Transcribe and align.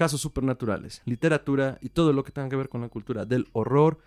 casos 0.00 0.22
supernaturales, 0.22 1.02
literatura 1.04 1.76
y 1.82 1.90
todo 1.90 2.14
lo 2.14 2.24
que 2.24 2.32
tenga 2.32 2.48
que 2.48 2.56
ver 2.56 2.70
con 2.70 2.80
la 2.80 2.88
cultura 2.88 3.26
del 3.26 3.48
horror. 3.52 3.98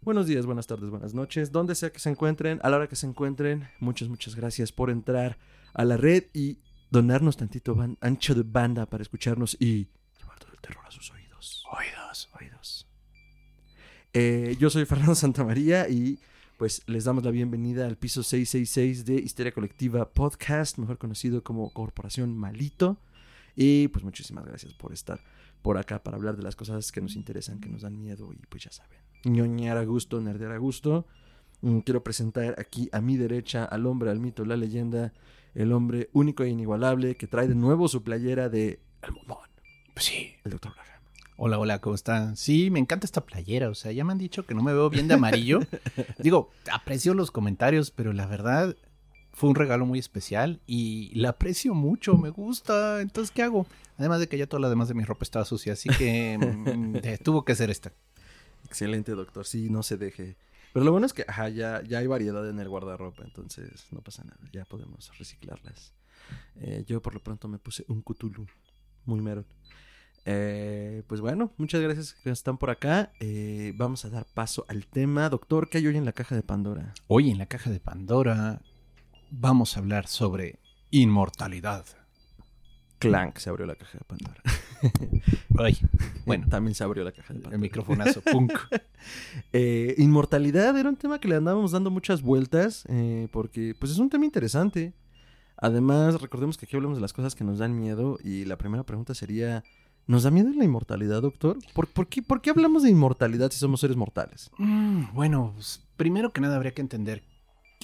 Buenos 0.00 0.26
días, 0.26 0.46
buenas 0.46 0.66
tardes, 0.66 0.88
buenas 0.88 1.12
noches, 1.12 1.52
donde 1.52 1.74
sea 1.74 1.90
que 1.92 1.98
se 1.98 2.08
encuentren, 2.08 2.58
a 2.62 2.70
la 2.70 2.78
hora 2.78 2.86
que 2.88 2.96
se 2.96 3.06
encuentren. 3.06 3.68
Muchas, 3.78 4.08
muchas 4.08 4.34
gracias 4.34 4.72
por 4.72 4.88
entrar 4.88 5.36
a 5.74 5.84
la 5.84 5.98
red 5.98 6.24
y 6.32 6.56
donarnos 6.90 7.36
tantito 7.36 7.74
ban- 7.76 7.98
ancho 8.00 8.34
de 8.34 8.44
banda 8.44 8.86
para 8.86 9.02
escucharnos 9.02 9.54
y 9.60 9.88
llevar 10.18 10.38
todo 10.38 10.52
el 10.54 10.58
terror 10.60 10.86
a 10.86 10.90
sus 10.90 11.10
oídos. 11.10 11.66
Oídos, 11.70 12.30
oídos. 12.40 12.86
Eh, 14.14 14.56
yo 14.58 14.70
soy 14.70 14.86
Fernando 14.86 15.14
Santamaría 15.16 15.86
y 15.90 16.18
pues 16.56 16.80
les 16.86 17.04
damos 17.04 17.24
la 17.24 17.30
bienvenida 17.30 17.86
al 17.86 17.98
piso 17.98 18.22
666 18.22 19.04
de 19.04 19.16
Histeria 19.16 19.52
Colectiva 19.52 20.08
Podcast, 20.08 20.78
mejor 20.78 20.96
conocido 20.96 21.42
como 21.44 21.70
Corporación 21.74 22.34
Malito. 22.38 22.96
Y 23.56 23.88
pues 23.88 24.04
muchísimas 24.04 24.44
gracias 24.44 24.72
por 24.74 24.92
estar 24.92 25.20
por 25.62 25.78
acá 25.78 26.02
para 26.02 26.16
hablar 26.16 26.36
de 26.36 26.42
las 26.42 26.56
cosas 26.56 26.90
que 26.90 27.00
nos 27.00 27.14
interesan, 27.14 27.60
que 27.60 27.68
nos 27.68 27.82
dan 27.82 27.98
miedo 27.98 28.32
y 28.32 28.36
pues 28.46 28.64
ya 28.64 28.72
saben, 28.72 28.98
ñoñar 29.24 29.76
a 29.76 29.84
gusto, 29.84 30.20
nerdear 30.20 30.52
a 30.52 30.58
gusto. 30.58 31.06
Mm, 31.60 31.78
Quiero 31.80 32.02
presentar 32.02 32.56
aquí 32.58 32.88
a 32.92 33.00
mi 33.00 33.16
derecha 33.16 33.64
al 33.64 33.86
hombre, 33.86 34.10
al 34.10 34.18
mito, 34.18 34.44
la 34.44 34.56
leyenda, 34.56 35.12
el 35.54 35.72
hombre 35.72 36.08
único 36.12 36.42
e 36.42 36.48
inigualable 36.48 37.16
que 37.16 37.26
trae 37.28 37.46
de 37.46 37.54
nuevo 37.54 37.86
su 37.88 38.02
playera 38.02 38.48
de 38.48 38.80
El 39.02 39.12
Mondón, 39.12 39.38
Pues 39.94 40.06
sí. 40.06 40.32
el. 40.44 40.56
Braham. 40.56 40.76
Hola, 41.36 41.58
hola, 41.58 41.80
¿cómo 41.80 41.94
están? 41.94 42.36
Sí, 42.36 42.70
me 42.70 42.78
encanta 42.78 43.04
esta 43.06 43.24
playera. 43.24 43.68
O 43.68 43.74
sea, 43.74 43.90
ya 43.92 44.04
me 44.04 44.12
han 44.12 44.18
dicho 44.18 44.44
que 44.46 44.54
no 44.54 44.62
me 44.62 44.72
veo 44.72 44.90
bien 44.90 45.08
de 45.08 45.14
amarillo. 45.14 45.60
Digo, 46.18 46.50
aprecio 46.72 47.14
los 47.14 47.30
comentarios, 47.30 47.90
pero 47.90 48.12
la 48.12 48.26
verdad 48.26 48.76
fue 49.32 49.48
un 49.50 49.56
regalo 49.56 49.86
muy 49.86 49.98
especial 49.98 50.60
y 50.66 51.14
la 51.14 51.30
aprecio 51.30 51.74
mucho, 51.74 52.16
me 52.16 52.30
gusta. 52.30 53.00
Entonces, 53.00 53.32
¿qué 53.32 53.42
hago? 53.42 53.66
Además 53.96 54.20
de 54.20 54.28
que 54.28 54.38
ya 54.38 54.46
toda 54.46 54.60
la 54.60 54.68
demás 54.68 54.88
de 54.88 54.94
mi 54.94 55.04
ropa 55.04 55.24
estaba 55.24 55.44
sucia, 55.44 55.72
así 55.72 55.88
que 55.90 56.38
mm, 56.38 56.96
eh, 57.02 57.18
tuvo 57.18 57.44
que 57.44 57.54
ser 57.54 57.70
esta. 57.70 57.92
Excelente, 58.64 59.12
doctor. 59.12 59.46
Sí, 59.46 59.70
no 59.70 59.82
se 59.82 59.96
deje. 59.96 60.36
Pero 60.72 60.84
lo 60.84 60.92
bueno 60.92 61.06
es 61.06 61.12
que 61.12 61.24
ajá, 61.26 61.48
ya, 61.48 61.82
ya 61.82 61.98
hay 61.98 62.06
variedad 62.06 62.48
en 62.48 62.58
el 62.58 62.68
guardarropa, 62.68 63.22
entonces 63.24 63.86
no 63.90 64.00
pasa 64.00 64.24
nada. 64.24 64.40
Ya 64.52 64.64
podemos 64.64 65.10
reciclarlas. 65.18 65.92
Eh, 66.56 66.84
yo 66.86 67.02
por 67.02 67.14
lo 67.14 67.22
pronto 67.22 67.48
me 67.48 67.58
puse 67.58 67.84
un 67.88 68.02
Cthulhu. 68.02 68.46
Muy 69.04 69.20
mero. 69.20 69.44
Eh, 70.24 71.02
pues 71.08 71.20
bueno, 71.20 71.52
muchas 71.56 71.80
gracias 71.80 72.14
que 72.14 72.30
están 72.30 72.56
por 72.56 72.70
acá. 72.70 73.12
Eh, 73.18 73.72
vamos 73.76 74.04
a 74.04 74.10
dar 74.10 74.24
paso 74.32 74.64
al 74.68 74.86
tema. 74.86 75.28
Doctor, 75.28 75.68
¿qué 75.68 75.78
hay 75.78 75.86
hoy 75.88 75.96
en 75.96 76.04
la 76.04 76.12
caja 76.12 76.34
de 76.34 76.42
Pandora? 76.42 76.94
Hoy 77.08 77.30
en 77.30 77.38
la 77.38 77.46
caja 77.46 77.70
de 77.70 77.80
Pandora 77.80 78.62
vamos 79.32 79.76
a 79.76 79.80
hablar 79.80 80.06
sobre 80.06 80.60
inmortalidad. 80.90 81.84
Clank 82.98 83.38
se 83.38 83.50
abrió 83.50 83.66
la 83.66 83.74
caja 83.74 83.98
de 83.98 84.04
Pandora. 84.04 84.40
Ay, 85.58 85.76
bueno, 86.24 86.46
también 86.48 86.74
se 86.74 86.84
abrió 86.84 87.02
la 87.02 87.10
caja 87.10 87.32
de 87.32 87.40
Pandora. 87.40 87.56
el 87.56 87.60
microfonazo, 87.60 88.20
punk. 88.20 88.52
Eh, 89.52 89.96
inmortalidad 89.98 90.78
era 90.78 90.88
un 90.88 90.94
tema 90.94 91.18
que 91.18 91.26
le 91.26 91.34
andábamos 91.34 91.72
dando 91.72 91.90
muchas 91.90 92.22
vueltas 92.22 92.84
eh, 92.88 93.26
porque 93.32 93.74
pues 93.76 93.90
es 93.90 93.98
un 93.98 94.08
tema 94.08 94.24
interesante. 94.24 94.94
Además, 95.56 96.20
recordemos 96.20 96.56
que 96.56 96.66
aquí 96.66 96.76
hablamos 96.76 96.98
de 96.98 97.02
las 97.02 97.12
cosas 97.12 97.34
que 97.34 97.42
nos 97.42 97.58
dan 97.58 97.76
miedo 97.76 98.18
y 98.22 98.44
la 98.44 98.56
primera 98.56 98.84
pregunta 98.84 99.12
sería, 99.12 99.64
¿nos 100.06 100.22
da 100.22 100.30
miedo 100.30 100.50
la 100.56 100.64
inmortalidad, 100.64 101.20
doctor? 101.20 101.58
¿Por, 101.74 101.88
por 101.88 102.06
qué, 102.06 102.22
por 102.22 102.40
qué 102.40 102.50
hablamos 102.50 102.84
de 102.84 102.90
inmortalidad 102.90 103.50
si 103.50 103.58
somos 103.58 103.80
seres 103.80 103.96
mortales? 103.96 104.52
Mm, 104.58 105.06
bueno, 105.12 105.50
pues, 105.56 105.84
primero 105.96 106.32
que 106.32 106.40
nada 106.40 106.54
habría 106.54 106.74
que 106.74 106.82
entender 106.82 107.24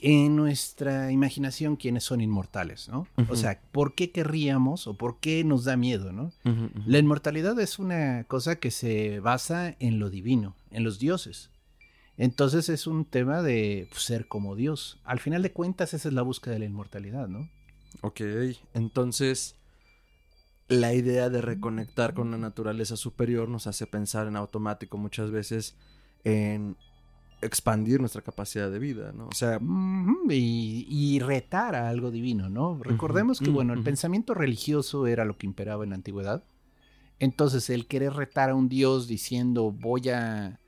en 0.02 0.36
nuestra 0.36 1.10
imaginación 1.12 1.76
quiénes 1.76 2.04
son 2.04 2.20
inmortales, 2.20 2.88
¿no? 2.88 3.06
O 3.28 3.36
sea, 3.36 3.60
¿por 3.72 3.94
qué 3.94 4.10
querríamos 4.10 4.86
o 4.86 4.94
por 4.94 5.18
qué 5.20 5.44
nos 5.44 5.64
da 5.64 5.76
miedo, 5.76 6.12
¿no? 6.12 6.32
La 6.86 6.98
inmortalidad 6.98 7.58
es 7.60 7.78
una 7.78 8.24
cosa 8.24 8.56
que 8.56 8.70
se 8.70 9.20
basa 9.20 9.76
en 9.78 9.98
lo 9.98 10.10
divino, 10.10 10.54
en 10.70 10.84
los 10.84 10.98
dioses. 10.98 11.50
Entonces 12.16 12.68
es 12.68 12.86
un 12.86 13.04
tema 13.04 13.42
de 13.42 13.86
pues, 13.90 14.02
ser 14.02 14.26
como 14.26 14.56
Dios. 14.56 14.98
Al 15.04 15.20
final 15.20 15.42
de 15.42 15.52
cuentas, 15.52 15.94
esa 15.94 16.08
es 16.08 16.14
la 16.14 16.22
búsqueda 16.22 16.54
de 16.54 16.60
la 16.60 16.66
inmortalidad, 16.66 17.28
¿no? 17.28 17.48
Ok, 18.00 18.20
entonces 18.74 19.56
la 20.68 20.92
idea 20.92 21.30
de 21.30 21.40
reconectar 21.40 22.14
con 22.14 22.30
la 22.30 22.38
naturaleza 22.38 22.96
superior 22.96 23.48
nos 23.48 23.66
hace 23.66 23.86
pensar 23.86 24.26
en 24.26 24.36
automático 24.36 24.98
muchas 24.98 25.30
veces 25.30 25.76
en 26.24 26.76
expandir 27.40 28.00
nuestra 28.00 28.22
capacidad 28.22 28.70
de 28.70 28.78
vida, 28.78 29.12
¿no? 29.12 29.28
O 29.28 29.34
sea, 29.34 29.60
Y, 30.30 30.86
y 30.88 31.20
retar 31.20 31.74
a 31.74 31.88
algo 31.88 32.10
divino, 32.10 32.48
¿no? 32.48 32.78
Recordemos 32.82 33.40
que, 33.40 33.50
bueno, 33.50 33.72
el 33.72 33.82
pensamiento 33.82 34.34
religioso 34.34 35.06
era 35.06 35.24
lo 35.24 35.36
que 35.38 35.46
imperaba 35.46 35.84
en 35.84 35.90
la 35.90 35.96
antigüedad. 35.96 36.44
Entonces, 37.18 37.70
el 37.70 37.86
querer 37.86 38.12
retar 38.12 38.50
a 38.50 38.54
un 38.54 38.68
dios 38.68 39.08
diciendo 39.08 39.72
voy 39.72 40.08
a, 40.08 40.60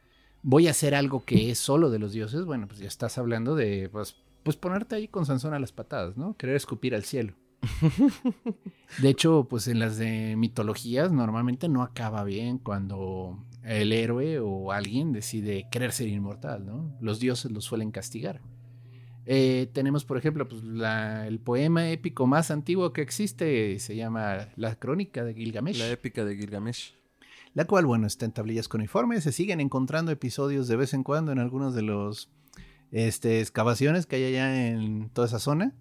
voy 0.42 0.69
a 0.69 0.72
hacer 0.72 0.94
algo 0.94 1.25
que 1.25 1.50
es 1.50 1.58
solo 1.58 1.91
de 1.91 1.98
los 1.98 2.12
dioses, 2.12 2.44
bueno, 2.44 2.66
pues 2.66 2.81
ya 2.81 2.88
estás 2.88 3.19
hablando 3.19 3.54
de, 3.54 3.88
pues, 3.91 4.16
pues 4.42 4.56
ponerte 4.56 4.97
ahí 4.97 5.08
con 5.08 5.26
Sansón 5.26 5.54
a 5.54 5.58
las 5.60 5.72
patadas, 5.72 6.16
¿no? 6.16 6.37
Querer 6.37 6.56
escupir 6.56 6.94
al 6.94 7.04
cielo. 7.04 7.34
De 9.02 9.08
hecho, 9.08 9.47
pues 9.48 9.69
en 9.69 9.78
las 9.78 9.98
de 9.98 10.34
mitologías 10.37 11.12
normalmente 11.12 11.69
no 11.69 11.82
acaba 11.82 12.25
bien 12.25 12.58
cuando 12.58 13.38
el 13.65 13.93
héroe 13.93 14.38
o 14.41 14.72
alguien 14.72 15.12
decide 15.12 15.66
querer 15.71 15.93
ser 15.93 16.09
inmortal, 16.09 16.65
¿no? 16.66 16.97
Los 17.00 17.21
dioses 17.21 17.50
lo 17.50 17.60
suelen 17.60 17.91
castigar. 17.91 18.41
Eh, 19.26 19.69
tenemos, 19.72 20.04
por 20.04 20.16
ejemplo, 20.16 20.48
pues, 20.48 20.65
la- 20.65 21.26
el 21.26 21.38
poema 21.41 21.88
épico 21.91 22.26
más 22.26 22.50
antiguo 22.50 22.93
que 22.93 23.03
existe, 23.03 23.78
se 23.78 23.94
llama 23.94 24.49
La 24.56 24.75
Crónica 24.76 25.25
de 25.25 25.34
Gilgamesh. 25.34 25.78
la 25.78 25.91
épica 25.91 26.25
de 26.25 26.37
Gilgamesh. 26.37 26.94
La 27.53 27.65
cual, 27.66 27.84
bueno, 27.84 28.06
está 28.06 28.25
en 28.25 28.32
tablillas 28.32 28.69
cuneiformes. 28.69 29.25
Se 29.25 29.32
siguen 29.32 29.60
encontrando 29.60 30.10
episodios 30.12 30.69
de 30.69 30.76
vez 30.76 30.94
en 30.94 31.03
cuando 31.03 31.32
en 31.32 31.38
algunos 31.38 31.75
de 31.75 31.82
los 31.82 32.31
este, 32.93 33.41
excavaciones 33.41 34.06
que 34.06 34.16
hay 34.16 34.25
allá 34.25 34.69
en 34.69 35.10
toda 35.10 35.26
esa 35.28 35.38
zona. 35.38 35.75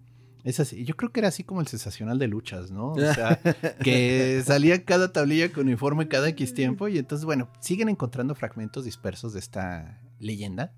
Es 0.44 0.60
así. 0.60 0.84
Yo 0.84 0.96
creo 0.96 1.12
que 1.12 1.20
era 1.20 1.28
así 1.28 1.44
como 1.44 1.60
el 1.60 1.66
sensacional 1.66 2.18
de 2.18 2.28
luchas, 2.28 2.70
¿no? 2.70 2.92
O 2.92 2.98
sea, 2.98 3.40
que 3.84 4.42
salía 4.44 4.84
cada 4.84 5.12
tablilla 5.12 5.52
cuneiforme 5.52 6.08
cada 6.08 6.28
X 6.28 6.54
tiempo. 6.54 6.88
Y 6.88 6.98
entonces, 6.98 7.24
bueno, 7.24 7.50
siguen 7.60 7.88
encontrando 7.88 8.34
fragmentos 8.34 8.84
dispersos 8.84 9.32
de 9.32 9.40
esta 9.40 10.00
leyenda. 10.18 10.72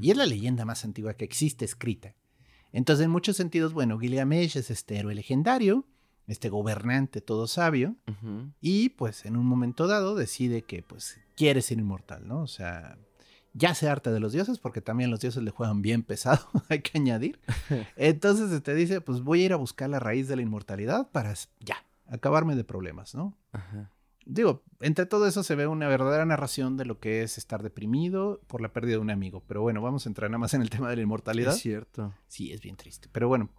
Y 0.00 0.10
es 0.10 0.16
la 0.16 0.24
leyenda 0.24 0.64
más 0.64 0.86
antigua 0.86 1.14
que 1.14 1.26
existe 1.26 1.66
escrita. 1.66 2.14
Entonces, 2.72 3.04
en 3.04 3.10
muchos 3.10 3.36
sentidos, 3.36 3.74
bueno, 3.74 3.98
Gilgamesh 3.98 4.56
es 4.56 4.70
este 4.70 4.96
héroe 4.96 5.14
legendario, 5.14 5.86
este 6.26 6.48
gobernante 6.48 7.20
todo 7.20 7.46
sabio. 7.46 7.96
Y 8.60 8.90
pues 8.90 9.26
en 9.26 9.36
un 9.36 9.46
momento 9.46 9.86
dado 9.86 10.14
decide 10.14 10.62
que 10.62 10.82
pues 10.82 11.18
quiere 11.36 11.62
ser 11.62 11.78
inmortal, 11.78 12.26
¿no? 12.26 12.40
O 12.40 12.46
sea, 12.46 12.98
ya 13.56 13.74
se 13.74 13.88
harta 13.88 14.12
de 14.12 14.20
los 14.20 14.32
dioses 14.32 14.58
porque 14.58 14.80
también 14.80 15.10
los 15.10 15.20
dioses 15.20 15.42
le 15.42 15.50
juegan 15.50 15.82
bien 15.82 16.02
pesado, 16.02 16.46
hay 16.68 16.80
que 16.80 16.98
añadir. 16.98 17.40
Entonces 17.96 18.62
te 18.62 18.74
dice, 18.74 19.00
pues 19.00 19.22
voy 19.22 19.42
a 19.42 19.44
ir 19.46 19.52
a 19.52 19.56
buscar 19.56 19.88
la 19.88 19.98
raíz 19.98 20.28
de 20.28 20.36
la 20.36 20.42
inmortalidad 20.42 21.10
para 21.10 21.34
ya, 21.60 21.84
acabarme 22.06 22.54
de 22.54 22.64
problemas, 22.64 23.14
¿no? 23.14 23.36
Ajá. 23.52 23.90
Digo, 24.26 24.64
entre 24.80 25.06
todo 25.06 25.28
eso 25.28 25.44
se 25.44 25.54
ve 25.54 25.68
una 25.68 25.86
verdadera 25.86 26.26
narración 26.26 26.76
de 26.76 26.84
lo 26.84 26.98
que 26.98 27.22
es 27.22 27.38
estar 27.38 27.62
deprimido 27.62 28.40
por 28.48 28.60
la 28.60 28.72
pérdida 28.72 28.96
de 28.96 29.02
un 29.02 29.10
amigo. 29.10 29.44
Pero 29.46 29.62
bueno, 29.62 29.80
vamos 29.80 30.04
a 30.04 30.08
entrar 30.08 30.28
nada 30.28 30.40
más 30.40 30.52
en 30.52 30.62
el 30.62 30.68
tema 30.68 30.90
de 30.90 30.96
la 30.96 31.02
inmortalidad. 31.02 31.54
Es 31.54 31.60
cierto. 31.60 32.12
Sí, 32.26 32.52
es 32.52 32.60
bien 32.60 32.74
triste. 32.74 33.08
Pero 33.12 33.28
bueno, 33.28 33.50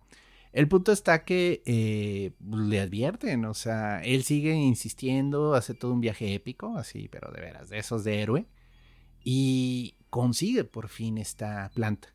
el 0.52 0.68
punto 0.68 0.92
está 0.92 1.24
que 1.24 1.64
eh, 1.66 2.34
le 2.52 2.82
advierten, 2.82 3.46
o 3.46 3.54
sea, 3.54 4.02
él 4.04 4.24
sigue 4.24 4.56
insistiendo, 4.56 5.54
hace 5.54 5.74
todo 5.74 5.94
un 5.94 6.02
viaje 6.02 6.34
épico, 6.34 6.78
así, 6.78 7.08
pero 7.08 7.32
de 7.32 7.40
veras, 7.40 7.70
de 7.70 7.78
esos 7.78 8.04
de 8.04 8.22
héroe, 8.22 8.46
y 9.30 9.98
consigue 10.10 10.64
por 10.64 10.88
fin 10.88 11.18
esta 11.18 11.70
planta. 11.76 12.14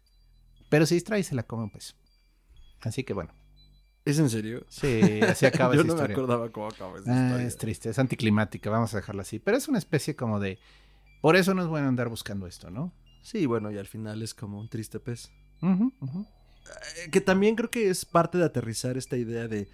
Pero 0.71 0.87
se 0.87 0.95
distrae 0.95 1.21
y 1.21 1.25
se 1.25 1.35
la 1.35 1.43
come 1.43 1.65
un 1.65 1.71
pez. 1.71 1.95
Así 2.81 3.05
que 3.05 3.13
bueno, 3.13 3.35
¿Es 4.07 4.19
en 4.19 4.31
serio? 4.31 4.65
sí, 4.71 5.21
así 5.21 5.45
acaba 5.45 5.75
Yo 5.77 5.83
esa 5.83 5.89
no 5.95 5.97
me 5.97 6.11
acordaba 6.11 6.51
cómo 6.51 6.69
acaba 6.69 6.99
esa 6.99 7.13
Ah, 7.13 7.27
historia. 7.27 7.47
es 7.47 7.57
triste, 7.59 7.91
es 7.91 7.99
anticlimática, 7.99 8.71
vamos 8.71 8.95
a 8.95 8.97
dejarla 8.97 9.23
así. 9.23 9.39
Pero 9.39 9.59
es 9.59 9.69
una 9.69 9.77
especie 9.79 10.17
como 10.17 10.41
de... 10.41 10.59
Por 11.21 11.37
eso 11.37 11.53
no 11.53 11.61
es 11.61 11.69
bueno 11.69 11.87
andar 11.87 12.09
buscando 12.09 12.47
esto, 12.47 12.71
¿no? 12.71 12.95
Sí, 13.23 13.45
bueno, 13.45 13.71
y 13.71 13.77
al 13.77 13.87
final 13.87 14.23
es 14.23 14.33
como 14.33 14.59
un 14.59 14.71
triste 14.71 14.99
pez. 14.99 15.31
Eh, 15.63 17.11
Que 17.11 17.21
también 17.21 17.57
creo 17.57 17.71
que 17.71 17.91
es 17.91 18.07
parte 18.07 18.39
de 18.39 18.45
aterrizar 18.45 18.97
esta 18.97 19.19
idea 19.19 19.49
de 19.49 19.69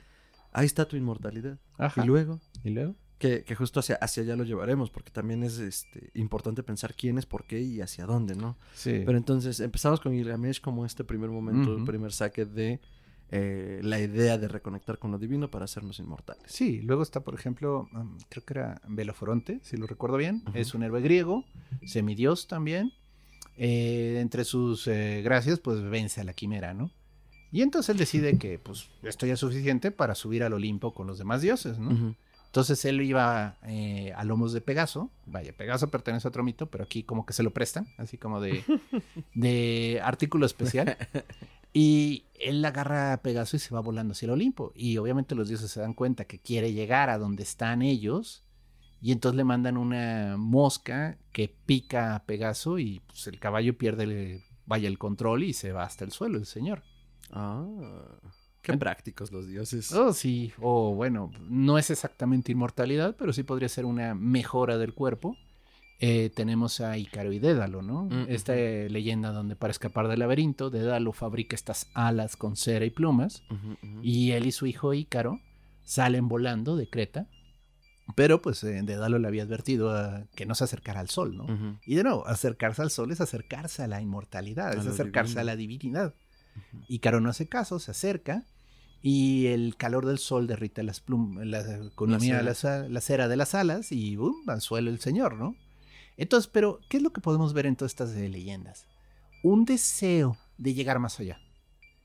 ahí 0.53 0.67
está 0.67 0.89
tu 0.89 0.97
inmortalidad. 0.97 1.59
Ajá. 1.79 2.03
Y 2.03 2.07
luego, 2.09 2.41
¿Y 2.65 2.71
luego? 2.71 2.97
Que, 3.19 3.43
que 3.43 3.57
justo 3.57 3.81
hacia, 3.81 3.97
hacia 3.97 4.23
allá 4.23 4.37
lo 4.37 4.45
llevaremos, 4.45 4.91
porque 4.91 5.11
también 5.11 5.43
es 5.43 5.59
este, 5.59 6.11
importante 6.15 6.63
pensar 6.63 6.95
quién 6.95 7.19
es, 7.19 7.27
por 7.27 7.45
qué 7.45 7.61
y 7.61 7.81
hacia 7.81 8.07
dónde, 8.07 8.37
¿no? 8.37 8.57
Sí. 8.75 9.03
Pero 9.05 9.19
entonces 9.19 9.59
empezamos 9.59 10.01
con 10.01 10.13
Gilgamesh 10.13 10.61
como 10.61 10.87
este 10.87 11.03
primer 11.03 11.29
momento, 11.31 11.77
el 11.77 11.85
primer 11.85 12.13
saque 12.13 12.45
de 12.45 12.81
eh, 13.31 13.81
la 13.83 14.01
idea 14.01 14.39
de 14.39 14.49
reconectar 14.49 14.99
con 14.99 15.11
lo 15.11 15.19
divino 15.19 15.51
para 15.51 15.67
hacernos 15.67 15.99
inmortales. 15.99 16.45
Sí, 16.47 16.81
luego 16.81 17.03
está, 17.03 17.21
por 17.21 17.35
ejemplo, 17.35 17.89
um, 17.93 18.17
creo 18.31 18.45
que 18.45 18.55
era 18.55 18.81
Beloforonte, 18.89 19.61
si 19.63 19.77
lo 19.77 19.87
recuerdo 19.87 20.17
bien. 20.17 20.43
Es 20.55 20.73
un 20.75 20.83
héroe 20.83 21.03
griego, 21.03 21.45
semidios 21.85 22.47
también. 22.47 22.93
Eh, 23.59 24.19
entre 24.21 24.45
sus 24.45 24.87
eh, 24.87 25.21
gracias, 25.23 25.59
pues 25.59 25.83
vence 25.83 26.21
a 26.21 26.25
la 26.25 26.33
quimera, 26.33 26.73
¿no? 26.73 26.91
Y 27.51 27.63
entonces 27.63 27.91
él 27.91 27.99
decide 27.99 28.39
que, 28.39 28.59
pues, 28.59 28.89
esto 29.03 29.27
ya 29.27 29.35
es 29.35 29.41
suficiente 29.41 29.91
para 29.91 30.15
subir 30.15 30.43
al 30.43 30.53
Olimpo 30.53 30.95
con 30.95 31.07
los 31.07 31.19
demás 31.19 31.43
dioses, 31.43 31.79
¿no? 31.79 32.15
Entonces 32.59 32.85
él 32.87 33.01
iba 33.03 33.57
eh, 33.69 34.13
a 34.17 34.25
lomos 34.25 34.53
de 34.53 34.61
Pegaso. 34.61 35.13
Vaya, 35.27 35.53
Pegaso 35.53 35.93
pertenece 35.93 36.27
a 36.27 36.31
otro 36.31 36.43
mito, 36.43 36.67
pero 36.67 36.83
aquí 36.83 37.05
como 37.05 37.25
que 37.25 37.33
se 37.33 37.45
lo 37.45 37.53
prestan, 37.53 37.87
así 37.99 38.19
como 38.19 38.41
de, 38.41 38.65
de 39.37 40.01
artículo 40.03 40.45
especial. 40.45 40.97
Y 41.73 42.25
él 42.35 42.65
agarra 42.65 43.13
a 43.13 43.23
Pegaso 43.23 43.55
y 43.57 43.61
se 43.61 43.73
va 43.73 43.79
volando 43.81 44.11
hacia 44.11 44.27
el 44.27 44.33
Olimpo. 44.33 44.73
Y 44.75 44.97
obviamente 44.99 45.37
los 45.37 45.49
dioses 45.49 45.71
se 45.71 45.81
dan 45.81 45.95
cuenta 45.95 46.25
que 46.25 46.41
quiere 46.41 46.73
llegar 46.73 47.11
a 47.11 47.19
donde 47.19 47.45
están 47.45 47.81
ellos. 47.81 48.43
Y 49.01 49.13
entonces 49.13 49.37
le 49.37 49.45
mandan 49.45 49.77
una 49.77 50.37
mosca 50.37 51.17
que 51.31 51.55
pica 51.65 52.17
a 52.17 52.25
Pegaso 52.25 52.81
y 52.81 53.01
pues, 53.07 53.29
el 53.29 53.39
caballo 53.39 53.79
pierde 53.79 54.03
el- 54.03 54.43
vaya 54.67 54.89
el 54.89 54.99
control 54.99 55.45
y 55.45 55.53
se 55.53 55.71
va 55.71 55.85
hasta 55.85 56.05
el 56.05 56.11
suelo 56.11 56.39
el 56.39 56.47
señor. 56.47 56.83
Ah, 57.31 57.65
qué 58.73 58.79
prácticos 58.79 59.33
los 59.33 59.47
dioses. 59.49 59.93
Oh, 59.93 60.13
sí. 60.13 60.53
O 60.61 60.95
bueno, 60.95 61.31
no 61.49 61.79
es 61.79 61.91
exactamente 61.91 62.53
inmortalidad, 62.53 63.17
pero 63.19 63.33
sí 63.33 63.43
podría 63.43 63.69
ser 63.69 63.85
una 63.85 64.15
mejora 64.15 64.79
del 64.79 64.95
cuerpo. 64.95 65.37
Eh, 66.01 66.31
tenemos 66.37 66.81
a 66.81 66.97
Ícaro 66.97 67.33
y 67.33 67.41
Dédalo, 67.41 67.83
¿no? 67.83 68.05
Mm, 68.05 68.27
Esta 68.29 68.57
eh, 68.57 68.89
leyenda 68.89 69.33
donde 69.33 69.57
para 69.57 69.73
escapar 69.73 70.07
del 70.07 70.21
laberinto, 70.21 70.71
Dédalo 70.71 71.13
fabrica 71.13 71.57
estas 71.57 71.89
alas 71.95 72.37
con 72.37 72.55
cera 72.57 72.85
y 72.85 72.91
plumas. 72.91 73.43
Y 74.03 74.31
él 74.31 74.47
y 74.47 74.53
su 74.53 74.67
hijo 74.67 74.95
Ícaro 74.95 75.41
salen 75.83 76.29
volando 76.29 76.77
de 76.77 76.89
Creta. 76.89 77.27
Pero 78.15 78.41
pues 78.41 78.63
eh, 78.65 78.81
Dédalo 78.85 79.19
le 79.19 79.27
había 79.29 79.43
advertido 79.43 79.91
a 79.95 80.23
que 80.37 80.47
no 80.47 80.55
se 80.55 80.65
acercara 80.65 81.01
al 81.01 81.11
sol, 81.11 81.37
¿no? 81.37 81.79
Y 81.85 81.97
de 81.97 82.05
nuevo, 82.05 82.27
acercarse 82.27 82.81
al 82.81 82.91
sol 82.91 83.11
es 83.11 83.21
acercarse 83.21 83.83
a 83.83 83.87
la 83.89 84.01
inmortalidad, 84.01 84.69
A 84.69 84.81
es 84.81 84.87
acercarse 84.87 85.31
divino. 85.33 85.41
a 85.41 85.45
la 85.45 85.57
divinidad. 85.57 86.15
Ícaro 86.89 87.21
no 87.21 87.29
hace 87.29 87.49
caso, 87.49 87.79
se 87.81 87.91
acerca 87.91 88.45
y 89.03 89.47
el 89.47 89.77
calor 89.77 90.07
del 90.07 90.19
sol 90.19 90.47
derrite 90.47 90.83
las 90.83 91.01
plumas, 91.01 91.47
la 91.47 91.61
economía, 91.87 92.37
La 92.39 92.43
la, 92.43 92.55
sa- 92.55 92.89
la 92.89 93.01
cera 93.01 93.29
de 93.29 93.37
las 93.37 93.55
alas 93.55 93.93
y 93.93 94.17
¡bum! 94.17 94.35
al 94.49 94.61
suelo 94.61 94.91
el 94.91 94.99
señor, 95.01 95.37
¿no? 95.37 95.55
Entonces, 96.17 96.51
pero, 96.53 96.81
¿qué 96.89 96.97
es 96.97 97.03
lo 97.03 97.13
que 97.13 97.21
podemos 97.21 97.53
ver 97.53 97.67
en 97.67 97.77
todas 97.77 97.93
estas 97.93 98.11
eh, 98.17 98.29
leyendas? 98.29 98.87
Un 99.45 99.65
deseo 99.65 100.37
de 100.57 100.75
llegar 100.75 100.99
más 100.99 101.21
allá. 101.21 101.41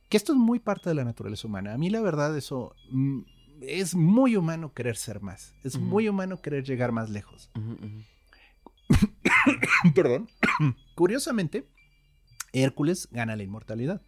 Que 0.10 0.18
esto 0.18 0.34
es 0.34 0.38
muy 0.38 0.60
parte 0.60 0.90
de 0.90 0.95
la 0.95 1.04
naturaleza 1.04 1.48
humana. 1.48 1.74
A 1.74 1.78
mí 1.80 1.90
la 1.90 2.01
verdad 2.01 2.38
eso 2.38 2.75
mm, 2.92 3.22
es 3.62 3.95
muy 3.95 4.36
humano 4.36 4.72
querer 4.74 4.95
ser 4.98 5.22
más. 5.22 5.56
Es 5.63 5.80
muy 5.80 6.07
humano 6.07 6.42
querer 6.42 6.63
llegar 6.63 6.92
más 6.92 7.10
lejos. 7.10 7.50
Perdón. 9.95 10.30
Curiosamente, 10.95 11.68
Hércules 12.51 13.07
gana 13.12 13.36
la 13.36 13.44
inmortalidad. 13.44 14.01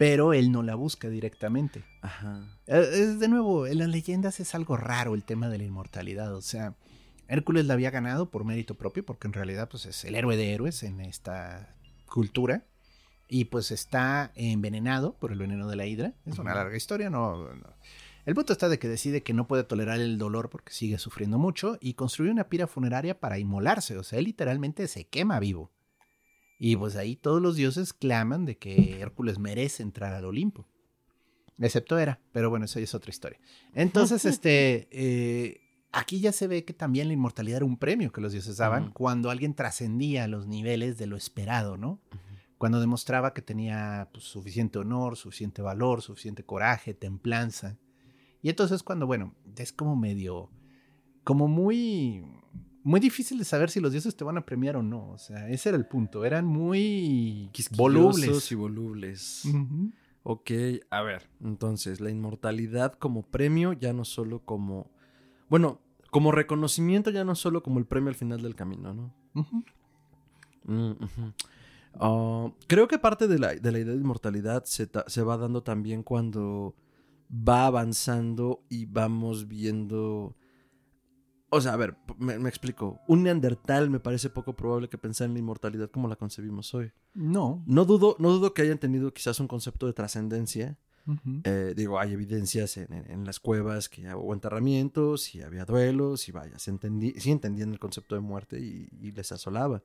Pero 0.00 0.32
él 0.32 0.50
no 0.50 0.62
la 0.62 0.76
busca 0.76 1.10
directamente. 1.10 1.84
Ajá. 2.00 2.42
Eh, 2.66 2.88
Es 2.90 3.20
de 3.20 3.28
nuevo, 3.28 3.66
en 3.66 3.76
las 3.76 3.88
leyendas 3.88 4.40
es 4.40 4.54
algo 4.54 4.78
raro 4.78 5.14
el 5.14 5.24
tema 5.24 5.50
de 5.50 5.58
la 5.58 5.64
inmortalidad. 5.64 6.34
O 6.34 6.40
sea, 6.40 6.74
Hércules 7.28 7.66
la 7.66 7.74
había 7.74 7.90
ganado 7.90 8.30
por 8.30 8.46
mérito 8.46 8.76
propio, 8.76 9.04
porque 9.04 9.26
en 9.26 9.34
realidad 9.34 9.68
pues, 9.68 9.84
es 9.84 10.02
el 10.06 10.14
héroe 10.14 10.38
de 10.38 10.54
héroes 10.54 10.84
en 10.84 11.02
esta 11.02 11.76
cultura. 12.06 12.64
Y 13.28 13.44
pues 13.44 13.72
está 13.72 14.32
envenenado 14.36 15.18
por 15.18 15.32
el 15.32 15.38
veneno 15.38 15.68
de 15.68 15.76
la 15.76 15.84
hidra. 15.84 16.14
Es 16.24 16.38
una 16.38 16.54
larga 16.54 16.78
historia, 16.78 17.10
no, 17.10 17.36
no. 17.54 17.74
El 18.24 18.34
punto 18.34 18.54
está 18.54 18.70
de 18.70 18.78
que 18.78 18.88
decide 18.88 19.22
que 19.22 19.34
no 19.34 19.46
puede 19.46 19.64
tolerar 19.64 20.00
el 20.00 20.16
dolor 20.16 20.48
porque 20.48 20.72
sigue 20.72 20.96
sufriendo 20.96 21.36
mucho 21.36 21.76
y 21.78 21.92
construye 21.92 22.30
una 22.30 22.48
pira 22.48 22.66
funeraria 22.66 23.20
para 23.20 23.38
inmolarse. 23.38 23.98
O 23.98 24.02
sea, 24.02 24.18
él 24.18 24.24
literalmente 24.24 24.88
se 24.88 25.04
quema 25.04 25.38
vivo. 25.40 25.70
Y 26.62 26.76
pues 26.76 26.94
ahí 26.96 27.16
todos 27.16 27.40
los 27.40 27.56
dioses 27.56 27.94
claman 27.94 28.44
de 28.44 28.58
que 28.58 29.00
Hércules 29.00 29.38
merece 29.38 29.82
entrar 29.82 30.12
al 30.12 30.26
Olimpo. 30.26 30.68
Excepto 31.58 31.98
Hera, 31.98 32.20
pero 32.32 32.50
bueno, 32.50 32.66
eso 32.66 32.78
ya 32.78 32.84
es 32.84 32.94
otra 32.94 33.08
historia. 33.08 33.40
Entonces, 33.72 34.24
este, 34.26 34.86
eh, 34.92 35.62
aquí 35.90 36.20
ya 36.20 36.32
se 36.32 36.48
ve 36.48 36.66
que 36.66 36.74
también 36.74 37.08
la 37.08 37.14
inmortalidad 37.14 37.56
era 37.56 37.64
un 37.64 37.78
premio 37.78 38.12
que 38.12 38.20
los 38.20 38.32
dioses 38.32 38.58
daban 38.58 38.90
cuando 38.92 39.30
alguien 39.30 39.54
trascendía 39.54 40.28
los 40.28 40.46
niveles 40.46 40.98
de 40.98 41.06
lo 41.06 41.16
esperado, 41.16 41.78
¿no? 41.78 41.98
Cuando 42.58 42.78
demostraba 42.78 43.32
que 43.32 43.40
tenía 43.40 44.10
pues, 44.12 44.24
suficiente 44.24 44.78
honor, 44.78 45.16
suficiente 45.16 45.62
valor, 45.62 46.02
suficiente 46.02 46.44
coraje, 46.44 46.92
templanza. 46.92 47.78
Y 48.42 48.50
entonces 48.50 48.82
cuando, 48.82 49.06
bueno, 49.06 49.34
es 49.56 49.72
como 49.72 49.96
medio, 49.96 50.50
como 51.24 51.48
muy, 51.48 52.22
muy 52.82 53.00
difícil 53.00 53.38
de 53.38 53.44
saber 53.44 53.70
si 53.70 53.80
los 53.80 53.92
dioses 53.92 54.16
te 54.16 54.24
van 54.24 54.38
a 54.38 54.44
premiar 54.46 54.76
o 54.76 54.82
no. 54.82 55.10
O 55.10 55.18
sea, 55.18 55.48
ese 55.48 55.70
era 55.70 55.78
el 55.78 55.86
punto. 55.86 56.24
Eran 56.24 56.46
muy 56.46 57.50
volubles. 57.76 58.50
y 58.52 58.54
volubles. 58.54 59.44
Ujú. 59.44 59.92
Ok, 60.22 60.50
a 60.90 61.02
ver, 61.02 61.28
entonces 61.42 62.00
la 62.00 62.10
inmortalidad 62.10 62.92
como 62.92 63.22
premio 63.22 63.72
ya 63.72 63.94
no 63.94 64.04
solo 64.04 64.40
como, 64.44 64.90
bueno, 65.48 65.80
como 66.10 66.30
reconocimiento 66.30 67.10
ya 67.10 67.24
no 67.24 67.34
solo 67.34 67.62
como 67.62 67.78
el 67.78 67.86
premio 67.86 68.10
al 68.10 68.14
final 68.14 68.42
del 68.42 68.54
camino, 68.54 68.92
¿no? 68.92 69.14
Mm. 70.64 70.92
Ah, 71.94 72.52
creo 72.66 72.86
que 72.86 72.98
parte 72.98 73.28
de 73.28 73.38
la, 73.38 73.54
de 73.54 73.72
la 73.72 73.78
idea 73.78 73.94
de 73.94 74.00
inmortalidad 74.00 74.64
se, 74.64 74.90
se 75.06 75.22
va 75.22 75.38
dando 75.38 75.62
también 75.62 76.02
cuando 76.02 76.74
va 77.30 77.66
avanzando 77.66 78.62
y 78.68 78.84
vamos 78.86 79.48
viendo... 79.48 80.36
O 81.52 81.60
sea, 81.60 81.72
a 81.72 81.76
ver, 81.76 81.96
me, 82.18 82.38
me 82.38 82.48
explico. 82.48 83.00
Un 83.08 83.24
neandertal 83.24 83.90
me 83.90 83.98
parece 84.00 84.30
poco 84.30 84.54
probable 84.54 84.88
que 84.88 84.98
pensara 84.98 85.26
en 85.26 85.34
la 85.34 85.40
inmortalidad 85.40 85.90
como 85.90 86.06
la 86.08 86.16
concebimos 86.16 86.72
hoy. 86.74 86.92
No. 87.14 87.62
No 87.66 87.84
dudo, 87.84 88.16
no 88.20 88.30
dudo 88.30 88.54
que 88.54 88.62
hayan 88.62 88.78
tenido 88.78 89.12
quizás 89.12 89.40
un 89.40 89.48
concepto 89.48 89.86
de 89.86 89.92
trascendencia. 89.92 90.78
Eh, 91.44 91.74
digo, 91.76 91.98
hay 91.98 92.12
evidencias 92.12 92.76
en, 92.76 92.92
en- 92.92 93.10
en 93.10 93.24
las 93.24 93.40
cuevas 93.40 93.88
que 93.88 94.02
hubo 94.14 94.32
enterramientos 94.32 95.34
y 95.34 95.42
había 95.42 95.64
duelos 95.64 96.28
y 96.28 96.32
vaya, 96.32 96.56
se 96.58 96.70
entendí, 96.70 97.14
sí 97.18 97.32
entendían 97.32 97.72
el 97.72 97.80
concepto 97.80 98.14
de 98.14 98.20
muerte 98.20 98.60
y, 98.60 98.88
y 99.00 99.10
les 99.10 99.32
asolaba. 99.32 99.82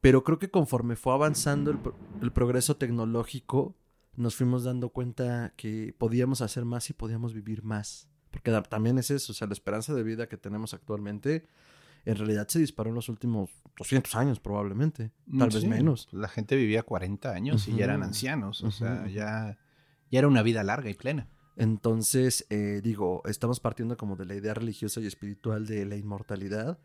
Pero 0.00 0.22
creo 0.22 0.38
que 0.38 0.50
conforme 0.50 0.94
fue 0.96 1.12
avanzando 1.14 1.70
el, 1.72 1.78
pro- 1.78 1.96
el 2.22 2.32
progreso 2.32 2.76
tecnológico, 2.76 3.74
nos 4.16 4.36
fuimos 4.36 4.62
dando 4.64 4.90
cuenta 4.90 5.52
que 5.56 5.94
podíamos 5.98 6.42
hacer 6.42 6.64
más 6.64 6.88
y 6.90 6.92
podíamos 6.92 7.34
vivir 7.34 7.62
más. 7.64 8.08
Porque 8.30 8.50
también 8.68 8.98
es 8.98 9.10
eso, 9.10 9.32
o 9.32 9.34
sea, 9.34 9.46
la 9.46 9.52
esperanza 9.54 9.92
de 9.94 10.02
vida 10.02 10.28
que 10.28 10.36
tenemos 10.36 10.72
actualmente 10.74 11.46
en 12.06 12.16
realidad 12.16 12.48
se 12.48 12.58
disparó 12.60 12.88
en 12.90 12.94
los 12.94 13.08
últimos 13.10 13.50
200 13.78 14.14
años 14.14 14.40
probablemente, 14.40 15.10
tal 15.38 15.48
vez 15.48 15.64
menos. 15.68 16.08
La 16.12 16.28
gente 16.28 16.56
vivía 16.56 16.82
40 16.82 17.30
años 17.30 17.68
y 17.68 17.72
ya 17.76 17.84
eran 17.84 18.02
ancianos. 18.02 18.62
O 18.62 18.70
sea, 18.70 19.06
ya, 19.08 19.58
ya 20.10 20.18
era 20.18 20.28
una 20.28 20.42
vida 20.42 20.62
larga 20.62 20.88
y 20.88 20.94
plena. 20.94 21.28
Entonces, 21.56 22.46
eh, 22.48 22.80
digo, 22.82 23.20
estamos 23.26 23.60
partiendo 23.60 23.96
como 23.98 24.16
de 24.16 24.24
la 24.24 24.34
idea 24.34 24.54
religiosa 24.54 25.00
y 25.00 25.06
espiritual 25.06 25.66
de 25.66 25.84
la 25.84 25.96
inmortalidad, 25.96 26.78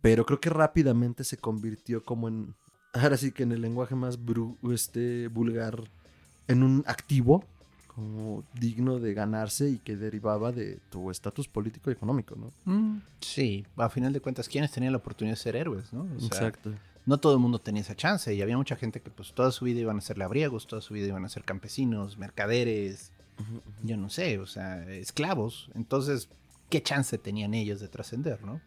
pero 0.00 0.26
creo 0.26 0.40
que 0.40 0.50
rápidamente 0.50 1.22
se 1.22 1.36
convirtió 1.36 2.02
como 2.02 2.26
en, 2.26 2.56
ahora 2.92 3.16
sí 3.16 3.30
que 3.30 3.44
en 3.44 3.52
el 3.52 3.60
lenguaje 3.60 3.94
más 3.94 4.18
bru- 4.18 4.56
este, 4.74 5.28
vulgar, 5.28 5.90
en 6.48 6.64
un 6.64 6.82
activo 6.86 7.44
como 7.94 8.44
digno 8.54 8.98
de 8.98 9.14
ganarse 9.14 9.68
y 9.70 9.78
que 9.78 9.96
derivaba 9.96 10.52
de 10.52 10.78
tu 10.90 11.10
estatus 11.10 11.48
político 11.48 11.90
y 11.90 11.94
económico, 11.94 12.36
¿no? 12.36 12.52
Mm, 12.64 13.00
Sí, 13.20 13.66
a 13.76 13.88
final 13.88 14.12
de 14.12 14.20
cuentas, 14.20 14.48
¿quiénes 14.48 14.70
tenían 14.70 14.92
la 14.92 14.98
oportunidad 14.98 15.36
de 15.36 15.42
ser 15.42 15.56
héroes? 15.56 15.92
¿no? 15.92 16.02
O 16.02 16.20
sea, 16.20 16.26
Exacto. 16.48 16.72
no 17.06 17.18
todo 17.18 17.34
el 17.34 17.40
mundo 17.40 17.58
tenía 17.58 17.82
esa 17.82 17.96
chance 17.96 18.32
y 18.34 18.40
había 18.42 18.56
mucha 18.56 18.76
gente 18.76 19.00
que 19.00 19.10
pues 19.10 19.32
toda 19.32 19.50
su 19.52 19.64
vida 19.64 19.80
iban 19.80 19.98
a 19.98 20.00
ser 20.00 20.18
labriegos, 20.18 20.66
toda 20.66 20.80
su 20.82 20.94
vida 20.94 21.06
iban 21.08 21.24
a 21.24 21.28
ser 21.28 21.44
campesinos, 21.44 22.16
mercaderes, 22.16 23.12
yo 23.82 23.96
no 23.96 24.10
sé, 24.10 24.38
o 24.38 24.46
sea, 24.46 24.86
esclavos. 24.90 25.70
Entonces, 25.74 26.28
¿qué 26.68 26.82
chance 26.82 27.18
tenían 27.18 27.54
ellos 27.54 27.80
de 27.80 27.88
trascender, 27.88 28.42
no? 28.44 28.60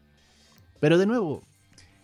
Pero 0.80 0.98
de 0.98 1.06
nuevo, 1.06 1.44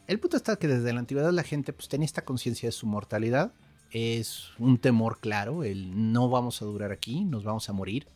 el 0.08 0.20
punto 0.20 0.38
está 0.38 0.56
que 0.56 0.68
desde 0.68 0.94
la 0.94 1.00
antigüedad 1.00 1.32
la 1.32 1.44
gente 1.44 1.74
pues 1.74 1.90
tenía 1.90 2.06
esta 2.06 2.24
conciencia 2.24 2.68
de 2.68 2.72
su 2.72 2.88
mortalidad. 2.88 3.52
Es 3.91 4.50
un 4.60 4.77
temor 4.77 5.19
claro, 5.19 5.63
el 5.63 6.12
no 6.12 6.29
vamos 6.29 6.62
a 6.62 6.65
durar 6.65 6.91
aquí, 6.91 7.24
nos 7.24 7.43
vamos 7.43 7.69
a 7.69 7.74
morir. 7.74 8.08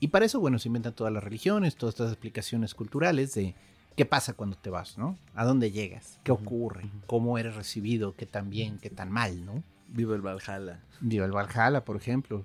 Y 0.00 0.08
para 0.08 0.26
eso, 0.26 0.40
bueno, 0.40 0.58
se 0.58 0.68
inventan 0.68 0.94
todas 0.94 1.12
las 1.12 1.24
religiones, 1.24 1.76
todas 1.76 1.94
estas 1.94 2.12
explicaciones 2.12 2.74
culturales 2.74 3.34
de 3.34 3.54
qué 3.96 4.04
pasa 4.04 4.34
cuando 4.34 4.56
te 4.56 4.68
vas, 4.68 4.98
¿no? 4.98 5.16
¿A 5.34 5.44
dónde 5.44 5.70
llegas? 5.70 6.18
¿Qué 6.22 6.32
ocurre? 6.32 6.84
¿Cómo 7.06 7.38
eres 7.38 7.56
recibido? 7.56 8.14
¿Qué 8.14 8.26
tan 8.26 8.50
bien? 8.50 8.78
¿Qué 8.78 8.90
tan 8.90 9.10
mal, 9.10 9.44
no? 9.46 9.62
Viva 9.88 10.14
el 10.14 10.22
Valhalla. 10.22 10.80
Viva 11.00 11.24
el 11.24 11.32
Valhalla, 11.32 11.84
por 11.84 11.96
ejemplo. 11.96 12.44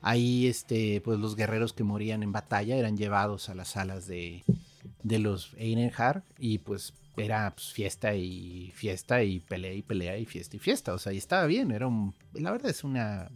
Ahí, 0.00 0.46
este, 0.46 1.00
pues 1.00 1.18
los 1.18 1.34
guerreros 1.34 1.72
que 1.72 1.84
morían 1.84 2.22
en 2.22 2.32
batalla 2.32 2.76
eran 2.76 2.96
llevados 2.96 3.48
a 3.48 3.54
las 3.54 3.68
salas 3.68 4.06
de, 4.06 4.44
de 5.02 5.18
los 5.18 5.54
Einenhar 5.56 6.22
y 6.38 6.58
pues 6.58 6.92
era 7.16 7.54
pues, 7.54 7.72
fiesta 7.72 8.14
y 8.14 8.72
fiesta 8.74 9.22
y 9.22 9.40
pelea 9.40 9.72
y 9.72 9.82
pelea 9.82 10.18
y 10.18 10.26
fiesta 10.26 10.56
y 10.56 10.58
fiesta. 10.58 10.94
O 10.94 10.98
sea, 10.98 11.12
y 11.12 11.18
estaba 11.18 11.46
bien, 11.46 11.70
era 11.70 11.86
un... 11.86 12.14
La 12.32 12.50
verdad 12.50 12.70
es 12.70 12.84
una... 12.84 13.30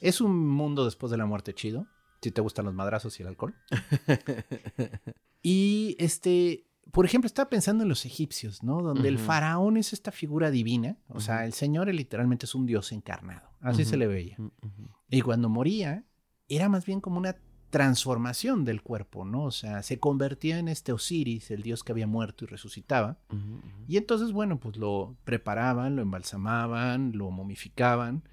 Es 0.00 0.20
un 0.20 0.48
mundo 0.48 0.84
después 0.84 1.10
de 1.10 1.16
la 1.16 1.26
muerte 1.26 1.54
chido, 1.54 1.86
si 2.20 2.32
te 2.32 2.40
gustan 2.40 2.64
los 2.64 2.74
madrazos 2.74 3.18
y 3.18 3.22
el 3.22 3.28
alcohol. 3.28 3.54
y 5.42 5.94
este, 6.00 6.66
por 6.90 7.06
ejemplo, 7.06 7.26
estaba 7.26 7.48
pensando 7.48 7.84
en 7.84 7.88
los 7.88 8.04
egipcios, 8.04 8.62
¿no? 8.62 8.82
Donde 8.82 9.08
el 9.08 9.18
faraón 9.18 9.76
es 9.76 9.92
esta 9.92 10.10
figura 10.10 10.50
divina, 10.50 10.98
o 11.08 11.20
sea, 11.20 11.46
el 11.46 11.52
señor 11.52 11.92
literalmente 11.94 12.46
es 12.46 12.54
un 12.56 12.66
dios 12.66 12.90
encarnado, 12.90 13.48
así 13.60 13.84
se 13.84 13.96
le 13.96 14.08
veía. 14.08 14.36
Y 15.08 15.20
cuando 15.20 15.48
moría, 15.48 16.04
era 16.48 16.68
más 16.68 16.84
bien 16.84 17.00
como 17.00 17.18
una 17.18 17.36
transformación 17.72 18.66
del 18.66 18.82
cuerpo, 18.82 19.24
¿no? 19.24 19.44
O 19.44 19.50
sea, 19.50 19.82
se 19.82 19.98
convertía 19.98 20.58
en 20.58 20.68
este 20.68 20.92
Osiris, 20.92 21.50
el 21.50 21.62
dios 21.62 21.82
que 21.82 21.90
había 21.90 22.06
muerto 22.06 22.44
y 22.44 22.48
resucitaba. 22.48 23.16
Y 23.88 23.96
entonces, 23.96 24.30
bueno, 24.30 24.60
pues 24.60 24.76
lo 24.76 25.16
preparaban, 25.24 25.96
lo 25.96 26.02
embalsamaban, 26.02 27.12
lo 27.16 27.30
momificaban, 27.30 28.24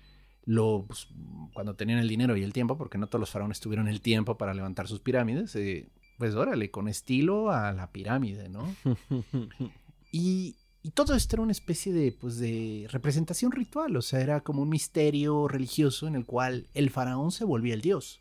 lo, 0.43 0.84
pues, 0.86 1.08
cuando 1.53 1.74
tenían 1.75 2.00
el 2.00 2.10
dinero 2.10 2.36
y 2.36 2.43
el 2.43 2.51
tiempo, 2.51 2.77
porque 2.77 2.98
no 2.98 3.08
todos 3.08 3.22
los 3.22 3.29
faraones 3.29 3.62
tuvieron 3.62 3.88
el 3.88 4.01
tiempo 4.01 4.38
para 4.38 4.53
levantar 4.53 4.89
sus 4.89 5.00
pirámides, 5.00 5.55
eh, 5.55 5.88
pues 6.17 6.36
órale, 6.36 6.69
con 6.69 6.89
estilo 6.89 7.50
a 7.50 7.72
la 7.72 7.91
pirámide, 7.93 8.50
¿no? 8.50 8.75
Y, 10.12 10.55
y 10.81 10.89
todo 10.89 11.13
esto 11.13 11.36
era 11.36 11.43
una 11.43 11.51
especie 11.51 11.93
de, 11.93 12.12
pues, 12.12 12.39
de 12.39 12.88
representación 12.89 13.51
ritual, 13.51 13.96
o 13.96 14.01
sea, 14.01 14.22
era 14.22 14.41
como 14.41 14.63
un 14.63 14.69
misterio 14.69 15.48
religioso 15.48 16.08
en 16.08 16.15
el 16.15 16.25
cual 16.25 16.67
el 16.74 16.89
faraón 16.89 17.31
se 17.31 17.46
volvía 17.46 17.75
el 17.75 17.81
dios. 17.81 18.19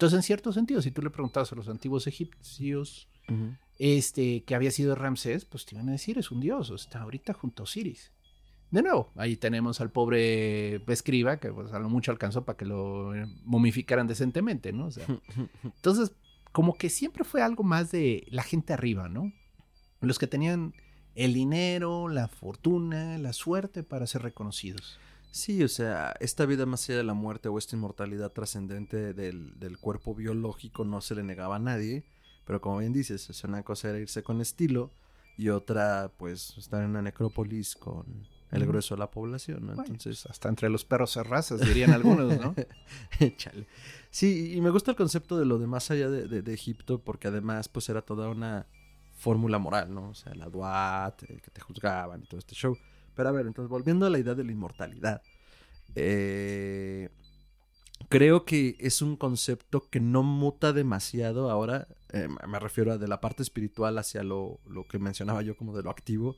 Entonces, 0.00 0.16
en 0.16 0.22
cierto 0.22 0.50
sentido, 0.50 0.80
si 0.80 0.90
tú 0.90 1.02
le 1.02 1.10
preguntabas 1.10 1.52
a 1.52 1.56
los 1.56 1.68
antiguos 1.68 2.06
egipcios 2.06 3.06
este, 3.78 4.44
que 4.44 4.54
había 4.54 4.70
sido 4.70 4.94
Ramsés, 4.94 5.44
pues 5.44 5.66
te 5.66 5.74
iban 5.74 5.90
a 5.90 5.92
decir, 5.92 6.16
es 6.16 6.30
un 6.30 6.40
dios, 6.40 6.70
o 6.70 6.74
está 6.74 7.02
ahorita 7.02 7.34
junto 7.34 7.62
a 7.62 7.64
Osiris. 7.64 8.10
De 8.70 8.80
nuevo, 8.80 9.10
ahí 9.14 9.36
tenemos 9.36 9.82
al 9.82 9.90
pobre 9.90 10.76
escriba, 10.90 11.38
que 11.38 11.52
pues 11.52 11.74
a 11.74 11.78
lo 11.78 11.90
mucho 11.90 12.12
alcanzó 12.12 12.46
para 12.46 12.56
que 12.56 12.64
lo 12.64 13.14
eh, 13.14 13.26
momificaran 13.44 14.06
decentemente, 14.06 14.72
¿no? 14.72 14.86
O 14.86 14.90
sea, 14.90 15.04
entonces, 15.62 16.12
como 16.50 16.78
que 16.78 16.88
siempre 16.88 17.22
fue 17.22 17.42
algo 17.42 17.62
más 17.62 17.90
de 17.90 18.26
la 18.30 18.42
gente 18.42 18.72
arriba, 18.72 19.10
¿no? 19.10 19.30
Los 20.00 20.18
que 20.18 20.26
tenían 20.26 20.72
el 21.14 21.34
dinero, 21.34 22.08
la 22.08 22.26
fortuna, 22.28 23.18
la 23.18 23.34
suerte 23.34 23.82
para 23.82 24.06
ser 24.06 24.22
reconocidos. 24.22 24.98
Sí, 25.30 25.62
o 25.62 25.68
sea, 25.68 26.14
esta 26.20 26.44
vida 26.46 26.66
más 26.66 26.88
allá 26.88 26.98
de 26.98 27.04
la 27.04 27.14
muerte 27.14 27.48
o 27.48 27.58
esta 27.58 27.76
inmortalidad 27.76 28.32
trascendente 28.32 29.14
del, 29.14 29.58
del 29.60 29.78
cuerpo 29.78 30.14
biológico 30.14 30.84
no 30.84 31.00
se 31.00 31.14
le 31.14 31.22
negaba 31.22 31.56
a 31.56 31.60
nadie, 31.60 32.04
pero 32.44 32.60
como 32.60 32.78
bien 32.78 32.92
dices, 32.92 33.30
o 33.30 33.32
sea, 33.32 33.48
una 33.48 33.62
cosa 33.62 33.90
era 33.90 33.98
irse 34.00 34.22
con 34.22 34.40
estilo 34.40 34.90
y 35.36 35.48
otra, 35.50 36.10
pues, 36.18 36.54
estar 36.58 36.82
en 36.82 36.90
una 36.90 37.02
necrópolis 37.02 37.76
con 37.76 38.04
el 38.50 38.66
grueso 38.66 38.96
de 38.96 38.98
la 38.98 39.10
población, 39.12 39.60
¿no? 39.60 39.74
Bueno, 39.74 39.82
Entonces, 39.84 40.22
pues, 40.22 40.30
hasta 40.32 40.48
entre 40.48 40.68
los 40.68 40.84
perros 40.84 41.12
se 41.12 41.22
razas, 41.22 41.60
dirían 41.60 41.92
algunos, 41.92 42.36
¿no? 42.40 42.54
Chale. 43.36 43.66
Sí, 44.10 44.54
y 44.54 44.60
me 44.60 44.70
gusta 44.70 44.90
el 44.90 44.96
concepto 44.96 45.38
de 45.38 45.44
lo 45.46 45.58
de 45.60 45.68
más 45.68 45.90
allá 45.92 46.10
de, 46.10 46.26
de- 46.26 46.42
de 46.42 46.52
Egipto, 46.54 46.98
porque 47.00 47.28
además, 47.28 47.68
pues 47.68 47.88
era 47.88 48.02
toda 48.02 48.28
una 48.28 48.66
fórmula 49.16 49.58
moral, 49.58 49.94
¿no? 49.94 50.08
O 50.10 50.14
sea, 50.14 50.34
la 50.34 50.46
duat, 50.48 51.22
eh, 51.22 51.40
que 51.40 51.50
te 51.52 51.60
juzgaban 51.60 52.22
y 52.24 52.26
todo 52.26 52.38
este 52.40 52.56
show. 52.56 52.76
Pero 53.20 53.28
a 53.28 53.32
ver, 53.32 53.46
entonces, 53.46 53.68
volviendo 53.68 54.06
a 54.06 54.08
la 54.08 54.18
idea 54.18 54.34
de 54.34 54.44
la 54.44 54.50
inmortalidad, 54.50 55.20
eh, 55.94 57.10
creo 58.08 58.46
que 58.46 58.78
es 58.80 59.02
un 59.02 59.16
concepto 59.16 59.90
que 59.90 60.00
no 60.00 60.22
muta 60.22 60.72
demasiado 60.72 61.50
ahora. 61.50 61.86
eh, 62.14 62.28
me 62.48 62.58
refiero 62.58 62.92
a 62.92 62.96
de 62.96 63.06
la 63.08 63.20
parte 63.20 63.42
espiritual 63.42 63.98
hacia 63.98 64.22
lo, 64.22 64.58
lo 64.66 64.88
que 64.88 64.98
mencionaba 64.98 65.42
yo 65.42 65.54
como 65.54 65.76
de 65.76 65.82
lo 65.82 65.90
activo. 65.90 66.36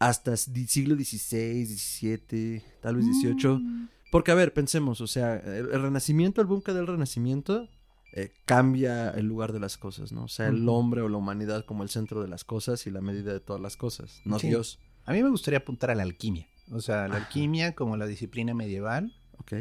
Hasta 0.00 0.36
siglo 0.36 0.96
XVI, 0.96 1.66
XVII, 1.66 2.64
tal 2.80 2.96
vez 2.96 3.04
XVIII. 3.06 3.58
Mm. 3.60 3.88
Porque, 4.10 4.32
a 4.32 4.34
ver, 4.34 4.52
pensemos, 4.52 5.00
o 5.00 5.06
sea, 5.06 5.36
el, 5.36 5.70
el 5.70 5.82
renacimiento, 5.82 6.40
el 6.40 6.48
búnker 6.48 6.74
del 6.74 6.88
renacimiento, 6.88 7.68
eh, 8.14 8.32
cambia 8.44 9.10
el 9.10 9.26
lugar 9.26 9.52
de 9.52 9.60
las 9.60 9.78
cosas, 9.78 10.10
¿no? 10.10 10.24
O 10.24 10.28
sea, 10.28 10.48
el 10.48 10.68
hombre 10.68 11.00
o 11.02 11.08
la 11.08 11.16
humanidad 11.18 11.64
como 11.64 11.84
el 11.84 11.90
centro 11.90 12.20
de 12.20 12.26
las 12.26 12.42
cosas 12.42 12.88
y 12.88 12.90
la 12.90 13.00
medida 13.00 13.32
de 13.32 13.38
todas 13.38 13.62
las 13.62 13.76
cosas, 13.76 14.20
no 14.24 14.40
Sí. 14.40 14.48
Dios. 14.48 14.80
A 15.04 15.12
mí 15.12 15.22
me 15.22 15.28
gustaría 15.30 15.58
apuntar 15.58 15.90
a 15.90 15.94
la 15.94 16.02
alquimia. 16.02 16.48
O 16.70 16.80
sea, 16.80 17.08
la 17.08 17.16
Ajá. 17.16 17.26
alquimia 17.26 17.74
como 17.74 17.96
la 17.96 18.06
disciplina 18.06 18.54
medieval 18.54 19.14
¿Ok? 19.38 19.54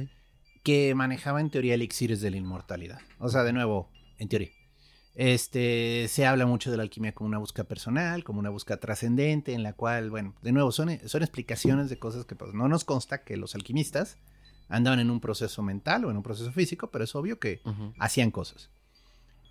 que 0.63 0.93
manejaba 0.95 1.41
en 1.41 1.49
teoría 1.49 1.73
elixires 1.73 2.21
de 2.21 2.31
la 2.31 2.37
inmortalidad. 2.37 2.99
O 3.19 3.29
sea, 3.29 3.43
de 3.43 3.51
nuevo, 3.53 3.89
en 4.17 4.29
teoría. 4.29 4.49
Este, 5.15 6.07
se 6.07 6.25
habla 6.25 6.45
mucho 6.45 6.71
de 6.71 6.77
la 6.77 6.83
alquimia 6.83 7.13
como 7.13 7.27
una 7.27 7.37
búsqueda 7.37 7.65
personal, 7.65 8.23
como 8.23 8.39
una 8.39 8.49
búsqueda 8.49 8.77
trascendente, 8.79 9.53
en 9.53 9.63
la 9.63 9.73
cual, 9.73 10.09
bueno, 10.09 10.35
de 10.41 10.51
nuevo, 10.53 10.71
son, 10.71 10.99
son 11.07 11.21
explicaciones 11.21 11.89
de 11.89 11.99
cosas 11.99 12.25
que 12.25 12.35
pues, 12.35 12.53
no 12.53 12.67
nos 12.69 12.85
consta 12.85 13.23
que 13.23 13.35
los 13.35 13.55
alquimistas 13.55 14.17
andaban 14.69 14.99
en 14.99 15.09
un 15.09 15.19
proceso 15.19 15.61
mental 15.63 16.05
o 16.05 16.11
en 16.11 16.17
un 16.17 16.23
proceso 16.23 16.51
físico, 16.53 16.91
pero 16.91 17.03
es 17.03 17.13
obvio 17.13 17.39
que 17.39 17.61
hacían 17.99 18.31
cosas. 18.31 18.69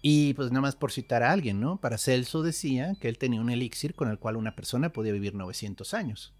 Y 0.02 0.35
pues 0.35 0.50
nada 0.50 0.62
más 0.62 0.76
por 0.76 0.92
citar 0.92 1.23
a 1.23 1.30
alguien, 1.30 1.61
¿no? 1.61 1.80
Paracelso 1.80 2.42
decía 2.42 2.97
que 3.00 3.09
él 3.09 3.19
tenía 3.19 3.40
un 3.40 3.50
elixir 3.50 3.95
con 3.95 4.09
el 4.09 4.19
cual 4.19 4.37
una 4.37 4.57
persona 4.57 4.92
podía 4.92 5.12
vivir 5.12 5.35
900 5.35 5.92
años. 5.95 6.35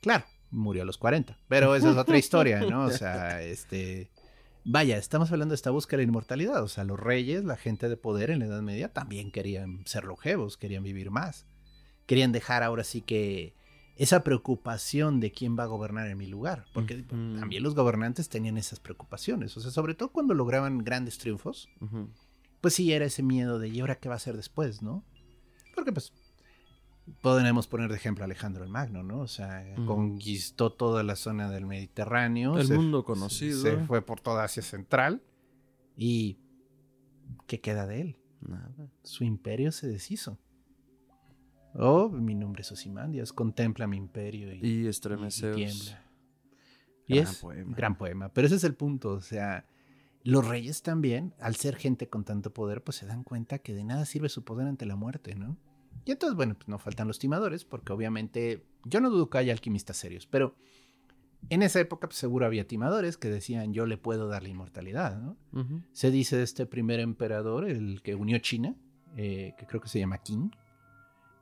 Claro, 0.00 0.24
murió 0.50 0.82
a 0.82 0.86
los 0.86 0.98
40, 0.98 1.38
pero 1.48 1.74
esa 1.76 1.90
es 1.90 1.96
otra 1.96 2.18
historia, 2.18 2.60
¿no? 2.60 2.84
O 2.84 2.90
sea, 2.90 3.42
este... 3.42 4.10
Vaya, 4.64 4.96
estamos 4.96 5.32
hablando 5.32 5.52
de 5.52 5.56
esta 5.56 5.70
búsqueda 5.70 5.98
de 5.98 6.04
la 6.04 6.10
inmortalidad. 6.10 6.62
O 6.62 6.68
sea, 6.68 6.84
los 6.84 6.98
reyes, 6.98 7.44
la 7.44 7.56
gente 7.56 7.88
de 7.88 7.96
poder 7.96 8.30
en 8.30 8.38
la 8.38 8.46
Edad 8.46 8.62
Media 8.62 8.92
también 8.92 9.32
querían 9.32 9.84
ser 9.86 10.04
longevos, 10.04 10.56
querían 10.56 10.84
vivir 10.84 11.10
más. 11.10 11.46
Querían 12.06 12.30
dejar 12.30 12.62
ahora 12.62 12.84
sí 12.84 13.00
que 13.00 13.54
esa 13.96 14.22
preocupación 14.22 15.18
de 15.18 15.32
quién 15.32 15.58
va 15.58 15.64
a 15.64 15.66
gobernar 15.66 16.06
en 16.08 16.16
mi 16.16 16.26
lugar. 16.26 16.64
Porque 16.72 17.02
también 17.02 17.62
los 17.62 17.74
gobernantes 17.74 18.28
tenían 18.28 18.56
esas 18.56 18.78
preocupaciones. 18.78 19.56
O 19.56 19.60
sea, 19.60 19.72
sobre 19.72 19.94
todo 19.94 20.10
cuando 20.10 20.32
lograban 20.32 20.78
grandes 20.78 21.18
triunfos, 21.18 21.68
Ujú. 21.80 22.08
Pues 22.62 22.72
sí 22.74 22.90
era 22.92 23.04
ese 23.04 23.22
miedo 23.22 23.58
de 23.58 23.68
¿y 23.68 23.80
ahora 23.80 23.96
qué 23.96 24.08
va 24.08 24.14
a 24.14 24.16
hacer 24.16 24.36
después, 24.36 24.80
no? 24.80 25.04
Porque 25.74 25.92
pues 25.92 26.12
podemos 27.20 27.66
poner 27.66 27.90
de 27.90 27.96
ejemplo 27.96 28.22
a 28.22 28.26
Alejandro 28.26 28.62
el 28.64 28.70
Magno, 28.70 29.02
¿no? 29.02 29.20
O 29.20 29.26
sea, 29.28 29.64
conquistó 29.86 30.72
toda 30.72 31.02
la 31.02 31.16
zona 31.16 31.50
del 31.50 31.66
Mediterráneo. 31.66 32.56
El 32.58 32.68
se- 32.68 32.74
mundo 32.76 33.04
conocido. 33.04 33.60
Se 33.60 33.76
fue 33.86 34.00
por 34.02 34.20
toda 34.20 34.44
Asia 34.44 34.62
Central 34.62 35.22
y 35.96 36.38
¿qué 37.46 37.60
queda 37.60 37.86
de 37.86 38.00
él? 38.00 38.16
Nada. 38.40 38.90
Su 39.02 39.24
imperio 39.24 39.72
se 39.72 39.88
deshizo. 39.88 40.38
Oh, 41.74 42.08
mi 42.10 42.34
nombre 42.34 42.62
es 42.62 42.70
Osimandias, 42.70 43.32
contempla 43.32 43.86
mi 43.86 43.96
imperio 43.96 44.52
y, 44.52 44.58
Y 44.58 44.88
y 44.88 44.90
tiembla. 45.54 46.02
Y 47.08 47.14
Gran 47.16 47.26
es 47.26 47.38
poema. 47.38 47.76
gran 47.76 47.98
poema. 47.98 48.28
Pero 48.28 48.46
ese 48.46 48.56
es 48.56 48.64
el 48.64 48.74
punto. 48.74 49.10
O 49.12 49.20
sea, 49.20 49.66
los 50.24 50.46
reyes 50.46 50.82
también, 50.82 51.34
al 51.40 51.56
ser 51.56 51.76
gente 51.76 52.08
con 52.08 52.24
tanto 52.24 52.52
poder, 52.52 52.82
pues 52.82 52.96
se 52.96 53.06
dan 53.06 53.24
cuenta 53.24 53.58
que 53.58 53.74
de 53.74 53.84
nada 53.84 54.04
sirve 54.04 54.28
su 54.28 54.44
poder 54.44 54.66
ante 54.68 54.86
la 54.86 54.96
muerte, 54.96 55.34
¿no? 55.34 55.58
Y 56.04 56.12
entonces, 56.12 56.36
bueno, 56.36 56.54
pues 56.54 56.68
no 56.68 56.78
faltan 56.78 57.08
los 57.08 57.18
timadores, 57.18 57.64
porque 57.64 57.92
obviamente 57.92 58.64
yo 58.84 59.00
no 59.00 59.10
dudo 59.10 59.30
que 59.30 59.38
haya 59.38 59.52
alquimistas 59.52 59.96
serios, 59.96 60.26
pero 60.26 60.54
en 61.48 61.62
esa 61.62 61.80
época 61.80 62.08
pues, 62.08 62.18
seguro 62.18 62.46
había 62.46 62.66
timadores 62.66 63.16
que 63.16 63.28
decían 63.28 63.72
yo 63.72 63.86
le 63.86 63.98
puedo 63.98 64.28
dar 64.28 64.42
la 64.42 64.48
inmortalidad, 64.48 65.20
¿no? 65.20 65.36
Se 65.92 66.10
dice 66.10 66.36
de 66.36 66.44
este 66.44 66.66
primer 66.66 67.00
emperador, 67.00 67.68
el 67.68 68.02
que 68.02 68.14
unió 68.14 68.38
China, 68.38 68.76
eh, 69.16 69.54
que 69.58 69.66
creo 69.66 69.80
que 69.80 69.88
se 69.88 69.98
llama 69.98 70.18
Qin. 70.18 70.54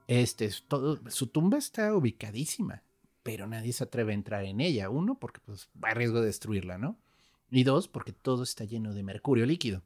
Este, 0.09 0.47
es 0.47 0.65
todo, 0.67 0.99
su 1.09 1.29
tumba 1.29 1.59
está 1.59 1.95
ubicadísima, 1.95 2.83
pero 3.23 3.47
nadie 3.47 3.73
se 3.73 3.85
atreve 3.85 4.13
a 4.13 4.17
entrar 4.17 4.45
en 4.45 4.61
ella. 4.61 4.91
Uno, 4.91 5.19
porque 5.19 5.41
pues, 5.45 5.71
va 5.83 5.91
a 5.91 5.95
riesgo 5.95 6.21
de 6.21 6.27
destruirla, 6.27 6.79
¿no? 6.79 6.99
Y 7.51 7.65
dos, 7.65 7.89
porque 7.89 8.13
todo 8.13 8.43
está 8.43 8.65
lleno 8.65 8.95
de 8.95 9.03
mercurio 9.03 9.47
líquido. 9.47 9.83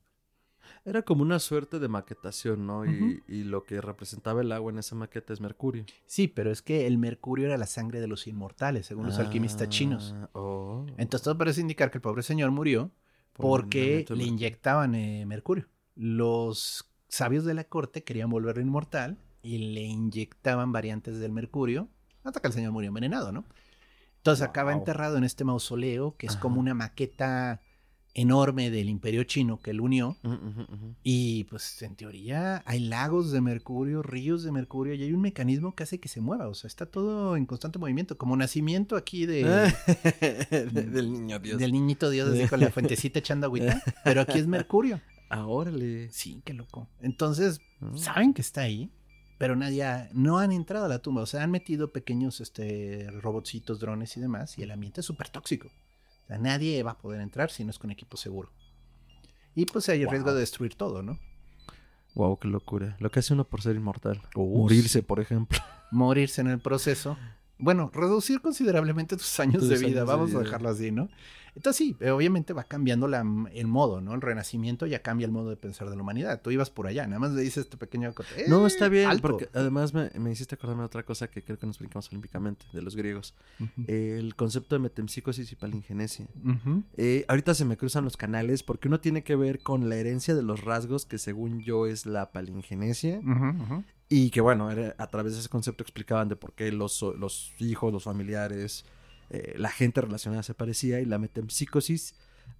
Era 0.85 1.03
como 1.03 1.23
una 1.23 1.39
suerte 1.39 1.79
de 1.79 1.89
maquetación, 1.89 2.67
¿no? 2.67 2.85
Y- 2.85 3.23
lo 3.45 3.65
que 3.65 3.81
representaba 3.81 4.43
el 4.43 4.53
agua 4.53 4.71
en 4.71 4.79
esa 4.79 4.95
maqueta 4.95 5.33
es 5.33 5.41
mercurio. 5.41 5.85
Sí, 6.07 6.29
pero 6.29 6.51
es 6.51 6.61
que 6.63 6.87
el 6.87 6.99
mercurio 6.99 7.47
era 7.47 7.57
la 7.57 7.67
sangre 7.67 8.01
de 8.01 8.07
los 8.09 8.27
inmortales, 8.27 8.87
según 8.87 9.07
los 9.07 9.19
alquimistas 9.19 9.69
chinos. 9.69 10.15
Ah, 10.17 10.29
oh. 10.35 10.87
Entonces 10.99 11.25
todo 11.25 11.39
parece 11.39 11.61
indicar 11.63 11.91
que 11.91 11.99
el 11.99 12.03
pobre 12.03 12.23
señor 12.23 12.51
murió 12.51 12.91
Por 13.33 13.63
porque 13.63 14.05
le 14.11 14.25
inyectaban 14.25 14.95
eh, 14.95 15.25
mercurio. 15.27 15.67
Los 15.95 16.91
sabios 17.09 17.45
de 17.45 17.55
la 17.55 17.65
corte 17.65 18.05
querían 18.05 18.29
volverlo 18.29 18.63
inmortal 18.63 19.17
y 19.43 19.59
le 19.73 19.83
inyectaban 19.83 20.73
variantes 20.73 21.19
del 21.19 21.33
mercurio 21.33 21.89
hasta 22.25 22.41
que 22.41 22.49
el 22.49 22.53
señor 22.53 22.73
murió 22.73 22.89
envenenado, 22.89 23.33
¿no? 23.33 23.45
Entonces 24.25 24.43
acaba 24.43 24.71
Wow. 24.73 24.79
enterrado 24.81 25.19
en 25.19 25.25
este 25.25 25.45
mausoleo 25.45 26.17
que 26.17 26.25
es 26.27 26.33
Ajá. 26.33 26.41
como 26.41 26.59
una 26.59 26.73
maqueta 26.73 27.61
enorme 28.15 28.71
del 28.71 28.89
imperio 28.89 29.25
chino 29.25 29.59
que 29.61 29.73
él 29.73 29.81
unió 29.83 30.17
y 31.03 31.45
pues 31.45 31.83
en 31.83 31.95
teoría 31.97 32.63
hay 32.65 32.79
lagos 32.81 33.33
de 33.33 33.41
mercurio, 33.43 34.03
ríos 34.03 34.43
de 34.45 34.51
mercurio 34.53 34.95
y 34.95 35.03
hay 35.03 35.13
un 35.13 35.21
mecanismo 35.21 35.75
que 35.75 35.83
hace 35.83 35.99
que 36.01 36.09
se 36.09 36.23
mueva, 36.23 36.49
o 36.49 36.55
sea, 36.55 36.69
está 36.69 36.87
todo 36.87 37.37
en 37.37 37.45
constante 37.45 37.79
movimiento, 37.79 38.17
como 38.17 38.35
nacimiento 38.37 38.97
aquí 38.97 39.27
de, 39.27 39.43
De- 40.51 40.83
del 40.87 41.13
niño 41.13 41.39
Dios. 41.41 41.59
del 41.59 41.73
niñito 41.73 42.09
Dios 42.09 42.31
así 42.33 42.49
con 42.49 42.61
la 42.61 42.71
fuentecita 42.71 43.19
echando 43.19 43.47
agüita, 43.49 43.83
pero 44.05 44.23
aquí 44.23 44.39
es 44.39 44.47
mercurio. 44.47 45.01
Ah, 45.31 45.47
órale. 45.49 46.11
Sí, 46.13 46.43
qué 46.45 46.53
loco. 46.55 46.87
Entonces, 47.01 47.59
Ah. 47.81 47.91
saben 47.97 48.33
que 48.35 48.43
está 48.43 48.61
ahí, 48.61 48.91
pero 49.45 49.57
nadie 49.57 49.85
ha- 49.85 50.09
no 50.15 50.39
han 50.39 50.53
entrado 50.53 50.87
a 50.87 50.89
la 50.89 51.01
tumba. 51.01 51.21
O 51.21 51.27
sea, 51.27 51.43
han 51.43 51.51
metido 51.51 51.93
pequeños 51.93 52.41
este, 52.41 53.07
robotcitos, 53.21 53.79
drones 53.79 54.17
y 54.17 54.21
demás, 54.23 54.57
y 54.57 54.63
el 54.63 54.71
ambiente 54.71 55.01
es 55.03 55.07
súper 55.07 55.29
tóxico. 55.29 55.69
O 55.69 56.27
sea, 56.29 56.39
nadie 56.39 56.83
va 56.83 56.93
a 56.93 56.97
poder 56.99 57.21
entrar 57.21 57.51
si 57.51 57.63
no 57.63 57.69
es 57.69 57.79
con 57.79 57.91
equipo 57.91 58.17
seguro. 58.17 58.51
Y 59.55 59.67
pues 59.67 59.87
hay 59.91 60.01
el 60.01 60.09
riesgo 60.09 60.33
de 60.33 60.41
destruir 60.41 60.77
todo, 60.77 61.03
¿no? 61.03 61.19
Wow, 62.15 62.39
qué 62.39 62.49
locura. 62.49 62.97
Lo 63.01 63.11
que 63.11 63.19
hace 63.19 63.35
uno 63.35 63.45
por 63.45 63.61
ser 63.61 63.77
inmortal. 63.77 64.23
Morirse, 64.35 65.03
por 65.03 65.21
ejemplo. 65.21 65.59
Morirse 65.91 66.41
en 66.41 66.47
el 66.47 66.61
proceso. 66.61 67.19
Bueno, 67.59 67.91
reducir 67.93 68.41
considerablemente 68.41 69.15
tus 69.19 69.39
años 69.41 69.59
Tus 69.61 69.69
de 69.69 69.75
años 69.75 69.89
vida, 69.91 70.01
de 70.01 70.07
vamos 70.07 70.31
vida. 70.31 70.39
a 70.41 70.43
dejarlo 70.45 70.71
así, 70.71 70.91
¿no? 70.91 71.11
Entonces 71.57 71.77
sí, 71.77 71.97
eh, 72.01 72.11
obviamente 72.11 72.53
va 72.53 72.65
cambiando 72.65 73.07
la, 73.09 73.25
el 73.53 73.67
modo, 73.67 74.01
¿no? 74.01 74.13
El 74.15 74.21
renacimiento 74.21 74.87
ya 74.87 75.03
cambia 75.03 75.25
el 75.27 75.31
modo 75.33 75.51
de 75.51 75.57
pensar 75.57 75.89
de 75.89 75.97
la 75.97 76.03
humanidad. 76.03 76.43
Tú 76.43 76.51
ibas 76.51 76.69
por 76.71 76.87
allá, 76.89 77.07
nada 77.07 77.21
más 77.21 77.31
le 77.33 77.43
dices 77.43 77.65
este 77.65 77.77
pequeño... 77.77 78.09
acote- 78.11 78.49
No, 78.49 78.65
¡Eh, 78.65 78.67
está 78.67 78.89
bien, 78.89 79.09
alto! 79.09 79.23
porque 79.23 79.49
además 79.55 79.95
me, 79.95 80.11
me 80.19 80.33
hiciste 80.33 80.57
acordarme 80.57 80.83
de 80.83 80.87
otra 80.87 81.05
cosa 81.05 81.29
que 81.29 81.43
creo 81.45 81.59
que 81.59 81.67
nos 81.67 81.77
explicamos 81.77 82.09
olímpicamente, 82.09 82.67
de 82.73 82.83
los 82.83 82.97
griegos. 82.97 83.35
El 83.87 84.35
concepto 84.35 84.75
de 84.75 84.81
metempsicosis 84.81 85.51
y 85.53 85.57
palingenesia. 85.57 86.27
Eh, 86.97 87.25
ahorita 87.29 87.55
se 87.55 87.65
me 87.65 87.77
cruzan 87.77 88.05
los 88.05 88.17
canales 88.17 88.63
porque 88.63 88.89
uno 88.89 89.01
tiene 89.01 89.23
que 89.23 89.37
ver 89.37 89.61
con 89.61 89.89
la 89.89 89.97
herencia 89.97 90.35
de 90.35 90.43
los 90.43 90.63
rasgos, 90.65 91.07
que 91.07 91.19
según 91.19 91.61
yo 91.61 91.87
es 91.87 92.05
la 92.07 92.33
palingenesia. 92.33 93.21
Y 94.09 94.31
que 94.31 94.41
bueno, 94.41 94.71
era- 94.71 94.95
a 94.99 95.07
través 95.09 95.33
de 95.35 95.41
ese 95.41 95.49
concepto 95.49 95.83
explicaban 95.83 96.29
de 96.29 96.37
por 96.37 96.53
qué 96.53 96.71
los, 96.73 97.01
los 97.19 97.53
hijos, 97.59 97.93
los 97.93 98.05
familiares, 98.05 98.85
eh, 99.31 99.55
la 99.57 99.71
gente 99.71 100.01
relacionada 100.01 100.43
se 100.43 100.55
parecía 100.55 101.01
y 101.01 101.05
la 101.07 101.19
metempsicosis 101.19 102.15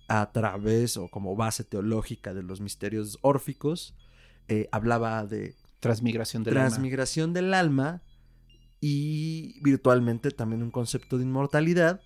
a 0.09 0.33
través 0.33 0.97
o 0.97 1.09
como 1.09 1.37
base 1.37 1.65
teológica 1.65 2.35
de 2.35 2.43
los 2.43 2.61
misterios 2.61 3.19
órficos 3.23 3.95
eh, 4.49 4.69
hablaba 4.73 5.25
de 5.27 5.55
Transmigración 5.81 6.43
del 6.45 6.57
alma. 6.57 6.69
transmigración 6.69 7.33
del 7.35 7.53
alma 7.55 8.03
y 8.81 9.61
virtualmente 9.63 10.31
también 10.31 10.63
un 10.63 10.71
concepto 10.71 11.17
de 11.19 11.25
inmortalidad 11.25 12.01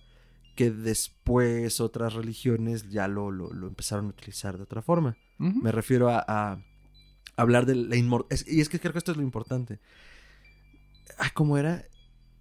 que 0.55 0.71
después 0.71 1.79
otras 1.79 2.13
religiones 2.13 2.89
ya 2.89 3.07
lo, 3.07 3.31
lo- 3.31 3.53
lo 3.53 3.67
empezaron 3.67 4.07
a 4.07 4.09
utilizar 4.09 4.57
de 4.57 4.63
otra 4.63 4.81
forma. 4.81 5.17
Me 5.37 5.71
refiero 5.71 6.09
a, 6.09 6.23
a 6.27 6.61
hablar 7.37 7.65
de 7.65 7.75
la 7.75 7.95
inmortalidad. 7.95 8.45
Y 8.47 8.59
es 8.59 8.67
que 8.67 8.79
creo 8.79 8.91
que 8.91 8.97
esto 8.99 9.11
es 9.11 9.17
lo 9.17 9.23
importante. 9.23 9.79
Ah, 11.17 11.29
¿cómo 11.33 11.57
era? 11.57 11.85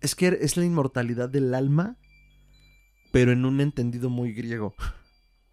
Es 0.00 0.14
que 0.16 0.36
es 0.40 0.56
la 0.56 0.64
inmortalidad 0.64 1.28
del 1.28 1.54
alma, 1.54 1.96
pero 3.10 3.32
en 3.32 3.44
un 3.44 3.60
entendido 3.60 4.10
muy 4.10 4.32
griego. 4.32 4.74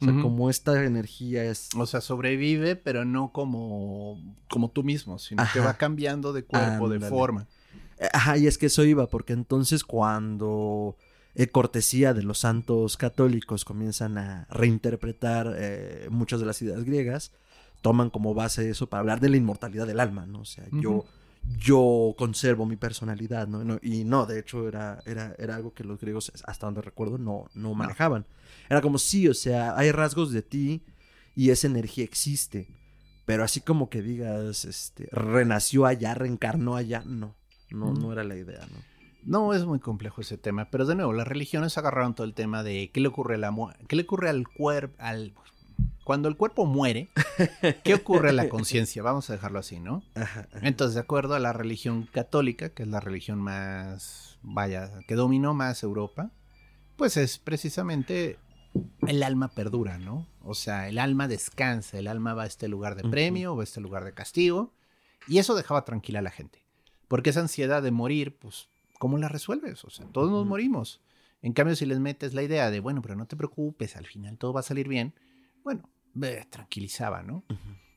O 0.01 0.05
sea, 0.05 0.21
como 0.21 0.49
esta 0.49 0.83
energía 0.83 1.45
es... 1.45 1.69
O 1.73 1.85
sea, 1.85 2.01
sobrevive, 2.01 2.75
pero 2.75 3.05
no 3.05 3.31
como, 3.31 4.21
como 4.49 4.69
tú 4.69 4.83
mismo, 4.83 5.19
sino 5.19 5.41
que 5.53 5.61
va 5.61 5.75
cambiando 5.77 6.33
de 6.33 6.43
cuerpo, 6.43 6.89
de 6.89 6.99
forma. 6.99 7.47
Eh, 7.97 8.09
Ajá, 8.11 8.37
y 8.37 8.45
es 8.45 8.57
que 8.57 8.65
eso 8.65 8.83
iba, 8.83 9.07
porque 9.07 9.31
entonces 9.31 9.85
cuando 9.85 10.97
eh, 11.33 11.47
cortesía 11.47 12.13
de 12.13 12.23
los 12.23 12.39
santos 12.39 12.97
católicos 12.97 13.63
comienzan 13.63 14.17
a 14.17 14.47
reinterpretar 14.49 15.55
eh, 15.57 16.07
muchas 16.11 16.41
de 16.41 16.45
las 16.45 16.61
ideas 16.61 16.83
griegas, 16.83 17.31
toman 17.81 18.09
como 18.09 18.33
base 18.33 18.69
eso 18.69 18.87
para 18.89 18.99
hablar 18.99 19.21
de 19.21 19.29
la 19.29 19.37
inmortalidad 19.37 19.87
del 19.87 19.99
alma, 19.99 20.25
¿no? 20.25 20.41
O 20.41 20.45
sea, 20.45 20.65
yo 20.71 21.05
conservo 22.17 22.65
mi 22.65 22.75
personalidad, 22.75 23.47
¿no? 23.47 23.63
No, 23.63 23.79
Y 23.81 24.03
no, 24.03 24.25
de 24.25 24.39
hecho 24.39 24.67
era, 24.67 25.01
era, 25.05 25.35
era 25.37 25.55
algo 25.55 25.73
que 25.73 25.83
los 25.83 25.99
griegos, 25.99 26.31
hasta 26.45 26.65
donde 26.67 26.81
recuerdo, 26.81 27.17
no, 27.17 27.45
no 27.53 27.73
manejaban. 27.73 28.25
Era 28.69 28.81
como, 28.81 28.97
sí, 28.97 29.27
o 29.27 29.33
sea, 29.33 29.77
hay 29.77 29.91
rasgos 29.91 30.31
de 30.31 30.41
ti 30.41 30.83
y 31.35 31.49
esa 31.51 31.67
energía 31.67 32.03
existe. 32.03 32.67
Pero 33.25 33.43
así 33.43 33.61
como 33.61 33.89
que 33.89 34.01
digas, 34.01 34.65
este, 34.65 35.07
renació 35.11 35.85
allá, 35.85 36.13
reencarnó 36.13 36.75
allá, 36.75 37.03
no. 37.05 37.35
No, 37.71 37.87
Mm. 37.91 37.99
no 38.01 38.11
era 38.13 38.23
la 38.23 38.35
idea, 38.35 38.61
¿no? 38.71 38.77
No, 39.23 39.53
es 39.55 39.65
muy 39.65 39.79
complejo 39.79 40.21
ese 40.21 40.37
tema, 40.37 40.69
pero 40.69 40.85
de 40.85 40.93
nuevo, 40.93 41.11
las 41.11 41.27
religiones 41.27 41.77
agarraron 41.79 42.13
todo 42.13 42.27
el 42.27 42.35
tema 42.35 42.61
de 42.61 42.91
qué 42.93 43.01
le 43.01 43.07
ocurre 43.07 43.39
la 43.39 43.51
qué 43.87 43.95
le 43.95 44.03
ocurre 44.03 44.29
al 44.29 44.47
cuerpo, 44.47 44.95
al 44.99 45.33
cuando 46.03 46.29
el 46.29 46.37
cuerpo 46.37 46.65
muere, 46.65 47.09
¿qué 47.83 47.95
ocurre 47.95 48.29
a 48.29 48.33
la 48.33 48.49
conciencia? 48.49 49.01
Vamos 49.01 49.29
a 49.29 49.33
dejarlo 49.33 49.59
así, 49.59 49.79
¿no? 49.79 50.03
Ajá, 50.15 50.47
ajá. 50.53 50.67
Entonces, 50.67 50.95
de 50.95 51.01
acuerdo 51.01 51.33
a 51.35 51.39
la 51.39 51.53
religión 51.53 52.07
católica, 52.11 52.69
que 52.69 52.83
es 52.83 52.89
la 52.89 52.99
religión 52.99 53.39
más, 53.39 54.37
vaya, 54.41 54.91
que 55.07 55.15
dominó 55.15 55.53
más 55.53 55.81
Europa, 55.83 56.31
pues 56.95 57.17
es 57.17 57.39
precisamente 57.39 58.37
el 59.07 59.23
alma 59.23 59.49
perdura, 59.49 59.97
¿no? 59.97 60.27
O 60.41 60.53
sea, 60.53 60.87
el 60.87 60.99
alma 60.99 61.27
descansa, 61.27 61.97
el 61.97 62.07
alma 62.07 62.33
va 62.33 62.43
a 62.43 62.47
este 62.47 62.67
lugar 62.67 62.95
de 62.95 63.09
premio 63.09 63.53
o 63.53 63.61
a 63.61 63.63
este 63.63 63.81
lugar 63.81 64.05
de 64.05 64.13
castigo, 64.13 64.73
y 65.27 65.39
eso 65.39 65.55
dejaba 65.55 65.85
tranquila 65.85 66.19
a 66.19 66.23
la 66.23 66.31
gente. 66.31 66.65
Porque 67.07 67.31
esa 67.31 67.39
ansiedad 67.39 67.81
de 67.81 67.91
morir, 67.91 68.37
pues, 68.37 68.69
¿cómo 68.99 69.17
la 69.17 69.27
resuelves? 69.27 69.83
O 69.85 69.89
sea, 69.89 70.05
todos 70.07 70.29
nos 70.29 70.45
morimos. 70.45 71.01
En 71.41 71.53
cambio, 71.53 71.75
si 71.75 71.85
les 71.85 71.99
metes 71.99 72.33
la 72.33 72.43
idea 72.43 72.71
de, 72.71 72.79
bueno, 72.79 73.01
pero 73.01 73.15
no 73.15 73.27
te 73.27 73.35
preocupes, 73.35 73.95
al 73.95 74.05
final 74.05 74.37
todo 74.37 74.53
va 74.53 74.61
a 74.61 74.63
salir 74.63 74.87
bien, 74.87 75.13
bueno, 75.65 75.89
eh, 76.21 76.45
tranquilizaba, 76.49 77.23
¿no? 77.23 77.43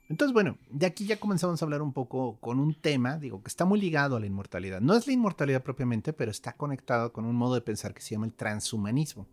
Entonces, 0.08 0.32
bueno, 0.32 0.58
de 0.70 0.86
aquí 0.86 1.04
ya 1.04 1.20
comenzamos 1.20 1.60
a 1.60 1.64
hablar 1.66 1.82
un 1.82 1.92
poco 1.92 2.40
con 2.40 2.58
un 2.58 2.74
tema, 2.74 3.18
digo, 3.18 3.42
que 3.42 3.48
está 3.48 3.66
muy 3.66 3.78
ligado 3.78 4.16
a 4.16 4.20
la 4.20 4.26
inmortalidad. 4.26 4.80
No 4.80 4.96
es 4.96 5.06
la 5.06 5.12
inmortalidad 5.12 5.62
propiamente, 5.62 6.14
pero 6.14 6.30
está 6.30 6.54
conectado 6.54 7.12
con 7.12 7.26
un 7.26 7.36
modo 7.36 7.54
de 7.54 7.60
pensar 7.60 7.92
que 7.92 8.00
se 8.00 8.14
llama 8.14 8.26
el 8.26 8.32
transhumanismo. 8.32 9.28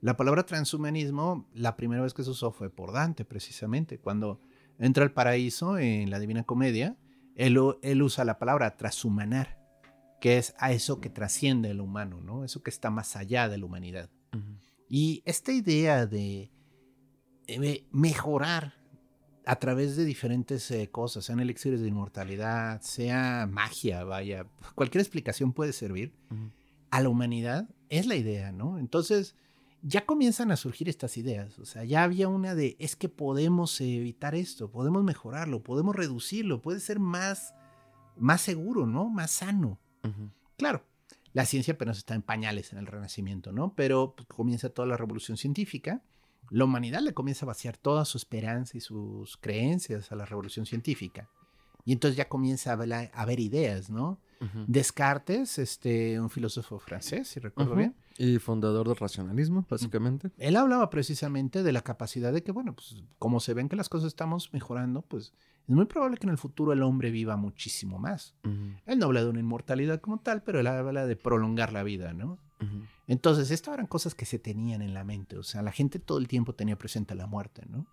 La 0.00 0.16
palabra 0.16 0.46
transhumanismo, 0.46 1.48
la 1.52 1.76
primera 1.76 2.02
vez 2.02 2.14
que 2.14 2.22
se 2.22 2.30
usó 2.30 2.52
fue 2.52 2.70
por 2.70 2.92
Dante, 2.92 3.24
precisamente, 3.24 3.98
cuando 3.98 4.40
entra 4.78 5.02
al 5.02 5.12
paraíso 5.12 5.76
en 5.76 6.08
la 6.08 6.20
Divina 6.20 6.44
Comedia, 6.44 6.96
él, 7.34 7.58
él 7.82 8.02
usa 8.02 8.24
la 8.24 8.38
palabra 8.38 8.76
transhumanar, 8.76 9.58
que 10.20 10.38
es 10.38 10.54
a 10.58 10.70
eso 10.70 11.00
que 11.00 11.10
trasciende 11.10 11.70
el 11.70 11.80
humano, 11.80 12.20
¿no? 12.20 12.44
Eso 12.44 12.62
que 12.62 12.70
está 12.70 12.90
más 12.90 13.16
allá 13.16 13.48
de 13.48 13.58
la 13.58 13.64
humanidad. 13.64 14.08
Y 14.88 15.22
esta 15.24 15.52
idea 15.52 16.06
de 16.06 16.52
eh, 17.54 17.84
mejorar 17.90 18.74
a 19.46 19.56
través 19.56 19.96
de 19.96 20.04
diferentes 20.04 20.70
eh, 20.70 20.88
cosas, 20.90 21.24
sean 21.24 21.40
elixires 21.40 21.80
de 21.80 21.88
inmortalidad, 21.88 22.80
sea 22.82 23.48
magia, 23.50 24.04
vaya, 24.04 24.46
cualquier 24.74 25.00
explicación 25.00 25.52
puede 25.52 25.72
servir 25.72 26.12
a 26.90 27.00
la 27.00 27.08
humanidad, 27.08 27.68
es 27.88 28.06
la 28.06 28.16
idea, 28.16 28.52
¿no? 28.52 28.78
Entonces, 28.78 29.34
ya 29.82 30.06
comienzan 30.06 30.52
a 30.52 30.56
surgir 30.56 30.88
estas 30.88 31.16
ideas, 31.16 31.58
o 31.58 31.64
sea, 31.64 31.84
ya 31.84 32.04
había 32.04 32.28
una 32.28 32.54
de, 32.54 32.76
es 32.78 32.96
que 32.96 33.08
podemos 33.08 33.80
evitar 33.80 34.34
esto, 34.34 34.70
podemos 34.70 35.02
mejorarlo, 35.02 35.62
podemos 35.62 35.96
reducirlo, 35.96 36.60
puede 36.60 36.80
ser 36.80 37.00
más, 37.00 37.54
más 38.16 38.42
seguro, 38.42 38.86
¿no? 38.86 39.08
Más 39.08 39.30
sano. 39.30 39.80
Claro, 40.56 40.84
la 41.32 41.46
ciencia 41.46 41.74
apenas 41.74 41.98
está 41.98 42.14
en 42.14 42.22
pañales 42.22 42.72
en 42.72 42.78
el 42.78 42.86
Renacimiento, 42.86 43.52
¿no? 43.52 43.74
Pero 43.74 44.14
pues, 44.16 44.28
comienza 44.28 44.68
toda 44.68 44.86
la 44.86 44.96
revolución 44.96 45.36
científica. 45.36 46.02
La 46.50 46.64
humanidad 46.64 47.00
le 47.00 47.14
comienza 47.14 47.46
a 47.46 47.48
vaciar 47.48 47.76
toda 47.76 48.04
su 48.04 48.18
esperanza 48.18 48.76
y 48.76 48.80
sus 48.80 49.36
creencias 49.36 50.10
a 50.12 50.16
la 50.16 50.24
revolución 50.26 50.66
científica. 50.66 51.28
Y 51.84 51.92
entonces 51.92 52.16
ya 52.16 52.28
comienza 52.28 52.70
a 52.70 52.72
haber, 52.74 52.92
a 52.92 53.10
haber 53.14 53.40
ideas, 53.40 53.88
¿no? 53.90 54.20
Descartes, 54.66 55.58
este, 55.58 56.20
un 56.20 56.30
filósofo 56.30 56.78
francés, 56.78 57.28
si 57.28 57.40
recuerdo 57.40 57.72
Ujú. 57.72 57.78
bien, 57.80 57.94
Y 58.18 58.38
fundador 58.38 58.86
del 58.86 58.96
racionalismo, 58.96 59.66
básicamente. 59.68 60.30
él 60.38 60.56
hablaba 60.56 60.90
precisamente 60.90 61.62
de 61.62 61.72
la 61.72 61.82
capacidad 61.82 62.32
de 62.32 62.42
que, 62.42 62.52
bueno, 62.52 62.74
pues 62.74 63.02
como 63.18 63.40
se 63.40 63.52
ven 63.54 63.68
que 63.68 63.76
las 63.76 63.88
cosas 63.88 64.08
estamos 64.08 64.52
mejorando, 64.52 65.02
pues 65.02 65.32
es 65.68 65.74
muy 65.74 65.86
probable 65.86 66.16
que 66.18 66.26
en 66.26 66.30
el 66.30 66.38
futuro 66.38 66.72
el 66.72 66.82
hombre 66.82 67.10
viva 67.10 67.36
muchísimo 67.36 67.98
más. 67.98 68.34
Ujú. 68.44 68.76
Él 68.86 68.98
no 68.98 69.06
habla 69.06 69.22
de 69.24 69.30
una 69.30 69.40
inmortalidad 69.40 70.00
como 70.00 70.18
tal, 70.20 70.42
pero 70.42 70.60
él 70.60 70.66
habla 70.66 71.06
de 71.06 71.16
prolongar 71.16 71.72
la 71.72 71.82
vida, 71.82 72.12
¿no? 72.12 72.38
Entonces, 73.10 73.50
estas 73.50 73.74
eran 73.74 73.88
cosas 73.88 74.14
que 74.14 74.24
se 74.24 74.38
tenían 74.38 74.82
en 74.82 74.94
la 74.94 75.02
mente, 75.02 75.36
o 75.36 75.42
sea, 75.42 75.62
la 75.62 75.72
gente 75.72 75.98
todo 75.98 76.18
el 76.18 76.28
tiempo 76.28 76.54
tenía 76.54 76.78
presente 76.78 77.16
la 77.16 77.26
muerte, 77.26 77.62
¿no? 77.68 77.84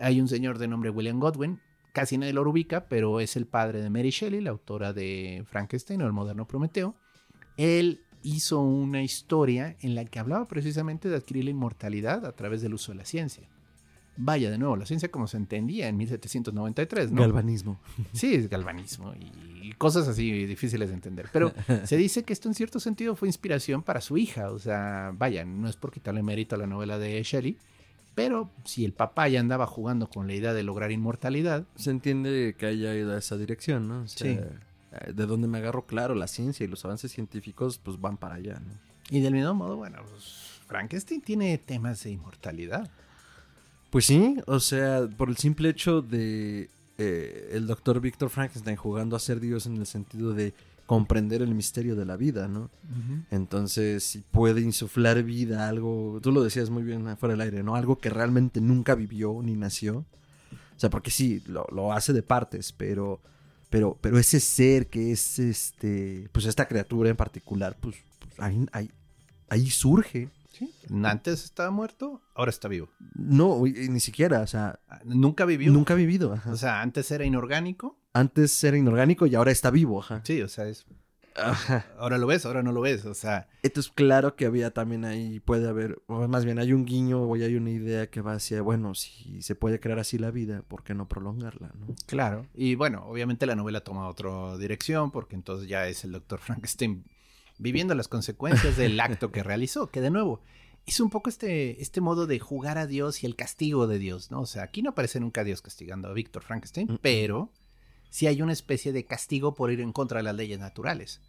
Hay 0.00 0.20
un 0.20 0.26
señor 0.26 0.58
de 0.58 0.66
nombre 0.66 0.90
William 0.90 1.20
Godwin, 1.20 1.60
casi 1.92 2.18
nadie 2.18 2.32
lo 2.32 2.42
ubica, 2.42 2.88
pero 2.88 3.20
es 3.20 3.36
el 3.36 3.46
padre 3.46 3.80
de 3.80 3.90
Mary 3.90 4.10
Shelley, 4.10 4.40
la 4.40 4.50
autora 4.50 4.92
de 4.92 5.44
Frankenstein 5.46 6.02
o 6.02 6.06
el 6.06 6.12
moderno 6.12 6.48
Prometeo. 6.48 6.96
Él 7.58 8.00
hizo 8.24 8.60
una 8.60 9.04
historia 9.04 9.76
en 9.82 9.94
la 9.94 10.04
que 10.04 10.18
hablaba 10.18 10.48
precisamente 10.48 11.08
de 11.08 11.14
adquirir 11.14 11.44
la 11.44 11.50
inmortalidad 11.50 12.26
a 12.26 12.32
través 12.32 12.60
del 12.60 12.74
uso 12.74 12.90
de 12.90 12.98
la 12.98 13.04
ciencia. 13.04 13.48
Vaya, 14.22 14.50
de 14.50 14.58
nuevo, 14.58 14.76
la 14.76 14.84
ciencia 14.84 15.10
como 15.10 15.26
se 15.26 15.36
entendía 15.38 15.88
en 15.88 15.96
1793, 15.96 17.10
¿no? 17.10 17.22
Galvanismo. 17.22 17.80
Sí, 18.12 18.34
es 18.34 18.50
galvanismo 18.50 19.14
y 19.14 19.72
cosas 19.78 20.08
así 20.08 20.44
difíciles 20.46 20.88
de 20.90 20.94
entender. 20.94 21.28
Pero 21.32 21.52
se 21.84 21.96
dice 21.96 22.22
que 22.22 22.32
esto 22.34 22.48
en 22.48 22.54
cierto 22.54 22.80
sentido 22.80 23.16
fue 23.16 23.28
inspiración 23.28 23.82
para 23.82 24.00
su 24.00 24.18
hija. 24.18 24.50
O 24.50 24.58
sea, 24.58 25.12
vaya, 25.16 25.44
no 25.44 25.68
es 25.68 25.76
por 25.76 25.90
quitarle 25.90 26.22
mérito 26.22 26.54
a 26.54 26.58
la 26.58 26.66
novela 26.66 26.98
de 26.98 27.22
Shelley, 27.22 27.56
pero 28.14 28.50
si 28.64 28.84
el 28.84 28.92
papá 28.92 29.28
ya 29.28 29.40
andaba 29.40 29.66
jugando 29.66 30.08
con 30.10 30.26
la 30.26 30.34
idea 30.34 30.52
de 30.52 30.62
lograr 30.64 30.92
inmortalidad, 30.92 31.64
Se 31.76 31.90
entiende 31.90 32.54
que 32.58 32.66
haya 32.66 32.94
ido 32.94 33.14
a 33.14 33.18
esa 33.18 33.36
dirección, 33.38 33.88
¿no? 33.88 34.02
O 34.02 34.06
sea, 34.08 34.26
Sí. 34.26 34.38
eh, 34.92 35.12
De 35.14 35.24
donde 35.26 35.48
me 35.48 35.58
agarro, 35.58 35.86
claro, 35.86 36.14
la 36.14 36.26
ciencia 36.26 36.64
y 36.64 36.66
los 36.68 36.84
avances 36.84 37.10
científicos, 37.12 37.78
pues 37.78 38.00
van 38.00 38.16
para 38.18 38.34
allá, 38.34 38.60
¿no? 38.60 38.74
y 39.12 39.20
del 39.20 39.32
mismo 39.34 39.54
modo, 39.54 39.76
bueno, 39.76 39.98
pues, 40.08 40.60
Frankenstein 40.68 41.20
tiene 41.20 41.58
temas 41.58 42.04
de 42.04 42.10
inmortalidad. 42.10 42.88
Pues 43.90 44.06
sí, 44.06 44.36
o 44.46 44.60
sea, 44.60 45.08
por 45.16 45.28
el 45.28 45.36
simple 45.36 45.68
hecho 45.68 46.00
de 46.00 46.70
eh, 46.98 47.50
el 47.52 47.66
doctor 47.66 48.00
Víctor 48.00 48.30
Frankenstein 48.30 48.76
jugando 48.76 49.16
a 49.16 49.18
ser 49.18 49.40
Dios 49.40 49.66
en 49.66 49.76
el 49.76 49.86
sentido 49.86 50.32
de 50.32 50.54
comprender 50.90 51.40
el 51.40 51.54
misterio 51.54 51.94
de 51.94 52.04
la 52.04 52.16
vida, 52.16 52.48
¿no? 52.48 52.68
Entonces, 53.30 54.02
si 54.02 54.18
puede 54.22 54.60
insuflar 54.60 55.22
vida, 55.22 55.68
algo, 55.68 56.18
tú 56.20 56.32
lo 56.32 56.42
decías 56.42 56.68
muy 56.68 56.82
bien 56.82 57.16
fuera 57.16 57.34
del 57.34 57.42
aire, 57.42 57.62
¿no? 57.62 57.76
Algo 57.76 58.00
que 58.00 58.10
realmente 58.10 58.60
nunca 58.60 58.96
vivió 58.96 59.40
ni 59.40 59.54
nació. 59.54 59.98
O 59.98 60.78
sea, 60.80 60.90
porque 60.90 61.12
sí, 61.12 61.44
lo, 61.46 61.92
hace 61.92 62.12
de 62.12 62.24
partes, 62.24 62.72
pero, 62.72 63.20
pero, 63.70 63.96
pero 64.00 64.18
ese 64.18 64.40
ser 64.40 64.88
que 64.88 65.12
es 65.12 65.38
este, 65.38 66.28
pues 66.32 66.46
esta 66.46 66.66
criatura 66.66 67.08
en 67.08 67.16
particular, 67.16 67.76
pues, 67.80 67.94
pues 68.18 68.40
ahí, 68.40 68.66
ahí, 68.72 68.90
ahí 69.48 69.70
surge. 69.70 70.28
Antes 71.04 71.44
estaba 71.44 71.70
muerto, 71.70 72.22
ahora 72.34 72.50
está 72.50 72.68
vivo. 72.68 72.88
No, 73.14 73.62
ni 73.64 74.00
siquiera, 74.00 74.40
o 74.40 74.46
sea. 74.46 74.80
Nunca 75.04 75.44
vivió. 75.44 75.72
Nunca 75.72 75.94
ha 75.94 75.96
vivido, 75.96 76.38
O 76.46 76.56
sea, 76.56 76.82
antes 76.82 77.10
era 77.10 77.24
inorgánico. 77.24 77.98
Antes 78.12 78.62
era 78.64 78.76
inorgánico 78.76 79.26
y 79.26 79.34
ahora 79.34 79.52
está 79.52 79.70
vivo, 79.70 80.00
ajá. 80.00 80.22
Sí, 80.24 80.42
o 80.42 80.48
sea, 80.48 80.66
es. 80.66 80.86
Ahora 81.98 82.18
lo 82.18 82.26
ves, 82.26 82.44
ahora 82.44 82.62
no 82.62 82.72
lo 82.72 82.80
ves, 82.80 83.04
o 83.06 83.14
sea. 83.14 83.48
Entonces, 83.62 83.92
claro 83.94 84.34
que 84.36 84.46
había 84.46 84.72
también 84.72 85.04
ahí, 85.04 85.40
puede 85.40 85.68
haber, 85.68 86.02
o 86.06 86.26
más 86.28 86.44
bien 86.44 86.58
hay 86.58 86.72
un 86.72 86.84
guiño 86.84 87.22
o 87.22 87.34
hay 87.34 87.54
una 87.54 87.70
idea 87.70 88.10
que 88.10 88.20
va 88.20 88.32
hacia, 88.32 88.62
bueno, 88.62 88.94
si 88.94 89.40
se 89.42 89.54
puede 89.54 89.80
crear 89.80 89.98
así 89.98 90.18
la 90.18 90.30
vida, 90.30 90.62
¿por 90.62 90.82
qué 90.82 90.92
no 90.92 91.08
prolongarla, 91.08 91.72
no? 91.78 91.94
Claro, 92.06 92.46
y 92.54 92.74
bueno, 92.74 93.04
obviamente 93.06 93.46
la 93.46 93.54
novela 93.54 93.82
toma 93.82 94.08
otra 94.08 94.58
dirección, 94.58 95.10
porque 95.10 95.36
entonces 95.36 95.68
ya 95.68 95.86
es 95.86 96.04
el 96.04 96.12
doctor 96.12 96.40
Frankenstein 96.40 97.04
viviendo 97.60 97.94
las 97.94 98.08
consecuencias 98.08 98.76
del 98.76 98.98
acto 98.98 99.30
que 99.30 99.42
realizó, 99.42 99.90
que 99.90 100.00
de 100.00 100.10
nuevo, 100.10 100.40
es 100.86 100.98
un 100.98 101.10
poco 101.10 101.28
este, 101.28 101.80
este 101.82 102.00
modo 102.00 102.26
de 102.26 102.38
jugar 102.38 102.78
a 102.78 102.86
Dios 102.86 103.22
y 103.22 103.26
el 103.26 103.36
castigo 103.36 103.86
de 103.86 103.98
Dios, 103.98 104.30
¿no? 104.30 104.40
O 104.40 104.46
sea, 104.46 104.62
aquí 104.62 104.82
no 104.82 104.90
aparece 104.90 105.20
nunca 105.20 105.44
Dios 105.44 105.60
castigando 105.60 106.08
a 106.08 106.14
Víctor 106.14 106.42
Frankenstein, 106.42 106.98
pero 107.02 107.52
sí 108.08 108.26
hay 108.26 108.40
una 108.42 108.54
especie 108.54 108.92
de 108.92 109.04
castigo 109.04 109.54
por 109.54 109.70
ir 109.70 109.80
en 109.80 109.92
contra 109.92 110.18
de 110.18 110.24
las 110.24 110.34
leyes 110.34 110.58
naturales. 110.58 111.20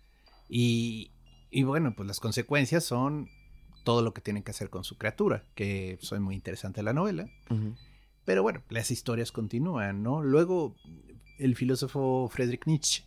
Y, 0.47 1.11
y 1.51 1.63
bueno, 1.63 1.93
pues 1.95 2.07
las 2.07 2.19
consecuencias 2.19 2.85
son 2.85 3.29
todo 3.83 4.01
lo 4.01 4.13
que 4.13 4.21
tienen 4.21 4.43
que 4.43 4.51
hacer 4.51 4.69
con 4.69 4.85
su 4.85 4.97
criatura, 4.97 5.43
que 5.53 5.97
son 6.01 6.23
muy 6.23 6.35
interesante 6.35 6.81
la 6.81 6.93
novela. 6.93 7.29
Pero 8.23 8.41
bueno, 8.41 8.63
las 8.69 8.89
historias 8.89 9.31
continúan, 9.33 10.01
¿no? 10.01 10.21
Luego, 10.21 10.75
el 11.39 11.55
filósofo 11.55 12.29
Friedrich 12.31 12.65
Nietzsche 12.67 13.03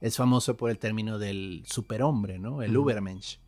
es 0.00 0.16
famoso 0.16 0.56
por 0.56 0.70
el 0.70 0.78
término 0.78 1.18
del 1.18 1.62
superhombre, 1.66 2.38
¿no? 2.38 2.62
El 2.62 2.76
Ubermensch. 2.76 3.38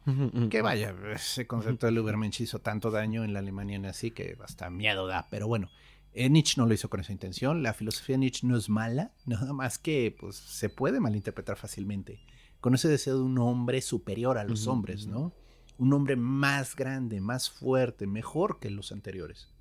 Que 0.51 0.61
vaya, 0.61 0.95
ese 1.15 1.47
concepto 1.47 1.87
del 1.87 1.99
Ubermensch 1.99 2.41
hizo 2.41 2.59
tanto 2.59 2.91
daño 2.91 3.25
en 3.25 3.33
la 3.33 3.38
Alemania 3.38 3.79
nazi 3.79 4.11
que 4.11 4.37
hasta 4.43 4.69
miedo 4.69 5.07
da. 5.07 5.29
Pero 5.31 5.49
bueno, 5.49 5.71
eh, 6.12 6.29
Nietzsche 6.29 6.61
no 6.61 6.67
lo 6.67 6.75
hizo 6.75 6.91
con 6.91 7.01
esa 7.01 7.12
intención. 7.12 7.62
La 7.62 7.73
filosofía 7.73 8.15
de 8.15 8.21
Nietzsche 8.21 8.47
no 8.47 8.57
es 8.57 8.69
mala, 8.69 9.12
nada 9.27 9.53
más 9.55 9.79
que 9.79 10.15
pues, 10.19 10.37
se 10.37 10.69
puede 10.69 11.01
malinterpretar 11.01 11.57
fácilmente. 11.57 12.21
Con 12.61 12.75
ese 12.75 12.88
deseo 12.88 13.17
de 13.17 13.23
un 13.23 13.38
hombre 13.38 13.81
superior 13.81 14.38
a 14.38 14.45
los 14.45 14.69
hombres, 14.69 15.07
¿no? 15.07 15.33
Un 15.79 15.93
hombre 15.95 16.15
más 16.15 16.77
grande, 16.77 17.21
más 17.21 17.51
fuerte, 17.51 18.07
mejor 18.07 18.61
que 18.61 18.71
los 18.71 18.93
anteriores. 18.93 19.52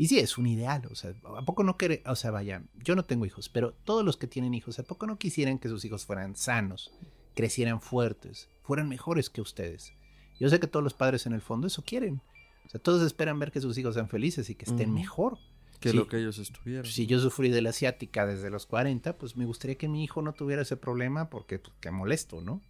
Y 0.00 0.08
sí, 0.08 0.18
es 0.18 0.38
un 0.38 0.46
ideal, 0.46 0.88
o 0.90 0.94
sea, 0.94 1.12
¿a 1.36 1.44
poco 1.44 1.62
no 1.62 1.76
quiere, 1.76 2.02
o 2.06 2.16
sea, 2.16 2.30
vaya, 2.30 2.64
yo 2.82 2.96
no 2.96 3.04
tengo 3.04 3.26
hijos, 3.26 3.50
pero 3.50 3.74
todos 3.84 4.02
los 4.02 4.16
que 4.16 4.26
tienen 4.26 4.54
hijos, 4.54 4.78
¿a 4.78 4.82
poco 4.82 5.06
no 5.06 5.18
quisieran 5.18 5.58
que 5.58 5.68
sus 5.68 5.84
hijos 5.84 6.06
fueran 6.06 6.36
sanos, 6.36 6.90
crecieran 7.34 7.82
fuertes, 7.82 8.48
fueran 8.62 8.88
mejores 8.88 9.28
que 9.28 9.42
ustedes? 9.42 9.92
Yo 10.38 10.48
sé 10.48 10.58
que 10.58 10.66
todos 10.66 10.82
los 10.82 10.94
padres 10.94 11.26
en 11.26 11.34
el 11.34 11.42
fondo 11.42 11.66
eso 11.66 11.82
quieren. 11.82 12.22
O 12.64 12.70
sea, 12.70 12.80
todos 12.80 13.02
esperan 13.02 13.38
ver 13.38 13.52
que 13.52 13.60
sus 13.60 13.76
hijos 13.76 13.92
sean 13.92 14.08
felices 14.08 14.48
y 14.48 14.54
que 14.54 14.64
estén 14.64 14.90
mejor. 14.94 15.36
Que 15.80 15.92
lo 15.92 16.08
que 16.08 16.16
ellos 16.16 16.38
estuvieron. 16.38 16.86
Si 16.86 17.06
yo 17.06 17.20
sufrí 17.20 17.50
de 17.50 17.60
la 17.60 17.68
asiática 17.68 18.24
desde 18.24 18.48
los 18.48 18.64
40, 18.64 19.18
pues 19.18 19.36
me 19.36 19.44
gustaría 19.44 19.76
que 19.76 19.88
mi 19.88 20.02
hijo 20.02 20.22
no 20.22 20.32
tuviera 20.32 20.62
ese 20.62 20.78
problema 20.78 21.28
porque 21.28 21.58
pues, 21.58 21.74
que 21.78 21.90
molesto, 21.90 22.40
¿no? 22.40 22.62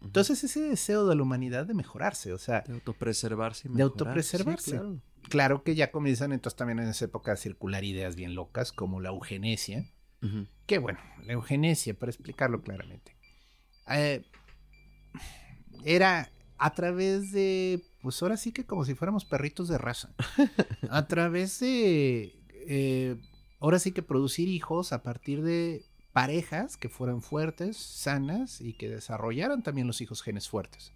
Entonces 0.00 0.42
ese 0.42 0.62
deseo 0.62 1.06
de 1.06 1.16
la 1.16 1.22
humanidad 1.22 1.66
de 1.66 1.74
mejorarse, 1.74 2.32
o 2.32 2.38
sea... 2.38 2.62
De 2.62 2.72
autopreservarse 2.72 3.68
y 3.68 3.74
De 3.74 3.82
autopreservarse 3.82 4.70
claro 4.70 5.02
que 5.28 5.74
ya 5.74 5.90
comienzan 5.90 6.32
entonces 6.32 6.56
también 6.56 6.78
en 6.78 6.88
esa 6.88 7.04
época 7.04 7.32
a 7.32 7.36
circular 7.36 7.84
ideas 7.84 8.16
bien 8.16 8.34
locas 8.34 8.72
como 8.72 9.00
la 9.00 9.10
eugenesia. 9.10 9.86
Que 10.66 10.78
bueno, 10.78 10.98
la 11.24 11.34
eugenesia, 11.34 11.94
para 11.94 12.10
explicarlo 12.10 12.62
claramente, 12.62 13.16
eh, 13.88 14.24
era 15.84 16.32
a 16.58 16.74
través 16.74 17.30
de, 17.30 17.80
pues 18.02 18.20
ahora 18.20 18.36
sí 18.36 18.50
que 18.50 18.66
como 18.66 18.84
si 18.84 18.94
fuéramos 18.94 19.24
perritos 19.24 19.68
de 19.68 19.78
raza, 19.78 20.12
a 20.90 21.06
través 21.06 21.60
de, 21.60 22.34
eh, 22.66 23.16
ahora 23.60 23.78
sí 23.78 23.92
que 23.92 24.02
producir 24.02 24.48
hijos 24.48 24.92
a 24.92 25.04
partir 25.04 25.42
de 25.42 25.84
parejas 26.12 26.76
que 26.76 26.88
fueran 26.88 27.22
fuertes, 27.22 27.76
sanas 27.76 28.60
y 28.60 28.72
que 28.72 28.88
desarrollaran 28.88 29.62
también 29.62 29.86
los 29.86 30.00
hijos 30.00 30.22
genes 30.22 30.48
fuertes 30.48 30.92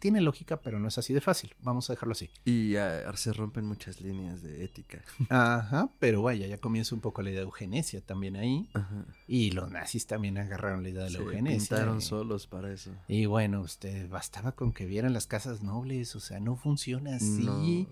tiene 0.00 0.20
lógica, 0.20 0.60
pero 0.60 0.78
no 0.80 0.88
es 0.88 0.98
así 0.98 1.12
de 1.14 1.20
fácil. 1.20 1.54
Vamos 1.62 1.88
a 1.88 1.92
dejarlo 1.92 2.12
así. 2.12 2.30
Y 2.44 2.74
se 3.14 3.32
rompen 3.32 3.64
muchas 3.64 4.00
líneas 4.00 4.42
de 4.42 4.64
ética. 4.64 5.02
Ajá, 5.28 5.90
pero 5.98 6.22
vaya, 6.22 6.46
ya 6.46 6.58
comienza 6.58 6.94
un 6.94 7.00
poco 7.00 7.22
la 7.22 7.30
idea 7.30 7.40
de 7.40 7.46
eugenesia 7.46 8.00
también 8.00 8.36
ahí. 8.36 8.68
Ajá. 8.74 9.04
Y 9.26 9.50
los 9.52 9.70
nazis 9.70 10.06
también 10.06 10.38
agarraron 10.38 10.82
la 10.82 10.90
idea 10.90 11.04
de 11.04 11.10
la 11.10 11.18
eugenesia. 11.18 11.76
pintaron 11.76 12.00
solos 12.00 12.46
para 12.46 12.72
eso. 12.72 12.90
Y 13.08 13.26
bueno, 13.26 13.60
usted 13.60 14.08
bastaba 14.08 14.52
con 14.52 14.72
que 14.72 14.86
vieran 14.86 15.12
las 15.12 15.26
casas 15.26 15.62
nobles, 15.62 16.14
o 16.16 16.20
sea, 16.20 16.40
no 16.40 16.56
funciona 16.56 17.16
así. 17.16 17.88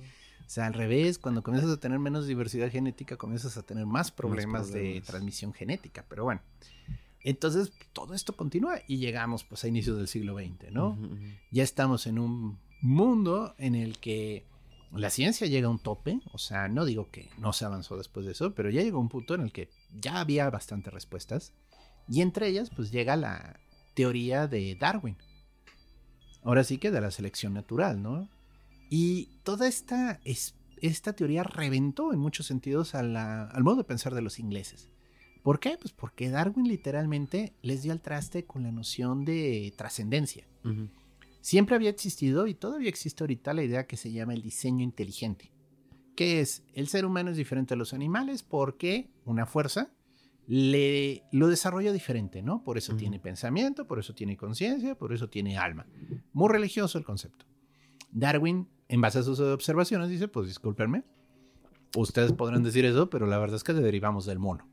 O 0.46 0.48
sea, 0.48 0.66
al 0.66 0.74
revés, 0.74 1.18
cuando 1.18 1.42
comienzas 1.42 1.72
a 1.72 1.80
tener 1.80 1.98
menos 1.98 2.26
diversidad 2.26 2.70
genética, 2.70 3.16
comienzas 3.16 3.56
a 3.56 3.62
tener 3.62 3.84
más 3.84 4.12
problemas. 4.12 4.72
de 4.72 5.02
transmisión 5.04 5.52
genética. 5.52 6.04
Pero 6.08 6.24
bueno. 6.24 6.40
Entonces, 7.26 7.72
todo 7.92 8.14
esto 8.14 8.36
continúa 8.36 8.78
y 8.86 8.98
llegamos 8.98 9.42
pues 9.42 9.64
a 9.64 9.68
inicios 9.68 9.96
del 9.96 10.06
siglo 10.06 10.38
XX, 10.38 10.70
¿no? 10.70 10.96
Ya 11.50 11.64
estamos 11.64 12.06
en 12.06 12.20
un 12.20 12.60
mundo 12.80 13.56
en 13.58 13.74
el 13.74 13.98
que 13.98 14.46
la 14.92 15.10
ciencia 15.10 15.48
llega 15.48 15.66
a 15.66 15.72
un 15.72 15.80
tope, 15.80 16.20
o 16.32 16.38
sea, 16.38 16.68
no 16.68 16.84
digo 16.84 17.10
que 17.10 17.28
no 17.36 17.52
se 17.52 17.64
avanzó 17.64 17.96
después 17.96 18.26
de 18.26 18.32
eso, 18.32 18.54
pero 18.54 18.70
ya 18.70 18.80
llegó 18.80 19.00
un 19.00 19.08
punto 19.08 19.34
en 19.34 19.40
el 19.40 19.50
que 19.50 19.70
ya 19.98 20.20
había 20.20 20.48
bastantes 20.50 20.94
respuestas 20.94 21.52
y 22.08 22.20
entre 22.20 22.46
ellas 22.46 22.70
pues 22.70 22.92
llega 22.92 23.16
la 23.16 23.58
teoría 23.94 24.46
de 24.46 24.76
Darwin. 24.76 25.16
Ahora 26.44 26.62
sí 26.62 26.78
que 26.78 26.92
de 26.92 27.00
la 27.00 27.10
selección 27.10 27.54
natural, 27.54 28.00
¿no? 28.00 28.28
Y 28.88 29.40
toda 29.42 29.66
esta, 29.66 30.20
esta 30.80 31.12
teoría 31.14 31.42
reventó 31.42 32.12
en 32.12 32.20
muchos 32.20 32.46
sentidos 32.46 32.94
al 32.94 33.64
modo 33.64 33.78
de 33.78 33.84
pensar 33.84 34.14
de 34.14 34.22
los 34.22 34.38
ingleses. 34.38 34.90
¿Por 35.46 35.60
qué? 35.60 35.78
Pues 35.80 35.92
porque 35.92 36.28
Darwin 36.28 36.66
literalmente 36.66 37.52
les 37.62 37.84
dio 37.84 37.92
al 37.92 38.00
traste 38.00 38.46
con 38.46 38.64
la 38.64 38.72
noción 38.72 39.24
de 39.24 39.72
trascendencia. 39.76 40.44
Siempre 41.40 41.76
había 41.76 41.90
existido 41.90 42.48
y 42.48 42.54
todavía 42.54 42.88
existe 42.88 43.22
ahorita 43.22 43.54
la 43.54 43.62
idea 43.62 43.86
que 43.86 43.96
se 43.96 44.10
llama 44.10 44.34
el 44.34 44.42
diseño 44.42 44.82
inteligente, 44.82 45.52
que 46.16 46.40
es 46.40 46.64
el 46.74 46.88
ser 46.88 47.06
humano 47.06 47.30
es 47.30 47.36
diferente 47.36 47.74
a 47.74 47.76
los 47.76 47.94
animales 47.94 48.42
porque 48.42 49.08
una 49.24 49.46
fuerza 49.46 49.92
le, 50.48 51.22
lo 51.30 51.46
desarrolla 51.46 51.92
diferente, 51.92 52.42
¿no? 52.42 52.64
Por 52.64 52.76
eso 52.76 52.96
tiene 52.96 53.20
pensamiento, 53.20 53.86
por 53.86 54.00
eso 54.00 54.16
tiene 54.16 54.36
conciencia, 54.36 54.96
por 54.96 55.12
eso 55.12 55.28
tiene 55.28 55.58
alma. 55.58 55.86
Muy 56.32 56.48
religioso 56.48 56.98
el 56.98 57.04
concepto. 57.04 57.46
Darwin, 58.10 58.66
en 58.88 59.00
base 59.00 59.20
a 59.20 59.22
sus 59.22 59.38
observaciones, 59.38 60.08
dice, 60.08 60.26
pues 60.26 60.48
discúlpenme, 60.48 61.04
ustedes 61.94 62.32
podrán 62.32 62.64
decir 62.64 62.84
eso, 62.84 63.08
pero 63.08 63.26
la 63.26 63.38
verdad 63.38 63.54
es 63.54 63.62
que 63.62 63.74
derivamos 63.74 64.26
del 64.26 64.40
mono 64.40 64.66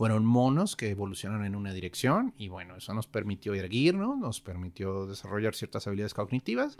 fueron 0.00 0.24
monos 0.24 0.76
que 0.76 0.88
evolucionaron 0.88 1.44
en 1.44 1.54
una 1.54 1.74
dirección 1.74 2.32
y 2.38 2.48
bueno, 2.48 2.74
eso 2.74 2.94
nos 2.94 3.06
permitió 3.06 3.52
erguirnos, 3.52 4.16
nos 4.16 4.40
permitió 4.40 5.06
desarrollar 5.06 5.54
ciertas 5.54 5.86
habilidades 5.86 6.14
cognitivas, 6.14 6.78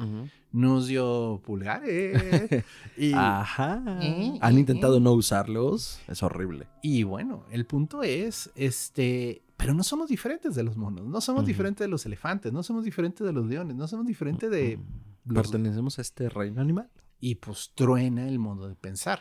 nos 0.53 0.87
dio 0.87 1.43
pulgares. 1.45 2.65
y, 2.97 3.13
Ajá. 3.13 3.83
Han 4.41 4.59
intentado 4.59 5.01
no 5.01 5.13
usarlos, 5.13 6.01
es 6.09 6.23
horrible. 6.23 6.67
Y 6.83 7.03
bueno, 7.03 7.45
el 7.51 7.67
punto 7.67 8.03
es, 8.03 8.51
este, 8.55 9.43
pero 9.59 9.75
no 9.75 9.83
somos 9.83 10.09
diferentes 10.09 10.55
de 10.55 10.63
los 10.63 10.79
monos, 10.79 11.07
no 11.07 11.21
somos 11.21 11.45
diferentes 11.45 11.85
de 11.85 11.89
los 11.89 12.07
elefantes, 12.07 12.55
no 12.55 12.63
somos 12.63 12.87
diferentes 12.87 13.27
de 13.27 13.35
los 13.35 13.45
leones, 13.45 13.77
no 13.77 13.87
somos 13.87 14.07
diferentes 14.07 14.51
de... 14.51 14.79
Pertenecemos 15.31 15.99
a 15.99 16.01
este 16.01 16.31
reino 16.31 16.63
animal. 16.63 16.89
Y 17.21 17.35
pues 17.35 17.73
truena 17.75 18.27
el 18.27 18.39
modo 18.39 18.67
de 18.67 18.77
pensar, 18.77 19.21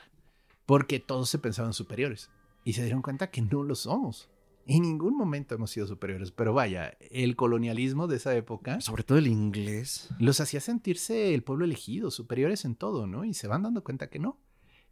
porque 0.65 1.01
todos 1.01 1.29
se 1.29 1.37
pensaban 1.37 1.73
superiores 1.73 2.29
y 2.69 2.73
se 2.73 2.83
dieron 2.83 3.01
cuenta 3.01 3.31
que 3.31 3.41
no 3.41 3.63
lo 3.63 3.73
somos. 3.73 4.29
En 4.67 4.83
ningún 4.83 5.17
momento 5.17 5.55
hemos 5.55 5.71
sido 5.71 5.87
superiores, 5.87 6.31
pero 6.31 6.53
vaya, 6.53 6.95
el 7.09 7.35
colonialismo 7.35 8.05
de 8.05 8.17
esa 8.17 8.35
época... 8.35 8.79
Sobre 8.79 9.01
todo 9.01 9.17
el 9.17 9.25
inglés. 9.25 10.09
Los 10.19 10.39
hacía 10.39 10.61
sentirse 10.61 11.33
el 11.33 11.41
pueblo 11.41 11.65
elegido, 11.65 12.11
superiores 12.11 12.65
en 12.65 12.75
todo, 12.75 13.07
¿no? 13.07 13.25
Y 13.25 13.33
se 13.33 13.47
van 13.47 13.63
dando 13.63 13.83
cuenta 13.83 14.11
que 14.11 14.19
no. 14.19 14.39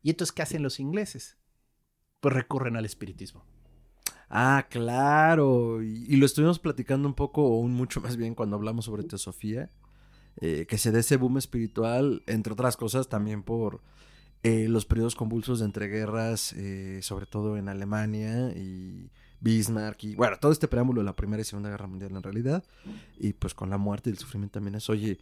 ¿Y 0.01 0.09
entonces 0.09 0.31
qué 0.33 0.41
hacen 0.41 0.63
los 0.63 0.79
ingleses? 0.79 1.37
Pues 2.19 2.33
recurren 2.33 2.77
al 2.77 2.85
espiritismo. 2.85 3.45
Ah, 4.27 4.65
claro. 4.71 5.83
Y, 5.83 6.15
lo 6.15 6.25
estuvimos 6.25 6.57
platicando 6.57 7.07
un 7.07 7.13
poco, 7.13 7.43
o 7.43 7.59
un 7.59 7.73
mucho 7.73 8.01
más 8.01 8.17
bien, 8.17 8.33
cuando 8.33 8.55
hablamos 8.55 8.85
sobre 8.85 9.03
teosofía. 9.03 9.71
Eh, 10.41 10.65
que 10.67 10.79
se 10.79 10.91
dé 10.91 11.01
ese 11.01 11.17
boom 11.17 11.37
espiritual, 11.37 12.23
entre 12.25 12.53
otras 12.53 12.75
cosas, 12.75 13.07
también 13.07 13.43
por 13.43 13.83
eh, 14.43 14.67
los 14.67 14.85
periodos 14.85 15.15
convulsos 15.15 15.59
de 15.59 15.65
entreguerras, 15.65 16.53
eh, 16.53 16.99
sobre 17.01 17.25
todo 17.25 17.57
en 17.57 17.69
Alemania 17.69 18.49
y 18.55 19.09
Bismarck 19.39 20.03
y 20.03 20.15
bueno, 20.15 20.37
todo 20.39 20.51
este 20.51 20.67
preámbulo 20.67 21.01
de 21.01 21.05
la 21.05 21.15
Primera 21.15 21.41
y 21.41 21.45
Segunda 21.45 21.69
Guerra 21.69 21.87
Mundial 21.87 22.15
en 22.15 22.23
realidad. 22.23 22.63
Y 23.17 23.33
pues 23.33 23.53
con 23.53 23.69
la 23.69 23.77
muerte 23.77 24.09
y 24.09 24.13
el 24.13 24.19
sufrimiento 24.19 24.53
también 24.53 24.75
es, 24.75 24.89
oye, 24.89 25.19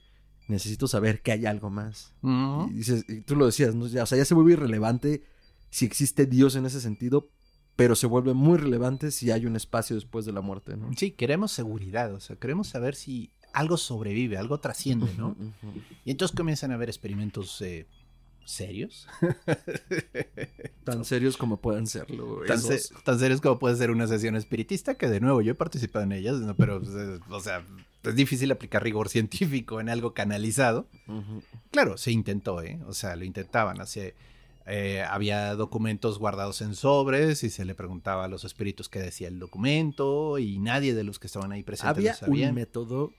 necesito 0.47 0.87
saber 0.87 1.21
que 1.21 1.31
hay 1.31 1.45
algo 1.45 1.69
más. 1.69 2.13
Y 2.21 2.73
dices, 2.73 3.05
y 3.07 3.21
tú 3.21 3.35
lo 3.35 3.45
decías, 3.45 3.75
¿no? 3.75 3.87
Ya, 3.87 4.03
o 4.03 4.05
sea, 4.05 4.17
ya 4.17 4.25
se 4.25 4.33
vuelve 4.33 4.53
irrelevante 4.53 5.23
si 5.69 5.85
existe 5.85 6.25
Dios 6.25 6.55
en 6.55 6.65
ese 6.65 6.79
sentido, 6.79 7.29
pero 7.75 7.95
se 7.95 8.07
vuelve 8.07 8.33
muy 8.33 8.57
relevante 8.57 9.11
si 9.11 9.31
hay 9.31 9.45
un 9.45 9.55
espacio 9.55 9.95
después 9.95 10.25
de 10.25 10.31
la 10.31 10.41
muerte, 10.41 10.77
¿no? 10.77 10.89
Sí, 10.95 11.11
queremos 11.11 11.51
seguridad, 11.51 12.13
o 12.13 12.19
sea, 12.19 12.37
queremos 12.37 12.67
saber 12.67 12.95
si 12.95 13.31
algo 13.53 13.77
sobrevive, 13.77 14.37
algo 14.37 14.59
trasciende, 14.59 15.13
¿no? 15.17 15.35
Y 16.03 16.11
entonces 16.11 16.35
comienzan 16.35 16.71
a 16.71 16.75
haber 16.75 16.89
experimentos 16.89 17.61
eh, 17.61 17.87
serios. 18.45 19.07
Tan 20.83 21.03
serios 21.05 21.35
como 21.37 21.57
puedan 21.57 21.87
serlo. 21.87 22.41
tan, 22.45 22.57
esos. 22.59 22.83
se- 22.83 22.93
tan 23.03 23.19
serios 23.19 23.41
como 23.41 23.57
puede 23.59 23.75
ser 23.75 23.91
una 23.91 24.07
sesión 24.07 24.35
espiritista, 24.35 24.95
que 24.95 25.09
de 25.09 25.19
nuevo 25.19 25.41
yo 25.41 25.51
he 25.51 25.55
participado 25.55 26.03
en 26.05 26.11
ellas, 26.11 26.35
¿no? 26.37 26.55
pero, 26.55 26.79
pues, 26.81 26.93
o 27.29 27.39
sea, 27.39 27.65
es 28.03 28.15
difícil 28.15 28.51
aplicar 28.51 28.83
rigor 28.83 29.09
científico 29.09 29.79
en 29.79 29.89
algo 29.89 30.13
canalizado. 30.13 30.87
Claro, 31.71 31.97
se 31.97 32.11
intentó, 32.11 32.61
¿eh? 32.61 32.79
O 32.87 32.93
sea, 32.93 33.15
lo 33.15 33.25
intentaban. 33.25 33.81
Así, 33.81 34.01
eh, 34.67 35.03
había 35.09 35.55
documentos 35.55 36.19
guardados 36.19 36.61
en 36.61 36.75
sobres 36.75 37.43
y 37.43 37.49
se 37.49 37.65
le 37.65 37.75
preguntaba 37.75 38.25
a 38.25 38.27
los 38.27 38.43
espíritus 38.45 38.89
qué 38.89 38.99
decía 38.99 39.27
el 39.27 39.39
documento 39.39 40.37
y 40.39 40.59
nadie 40.59 40.93
de 40.93 41.03
los 41.03 41.19
que 41.19 41.27
estaban 41.27 41.51
ahí 41.51 41.63
presentes 41.63 41.97
Había 41.97 42.11
lo 42.13 42.17
sabían. 42.17 42.49
un 42.49 42.55
método 42.55 43.13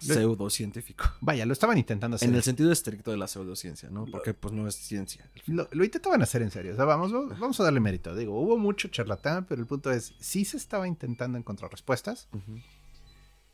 pseudocientífico. 0.00 1.04
Vaya, 1.20 1.46
lo 1.46 1.52
estaban 1.52 1.78
intentando 1.78 2.16
hacer. 2.16 2.28
En 2.28 2.34
el 2.34 2.42
sentido 2.42 2.72
estricto 2.72 3.10
de 3.10 3.16
la 3.16 3.28
pseudociencia, 3.28 3.90
¿no? 3.90 4.06
Porque 4.06 4.34
pues 4.34 4.52
no 4.52 4.66
es 4.66 4.74
ciencia. 4.74 5.28
Lo, 5.46 5.68
lo 5.70 5.84
intentaban 5.84 6.22
hacer 6.22 6.42
en 6.42 6.50
serio. 6.50 6.72
O 6.72 6.76
sea, 6.76 6.84
vamos, 6.84 7.12
vamos 7.12 7.60
a 7.60 7.64
darle 7.64 7.80
mérito. 7.80 8.14
Digo, 8.14 8.40
hubo 8.40 8.56
mucho 8.56 8.88
charlatán, 8.88 9.46
pero 9.46 9.60
el 9.60 9.66
punto 9.66 9.90
es, 9.90 10.14
sí 10.18 10.44
se 10.44 10.56
estaba 10.56 10.88
intentando 10.88 11.38
encontrar 11.38 11.70
respuestas, 11.70 12.28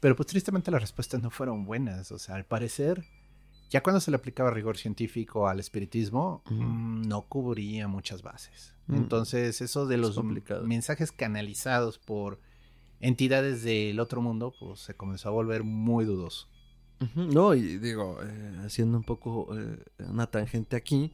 pero 0.00 0.16
pues 0.16 0.26
tristemente 0.28 0.70
las 0.70 0.80
respuestas 0.80 1.22
no 1.22 1.30
fueron 1.30 1.64
buenas. 1.64 2.12
O 2.12 2.18
sea, 2.18 2.36
al 2.36 2.44
parecer, 2.44 3.04
ya 3.70 3.82
cuando 3.82 4.00
se 4.00 4.10
le 4.10 4.16
aplicaba 4.16 4.50
rigor 4.50 4.76
científico 4.76 5.48
al 5.48 5.60
espiritismo, 5.60 6.42
mm, 6.48 7.02
no 7.08 7.22
cubría 7.22 7.88
muchas 7.88 8.22
bases. 8.22 8.74
Mm. 8.86 8.94
Entonces, 8.96 9.60
eso 9.60 9.86
de 9.86 9.96
los 9.96 10.22
mensajes 10.64 11.12
canalizados 11.12 11.98
por 11.98 12.40
entidades 13.00 13.62
del 13.62 14.00
otro 14.00 14.22
mundo, 14.22 14.54
pues 14.58 14.80
se 14.80 14.94
comenzó 14.94 15.28
a 15.28 15.32
volver 15.32 15.64
muy 15.64 16.04
dudoso. 16.04 16.48
No, 17.14 17.54
y 17.54 17.78
digo, 17.78 18.18
eh, 18.22 18.56
haciendo 18.64 18.96
un 18.96 19.04
poco 19.04 19.48
eh, 19.56 19.78
una 19.98 20.26
tangente 20.30 20.76
aquí, 20.76 21.12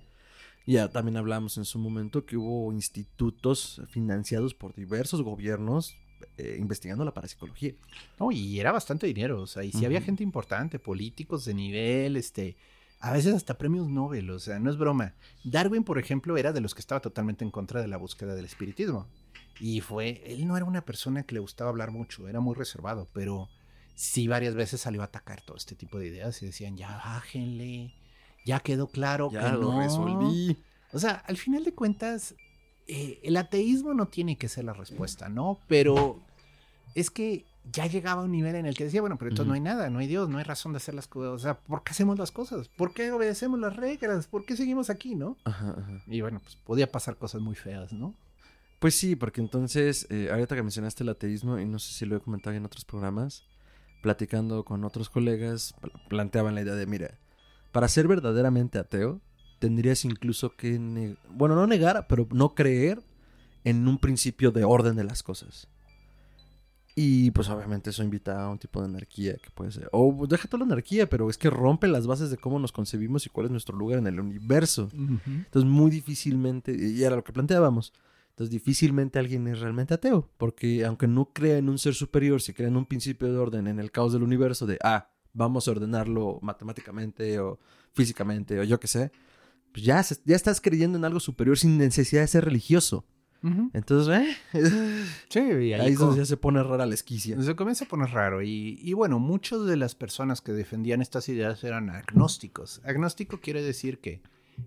ya 0.65 0.89
también 0.89 1.17
hablamos 1.17 1.59
en 1.59 1.65
su 1.65 1.79
momento 1.79 2.25
que 2.25 2.37
hubo 2.37 2.73
institutos 2.73 3.83
financiados 3.89 4.55
por 4.55 4.75
diversos 4.75 5.23
gobiernos 5.23 5.97
eh, 6.39 6.57
investigando 6.61 7.05
la 7.05 7.13
parapsicología. 7.13 7.75
No, 8.21 8.31
y 8.31 8.61
era 8.61 8.71
bastante 8.71 9.09
dinero, 9.09 9.43
o 9.43 9.47
sea, 9.47 9.65
y 9.65 9.73
sí 9.73 9.85
había 9.85 9.99
Ujú. 9.99 10.07
gente 10.07 10.23
importante, 10.23 10.79
políticos 10.79 11.45
de 11.45 11.55
nivel, 11.55 12.17
este, 12.17 12.57
a 13.01 13.13
veces 13.13 13.35
hasta 13.35 13.59
premios 13.59 13.89
Nobel, 13.89 14.31
o 14.31 14.39
sea, 14.39 14.61
no 14.61 14.71
es 14.71 14.77
broma. 14.77 15.15
Darwin, 15.43 15.83
por 15.83 15.99
ejemplo, 15.99 16.37
era 16.37 16.53
de 16.53 16.61
los 16.61 16.75
que 16.75 16.81
estaba 16.81 17.01
totalmente 17.01 17.45
en 17.45 17.51
contra 17.51 17.81
de 17.81 17.89
la 17.89 17.97
búsqueda 17.97 18.37
del 18.37 18.45
espiritismo. 18.45 19.09
Y 19.61 19.81
fue, 19.81 20.23
él 20.27 20.47
no 20.47 20.57
era 20.57 20.65
una 20.67 20.85
persona 20.85 21.23
que 21.25 21.35
le 21.35 21.41
gustaba 21.41 21.71
hablar 21.71 21.91
mucho, 21.91 22.29
era 22.29 22.41
muy 22.41 22.55
reservado, 22.55 23.09
pero 23.13 23.49
sí 23.95 24.27
varias 24.29 24.55
veces 24.55 24.81
salió 24.81 25.03
a 25.03 25.05
atacar 25.05 25.41
todo 25.43 25.57
este 25.57 25.75
tipo 25.75 25.99
de 25.99 26.09
ideas 26.09 26.43
y 26.43 26.47
decían, 26.47 26.77
ya 26.77 26.97
bájenle, 26.97 27.95
ya 28.45 28.61
quedó 28.61 28.89
claro 28.89 29.31
Ya 29.31 29.41
que 29.41 29.51
lo 29.53 29.73
no. 29.73 29.79
resolví. 29.79 30.57
O 30.93 30.99
sea, 30.99 31.13
al 31.27 31.37
final 31.37 31.65
de 31.65 31.73
cuentas, 31.75 32.35
eh, 32.89 33.21
el 33.23 33.37
ateísmo 33.37 33.95
no 33.95 34.09
tiene 34.09 34.37
que 34.37 34.49
ser 34.49 34.65
la 34.65 34.73
respuesta, 34.73 35.29
¿no? 35.29 35.59
Pero 35.69 36.21
es 36.95 37.11
que 37.11 37.45
ya 37.73 37.87
llegaba 37.87 38.23
a 38.23 38.25
un 38.25 38.33
nivel 38.33 38.57
en 38.57 38.67
el 38.67 38.75
que 38.77 38.85
decía, 38.85 39.01
bueno, 39.01 39.17
pero 39.19 39.31
entonces 39.31 39.47
no 39.49 39.55
hay 39.55 39.61
nada, 39.61 39.89
no 39.89 40.01
hay 40.01 40.09
Dios, 40.09 40.29
no 40.29 40.39
hay 40.39 40.45
razón 40.45 40.73
de 40.73 40.79
hacer 40.79 40.95
las 40.95 41.07
cosas. 41.07 41.31
O 41.33 41.39
sea, 41.39 41.55
¿por 41.61 41.85
qué 41.85 41.93
hacemos 41.93 42.19
las 42.19 42.33
cosas? 42.33 42.69
¿Por 42.69 42.93
qué 42.93 43.13
obedecemos 43.13 43.61
las 43.61 43.77
reglas? 43.77 44.27
¿Por 44.27 44.45
qué 44.45 44.57
seguimos 44.57 44.91
aquí, 44.91 45.15
no? 45.15 45.37
Ajá, 45.45 45.71
ajá. 45.79 46.03
Y 46.09 46.21
bueno, 46.23 46.41
pues 46.43 46.57
podía 46.57 46.91
pasar 46.91 47.17
cosas 47.17 47.41
muy 47.41 47.55
feas, 47.55 47.93
¿no? 47.93 48.15
Pues 48.83 48.97
sí, 48.97 49.15
porque 49.15 49.41
entonces, 49.41 50.09
eh, 50.11 50.29
ahorita 50.33 50.57
que 50.57 50.63
mencionaste 50.63 51.05
el 51.05 51.09
ateísmo, 51.11 51.57
y 51.61 51.65
no 51.67 51.79
sé 51.79 51.93
si 51.93 52.05
lo 52.05 52.17
he 52.17 52.21
comentado 52.21 52.57
en 52.57 52.65
otros 52.65 52.85
programas, 52.85 53.45
platicando 54.03 54.65
con 54.65 54.83
otros 54.83 55.09
colegas, 55.09 55.73
pl- 55.81 55.93
planteaban 56.09 56.57
la 56.57 56.63
idea 56.63 56.75
de, 56.75 56.85
mira, 56.87 57.17
para 57.71 57.87
ser 57.87 58.09
verdaderamente 58.09 58.81
ateo, 58.81 59.21
tendrías 59.61 60.05
incluso 60.05 60.57
que, 60.57 61.17
bueno, 61.31 61.55
no 61.55 61.69
negar, 61.69 62.07
pero 62.09 62.27
no 62.33 62.57
creer 62.57 63.01
en 63.63 63.87
un 63.87 63.99
principio 63.99 64.51
de 64.51 64.65
orden 64.65 64.97
de 64.97 65.05
las 65.05 65.23
cosas. 65.23 65.69
Y 66.97 67.31
pues 67.31 67.49
obviamente 67.51 67.91
eso 67.91 68.03
invita 68.03 68.43
a 68.43 68.49
un 68.49 68.59
tipo 68.59 68.81
de 68.81 68.87
anarquía 68.87 69.37
que 69.37 69.51
puede 69.53 69.71
ser, 69.71 69.89
o 69.93 70.27
deja 70.27 70.49
toda 70.49 70.59
la 70.67 70.73
anarquía, 70.73 71.09
pero 71.09 71.31
es 71.31 71.39
que 71.39 71.51
rompe 71.51 71.87
las 71.87 72.09
bases 72.09 72.31
de 72.31 72.37
cómo 72.37 72.59
nos 72.59 72.73
concebimos 72.73 73.27
y 73.27 73.31
cuál 73.31 73.47
es 73.47 73.53
nuestro 73.53 73.77
lugar 73.77 74.01
en 74.01 74.09
el 74.09 74.19
universo. 74.19 74.89
Entonces, 74.93 75.71
muy 75.71 75.93
difícilmente, 75.93 76.77
y 76.77 77.05
era 77.05 77.15
lo 77.15 77.23
que 77.23 77.33
planteábamos, 77.33 77.93
entonces 78.33 78.51
difícilmente 78.51 79.19
alguien 79.19 79.47
es 79.47 79.61
realmente 79.61 79.93
ateo, 79.93 80.31
porque 80.39 80.87
aunque 80.87 81.07
no 81.07 81.27
crea 81.35 81.59
en 81.59 81.69
un 81.69 81.79
ser 81.79 81.95
superior, 81.95 82.41
si 82.41 82.55
crea 82.55 82.69
en 82.69 82.79
un 82.79 82.87
principio 82.87 83.31
de 83.31 83.39
orden, 83.39 83.67
en 83.67 83.79
el 83.79 83.91
caos 83.91 84.15
del 84.15 84.23
universo, 84.23 84.67
de, 84.67 84.79
ah, 84.83 85.11
vamos 85.35 85.69
a 85.69 85.73
ordenarlo 85.73 86.39
matemáticamente 86.41 87.39
o 87.41 87.59
físicamente 87.93 88.59
o 88.59 88.65
yo 88.65 88.81
qué 88.81 88.89
sé, 88.89 89.13
pues 89.73 89.85
ya, 89.85 90.03
ya 90.25 90.35
estás 90.37 90.63
creyendo 90.63 90.97
en 90.97 91.05
algo 91.05 91.21
superior 91.21 91.59
sin 91.59 91.77
necesidad 91.77 92.23
de 92.23 92.29
ser 92.29 92.45
religioso. 92.45 93.05
Entonces, 93.73 94.37
eh, 94.53 95.05
Sí, 95.29 95.41
y 95.41 95.73
ahí, 95.73 95.97
ya 96.17 96.25
se 96.25 96.37
pone 96.37 96.63
rara 96.63 96.87
la 96.87 96.95
esquicia. 96.95 97.41
se 97.43 97.57
comienza 97.57 97.85
a 97.85 97.89
poner 97.89 98.11
raro. 98.11 98.41
Y, 98.41 98.79
y 98.81 98.93
bueno, 98.93 99.19
muchas 99.19 99.65
de 99.67 99.77
las 99.77 99.97
personas 99.97 100.41
que 100.41 100.53
defendían 100.53 101.03
estas 101.03 101.29
ideas 101.29 101.65
eran 101.65 101.91
agnósticos. 101.91 102.81
Agnóstico 102.85 103.41
quiere 103.41 103.61
decir 103.61 103.99
que 103.99 104.23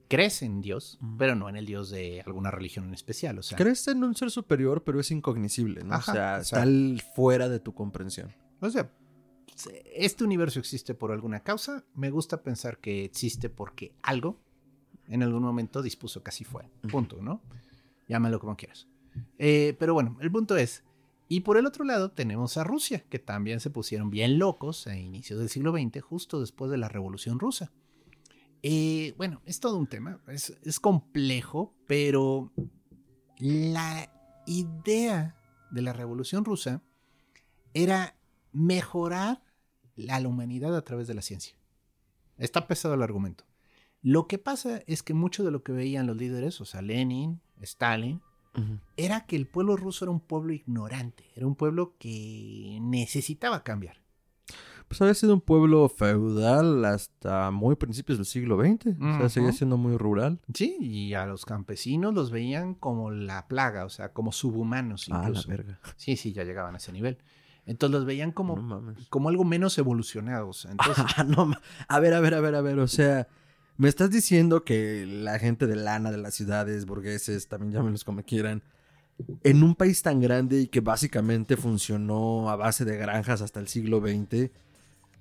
crees 0.07 0.41
en 0.41 0.61
Dios, 0.61 0.99
pero 1.17 1.35
no 1.35 1.49
en 1.49 1.55
el 1.55 1.65
Dios 1.65 1.89
de 1.89 2.21
alguna 2.25 2.51
religión 2.51 2.85
en 2.87 2.93
especial. 2.93 3.39
O 3.39 3.43
sea, 3.43 3.57
Crees 3.57 3.87
en 3.87 4.03
un 4.03 4.15
ser 4.15 4.31
superior, 4.31 4.83
pero 4.83 4.99
es 4.99 5.11
incognoscible, 5.11 5.83
¿no? 5.83 5.95
Ajá, 5.95 6.39
o 6.41 6.43
sea, 6.43 6.63
o 6.63 7.13
fuera 7.15 7.49
de 7.49 7.59
tu 7.59 7.73
comprensión. 7.73 8.33
O 8.59 8.69
sea, 8.69 8.91
este 9.93 10.23
universo 10.23 10.59
existe 10.59 10.93
por 10.93 11.11
alguna 11.11 11.41
causa. 11.41 11.83
Me 11.93 12.09
gusta 12.09 12.41
pensar 12.43 12.79
que 12.79 13.05
existe 13.05 13.49
porque 13.49 13.93
algo 14.01 14.39
en 15.07 15.23
algún 15.23 15.43
momento 15.43 15.81
dispuso 15.81 16.23
que 16.23 16.29
así 16.29 16.43
fue. 16.43 16.69
Punto, 16.91 17.21
¿no? 17.21 17.41
Llámalo 18.07 18.39
como 18.39 18.57
quieras. 18.57 18.87
Eh, 19.37 19.75
pero 19.79 19.93
bueno, 19.93 20.17
el 20.21 20.31
punto 20.31 20.57
es. 20.57 20.83
Y 21.27 21.41
por 21.41 21.57
el 21.57 21.65
otro 21.65 21.85
lado 21.85 22.11
tenemos 22.11 22.57
a 22.57 22.63
Rusia, 22.63 23.03
que 23.09 23.19
también 23.19 23.59
se 23.59 23.69
pusieron 23.69 24.09
bien 24.09 24.37
locos 24.37 24.87
a 24.87 24.95
inicios 24.95 25.39
del 25.39 25.49
siglo 25.49 25.71
XX, 25.71 26.01
justo 26.01 26.39
después 26.39 26.69
de 26.69 26.77
la 26.77 26.87
Revolución 26.87 27.39
Rusa. 27.39 27.71
Eh, 28.67 29.13
bueno, 29.15 29.43
es 29.45 29.59
todo 29.59 29.77
un 29.77 29.85
tema, 29.85 30.19
es, 30.27 30.57
es 30.63 30.79
complejo, 30.79 31.75
pero 31.85 32.51
la 33.37 34.11
idea 34.47 35.35
de 35.69 35.83
la 35.83 35.93
Revolución 35.93 36.43
Rusa 36.43 36.81
era 37.75 38.17
mejorar 38.53 39.43
a 40.09 40.19
la 40.19 40.27
humanidad 40.27 40.75
a 40.75 40.83
través 40.83 41.05
de 41.05 41.13
la 41.13 41.21
ciencia. 41.21 41.55
Está 42.39 42.65
pesado 42.65 42.95
el 42.95 43.03
argumento. 43.03 43.45
Lo 44.01 44.27
que 44.27 44.39
pasa 44.39 44.81
es 44.87 45.03
que 45.03 45.13
mucho 45.13 45.43
de 45.43 45.51
lo 45.51 45.61
que 45.61 45.71
veían 45.71 46.07
los 46.07 46.17
líderes, 46.17 46.59
o 46.59 46.65
sea, 46.65 46.81
Lenin, 46.81 47.41
Stalin, 47.61 48.23
era 48.97 49.27
que 49.27 49.35
el 49.35 49.45
pueblo 49.45 49.77
ruso 49.77 50.05
era 50.05 50.11
un 50.11 50.21
pueblo 50.21 50.53
ignorante, 50.53 51.29
era 51.35 51.45
un 51.45 51.55
pueblo 51.55 51.97
que 51.99 52.79
necesitaba 52.81 53.63
cambiar. 53.63 54.04
Pues 54.87 55.01
había 55.01 55.13
sido 55.15 55.33
un 55.33 55.41
pueblo 55.41 55.89
feudal 55.89 56.85
hasta 56.85 57.49
muy 57.51 57.75
principios 57.75 58.17
del 58.17 58.25
siglo 58.25 58.57
XX. 58.59 58.95
O 59.01 59.17
sea, 59.17 59.29
seguía 59.29 59.51
siendo 59.51 59.77
muy 59.77 59.97
rural. 59.97 60.39
Sí, 60.53 60.77
y 60.79 61.13
a 61.15 61.25
los 61.25 61.45
campesinos 61.45 62.13
los 62.13 62.29
veían 62.31 62.75
como 62.75 63.09
la 63.11 63.47
plaga, 63.47 63.85
o 63.85 63.89
sea, 63.89 64.13
como 64.13 64.31
subhumanos 64.31 65.07
Ah, 65.09 65.21
la 65.23 65.27
incluso. 65.29 65.49
verga. 65.49 65.79
sí, 65.95 66.15
sí, 66.15 66.33
ya 66.33 66.43
llegaban 66.43 66.75
a 66.75 66.77
ese 66.77 66.91
nivel. 66.91 67.17
Entonces 67.65 67.95
los 67.97 68.05
veían 68.05 68.31
como, 68.31 68.57
No 68.57 68.93
como 69.09 69.29
algo 69.29 69.43
menos 69.43 69.75
evolucionados. 69.79 70.65
Entonces, 70.65 71.03
Ah, 71.17 71.23
no 71.23 71.51
A 71.87 71.99
ver, 71.99 72.13
a 72.13 72.19
ver, 72.19 72.35
a 72.35 72.39
ver, 72.39 72.53
a 72.55 72.61
ver. 72.61 72.77
O 72.79 72.87
sea, 72.87 73.27
me 73.77 73.89
estás 73.89 74.11
diciendo 74.11 74.63
que 74.63 75.05
la 75.07 75.39
gente 75.39 75.65
de 75.65 75.75
lana 75.75 76.11
de 76.11 76.17
las 76.17 76.35
ciudades, 76.35 76.85
burgueses, 76.85 77.47
también 77.47 77.71
llámenlos 77.73 78.03
como 78.03 78.21
quieran, 78.23 78.61
en 79.43 79.63
un 79.63 79.73
país 79.75 80.01
tan 80.03 80.19
grande 80.21 80.61
y 80.61 80.67
que 80.67 80.81
básicamente 80.81 81.57
funcionó 81.57 82.49
a 82.49 82.55
base 82.55 82.85
de 82.85 82.97
granjas 82.97 83.41
hasta 83.41 83.59
el 83.59 83.67
siglo 83.67 83.99
XX, 83.99 84.51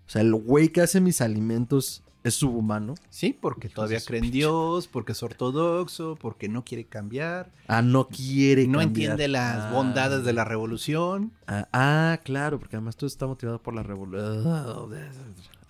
o 0.07 0.11
sea, 0.11 0.23
el 0.23 0.35
güey 0.35 0.69
que 0.71 0.81
hace 0.83 1.01
mis 1.01 1.21
alimentos 1.21 2.03
es 2.23 2.35
subhumano. 2.37 2.95
Sí, 3.11 3.37
porque 3.39 3.69
todavía 3.69 4.01
cree 4.01 4.21
en 4.21 4.31
Dios, 4.31 4.89
porque 4.89 5.13
es 5.13 5.23
ortodoxo, 5.23 6.17
porque 6.19 6.49
no 6.49 6.65
quiere 6.65 6.85
cambiar, 6.87 7.53
Ah, 7.69 7.83
no 7.83 8.09
quiere 8.09 8.67
no 8.67 8.79
cambiar. 8.79 9.11
entiende 9.13 9.29
las 9.29 9.65
Ah. 9.65 9.71
bondades 9.73 10.25
de 10.25 10.33
la 10.33 10.45
revolución. 10.45 11.33
Ah, 11.47 11.69
ah, 11.73 12.21
claro, 12.25 12.59
porque 12.59 12.77
además 12.77 12.97
todo 12.97 13.09
está 13.09 13.27
motivado 13.27 13.61
por 13.61 13.75
la 13.75 13.83
revolución. 13.83 14.47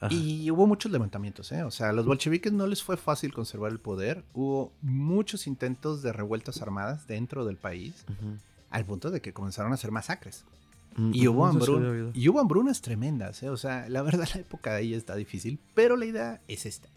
Ajá. 0.01 0.13
Y 0.15 0.51
hubo 0.51 0.67
muchos 0.67 0.93
levantamientos, 0.93 1.51
¿eh? 1.53 1.63
O 1.65 1.71
sea, 1.71 1.89
a 1.89 1.93
los 1.93 2.05
bolcheviques 2.07 2.53
no 2.53 2.67
les 2.67 2.83
fue 2.83 2.97
fácil 2.97 3.33
conservar 3.33 3.73
el 3.73 3.79
poder. 3.81 4.23
Hubo 4.35 4.73
muchos 4.83 5.47
intentos 5.47 6.03
de 6.03 6.13
revueltas 6.13 6.61
armadas 6.63 7.07
dentro 7.07 7.45
del 7.47 7.57
país, 7.57 8.05
al 8.71 8.85
punto 8.85 9.11
de 9.11 9.21
que 9.23 9.33
comenzaron 9.33 9.73
a 9.73 9.77
hacer 9.77 9.91
masacres. 9.91 10.45
Mm, 10.97 11.11
Y 11.15 11.27
hubo, 11.29 11.45
oído. 11.45 12.11
y 12.15 12.29
hubo 12.29 12.41
hambrunas 12.41 12.81
tremendas, 12.81 13.43
¿eh? 13.43 13.49
O 13.51 13.57
sea, 13.57 13.89
la 13.89 14.03
verdad 14.03 14.29
la 14.35 14.41
época 14.41 14.73
de 14.73 14.79
ahí 14.79 14.95
está 14.95 15.17
difícil, 15.17 15.59
pero 15.75 15.97
la 15.97 16.07
idea 16.07 16.41
es 16.49 16.67
esta. 16.67 16.89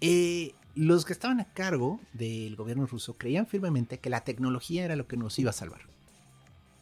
Eh, 0.00 0.54
los 0.74 1.04
que 1.04 1.12
estaban 1.12 1.40
a 1.40 1.44
cargo 1.52 2.00
del 2.12 2.54
gobierno 2.56 2.86
ruso 2.86 3.14
creían 3.14 3.46
firmemente 3.46 3.98
que 3.98 4.10
la 4.10 4.22
tecnología 4.24 4.84
era 4.84 4.96
lo 4.96 5.06
que 5.06 5.16
nos 5.16 5.38
iba 5.38 5.50
a 5.50 5.54
salvar. 5.54 5.82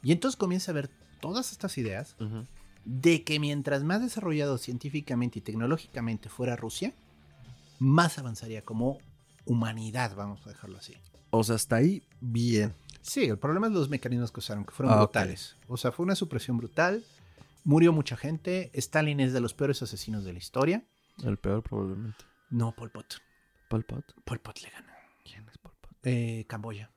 Y 0.03 0.13
entonces 0.13 0.37
comienza 0.37 0.73
a 0.73 0.75
ver 0.75 0.91
todas 1.21 1.53
estas 1.53 1.79
ideas 1.79 2.17
de 2.85 3.23
que 3.23 3.39
mientras 3.41 3.83
más 3.85 4.03
desarrollado 4.03 4.59
científicamente 4.59 5.39
y 5.39 5.43
tecnológicamente 5.43 6.29
fuera 6.29 6.57
Rusia, 6.57 6.93
más 7.79 8.19
avanzaría 8.19 8.63
como 8.63 8.99
humanidad, 9.47 10.15
vamos 10.17 10.45
a 10.47 10.51
dejarlo 10.51 10.79
así. 10.79 10.95
O 11.31 11.43
sea, 11.45 11.55
hasta 11.57 11.77
ahí, 11.77 12.03
bien. 12.21 12.75
Sí, 13.05 13.25
el 13.25 13.39
problema 13.39 13.67
es 13.67 13.73
los 13.75 13.89
mecanismos 13.91 14.33
que 14.33 14.41
usaron, 14.41 14.65
que 14.65 14.73
fueron 14.73 14.95
Ah, 14.95 14.99
brutales. 14.99 15.57
O 15.69 15.77
sea, 15.77 15.93
fue 15.93 16.05
una 16.05 16.15
supresión 16.15 16.57
brutal, 16.57 17.05
murió 17.63 17.93
mucha 17.93 18.17
gente, 18.17 18.71
Stalin 18.75 19.21
es 19.21 19.33
de 19.33 19.41
los 19.41 19.53
peores 19.55 19.83
asesinos 19.83 20.25
de 20.25 20.33
la 20.33 20.39
historia. 20.39 20.85
El 21.23 21.37
peor, 21.37 21.63
probablemente. 21.63 22.25
No, 22.51 22.73
Pol 22.75 22.91
Pot. 22.91 23.17
Pol 23.69 23.85
Pot. 23.85 24.15
Pol 24.25 24.41
Pot 24.41 24.61
le 24.63 24.71
gana. 24.71 24.95
¿Quién 25.25 25.47
es 25.49 25.59
Pol 25.59 25.73
Pot? 25.81 25.91
Eh, 26.03 26.45
Camboya. 26.49 26.91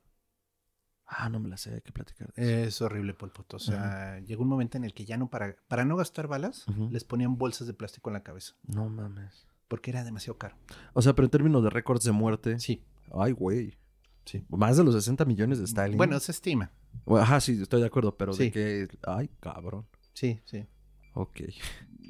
Ah, 1.06 1.30
no 1.30 1.40
me 1.40 1.48
la 1.50 1.56
sé, 1.58 1.74
hay 1.74 1.82
que 1.82 1.92
platicar. 1.94 2.34
de 2.34 2.62
eso. 2.64 2.68
Es 2.68 2.82
horrible 2.82 3.14
Pol 3.14 3.32
Pot. 3.32 3.54
O 3.54 3.60
sea, 3.60 4.20
llegó 4.20 4.44
un 4.44 4.50
momento 4.50 4.78
en 4.78 4.84
el 4.86 4.94
que 4.94 5.06
ya 5.06 5.18
no 5.18 5.30
para, 5.30 5.56
para 5.68 5.86
no 5.86 5.96
gastar 5.96 6.28
balas, 6.28 6.66
les 6.90 7.04
ponían 7.06 7.38
bolsas 7.38 7.68
de 7.68 7.74
plástico 7.74 8.10
en 8.10 8.16
la 8.16 8.24
cabeza, 8.24 8.56
No 8.64 8.90
mames. 8.90 9.46
porque 9.70 9.92
era 9.92 10.04
demasiado 10.04 10.38
caro. 10.38 10.56
O 10.94 11.02
sea, 11.02 11.14
pero 11.14 11.26
en 11.26 11.32
términos 11.32 11.64
de 11.64 11.70
récords 11.70 12.04
de 12.04 12.12
muerte. 12.12 12.60
Sí, 12.60 12.84
Ay, 13.14 13.32
güey. 13.32 13.78
Sí. 14.28 14.44
Más 14.50 14.78
de 14.78 14.84
los 14.84 14.94
60 14.94 15.26
millones 15.26 15.58
de 15.58 15.66
Stalin. 15.66 15.98
Bueno, 15.98 16.20
se 16.20 16.32
estima. 16.32 16.72
Ajá, 17.08 17.40
sí, 17.42 17.60
estoy 17.62 17.82
de 17.82 17.88
acuerdo, 17.88 18.16
pero 18.16 18.34
de 18.36 18.46
Sí. 18.46 18.52
que. 18.52 18.88
Ay, 19.04 19.30
cabrón. 19.40 19.88
Sí, 20.14 20.40
sí. 20.46 20.66
Ok. 21.14 21.42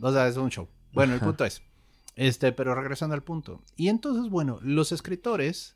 O 0.01 0.11
sea, 0.11 0.27
es 0.27 0.35
un 0.37 0.49
show. 0.49 0.67
Bueno, 0.93 1.13
el 1.13 1.19
punto 1.19 1.45
es. 1.45 1.61
Este, 2.15 2.51
pero 2.51 2.73
regresando 2.75 3.13
al 3.15 3.23
punto. 3.23 3.61
Y 3.75 3.89
entonces, 3.89 4.29
bueno, 4.29 4.59
los 4.63 4.91
escritores 4.91 5.75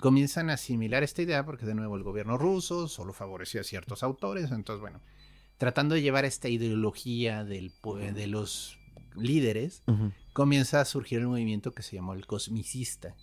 comienzan 0.00 0.50
a 0.50 0.54
asimilar 0.54 1.02
esta 1.02 1.22
idea 1.22 1.44
porque 1.44 1.66
de 1.66 1.74
nuevo 1.74 1.96
el 1.96 2.02
gobierno 2.02 2.38
ruso 2.38 2.88
solo 2.88 3.12
favorecía 3.12 3.60
a 3.60 3.64
ciertos 3.64 4.02
autores. 4.02 4.50
Entonces, 4.50 4.80
bueno, 4.80 5.00
tratando 5.58 5.94
de 5.94 6.02
llevar 6.02 6.24
esta 6.24 6.48
ideología 6.48 7.44
del, 7.44 7.72
de 8.14 8.26
los 8.26 8.78
líderes, 9.14 9.82
comienza 10.32 10.80
a 10.80 10.84
surgir 10.86 11.18
el 11.20 11.26
movimiento 11.28 11.72
que 11.72 11.82
se 11.82 11.96
llamó 11.96 12.14
el 12.14 12.26
cosmicista. 12.26 13.14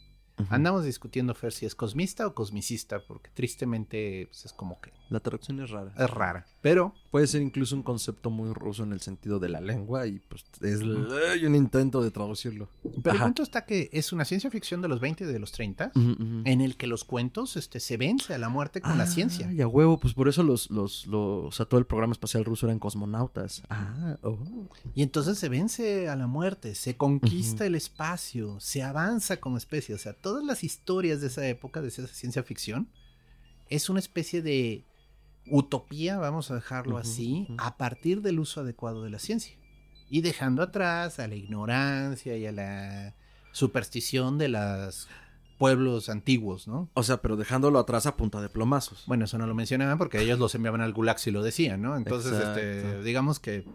Andamos 0.49 0.85
discutiendo, 0.85 1.35
Fer, 1.35 1.51
si 1.51 1.65
es 1.65 1.75
cosmista 1.75 2.25
o 2.25 2.33
cosmicista, 2.33 3.03
porque 3.05 3.29
tristemente 3.33 4.27
pues, 4.29 4.45
es 4.45 4.53
como 4.53 4.79
que 4.79 4.91
La 5.09 5.19
traducción 5.19 5.59
es 5.61 5.69
rara. 5.71 5.91
es 5.97 6.09
rara. 6.09 6.45
Pero 6.61 6.93
Puede 7.09 7.25
ser 7.25 7.41
incluso 7.41 7.75
un 7.75 7.81
concepto 7.81 8.29
muy 8.29 8.53
ruso 8.53 8.83
en 8.83 8.93
el 8.93 9.01
sentido 9.01 9.39
de 9.39 9.49
la 9.49 9.59
lengua 9.61 10.05
y 10.05 10.19
pues 10.19 10.45
es 10.61 10.81
hay 11.31 11.43
un 11.45 11.55
intento 11.55 12.03
de 12.03 12.11
traducirlo. 12.11 12.69
Pero 12.83 13.11
el 13.11 13.15
Ajá. 13.17 13.25
punto 13.25 13.41
está 13.41 13.65
que 13.65 13.89
es 13.91 14.13
una 14.13 14.25
ciencia 14.25 14.51
ficción 14.51 14.83
de 14.83 14.87
los 14.89 14.99
20 14.99 15.23
y 15.23 15.27
de 15.27 15.39
los 15.39 15.51
30 15.51 15.91
Ujú, 15.95 16.11
ujú. 16.11 16.41
en 16.45 16.61
el 16.61 16.77
que 16.77 16.85
los 16.85 17.03
cuentos 17.03 17.57
este, 17.57 17.79
se 17.79 17.97
vence 17.97 18.35
a 18.35 18.37
la 18.37 18.49
muerte 18.49 18.81
con 18.81 18.95
la 18.99 19.07
ciencia. 19.07 19.51
Y 19.51 19.61
a 19.61 19.67
huevo, 19.67 19.99
pues 19.99 20.13
por 20.13 20.27
eso 20.27 20.43
los, 20.43 20.69
los, 20.69 21.07
los, 21.07 21.45
o 21.47 21.51
sea, 21.51 21.65
todo 21.65 21.79
el 21.79 21.87
programa 21.87 22.11
espacial 22.11 22.45
ruso 22.45 22.67
eran 22.67 22.77
cosmonautas. 22.77 23.63
Ah, 23.71 24.17
oh. 24.21 24.37
Y 24.93 25.01
entonces 25.01 25.39
se 25.39 25.49
vence 25.49 26.09
a 26.09 26.15
la 26.15 26.27
muerte, 26.27 26.75
se 26.75 26.95
conquista 26.95 27.65
el 27.65 27.73
espacio, 27.73 28.59
se 28.59 28.83
avanza 28.83 29.37
como 29.37 29.57
especie. 29.57 29.95
O 29.95 29.97
sea, 29.97 30.13
todas 30.13 30.43
las 30.43 30.63
historias 30.63 31.21
de 31.21 31.27
esa 31.27 31.47
época, 31.47 31.81
de 31.81 31.87
esa 31.87 32.05
ciencia 32.05 32.43
ficción, 32.43 32.87
es 33.69 33.89
una 33.89 33.99
especie 33.99 34.43
de 34.43 34.83
utopía, 35.49 36.17
vamos 36.17 36.51
a 36.51 36.55
dejarlo 36.55 36.97
así, 36.97 37.47
a 37.57 37.77
partir 37.77 38.21
del 38.21 38.39
uso 38.39 38.61
adecuado 38.61 39.03
de 39.03 39.09
la 39.09 39.19
ciencia. 39.19 39.55
Y 40.09 40.21
dejando 40.21 40.63
atrás 40.63 41.19
a 41.19 41.27
la 41.27 41.35
ignorancia 41.35 42.35
y 42.37 42.45
a 42.45 42.51
la 42.51 43.15
superstición 43.51 44.37
de 44.37 44.49
los 44.49 45.07
pueblos 45.59 46.09
antiguos, 46.09 46.67
¿no? 46.67 46.89
O 46.93 47.03
sea, 47.03 47.21
pero 47.21 47.35
dejándolo 47.35 47.79
atrás 47.79 48.05
a 48.05 48.15
punta 48.15 48.41
de 48.41 48.49
plomazos. 48.49 49.03
Bueno, 49.07 49.25
eso 49.25 49.37
no 49.37 49.45
lo 49.45 49.53
mencionaban 49.53 49.97
porque 49.97 50.19
ellos 50.19 50.39
los 50.39 50.55
enviaban 50.55 50.81
al 50.81 50.93
gulag 50.93 51.19
si 51.19 51.31
lo 51.31 51.43
decían, 51.43 51.81
¿no? 51.81 51.97
Entonces, 51.97 52.31
este, 52.31 53.03
digamos 53.03 53.39
que 53.39 53.65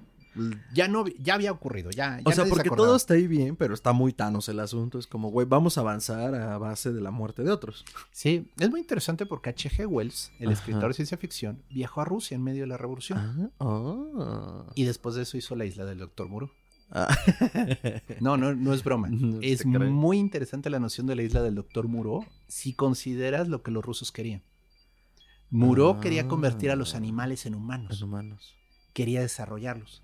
ya 0.73 0.89
no, 0.89 1.05
ya 1.07 1.35
había 1.35 1.53
ocurrido, 1.53 1.91
ya. 1.91 2.19
ya 2.19 2.23
o 2.25 2.33
sea, 2.33 2.45
se 2.45 2.51
porque 2.51 2.71
todo 2.71 2.97
está 2.97 3.15
ahí 3.15 3.27
bien, 3.27 3.57
pero 3.57 3.75
está 3.75 3.93
muy 3.93 4.13
tanos 4.13 4.49
el 4.49 4.61
asunto. 4.61 4.99
Es 4.99 5.07
como, 5.07 5.31
güey, 5.31 5.47
vamos 5.47 5.79
a 5.79 5.83
avanzar 5.83 6.35
a 6.35 6.59
base 6.59 6.93
de 6.93 7.01
la 7.01 7.11
muerte 7.11 7.43
de 7.43 7.51
otros. 7.51 7.85
Sí, 8.13 8.51
es 8.59 8.71
muy 8.71 8.81
interesante 8.81 9.27
porque 9.27 9.51
H.G. 9.51 9.87
Wells, 9.87 10.33
el 10.39 10.49
Ajá. 10.49 10.55
escritor 10.59 10.89
de 10.89 10.95
ciencia 10.95 11.17
ficción, 11.17 11.63
viajó 11.71 12.01
a 12.01 12.05
Rusia 12.05 12.35
en 12.35 12.43
medio 12.43 12.63
de 12.63 12.67
la 12.69 12.77
revolución. 12.77 13.19
Ah, 13.19 13.51
ah. 13.61 14.73
Y 14.75 14.85
después 14.85 15.15
de 15.15 15.23
eso 15.23 15.37
hizo 15.37 15.55
la 15.57 15.65
isla 15.65 15.85
del 15.85 15.99
Doctor 15.99 16.29
Muro. 16.29 16.51
Ah. 16.91 17.09
No, 18.21 18.37
no, 18.37 18.55
no 18.55 18.73
es 18.75 18.85
broma. 18.85 19.09
No 19.11 19.41
es 19.41 19.65
muy 19.67 20.19
interesante 20.19 20.71
la 20.71 20.79
noción 20.79 21.07
de 21.07 21.17
la 21.17 21.23
isla 21.23 21.43
del 21.43 21.55
Doctor 21.55 21.89
Muro 21.89 22.25
si 22.49 22.73
consideras 22.75 23.49
lo 23.49 23.63
que 23.63 23.71
los 23.71 23.85
rusos 23.85 24.13
querían. 24.13 24.43
Muro 25.51 25.97
Ah. 25.99 26.01
quería 26.01 26.29
convertir 26.29 26.71
a 26.71 26.77
los 26.77 26.95
animales 26.95 27.47
en 27.47 27.55
humanos. 27.55 28.03
quería 28.93 29.21
desarrollarlos. 29.23 30.03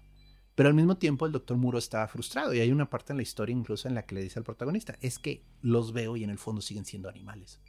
Pero 0.61 0.69
al 0.69 0.75
mismo 0.75 0.99
tiempo 0.99 1.25
el 1.25 1.33
doctor 1.33 1.57
Muro 1.57 1.79
estaba 1.79 2.07
frustrado 2.07 2.53
y 2.53 2.61
hay 2.61 2.71
una 2.71 2.91
parte 2.91 3.15
en 3.15 3.17
la 3.17 3.23
historia 3.23 3.55
incluso 3.57 3.89
en 3.89 3.95
la 3.95 4.03
que 4.05 4.15
le 4.15 4.23
dice 4.23 4.39
al 4.39 4.45
protagonista, 4.45 4.95
es 5.01 5.19
que 5.19 5.43
los 5.63 5.95
veo 5.95 6.19
y 6.19 6.25
en 6.25 6.29
el 6.29 6.37
fondo 6.37 6.61
siguen 6.61 6.85
siendo 6.85 7.09
animales. 7.09 7.61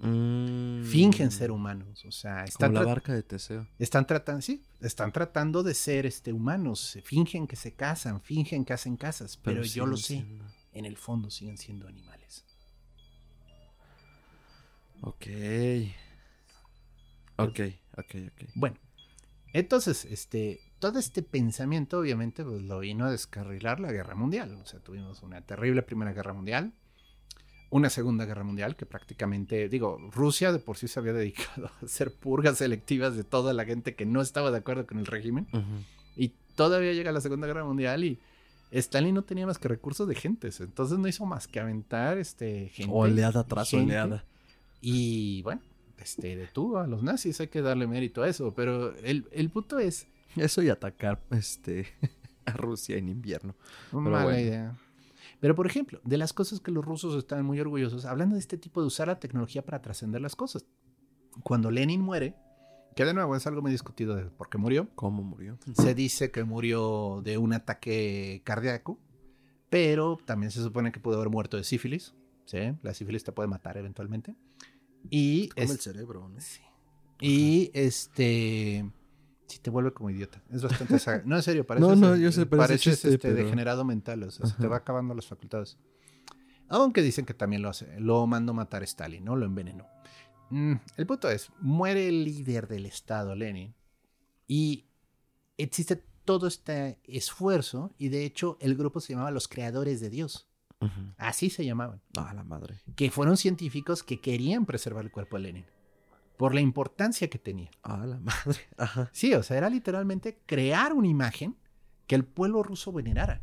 Mm. 0.00 0.82
Fingen 0.82 1.30
ser 1.30 1.52
humanos, 1.52 2.04
o 2.04 2.10
sea, 2.10 2.38
Como 2.38 2.44
están, 2.46 2.74
la 2.74 2.80
tra- 2.82 2.86
barca 2.86 3.14
de 3.14 3.22
Teseo. 3.22 3.68
están 3.78 4.08
tratando, 4.08 4.42
sí, 4.42 4.60
están 4.80 5.12
tratando 5.12 5.62
de 5.62 5.72
ser 5.72 6.04
este 6.04 6.32
humanos, 6.32 6.80
se 6.80 7.00
fingen 7.00 7.46
que 7.46 7.54
se 7.54 7.74
casan, 7.74 8.20
fingen 8.20 8.64
que 8.64 8.72
hacen 8.72 8.96
casas, 8.96 9.36
pero, 9.36 9.62
yo 9.62 9.86
lo 9.86 9.96
sé, 9.96 10.26
en 10.72 10.84
el 10.84 10.96
fondo 10.96 11.30
siguen 11.30 11.56
siendo 11.58 11.86
animales. 11.86 12.44
Ok. 15.02 15.26
Ok, 17.36 17.60
ok, 17.98 18.14
ok. 18.32 18.48
Bueno, 18.56 18.76
entonces, 19.52 20.04
este, 20.06 20.71
todo 20.82 20.98
este 20.98 21.22
pensamiento 21.22 22.00
obviamente 22.00 22.42
pues, 22.42 22.60
lo 22.60 22.80
vino 22.80 23.04
a 23.04 23.10
descarrilar 23.12 23.78
la 23.78 23.92
guerra 23.92 24.16
mundial. 24.16 24.58
O 24.60 24.66
sea, 24.66 24.80
tuvimos 24.80 25.22
una 25.22 25.40
terrible 25.40 25.82
primera 25.82 26.12
guerra 26.12 26.32
mundial, 26.32 26.72
una 27.70 27.88
segunda 27.88 28.24
guerra 28.24 28.42
mundial 28.42 28.74
que 28.74 28.84
prácticamente, 28.84 29.68
digo, 29.68 29.96
Rusia 30.10 30.50
de 30.50 30.58
por 30.58 30.76
sí 30.76 30.88
se 30.88 30.98
había 30.98 31.12
dedicado 31.12 31.70
a 31.80 31.84
hacer 31.84 32.12
purgas 32.12 32.58
selectivas 32.58 33.14
de 33.14 33.22
toda 33.22 33.52
la 33.52 33.64
gente 33.64 33.94
que 33.94 34.06
no 34.06 34.20
estaba 34.20 34.50
de 34.50 34.58
acuerdo 34.58 34.84
con 34.84 34.98
el 34.98 35.06
régimen. 35.06 35.46
Ujú. 35.52 35.84
Y 36.16 36.34
todavía 36.56 36.92
llega 36.94 37.12
la 37.12 37.20
segunda 37.20 37.46
guerra 37.46 37.64
mundial 37.64 38.02
y 38.02 38.18
Stalin 38.72 39.14
no 39.14 39.22
tenía 39.22 39.46
más 39.46 39.60
que 39.60 39.68
recursos 39.68 40.08
de 40.08 40.16
gentes. 40.16 40.60
Entonces 40.60 40.98
no 40.98 41.06
hizo 41.06 41.24
más 41.26 41.46
que 41.46 41.60
aventar 41.60 42.18
este, 42.18 42.70
gente. 42.70 42.92
Oleada 42.92 43.44
tras 43.44 43.70
gente, 43.70 43.92
oleada. 43.92 44.24
Y 44.80 45.42
bueno, 45.42 45.62
este, 45.98 46.34
detuvo 46.34 46.78
a 46.78 46.88
los 46.88 47.04
nazis, 47.04 47.40
hay 47.40 47.46
que 47.46 47.62
darle 47.62 47.86
mérito 47.86 48.24
a 48.24 48.28
eso. 48.28 48.52
Pero 48.52 48.96
el, 48.96 49.28
el 49.30 49.48
punto 49.48 49.78
es, 49.78 50.08
Eso 50.36 50.62
y 50.62 50.68
atacar 50.68 51.22
este 51.30 51.86
a 52.46 52.52
Rusia 52.52 52.96
en 52.96 53.08
invierno. 53.08 53.54
Mala 53.92 54.24
bueno. 54.24 54.38
idea. 54.38 54.78
Pero, 55.40 55.54
por 55.54 55.66
ejemplo, 55.66 56.00
de 56.04 56.18
las 56.18 56.32
cosas 56.32 56.60
que 56.60 56.70
los 56.70 56.84
rusos 56.84 57.16
están 57.16 57.44
muy 57.44 57.58
orgullosos, 57.60 58.04
hablando 58.04 58.34
de 58.34 58.40
este 58.40 58.58
tipo 58.58 58.80
de 58.80 58.86
usar 58.86 59.08
la 59.08 59.18
tecnología 59.18 59.64
para 59.64 59.82
trascender 59.82 60.20
las 60.20 60.36
cosas. 60.36 60.66
Cuando 61.42 61.70
Lenin 61.70 62.00
muere, 62.00 62.36
que 62.94 63.04
de 63.04 63.14
nuevo 63.14 63.34
es 63.34 63.46
algo 63.46 63.62
muy 63.62 63.72
discutido 63.72 64.14
de 64.14 64.24
por 64.24 64.48
qué 64.48 64.58
murió, 64.58 64.88
¿Cómo 64.94 65.22
murió? 65.22 65.58
se 65.74 65.94
dice 65.94 66.30
que 66.30 66.44
murió 66.44 67.22
de 67.24 67.38
un 67.38 67.54
ataque 67.54 68.42
cardíaco, 68.44 68.98
pero 69.70 70.18
también 70.24 70.50
se 70.52 70.62
supone 70.62 70.92
que 70.92 71.00
pudo 71.00 71.16
haber 71.16 71.30
muerto 71.30 71.56
de 71.56 71.64
sífilis. 71.64 72.14
¿sí? 72.44 72.58
La 72.82 72.94
sífilis 72.94 73.24
te 73.24 73.32
puede 73.32 73.48
matar 73.48 73.76
eventualmente. 73.78 74.36
Y, 75.10 75.48
Como 75.48 75.72
el 75.72 75.80
cerebro, 75.80 76.28
¿no? 76.28 76.40
sí. 76.40 76.60
y 77.20 77.70
este... 77.74 78.88
Sí, 79.52 79.58
te 79.60 79.70
vuelve 79.70 79.92
como 79.92 80.08
idiota. 80.10 80.42
Es 80.50 80.62
bastante... 80.62 80.98
saga- 80.98 81.22
No, 81.26 81.36
en 81.36 81.42
serio, 81.42 81.66
pareces, 81.66 81.88
No, 81.88 81.94
no, 81.96 82.16
yo 82.16 82.32
sé, 82.32 82.46
parece 82.46 82.68
pareces, 82.68 82.82
chiste, 82.94 83.08
este, 83.14 83.28
pero- 83.28 83.44
degenerado 83.44 83.84
mental. 83.84 84.22
O 84.22 84.30
sea, 84.30 84.46
se 84.46 84.54
te 84.56 84.66
va 84.66 84.76
acabando 84.78 85.14
las 85.14 85.26
facultades. 85.26 85.76
Aunque 86.68 87.02
dicen 87.02 87.26
que 87.26 87.34
también 87.34 87.60
lo 87.62 87.68
hace. 87.68 88.00
Lo 88.00 88.26
mandó 88.26 88.54
matar 88.54 88.82
Stalin, 88.84 89.24
¿no? 89.24 89.36
Lo 89.36 89.44
envenenó. 89.44 89.86
Mm, 90.50 90.74
el 90.96 91.06
punto 91.06 91.28
es, 91.30 91.50
muere 91.60 92.08
el 92.08 92.24
líder 92.24 92.66
del 92.66 92.86
Estado, 92.86 93.34
Lenin. 93.34 93.74
Y 94.48 94.86
existe 95.58 96.02
todo 96.24 96.46
este 96.46 96.98
esfuerzo. 97.04 97.92
Y 97.98 98.08
de 98.08 98.24
hecho, 98.24 98.56
el 98.60 98.74
grupo 98.76 99.00
se 99.00 99.12
llamaba 99.12 99.30
Los 99.30 99.48
Creadores 99.48 100.00
de 100.00 100.08
Dios. 100.10 100.48
Así 101.16 101.48
se 101.50 101.64
llamaban 101.64 102.00
Ah, 102.16 102.32
la 102.34 102.42
madre. 102.42 102.80
que 102.96 103.10
fueron 103.12 103.36
científicos 103.36 104.02
que 104.02 104.20
querían 104.20 104.66
preservar 104.66 105.04
el 105.04 105.12
cuerpo 105.12 105.36
de 105.36 105.42
Lenin 105.44 105.64
por 106.42 106.54
la 106.56 106.60
importancia 106.60 107.30
que 107.30 107.38
tenía. 107.38 107.70
Ah, 107.84 108.04
la 108.04 108.18
madre. 108.18 108.58
Ajá. 108.76 109.08
Sí, 109.12 109.32
o 109.32 109.44
sea, 109.44 109.56
era 109.58 109.70
literalmente 109.70 110.40
crear 110.44 110.92
una 110.92 111.06
imagen 111.06 111.54
que 112.08 112.16
el 112.16 112.24
pueblo 112.24 112.64
ruso 112.64 112.90
venerara. 112.90 113.42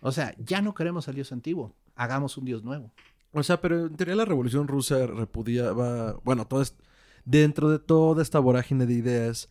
O 0.00 0.10
sea, 0.10 0.34
ya 0.36 0.60
no 0.62 0.74
queremos 0.74 1.06
al 1.06 1.14
dios 1.14 1.30
antiguo, 1.30 1.76
hagamos 1.94 2.36
un 2.38 2.44
dios 2.44 2.64
nuevo. 2.64 2.90
O 3.30 3.40
sea, 3.44 3.60
pero 3.60 3.86
en 3.86 3.94
teoría 3.94 4.16
la 4.16 4.24
revolución 4.24 4.66
rusa 4.66 5.06
repudiaba, 5.06 6.14
bueno, 6.24 6.48
todo 6.48 6.60
es- 6.60 6.74
dentro 7.24 7.70
de 7.70 7.78
toda 7.78 8.20
esta 8.20 8.40
vorágine 8.40 8.84
de 8.86 8.94
ideas 8.94 9.48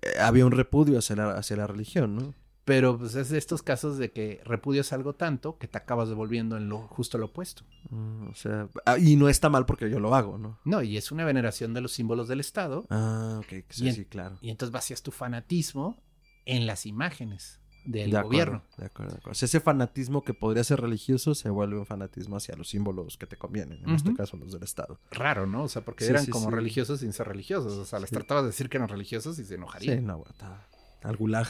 eh, 0.00 0.18
había 0.20 0.46
un 0.46 0.52
repudio 0.52 0.98
hacia 0.98 1.14
la, 1.16 1.32
hacia 1.32 1.56
la 1.58 1.66
religión, 1.66 2.16
¿no? 2.16 2.34
Pero 2.64 2.96
pues 2.98 3.14
es 3.14 3.28
de 3.28 3.36
estos 3.36 3.62
casos 3.62 3.98
de 3.98 4.10
que 4.10 4.40
repudias 4.44 4.92
algo 4.94 5.14
tanto 5.14 5.58
que 5.58 5.68
te 5.68 5.76
acabas 5.76 6.08
devolviendo 6.08 6.56
en 6.56 6.70
lo 6.70 6.78
justo 6.88 7.18
lo 7.18 7.26
opuesto. 7.26 7.62
Mm, 7.90 8.28
o 8.28 8.34
sea, 8.34 8.68
ah, 8.86 8.96
y 8.98 9.16
no 9.16 9.28
está 9.28 9.50
mal 9.50 9.66
porque 9.66 9.90
yo 9.90 10.00
lo 10.00 10.14
hago, 10.14 10.38
¿no? 10.38 10.58
No, 10.64 10.80
y 10.82 10.96
es 10.96 11.12
una 11.12 11.24
veneración 11.26 11.74
de 11.74 11.82
los 11.82 11.92
símbolos 11.92 12.26
del 12.26 12.40
Estado. 12.40 12.86
Ah, 12.88 13.36
ok, 13.40 13.64
sí, 13.68 13.88
en- 13.88 13.94
sí, 13.94 14.04
claro. 14.06 14.38
Y 14.40 14.48
entonces 14.50 14.72
vacías 14.72 15.02
tu 15.02 15.10
fanatismo 15.10 16.02
en 16.46 16.66
las 16.66 16.86
imágenes 16.86 17.60
del 17.84 18.10
de 18.12 18.16
acuerdo, 18.16 18.28
gobierno. 18.30 18.62
De 18.78 18.86
acuerdo, 18.86 19.12
de 19.12 19.18
acuerdo. 19.18 19.32
O 19.32 19.34
sea, 19.34 19.44
ese 19.44 19.60
fanatismo 19.60 20.22
que 20.24 20.32
podría 20.32 20.64
ser 20.64 20.80
religioso 20.80 21.34
se 21.34 21.50
vuelve 21.50 21.76
un 21.78 21.84
fanatismo 21.84 22.36
hacia 22.38 22.56
los 22.56 22.70
símbolos 22.70 23.18
que 23.18 23.26
te 23.26 23.36
convienen, 23.36 23.84
en 23.84 23.90
este 23.94 24.14
caso 24.14 24.38
los 24.38 24.52
del 24.52 24.62
Estado. 24.62 24.98
Raro, 25.10 25.46
¿no? 25.46 25.64
O 25.64 25.68
sea, 25.68 25.84
porque 25.84 26.04
Sí, 26.06 26.10
eran 26.12 26.24
sí, 26.24 26.30
como 26.30 26.48
sí. 26.48 26.54
religiosos 26.54 27.00
sin 27.00 27.12
ser 27.12 27.28
religiosos. 27.28 27.74
O 27.74 27.84
sea, 27.84 27.98
les 27.98 28.08
Sí. 28.08 28.14
tratabas 28.14 28.44
de 28.44 28.48
decir 28.48 28.70
que 28.70 28.78
eran 28.78 28.88
religiosos 28.88 29.38
y 29.38 29.42
se 29.42 29.48
Sí, 29.48 29.54
enojarían. 29.56 30.06
no, 30.06 30.16
bueno, 30.16 30.32
está- 30.32 30.66
al 31.02 31.16
gulag. 31.18 31.46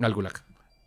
Al 0.00 0.14
gulag. 0.14 0.34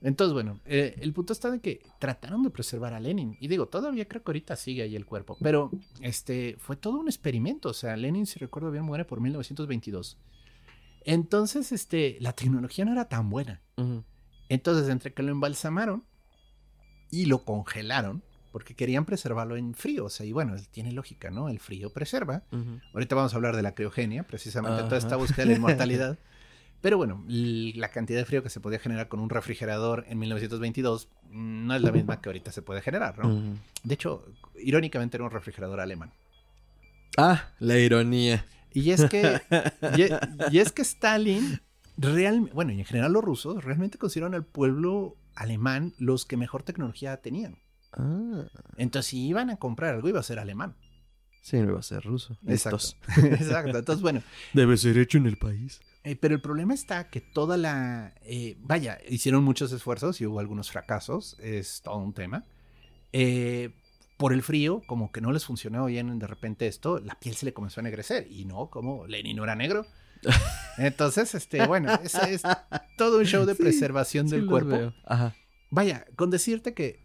Entonces, 0.05 0.33
bueno, 0.33 0.59
eh, 0.65 0.95
el 1.01 1.13
punto 1.13 1.33
está 1.33 1.49
de 1.49 1.59
que 1.59 1.81
trataron 1.97 2.43
de 2.43 2.51
preservar 2.51 2.93
a 2.93 2.99
Lenin. 2.99 3.37
Y 3.39 3.47
digo, 3.47 3.69
todavía 3.69 4.07
creo 4.07 4.21
que 4.23 4.29
ahorita 4.29 4.55
sigue 4.55 4.83
ahí 4.83 4.95
el 4.95 5.07
cuerpo. 5.07 5.35
Pero 5.41 5.71
este 5.99 6.57
fue 6.59 6.75
todo 6.75 6.99
un 6.99 7.07
experimento. 7.07 7.69
O 7.69 7.73
sea, 7.73 7.97
Lenin, 7.97 8.27
si 8.27 8.37
recuerdo 8.37 8.69
bien, 8.69 8.83
muere 8.83 9.03
por 9.03 9.19
1922. 9.19 10.19
Entonces, 11.05 11.71
este, 11.71 12.17
la 12.19 12.33
tecnología 12.33 12.85
no 12.85 12.91
era 12.91 13.09
tan 13.09 13.31
buena. 13.31 13.63
Entonces, 14.47 14.89
entre 14.89 15.11
que 15.11 15.23
lo 15.23 15.31
embalsamaron 15.31 16.03
y 17.09 17.25
lo 17.25 17.43
congelaron, 17.43 18.21
porque 18.51 18.75
querían 18.75 19.05
preservarlo 19.05 19.57
en 19.57 19.73
frío. 19.73 20.05
O 20.05 20.09
sea, 20.09 20.27
y 20.27 20.33
bueno, 20.33 20.55
tiene 20.69 20.91
lógica, 20.91 21.31
¿no? 21.31 21.49
El 21.49 21.59
frío 21.59 21.89
preserva. 21.89 22.43
Ujú. 22.51 22.79
Ahorita 22.93 23.15
vamos 23.15 23.33
a 23.33 23.37
hablar 23.37 23.55
de 23.55 23.63
la 23.63 23.73
criogenia, 23.73 24.21
precisamente 24.21 24.83
toda 24.83 24.97
esta 24.97 25.15
búsqueda 25.15 25.45
de 25.45 25.51
la 25.53 25.57
inmortalidad. 25.57 26.19
Pero 26.85 26.97
bueno, 26.97 27.23
la 27.27 27.89
cantidad 27.89 28.19
de 28.19 28.25
frío 28.25 28.43
que 28.43 28.51
se 28.51 28.59
podía 28.59 28.77
generar 28.77 29.07
con 29.07 29.19
un 29.19 29.31
refrigerador 29.31 30.05
en 30.07 30.19
1922 30.19 31.09
mm, 31.31 31.65
no 31.65 31.73
es 31.73 31.81
la 31.81 31.91
misma 31.91 32.21
que 32.21 32.29
ahorita 32.29 32.51
se 32.51 32.61
puede 32.61 32.83
generar, 32.83 33.17
¿no? 33.17 33.57
De 33.83 33.95
hecho, 33.95 34.23
irónicamente 34.53 35.17
era 35.17 35.23
un 35.23 35.31
refrigerador 35.31 35.79
alemán. 35.79 36.11
Ah, 37.17 37.49
la 37.57 37.79
ironía. 37.79 38.45
Y 38.71 38.91
es 38.91 39.03
que, 39.05 39.41
y, 39.97 40.01
e- 40.03 40.19
y 40.51 40.59
es 40.59 40.71
que 40.71 40.83
Stalin, 40.83 41.59
real, 41.97 42.51
bueno, 42.53 42.71
y 42.71 42.77
en 42.81 42.85
general 42.85 43.13
los 43.13 43.23
rusos, 43.23 43.63
realmente 43.63 43.97
consideraron 43.97 44.35
al 44.35 44.45
pueblo 44.45 45.15
alemán 45.33 45.95
los 45.97 46.27
que 46.27 46.37
mejor 46.37 46.61
tecnología 46.61 47.17
tenían. 47.17 47.57
Ah, 47.93 48.43
Entonces, 48.77 49.09
si 49.09 49.25
iban 49.25 49.49
a 49.49 49.57
comprar 49.57 49.95
algo, 49.95 50.07
iba 50.07 50.19
a 50.19 50.23
ser 50.23 50.37
alemán. 50.37 50.75
sí, 51.41 51.57
no 51.57 51.69
iba 51.71 51.79
a 51.79 51.81
ser 51.81 52.03
ruso. 52.03 52.37
Exacto. 52.45 52.77
Exacto. 53.23 53.75
Entonces, 53.75 54.03
bueno, 54.03 54.21
Debe 54.53 54.77
ser 54.77 54.99
hecho 54.99 55.17
en 55.17 55.25
el 55.25 55.37
país. 55.37 55.81
Eh, 56.05 56.15
pero 56.15 56.35
el 56.35 56.41
problema 56.41 56.73
está 56.73 57.09
que 57.09 57.19
toda 57.19 57.57
la... 57.57 58.13
eh, 58.23 58.57
vaya, 58.61 58.99
hicieron 59.09 59.43
muchos 59.43 59.71
esfuerzos 59.71 60.21
y 60.21 60.25
hubo 60.27 60.39
algunos 60.39 60.71
fracasos, 60.71 61.35
es 61.39 61.81
todo 61.81 61.97
un 61.97 62.13
tema. 62.13 62.45
Eh, 63.11 63.71
por 64.17 64.31
el 64.31 64.43
frío, 64.43 64.83
como 64.85 65.11
que 65.11 65.19
no 65.19 65.31
les 65.31 65.45
funcionó 65.45 65.85
bien 65.85 66.19
de 66.19 66.27
repente 66.27 66.67
esto, 66.67 66.99
la 66.99 67.15
piel 67.15 67.35
se 67.35 67.45
le 67.45 67.53
comenzó 67.53 67.79
a 67.79 67.81
ennegrecer. 67.81 68.27
Y 68.31 68.45
no, 68.45 68.69
como 68.69 69.07
Lenin 69.07 69.35
no 69.35 69.43
era 69.43 69.55
negro. 69.55 69.85
Entonces, 70.77 71.33
este, 71.33 71.65
bueno, 71.65 71.91
ese 72.03 72.35
es 72.35 72.43
todo 72.97 73.17
un 73.17 73.25
show 73.25 73.45
de 73.45 73.55
Sí, 73.55 73.63
preservación 73.63 74.29
Sí 74.29 74.35
del 74.35 74.45
cuerpo. 74.45 74.93
Ajá. 75.05 75.35
Vaya, 75.71 76.05
con 76.15 76.29
decirte 76.29 76.73
que 76.73 77.03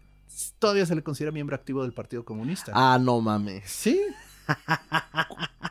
todavía 0.59 0.85
se 0.85 0.95
le 0.95 1.03
considera 1.03 1.31
miembro 1.31 1.55
activo 1.55 1.81
del 1.81 1.93
Partido 1.93 2.23
Comunista. 2.23 2.71
Ah, 2.75 2.99
no 3.01 3.19
mames. 3.19 3.63
Sí. 3.69 3.99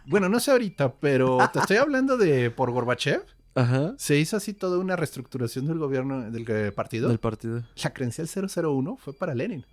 Bueno, 0.06 0.28
no 0.28 0.40
sé 0.40 0.50
ahorita, 0.50 0.94
pero 0.94 1.38
te 1.52 1.58
estoy 1.60 1.76
hablando 1.76 2.16
de 2.16 2.50
por 2.50 2.70
Gorbachev. 2.70 3.24
Ajá. 3.54 3.94
Se 3.98 4.16
hizo 4.18 4.36
así 4.36 4.54
toda 4.54 4.78
una 4.78 4.96
reestructuración 4.96 5.66
del 5.66 5.78
gobierno 5.78 6.30
del 6.30 6.44
eh, 6.48 6.72
partido. 6.72 7.08
Del 7.08 7.18
partido. 7.18 7.62
La 7.82 7.92
credencial 7.92 8.28
001 8.28 8.96
fue 8.96 9.12
para 9.12 9.34
Lenin. 9.34 9.66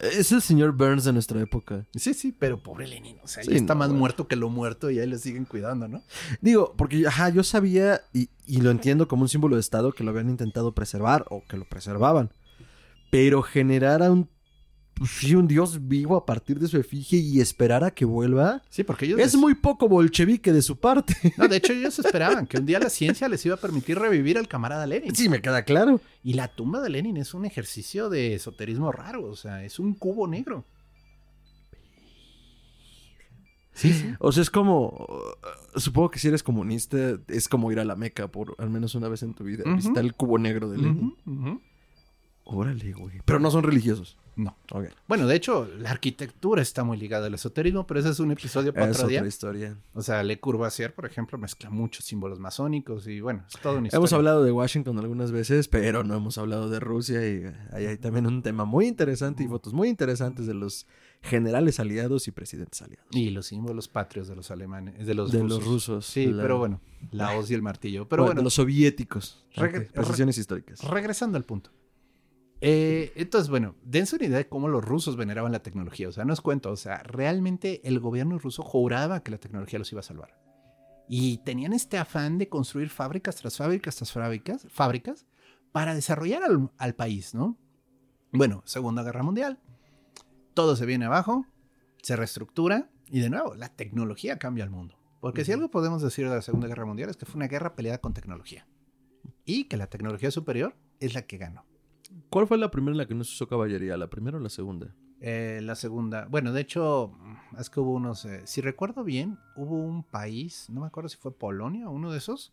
Es 0.00 0.30
el 0.30 0.40
señor 0.40 0.72
Burns 0.76 1.02
de 1.04 1.12
nuestra 1.12 1.40
época. 1.40 1.84
Sí, 1.96 2.14
sí, 2.14 2.30
pero 2.30 2.62
pobre 2.62 2.86
Lenin. 2.86 3.18
O 3.24 3.26
sea, 3.26 3.42
Sí, 3.42 3.50
ya 3.50 3.56
está 3.56 3.74
no, 3.74 3.80
más 3.80 3.88
bueno. 3.88 3.98
muerto 3.98 4.28
que 4.28 4.36
lo 4.36 4.48
muerto 4.48 4.90
y 4.90 5.00
ahí 5.00 5.08
le 5.08 5.18
siguen 5.18 5.44
cuidando, 5.44 5.88
¿no? 5.88 6.02
Digo, 6.40 6.74
porque 6.76 7.04
ajá, 7.04 7.30
yo 7.30 7.42
sabía 7.42 8.02
y, 8.12 8.30
y 8.46 8.60
lo 8.60 8.70
entiendo 8.70 9.08
como 9.08 9.22
un 9.22 9.28
símbolo 9.28 9.56
de 9.56 9.60
Estado 9.60 9.90
que 9.90 10.04
lo 10.04 10.10
habían 10.10 10.30
intentado 10.30 10.72
preservar 10.72 11.24
o 11.30 11.42
que 11.48 11.56
lo 11.56 11.64
preservaban. 11.68 12.32
Pero 13.10 13.42
generar 13.42 14.04
a 14.04 14.12
un, 14.12 14.30
pues, 14.98 15.10
sí, 15.10 15.34
un 15.34 15.46
dios 15.48 15.86
vivo 15.88 16.16
a 16.16 16.26
partir 16.26 16.58
de 16.58 16.68
su 16.68 16.76
efigie 16.76 17.18
y 17.18 17.40
esperar 17.40 17.84
a 17.84 17.90
que 17.90 18.04
vuelva 18.04 18.62
Sí, 18.68 18.82
porque 18.84 19.06
ellos. 19.06 19.20
es 19.20 19.36
muy 19.36 19.54
poco 19.54 19.88
bolchevique 19.88 20.52
de 20.52 20.60
su 20.62 20.76
parte. 20.76 21.14
No, 21.36 21.48
de 21.48 21.56
hecho, 21.56 21.72
ellos 21.72 21.98
esperaban 21.98 22.46
que 22.46 22.58
un 22.58 22.66
día 22.66 22.78
la 22.80 22.90
ciencia 22.90 23.28
les 23.28 23.44
iba 23.46 23.54
a 23.54 23.58
permitir 23.58 23.98
revivir 23.98 24.36
al 24.38 24.48
camarada 24.48 24.86
Lenin. 24.86 25.14
sí, 25.14 25.28
me 25.28 25.40
queda 25.40 25.62
claro. 25.62 26.00
Y 26.24 26.34
la 26.34 26.48
tumba 26.48 26.80
de 26.80 26.90
Lenin 26.90 27.16
es 27.16 27.32
un 27.34 27.44
ejercicio 27.44 28.08
de 28.10 28.34
esoterismo 28.34 28.92
raro. 28.92 29.24
O 29.26 29.36
sea, 29.36 29.64
es 29.64 29.78
un 29.78 29.94
cubo 29.94 30.26
negro. 30.28 30.64
Sí, 33.72 33.92
sí. 33.92 34.12
O 34.18 34.32
sea, 34.32 34.42
es 34.42 34.50
como. 34.50 34.88
uh, 34.88 35.78
Supongo 35.78 36.10
que 36.10 36.18
si 36.18 36.26
eres 36.26 36.42
comunista, 36.42 36.96
es 37.28 37.48
como 37.48 37.70
ir 37.70 37.78
a 37.78 37.84
la 37.84 37.94
Meca 37.94 38.26
por 38.26 38.56
al 38.58 38.70
menos 38.70 38.96
una 38.96 39.08
vez 39.08 39.22
en 39.22 39.34
tu 39.34 39.44
vida. 39.44 39.62
Ujú. 39.64 39.76
Visitar 39.76 40.04
el 40.04 40.14
cubo 40.14 40.36
negro 40.38 40.68
de 40.68 40.78
Lenin. 40.78 41.14
Órale, 42.44 42.92
güey. 42.92 43.20
Pero 43.24 43.38
no 43.38 43.50
son 43.52 43.62
religiosos. 43.62 44.16
No. 44.38 44.56
Ok. 44.72 44.84
Bueno, 45.08 45.26
de 45.26 45.34
hecho, 45.34 45.68
la 45.78 45.90
arquitectura 45.90 46.62
está 46.62 46.84
muy 46.84 46.96
ligada 46.96 47.26
al 47.26 47.34
esoterismo, 47.34 47.86
pero 47.88 47.98
ese 48.00 48.10
es 48.10 48.20
un 48.20 48.30
episodio 48.30 48.72
para 48.72 48.88
Es 48.90 48.96
otro 48.96 49.08
día. 49.08 49.18
otra 49.18 49.28
historia. 49.28 49.76
O 49.94 50.00
sea, 50.00 50.22
Le 50.22 50.38
Courvoisier, 50.38 50.94
por 50.94 51.06
ejemplo, 51.06 51.36
mezcla 51.38 51.70
muchos 51.70 52.04
símbolos 52.04 52.38
masónicos 52.38 53.06
y 53.08 53.20
bueno, 53.20 53.44
es 53.52 53.60
toda 53.60 53.74
una 53.78 53.88
historia. 53.88 53.98
Hemos 53.98 54.12
hablado 54.12 54.44
de 54.44 54.52
Washington 54.52 54.96
algunas 54.98 55.32
veces, 55.32 55.66
pero 55.68 56.04
no 56.04 56.14
hemos 56.14 56.38
hablado 56.38 56.70
de 56.70 56.78
Rusia 56.80 57.20
y 57.28 57.42
ahí 57.72 57.86
hay 57.86 57.98
también 57.98 58.26
un 58.28 58.42
tema 58.42 58.64
muy 58.64 58.86
interesante 58.86 59.42
y 59.42 59.48
fotos 59.48 59.74
muy 59.74 59.88
interesantes 59.88 60.46
de 60.46 60.54
los 60.54 60.86
generales 61.20 61.80
aliados 61.80 62.28
y 62.28 62.30
presidentes 62.30 62.80
aliados. 62.80 63.08
Y 63.10 63.30
los 63.30 63.46
símbolos 63.46 63.88
patrios 63.88 64.28
de 64.28 64.36
los 64.36 64.52
alemanes, 64.52 65.04
de 65.04 65.14
los 65.14 65.32
de 65.32 65.40
rusos. 65.42 65.58
los 65.58 65.66
rusos. 65.66 66.06
Sí, 66.06 66.26
la- 66.26 66.42
pero 66.44 66.58
bueno, 66.58 66.80
la 67.10 67.36
hoz 67.36 67.50
y 67.50 67.54
el 67.54 67.62
martillo. 67.62 68.08
Pero 68.08 68.22
bueno, 68.22 68.28
bueno, 68.34 68.40
de 68.42 68.44
los 68.44 68.54
soviéticos. 68.54 69.44
Reg- 69.56 69.90
Precisiones 69.90 70.38
históricas. 70.38 70.80
regresando 70.84 71.36
al 71.36 71.42
punto. 71.44 71.70
Eh, 72.60 73.12
entonces, 73.14 73.50
bueno, 73.50 73.76
dense 73.82 74.16
una 74.16 74.26
idea 74.26 74.38
de 74.38 74.48
cómo 74.48 74.68
los 74.68 74.84
rusos 74.84 75.16
veneraban 75.16 75.52
la 75.52 75.62
tecnología. 75.62 76.08
O 76.08 76.12
sea, 76.12 76.24
no 76.24 76.32
os 76.32 76.40
cuento, 76.40 76.70
o 76.70 76.76
sea, 76.76 77.02
realmente 77.04 77.86
el 77.86 78.00
gobierno 78.00 78.38
ruso 78.38 78.62
juraba 78.62 79.22
que 79.22 79.30
la 79.30 79.38
tecnología 79.38 79.78
los 79.78 79.92
iba 79.92 80.00
a 80.00 80.04
salvar. 80.04 80.38
Y 81.08 81.38
tenían 81.38 81.72
este 81.72 81.98
afán 81.98 82.36
de 82.38 82.48
construir 82.48 82.90
fábricas 82.90 83.36
tras 83.36 83.56
fábricas 83.56 83.96
tras 83.96 84.12
fábricas, 84.12 84.66
fábricas 84.68 85.26
para 85.72 85.94
desarrollar 85.94 86.42
al, 86.42 86.70
al 86.76 86.94
país, 86.94 87.34
¿no? 87.34 87.56
Bueno, 88.32 88.62
Segunda 88.66 89.02
Guerra 89.02 89.22
Mundial, 89.22 89.58
todo 90.52 90.76
se 90.76 90.84
viene 90.84 91.06
abajo, 91.06 91.46
se 92.02 92.16
reestructura 92.16 92.90
y 93.06 93.20
de 93.20 93.30
nuevo, 93.30 93.54
la 93.54 93.70
tecnología 93.70 94.38
cambia 94.38 94.64
el 94.64 94.70
mundo. 94.70 94.98
Porque 95.20 95.44
si 95.44 95.52
Ujú. 95.52 95.60
algo 95.60 95.70
podemos 95.70 96.02
decir 96.02 96.28
de 96.28 96.34
la 96.34 96.42
Segunda 96.42 96.68
Guerra 96.68 96.84
Mundial 96.84 97.10
es 97.10 97.16
que 97.16 97.26
fue 97.26 97.36
una 97.36 97.48
guerra 97.48 97.74
peleada 97.74 97.98
con 97.98 98.12
tecnología. 98.12 98.66
Y 99.44 99.64
que 99.64 99.76
la 99.76 99.86
tecnología 99.86 100.30
superior 100.30 100.76
es 101.00 101.14
la 101.14 101.22
que 101.22 101.38
ganó. 101.38 101.64
¿Cuál 102.30 102.46
fue 102.46 102.58
la 102.58 102.70
primera 102.70 102.92
en 102.92 102.98
la 102.98 103.06
que 103.06 103.14
no 103.14 103.24
se 103.24 103.32
usó 103.32 103.48
caballería? 103.48 103.96
¿La 103.96 104.08
primera 104.08 104.36
o 104.36 104.40
la 104.40 104.48
segunda? 104.50 104.94
Eh, 105.20 105.60
la 105.62 105.74
segunda, 105.74 106.26
bueno, 106.30 106.52
de 106.52 106.60
hecho, 106.60 107.12
es 107.58 107.70
que 107.70 107.80
hubo 107.80 107.92
unos, 107.92 108.24
eh, 108.24 108.42
si 108.46 108.60
recuerdo 108.60 109.02
bien, 109.02 109.36
hubo 109.56 109.74
un 109.76 110.04
país, 110.04 110.66
no 110.70 110.82
me 110.82 110.86
acuerdo 110.86 111.08
si 111.08 111.16
fue 111.16 111.36
Polonia 111.36 111.88
o 111.88 111.92
uno 111.92 112.12
de 112.12 112.18
esos, 112.18 112.52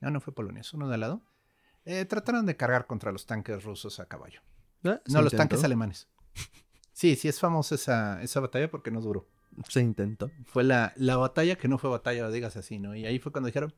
no, 0.00 0.10
no 0.10 0.20
fue 0.20 0.32
Polonia, 0.34 0.60
es 0.62 0.72
uno 0.72 0.88
de 0.88 0.94
al 0.94 1.00
lado, 1.00 1.20
eh, 1.84 2.06
trataron 2.06 2.46
de 2.46 2.56
cargar 2.56 2.86
contra 2.86 3.12
los 3.12 3.26
tanques 3.26 3.64
rusos 3.64 4.00
a 4.00 4.06
caballo. 4.06 4.40
Ah, 4.84 5.00
No, 5.08 5.20
los 5.20 5.34
tanques 5.34 5.62
alemanes. 5.62 6.08
Sí, 6.92 7.16
sí 7.16 7.28
es 7.28 7.38
famosa 7.38 7.74
esa, 7.74 8.22
esa 8.22 8.40
batalla 8.40 8.70
porque 8.70 8.90
no 8.90 9.00
duró. 9.02 9.28
Se 9.68 9.80
intentó. 9.80 10.30
Fue 10.46 10.64
la, 10.64 10.94
la 10.96 11.16
batalla 11.18 11.56
que 11.56 11.68
no 11.68 11.76
fue 11.76 11.90
batalla, 11.90 12.30
digas 12.30 12.56
así, 12.56 12.78
¿no? 12.78 12.94
Y 12.96 13.04
ahí 13.04 13.18
fue 13.18 13.30
cuando 13.32 13.46
dijeron, 13.48 13.74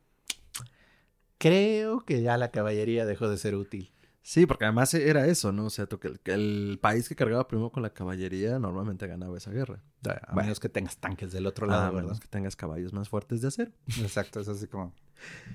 creo 1.39 2.05
que 2.05 2.23
ya 2.23 2.37
la 2.37 2.51
caballería 2.51 3.05
dejó 3.07 3.29
de 3.29 3.37
ser 3.37 3.55
útil. 3.55 3.91
Sí, 4.25 4.47
porque 4.47 4.65
además 4.65 4.95
era 4.95 5.27
eso, 5.27 5.51
¿no? 5.51 5.67
O 5.67 5.71
sea, 5.71 5.87
tú 5.87 5.99
que 5.99 6.07
el, 6.09 6.21
que 6.21 6.33
el 6.33 6.79
país 6.81 7.09
que 7.09 7.17
cargaba 7.17 7.49
primero 7.49 7.71
con 7.71 7.83
la 7.83 7.91
caballería 7.91 8.59
normalmente 8.61 9.07
ganaba 9.09 9.37
esa 9.37 9.51
guerra. 9.51 9.83
A 10.29 10.35
menos 10.37 10.61
que 10.61 10.69
tengas 10.69 10.97
tanques 10.99 11.33
del 11.33 11.47
otro 11.47 11.67
Ah, 11.67 11.71
lado, 11.71 11.83
a 11.83 11.91
menos 11.93 12.05
¿verdad? 12.11 12.23
que 12.23 12.29
tengas 12.29 12.55
caballos 12.55 12.93
más 12.93 13.09
fuertes 13.09 13.41
de 13.43 13.49
acero. 13.49 13.73
Exacto, 14.01 14.39
es 14.41 14.47
así 14.49 14.69
como, 14.69 14.95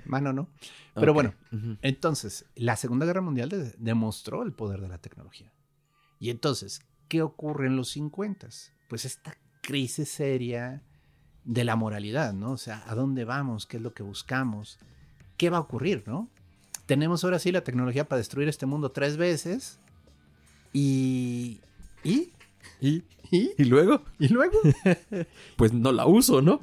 mano, 0.06 0.34
¿no? 0.34 0.50
Pero 0.96 1.14
bueno. 1.14 1.34
Entonces, 1.82 2.46
la 2.56 2.76
Segunda 2.76 3.06
Guerra 3.06 3.22
Mundial 3.22 3.50
de- 3.50 3.74
demostró 3.78 4.44
el 4.44 4.52
poder 4.52 4.82
de 4.82 4.90
la 4.90 4.98
tecnología. 4.98 5.54
Y 6.20 6.30
entonces, 6.30 6.82
¿qué 7.08 7.22
ocurre 7.22 7.68
en 7.68 7.78
los 7.78 7.90
50? 7.92 8.50
Pues 8.90 9.06
esta 9.06 9.38
crisis 9.62 10.10
seria 10.10 10.82
de 11.46 11.64
la 11.64 11.76
moralidad, 11.78 12.34
¿no? 12.34 12.52
O 12.52 12.58
sea, 12.58 12.84
¿a 12.88 12.96
dónde 12.96 13.24
vamos? 13.24 13.66
¿Qué 13.66 13.78
es 13.78 13.84
lo 13.84 13.94
que 13.94 14.04
buscamos? 14.04 14.78
¿Qué 15.38 15.50
va 15.50 15.58
a 15.58 15.62
ocurrir, 15.62 16.04
no? 16.06 16.30
Tenemos 16.88 17.24
ahora 17.24 17.38
sí 17.38 17.52
la 17.52 17.64
tecnología 17.64 18.08
para 18.08 18.18
destruir 18.18 18.48
este 18.50 18.66
mundo 18.66 18.92
tres 18.92 19.18
veces 19.18 19.78
Y... 20.74 21.60
¿Y? 22.04 22.32
¿Y? 22.80 23.04
¿Y? 23.30 23.52
¿Y 23.58 23.66
luego? 23.66 24.04
¿Y 24.18 24.30
luego? 24.30 24.58
Pues 25.58 25.74
no 25.74 25.92
la 25.92 26.06
uso, 26.06 26.42
¿no? 26.42 26.62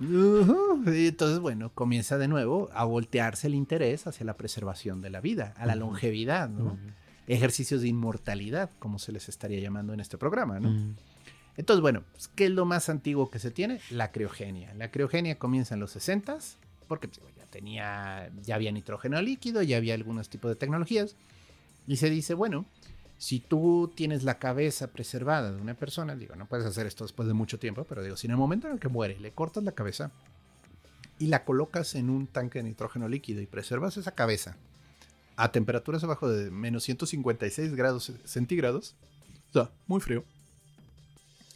Y 0.87 1.09
entonces, 1.09 1.41
bueno, 1.41 1.71
comienza 1.75 2.17
de 2.17 2.29
nuevo 2.29 2.71
a 2.73 2.85
voltearse 2.85 3.49
el 3.49 3.55
interés 3.55 4.07
hacia 4.07 4.25
la 4.25 4.37
preservación 4.37 5.03
de 5.03 5.11
la 5.11 5.21
vida, 5.21 5.53
a 5.59 5.67
la 5.67 5.75
longevidad, 5.75 6.49
¿no? 6.49 6.79
Ejercicios 7.27 7.83
de 7.83 7.89
inmortalidad, 7.89 8.71
como 8.79 8.99
se 8.99 9.13
les 9.13 9.29
estaría 9.29 9.61
llamando 9.61 9.93
en 9.93 10.01
este 10.01 10.17
programa, 10.17 10.61
¿no? 10.61 10.95
Entonces, 11.57 11.83
bueno, 11.83 12.03
pues, 12.13 12.29
¿qué 12.29 12.47
es 12.47 12.51
lo 12.51 12.65
más 12.65 12.89
antiguo 12.89 13.31
que 13.31 13.39
se 13.39 13.51
tiene? 13.51 13.81
La 13.91 14.13
criogenia. 14.13 14.73
La 14.75 14.91
criogenia 14.91 15.39
comienza 15.39 15.75
en 15.75 15.81
los 15.81 15.91
60 15.93 16.39
porque 16.85 17.09
pues, 17.09 17.21
ya 17.37 17.47
tenía, 17.47 18.31
ya 18.43 18.55
había 18.55 18.73
nitrógeno 18.73 19.21
líquido, 19.21 19.63
ya 19.63 19.77
había 19.77 19.95
algunos 19.95 20.29
tipos 20.29 20.51
de 20.51 20.57
tecnologías. 20.57 21.17
Y 21.87 21.97
se 21.97 22.11
dice, 22.11 22.35
bueno, 22.35 22.65
si 23.19 23.41
tú 23.41 23.93
tienes 23.95 24.25
la 24.25 24.39
cabeza 24.39 24.89
preservada 24.89 25.53
de 25.53 25.61
una 25.61 25.75
persona, 25.75 26.17
digo, 26.17 26.35
no 26.37 26.47
puedes 26.47 26.67
hacer 26.67 26.87
esto 26.87 27.05
después 27.05 27.29
de 27.29 27.35
mucho 27.35 27.59
tiempo, 27.59 27.85
pero 27.85 28.03
digo, 28.03 28.17
si 28.17 28.27
en 28.27 28.33
el 28.33 28.37
momento 28.37 28.67
en 28.67 28.75
el 28.75 28.81
que 28.81 28.89
muere 28.89 29.19
le 29.19 29.33
cortas 29.33 29.65
la 29.65 29.73
cabeza 29.73 30.11
y 31.19 31.29
la 31.29 31.45
colocas 31.45 31.95
en 31.95 32.11
un 32.11 32.27
tanque 32.27 32.59
de 32.59 32.69
nitrógeno 32.69 33.09
líquido 33.09 33.41
y 33.41 33.47
preservas 33.47 33.97
esa 33.97 34.13
cabeza 34.13 34.57
a 35.37 35.53
temperaturas 35.53 36.05
abajo 36.05 36.29
de 36.29 36.51
menos 36.51 36.85
156 36.85 37.75
grados 37.75 38.13
centígrados, 38.25 38.95
o 39.55 39.69
muy 39.87 40.01
frío, 40.01 40.25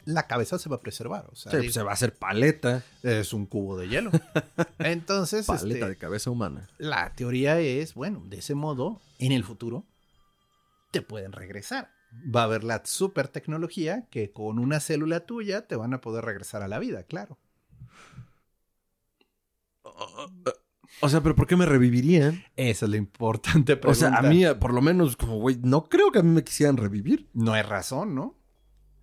la 0.08 0.26
cabeza 0.26 0.58
se 0.58 0.70
va 0.70 0.76
a 0.76 0.80
preservar. 0.80 1.26
O 1.30 1.36
sea, 1.36 1.52
Sí, 1.52 1.58
digo, 1.58 1.72
se 1.72 1.82
va 1.82 1.90
a 1.90 1.94
hacer 1.94 2.14
paleta. 2.14 2.82
es 3.02 3.34
un 3.34 3.44
cubo 3.44 3.76
de 3.76 3.88
hielo. 3.88 4.10
Entonces, 4.78 5.46
Paleta 5.46 5.74
este, 5.74 5.88
de 5.90 5.96
cabeza 5.96 6.30
humana. 6.30 6.66
la 6.78 7.12
teoría 7.14 7.60
es, 7.60 7.92
bueno, 7.94 8.22
de 8.26 8.38
ese 8.38 8.54
modo, 8.54 9.02
en 9.18 9.32
el 9.32 9.44
futuro, 9.44 9.84
te 10.92 11.02
pueden 11.02 11.32
regresar. 11.32 11.90
Va 12.34 12.40
a 12.40 12.44
haber 12.44 12.64
la 12.64 12.80
super 12.86 13.28
tecnología 13.28 14.08
que 14.10 14.32
con 14.32 14.58
una 14.58 14.80
célula 14.80 15.20
tuya 15.26 15.66
te 15.66 15.76
van 15.76 15.92
a 15.92 16.00
poder 16.00 16.24
regresar 16.24 16.62
a 16.62 16.68
la 16.68 16.78
vida, 16.78 17.02
claro. 17.02 17.38
O 21.02 21.08
sea, 21.10 21.20
pero 21.20 21.36
¿por 21.36 21.46
qué 21.46 21.54
me 21.54 21.66
revivirían? 21.66 22.42
Esa 22.56 22.86
es 22.86 22.90
la 22.90 22.96
importante 22.96 23.76
pregunta. 23.76 24.06
O 24.06 24.10
sea, 24.10 24.18
a 24.18 24.22
mí, 24.22 24.42
por 24.58 24.72
lo 24.72 24.80
menos, 24.80 25.16
como 25.16 25.38
güey, 25.38 25.58
no 25.62 25.84
creo 25.84 26.10
que 26.10 26.20
a 26.20 26.22
mí 26.22 26.30
me 26.30 26.44
quisieran 26.44 26.78
revivir. 26.78 27.28
No 27.34 27.52
hay 27.52 27.62
razón, 27.62 28.14
¿no? 28.14 28.37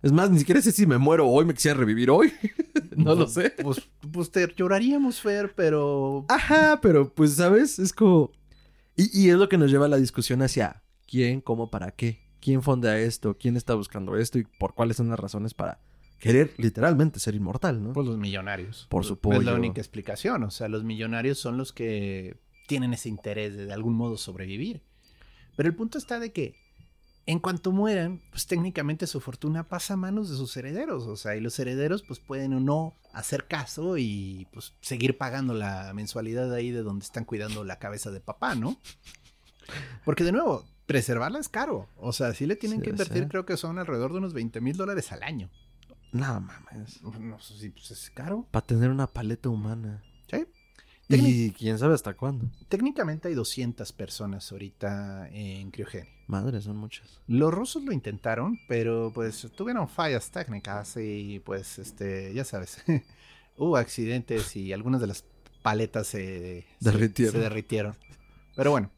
Es 0.02 0.12
más, 0.12 0.30
ni 0.30 0.38
siquiera 0.38 0.60
sé 0.60 0.72
si 0.72 0.86
me 0.86 0.98
muero 0.98 1.28
hoy, 1.28 1.44
me 1.44 1.54
quisieran 1.54 1.80
revivir 1.80 2.10
hoy. 2.10 2.32
no 2.96 3.14
lo 3.14 3.26
sé. 3.26 3.54
Pues, 3.62 3.88
pues 4.12 4.30
te 4.30 4.46
lloraríamos, 4.54 5.20
Fer, 5.20 5.52
pero... 5.54 6.26
Ajá, 6.28 6.80
pero 6.80 7.12
pues, 7.12 7.34
¿sabes? 7.34 7.78
Es 7.78 7.92
como... 7.92 8.30
Y, 8.96 9.26
y 9.26 9.30
es 9.30 9.36
lo 9.36 9.48
que 9.48 9.58
nos 9.58 9.70
lleva 9.70 9.86
a 9.86 9.88
la 9.88 9.96
discusión 9.96 10.42
hacia 10.42 10.82
quién, 11.06 11.40
cómo, 11.40 11.70
para 11.70 11.90
qué. 11.90 12.24
¿Quién 12.40 12.62
fonda 12.62 12.98
esto? 12.98 13.36
¿Quién 13.38 13.56
está 13.56 13.74
buscando 13.74 14.16
esto? 14.16 14.38
¿Y 14.38 14.44
por 14.44 14.74
cuáles 14.74 14.98
son 14.98 15.08
las 15.08 15.18
razones 15.18 15.54
para 15.54 15.80
querer 16.18 16.54
literalmente 16.58 17.18
ser 17.18 17.34
inmortal, 17.34 17.82
no? 17.82 17.92
Pues 17.92 18.06
los 18.06 18.18
millonarios. 18.18 18.86
Por 18.88 19.04
su 19.04 19.18
Es 19.32 19.44
la 19.44 19.54
única 19.54 19.80
explicación. 19.80 20.42
O 20.44 20.50
sea, 20.50 20.68
los 20.68 20.84
millonarios 20.84 21.38
son 21.38 21.56
los 21.56 21.72
que 21.72 22.36
tienen 22.66 22.92
ese 22.92 23.08
interés 23.08 23.56
de 23.56 23.66
de 23.66 23.72
algún 23.72 23.94
modo 23.94 24.16
sobrevivir. 24.16 24.82
Pero 25.56 25.68
el 25.68 25.74
punto 25.74 25.98
está 25.98 26.20
de 26.20 26.32
que 26.32 26.54
en 27.26 27.40
cuanto 27.40 27.72
mueran, 27.72 28.22
pues 28.30 28.46
técnicamente 28.46 29.06
su 29.08 29.20
fortuna 29.20 29.64
pasa 29.68 29.94
a 29.94 29.96
manos 29.96 30.30
de 30.30 30.36
sus 30.36 30.56
herederos. 30.56 31.06
O 31.06 31.16
sea, 31.16 31.34
y 31.36 31.40
los 31.40 31.58
herederos 31.58 32.02
pues 32.02 32.20
pueden 32.20 32.54
o 32.54 32.60
no 32.60 32.94
hacer 33.12 33.46
caso 33.48 33.98
y 33.98 34.46
pues 34.52 34.74
seguir 34.80 35.18
pagando 35.18 35.52
la 35.54 35.92
mensualidad 35.94 36.52
ahí 36.54 36.70
de 36.70 36.82
donde 36.82 37.04
están 37.04 37.24
cuidando 37.24 37.64
la 37.64 37.78
cabeza 37.78 38.10
de 38.10 38.20
papá, 38.20 38.54
¿no? 38.54 38.78
Porque 40.04 40.22
de 40.22 40.32
nuevo, 40.32 40.64
preservarla 40.86 41.40
es 41.40 41.48
caro. 41.48 41.88
O 41.96 42.12
sea, 42.12 42.32
sí 42.34 42.46
le 42.46 42.54
tienen 42.56 42.78
Sí, 42.78 42.84
que 42.84 42.90
invertir, 42.90 43.24
sí. 43.24 43.28
creo 43.28 43.44
que 43.44 43.56
son 43.56 43.78
alrededor 43.78 44.12
de 44.12 44.18
unos 44.18 44.32
20 44.32 44.60
mil 44.60 44.76
dólares 44.76 45.10
al 45.10 45.22
año. 45.24 45.50
No 46.12 46.40
mames. 46.40 47.02
No 47.02 47.38
sé 47.40 47.58
si 47.58 47.70
pues, 47.70 47.90
es 47.90 48.10
caro. 48.10 48.46
Para 48.52 48.64
tener 48.64 48.90
una 48.90 49.08
paleta 49.08 49.48
humana. 49.48 50.02
Y 51.08 51.50
quién 51.52 51.78
sabe 51.78 51.94
hasta 51.94 52.14
cuándo. 52.14 52.46
Técnicamente 52.68 53.28
hay 53.28 53.34
200 53.34 53.92
personas 53.92 54.50
ahorita 54.50 55.28
en 55.30 55.70
criogenia. 55.70 56.10
Madre, 56.26 56.60
son 56.60 56.76
muchas. 56.76 57.20
Los 57.28 57.54
rusos 57.54 57.84
lo 57.84 57.92
intentaron, 57.92 58.58
pero 58.66 59.12
pues 59.14 59.46
tuvieron 59.56 59.88
fallas 59.88 60.30
técnicas 60.30 60.96
y 60.96 61.40
pues 61.44 61.78
este, 61.78 62.34
ya 62.34 62.44
sabes, 62.44 62.78
hubo 63.56 63.76
accidentes 63.76 64.56
y 64.56 64.72
algunas 64.72 65.00
de 65.00 65.06
las 65.06 65.24
paletas 65.62 66.08
se, 66.08 66.62
se- 66.80 66.90
Derritieron. 66.90 67.32
se 67.34 67.38
derritieron. 67.40 67.96
Pero 68.56 68.72
bueno, 68.72 68.90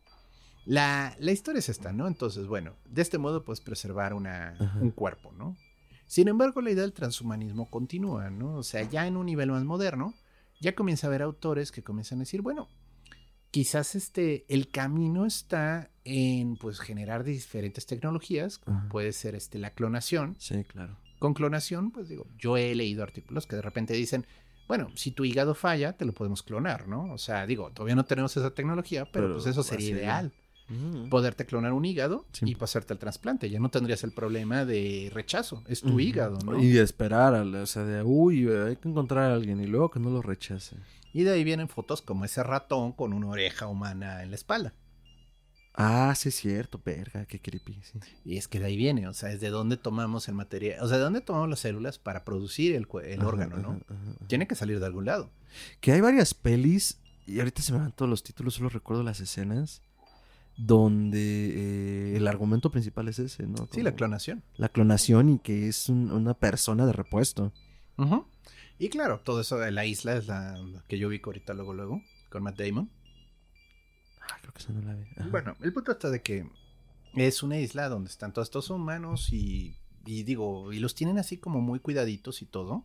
la, 0.64 1.14
la 1.18 1.32
historia 1.32 1.58
es 1.58 1.68
esta, 1.68 1.92
¿no? 1.92 2.06
Entonces, 2.08 2.46
bueno, 2.46 2.72
de 2.86 3.02
este 3.02 3.18
modo 3.18 3.44
puedes 3.44 3.60
preservar 3.60 4.14
una, 4.14 4.56
Ajá. 4.58 4.78
un 4.80 4.90
cuerpo, 4.90 5.32
¿no? 5.32 5.56
Sin 6.06 6.28
embargo, 6.28 6.62
la 6.62 6.70
idea 6.70 6.82
del 6.82 6.94
transhumanismo 6.94 7.68
continúa, 7.68 8.30
¿no? 8.30 8.54
O 8.56 8.62
sea, 8.62 8.82
ya 8.82 9.06
en 9.06 9.18
un 9.18 9.26
nivel 9.26 9.50
más 9.50 9.64
moderno, 9.64 10.14
ya 10.60 10.74
comienza 10.74 11.06
a 11.06 11.08
haber 11.08 11.22
autores 11.22 11.72
que 11.72 11.82
comienzan 11.82 12.18
a 12.18 12.20
decir, 12.20 12.42
bueno, 12.42 12.68
quizás 13.50 13.94
este, 13.94 14.44
el 14.48 14.70
camino 14.70 15.26
está 15.26 15.90
en 16.04 16.56
pues 16.56 16.80
generar 16.80 17.24
diferentes 17.24 17.86
tecnologías, 17.86 18.58
como 18.58 18.78
Ajá. 18.78 18.88
puede 18.88 19.12
ser 19.12 19.34
este, 19.34 19.58
la 19.58 19.70
clonación. 19.70 20.36
Sí, 20.38 20.64
claro. 20.64 20.98
Con 21.18 21.34
clonación, 21.34 21.90
pues 21.90 22.08
digo, 22.08 22.26
yo 22.38 22.56
he 22.56 22.74
leído 22.74 23.02
artículos 23.02 23.46
que 23.46 23.56
de 23.56 23.62
repente 23.62 23.94
dicen, 23.94 24.26
bueno, 24.68 24.90
si 24.94 25.10
tu 25.10 25.24
hígado 25.24 25.54
falla, 25.54 25.96
te 25.96 26.04
lo 26.04 26.12
podemos 26.12 26.42
clonar, 26.42 26.86
¿no? 26.86 27.12
O 27.12 27.18
sea, 27.18 27.46
digo, 27.46 27.70
todavía 27.72 27.96
no 27.96 28.04
tenemos 28.04 28.36
esa 28.36 28.54
tecnología, 28.54 29.04
pero, 29.06 29.26
Pero 29.26 29.34
pues 29.34 29.46
eso 29.46 29.62
sería 29.62 29.90
ideal. 29.90 30.32
Mm. 30.68 31.08
Poderte 31.08 31.46
clonar 31.46 31.72
un 31.72 31.84
hígado 31.84 32.26
Sí. 32.32 32.44
y 32.46 32.54
pasarte 32.54 32.92
el 32.92 32.98
trasplante. 32.98 33.48
Ya 33.48 33.58
no 33.58 33.70
tendrías 33.70 34.04
el 34.04 34.12
problema 34.12 34.64
de 34.64 35.10
rechazo. 35.14 35.62
Es 35.66 35.80
tu 35.80 35.98
hígado, 35.98 36.38
¿no? 36.44 36.62
Y 36.62 36.68
de 36.68 36.82
esperar, 36.82 37.34
a 37.34 37.44
la- 37.44 37.62
o 37.62 37.66
sea, 37.66 37.84
de, 37.84 38.02
uy, 38.02 38.46
hay 38.48 38.76
que 38.76 38.88
encontrar 38.88 39.30
a 39.30 39.34
alguien 39.34 39.60
y 39.60 39.66
luego 39.66 39.90
que 39.90 39.98
no 40.00 40.10
lo 40.10 40.20
rechace. 40.22 40.76
Y 41.14 41.22
de 41.22 41.30
ahí 41.32 41.42
vienen 41.44 41.68
fotos 41.68 42.02
como 42.02 42.24
ese 42.26 42.42
ratón 42.42 42.92
con 42.92 43.12
una 43.14 43.28
oreja 43.28 43.66
humana 43.66 44.22
en 44.22 44.30
la 44.30 44.36
espalda. 44.36 44.74
Ah, 45.80 46.12
sí 46.16 46.30
es 46.30 46.34
cierto, 46.34 46.80
verga, 46.84 47.24
qué 47.26 47.40
creepy, 47.40 47.80
sí. 47.84 48.00
Y 48.24 48.36
es 48.36 48.48
que 48.48 48.58
de 48.58 48.66
ahí 48.66 48.76
viene, 48.76 49.06
o 49.06 49.14
sea, 49.14 49.30
es 49.30 49.40
de 49.40 49.48
dónde 49.48 49.76
tomamos 49.76 50.26
el 50.28 50.34
material, 50.34 50.82
o 50.82 50.88
sea, 50.88 50.96
de 50.98 51.04
dónde 51.04 51.20
tomamos 51.20 51.48
las 51.48 51.60
células 51.60 51.98
para 52.00 52.24
producir 52.24 52.74
el, 52.74 52.88
el 53.04 53.20
Ajá, 53.20 53.28
órgano, 53.28 53.56
¿no? 53.58 53.68
ajá, 53.70 53.78
ajá, 53.88 54.10
ajá. 54.16 54.26
Tiene 54.26 54.48
que 54.48 54.56
salir 54.56 54.80
de 54.80 54.86
algún 54.86 55.04
lado. 55.04 55.30
Que 55.80 55.92
hay 55.92 56.00
varias 56.00 56.34
pelis, 56.34 56.98
y 57.26 57.38
ahorita 57.38 57.62
se 57.62 57.72
me 57.72 57.78
van 57.78 57.92
todos 57.92 58.08
los 58.10 58.24
títulos, 58.24 58.54
solo 58.54 58.68
recuerdo 58.70 59.04
las 59.04 59.20
escenas, 59.20 59.80
donde 60.58 62.12
eh, 62.12 62.16
el 62.16 62.26
argumento 62.26 62.70
principal 62.70 63.08
es 63.08 63.18
ese, 63.20 63.46
¿no? 63.46 63.68
Sí, 63.72 63.80
la 63.82 63.94
clonación. 63.94 64.42
La 64.56 64.68
clonación 64.68 65.28
y 65.30 65.38
que 65.38 65.68
es 65.68 65.88
un- 65.88 66.10
una 66.10 66.34
persona 66.34 66.84
de 66.84 66.92
repuesto. 66.92 67.52
Y 68.80 68.88
claro, 68.90 69.20
todo 69.20 69.40
eso 69.40 69.58
de 69.58 69.70
la 69.72 69.86
isla 69.86 70.16
es 70.16 70.26
la 70.28 70.56
que 70.88 70.98
yo 70.98 71.08
ubico 71.08 71.30
ahorita 71.30 71.54
luego, 71.54 71.74
luego, 71.74 72.02
con 72.28 72.42
Matt 72.42 72.58
Damon. 72.60 72.90
Ah, 74.20 74.36
creo 74.40 74.52
que 74.52 74.58
esa 74.60 74.72
no 74.72 74.82
la 74.82 74.94
vi. 74.94 75.04
Ajá. 75.16 75.28
Bueno, 75.30 75.56
el 75.62 75.72
punto 75.72 75.92
está 75.92 76.10
de 76.10 76.22
que 76.22 76.48
es 77.14 77.42
una 77.42 77.58
isla 77.58 77.88
donde 77.88 78.10
están 78.10 78.32
todos 78.32 78.46
estos 78.48 78.70
humanos 78.70 79.32
y, 79.32 79.76
y 80.06 80.22
digo, 80.24 80.72
y 80.72 80.78
los 80.80 80.94
tienen 80.94 81.18
así 81.18 81.38
como 81.38 81.60
muy 81.60 81.80
cuidaditos 81.80 82.42
y 82.42 82.46
todo, 82.46 82.84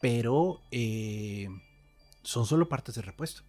pero 0.00 0.60
eh, 0.70 1.48
son 2.22 2.46
solo 2.46 2.68
partes 2.68 2.94
de 2.94 3.02
repuesto. 3.02 3.42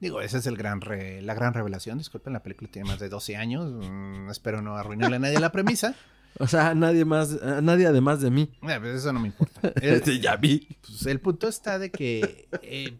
Digo, 0.00 0.20
esa 0.20 0.38
es 0.38 0.46
el 0.46 0.56
gran 0.56 0.80
re- 0.80 1.22
la 1.22 1.34
gran 1.34 1.54
revelación. 1.54 1.98
Disculpen, 1.98 2.32
la 2.32 2.42
película 2.42 2.70
tiene 2.70 2.88
más 2.88 2.98
de 3.00 3.08
12 3.08 3.36
años. 3.36 3.72
mm, 3.72 4.30
espero 4.30 4.60
no 4.62 4.76
arruinarle 4.76 5.16
a 5.16 5.20
nadie 5.20 5.40
la 5.40 5.52
premisa. 5.52 5.94
O 6.38 6.46
sea, 6.46 6.74
nadie 6.74 7.06
más, 7.06 7.32
a 7.42 7.62
nadie 7.62 7.86
además 7.86 8.20
de 8.20 8.30
mí. 8.30 8.50
Eh, 8.60 8.76
pues 8.78 8.96
eso 8.96 9.10
no 9.10 9.20
me 9.20 9.28
importa. 9.28 9.72
El, 9.80 10.02
Sí, 10.04 10.20
ya 10.20 10.36
vi. 10.36 10.68
pues, 10.82 11.06
el 11.06 11.18
punto 11.18 11.48
está 11.48 11.78
de 11.78 11.90
que 11.90 12.46
eh, 12.60 12.98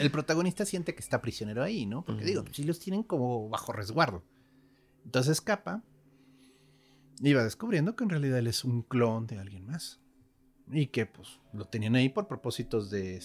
el 0.00 0.10
protagonista 0.10 0.64
siente 0.64 0.94
que 0.94 1.00
está 1.00 1.20
prisionero 1.20 1.62
ahí, 1.62 1.84
¿no? 1.84 2.02
Porque 2.02 2.22
Ujú. 2.22 2.26
digo, 2.30 2.44
si 2.50 2.64
los 2.64 2.78
tienen 2.80 3.02
como 3.02 3.50
bajo 3.50 3.74
resguardo. 3.74 4.24
Entonces 5.04 5.32
escapa 5.32 5.82
y 7.20 7.34
va 7.34 7.44
descubriendo 7.44 7.94
que 7.94 8.04
en 8.04 8.10
realidad 8.10 8.38
él 8.38 8.46
es 8.46 8.64
un 8.64 8.80
clon 8.80 9.26
de 9.26 9.38
alguien 9.38 9.66
más. 9.66 10.00
Y 10.72 10.86
que 10.86 11.04
pues 11.04 11.40
lo 11.52 11.66
tenían 11.66 11.94
ahí 11.94 12.08
por 12.08 12.26
propósitos 12.26 12.88
de, 12.88 13.20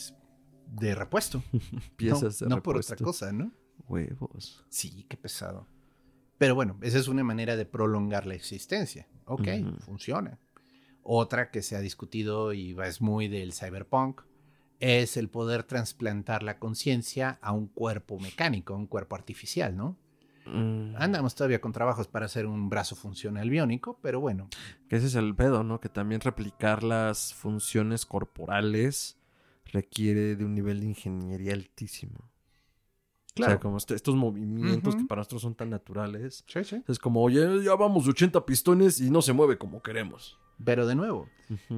de 0.68 0.96
repuesto. 0.96 1.44
Piezas 1.98 2.42
no, 2.42 2.48
de 2.48 2.56
no 2.56 2.64
por 2.64 2.78
otra 2.78 2.96
cosa, 2.96 3.32
¿no? 3.32 3.52
Huevos. 3.88 4.66
Sí, 4.70 5.06
qué 5.10 5.18
pesado. 5.18 5.68
Pero 6.38 6.56
bueno, 6.56 6.78
esa 6.82 6.98
es 6.98 7.08
una 7.08 7.24
manera 7.24 7.56
de 7.56 7.66
prolongar 7.66 8.26
la 8.26 8.34
existencia. 8.34 9.08
Ok, 9.26 9.48
funciona. 9.86 10.40
Otra 11.02 11.52
que 11.52 11.62
se 11.62 11.76
ha 11.76 11.80
discutido 11.80 12.54
y 12.54 12.76
es 12.84 13.02
muy 13.02 13.28
del 13.28 13.54
cyberpunk 13.54 14.22
es 14.80 15.16
el 15.16 15.30
poder 15.30 15.64
trasplantar 15.64 16.44
la 16.44 16.60
conciencia 16.60 17.40
a 17.42 17.54
un 17.54 17.68
cuerpo 17.68 18.20
mecánico, 18.20 18.74
a 18.74 18.78
un 18.78 18.88
cuerpo 18.88 19.16
artificial, 19.16 19.78
¿no? 19.78 19.98
Mm, 20.46 20.96
Andamos 20.98 21.36
todavía 21.36 21.62
con 21.62 21.72
trabajos 21.72 22.08
para 22.08 22.26
hacer 22.26 22.46
un 22.46 22.70
brazo 22.70 22.96
funcional 22.96 23.50
biónico, 23.50 23.98
pero 24.02 24.20
bueno, 24.20 24.50
Que 24.90 24.98
ese 24.98 25.08
es 25.08 25.16
el 25.16 25.36
pedo, 25.36 25.64
¿no? 25.64 25.80
Que 25.80 25.88
también 25.88 26.20
replicar 26.20 26.84
las 26.84 27.34
funciones 27.34 28.06
corporales 28.06 29.18
requiere 29.66 30.36
de 30.36 30.46
un 30.46 30.54
nivel 30.56 30.80
de 30.82 30.88
ingeniería 30.88 31.54
altísimo. 31.54 32.16
O 32.20 33.36
sea, 33.36 33.46
Claro. 33.48 33.60
como 33.60 33.78
este- 33.78 33.96
estos 33.96 34.16
movimientos 34.16 34.96
que 34.96 35.06
para 35.06 35.20
nosotros 35.22 35.42
son 35.42 35.56
tan 35.56 35.70
naturales. 35.72 36.44
Sí, 36.48 36.64
sí. 36.64 36.84
Es 36.88 37.00
como, 37.00 37.22
oye, 37.24 37.64
ya 37.64 37.74
vamos 37.76 38.06
de 38.06 38.12
80 38.12 38.46
pistones 38.46 39.02
y 39.02 39.10
no 39.10 39.22
se 39.24 39.34
mueve 39.34 39.58
como 39.58 39.82
queremos. 39.82 40.38
Pero 40.64 40.86
de 40.86 40.94
nuevo, 40.94 41.28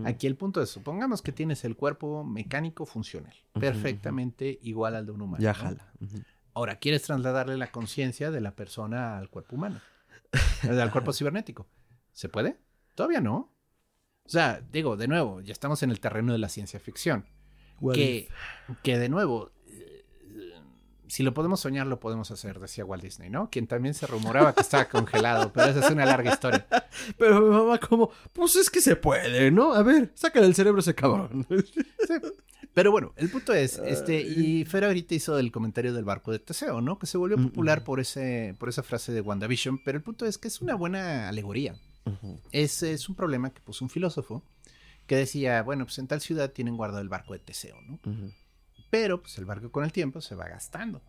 aquí 0.03 0.27
el 0.27 0.35
punto 0.35 0.61
es, 0.61 0.69
supongamos 0.69 1.21
que 1.21 1.31
tienes 1.31 1.63
el 1.63 1.77
cuerpo 1.77 2.25
mecánico 2.25 2.85
funcional, 2.85 3.33
perfectamente 3.53 4.59
igual 4.63 4.95
al 4.95 5.05
de 5.05 5.13
un 5.13 5.21
humano. 5.21 5.41
Ya 5.41 5.53
jala. 5.53 5.93
Ahora, 6.53 6.77
quieres 6.79 7.03
trasladarle 7.03 7.55
la 7.57 7.71
conciencia 7.71 8.31
de 8.31 8.41
la 8.41 8.53
persona 8.55 9.17
al 9.17 9.29
cuerpo 9.29 9.55
humano, 9.55 9.79
al 10.63 10.91
cuerpo 10.91 11.13
cibernético. 11.13 11.67
¿Se 12.11 12.27
puede? 12.27 12.57
Todavía 12.95 13.21
no. 13.21 13.53
O 14.25 14.29
sea, 14.29 14.61
digo, 14.71 14.97
de 14.97 15.07
nuevo, 15.07 15.39
ya 15.41 15.53
estamos 15.53 15.81
en 15.83 15.91
el 15.91 15.99
terreno 16.01 16.33
de 16.33 16.39
la 16.39 16.49
ciencia 16.49 16.79
ficción. 16.79 17.25
Que, 17.93 18.29
que 18.83 18.97
de 18.97 19.09
nuevo, 19.09 19.51
eh, 19.67 20.03
si 21.07 21.23
lo 21.23 21.33
podemos 21.33 21.59
soñar, 21.59 21.87
lo 21.87 21.99
podemos 21.99 22.31
hacer, 22.31 22.59
decía 22.59 22.85
Walt 22.85 23.03
Disney, 23.03 23.29
¿no? 23.29 23.49
Quien 23.49 23.67
también 23.67 23.93
se 23.93 24.07
rumoraba 24.07 24.53
que 24.53 24.61
estaba 24.61 24.85
congelado, 24.85 25.51
pero 25.53 25.67
esa 25.67 25.85
es 25.85 25.91
una 25.91 26.05
larga 26.05 26.33
historia. 26.33 26.65
Pero 27.17 27.41
mi 27.41 27.49
mamá 27.49 27.77
como, 27.77 28.09
pues 28.31 28.55
es 28.55 28.69
que 28.69 28.79
se 28.79 28.95
puede, 28.95 29.51
¿no? 29.51 29.73
A 29.73 29.83
ver, 29.83 30.11
saca 30.15 30.41
del 30.41 30.55
cerebro 30.55 30.79
ese 30.79 30.95
cabrón. 30.95 31.45
Pero 32.73 32.91
bueno, 32.91 33.13
el 33.15 33.29
punto 33.29 33.53
es, 33.53 33.77
este, 33.77 34.21
y 34.21 34.65
Fer 34.65 34.83
ahorita 34.83 35.15
hizo 35.15 35.39
el 35.39 35.51
comentario 35.51 35.93
del 35.93 36.03
barco 36.03 36.31
de 36.31 36.39
Teseo, 36.39 36.81
¿no? 36.81 36.99
Que 36.99 37.05
se 37.05 37.17
volvió 37.17 37.37
Mm, 37.37 37.47
popular 37.47 37.81
mm. 37.81 37.83
por 37.83 37.99
ese, 37.99 38.55
por 38.59 38.69
esa 38.69 38.83
frase 38.83 39.11
de 39.11 39.21
WandaVision, 39.21 39.81
pero 39.83 39.97
el 39.97 40.03
punto 40.03 40.25
es 40.25 40.37
que 40.37 40.47
es 40.47 40.61
una 40.61 40.75
buena 40.75 41.29
alegoría. 41.29 41.75
Es, 42.51 42.83
es 42.83 43.09
un 43.09 43.15
problema 43.15 43.49
que 43.49 43.61
puso 43.61 43.83
un 43.83 43.89
filósofo 43.89 44.43
que 45.07 45.15
decía, 45.15 45.61
bueno, 45.63 45.85
pues 45.85 45.97
en 45.99 46.07
tal 46.07 46.21
ciudad 46.21 46.51
tienen 46.51 46.77
guardado 46.77 47.01
el 47.01 47.09
barco 47.09 47.33
de 47.33 47.39
Teseo, 47.39 47.79
¿no? 47.81 47.99
Pero 48.89 49.21
pues 49.21 49.37
el 49.37 49.45
barco 49.45 49.71
con 49.71 49.83
el 49.83 49.91
tiempo 49.91 50.21
se 50.21 50.35
va 50.35 50.47
gastando. 50.47 51.01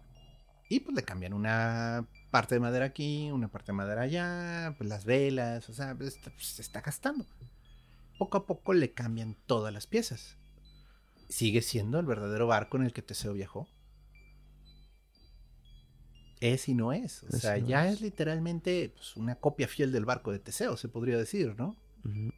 Y 0.68 0.80
pues 0.80 0.96
le 0.96 1.04
cambian 1.04 1.32
una 1.32 2.06
parte 2.30 2.56
de 2.56 2.60
madera 2.60 2.86
aquí, 2.86 3.30
una 3.30 3.48
parte 3.48 3.70
de 3.72 3.76
madera 3.76 4.02
allá, 4.02 4.74
pues 4.76 4.88
las 4.90 5.04
velas, 5.04 5.68
o 5.68 5.72
sea, 5.72 5.94
pues, 5.94 6.18
pues, 6.22 6.46
se 6.46 6.62
está 6.62 6.80
gastando. 6.80 7.24
Poco 8.18 8.38
a 8.38 8.46
poco 8.46 8.72
le 8.72 8.92
cambian 8.92 9.36
todas 9.46 9.72
las 9.72 9.86
piezas. 9.86 10.36
¿Sigue 11.28 11.62
siendo 11.62 12.00
el 12.00 12.06
verdadero 12.06 12.46
barco 12.46 12.76
en 12.76 12.84
el 12.84 12.92
que 12.92 13.02
Teseo 13.02 13.32
viajó? 13.32 13.68
Es 16.40 16.68
y 16.68 16.74
no 16.74 16.92
es. 16.92 17.22
O 17.24 17.28
Es 17.36 17.42
sea, 17.42 17.58
no 17.58 17.66
ya 17.66 17.86
es. 17.88 17.94
es 17.94 18.00
literalmente 18.00 18.92
pues, 18.94 19.16
una 19.16 19.36
copia 19.36 19.68
fiel 19.68 19.92
del 19.92 20.04
barco 20.04 20.32
de 20.32 20.38
Teseo, 20.38 20.76
se 20.76 20.88
podría 20.88 21.16
decir, 21.16 21.54
¿no? 21.56 21.76
Ujú. 22.04 22.32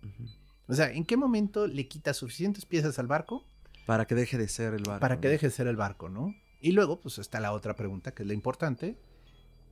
O 0.68 0.74
sea, 0.74 0.92
¿en 0.92 1.04
qué 1.04 1.16
momento 1.16 1.66
le 1.66 1.88
quita 1.88 2.14
suficientes 2.14 2.66
piezas 2.66 2.98
al 2.98 3.06
barco 3.06 3.44
Para 3.86 4.06
que 4.06 4.14
deje 4.14 4.36
de 4.36 4.48
ser 4.48 4.74
el 4.74 4.82
barco. 4.82 5.00
para 5.00 5.20
que 5.20 5.28
deje 5.28 5.46
de 5.46 5.52
ser 5.52 5.66
el 5.66 5.76
barco, 5.76 6.08
¿no? 6.08 6.34
Y 6.60 6.72
luego, 6.72 7.00
pues 7.00 7.18
está 7.18 7.40
la 7.40 7.52
otra 7.52 7.74
pregunta, 7.74 8.12
que 8.12 8.22
es 8.22 8.26
la 8.28 8.34
importante. 8.34 8.98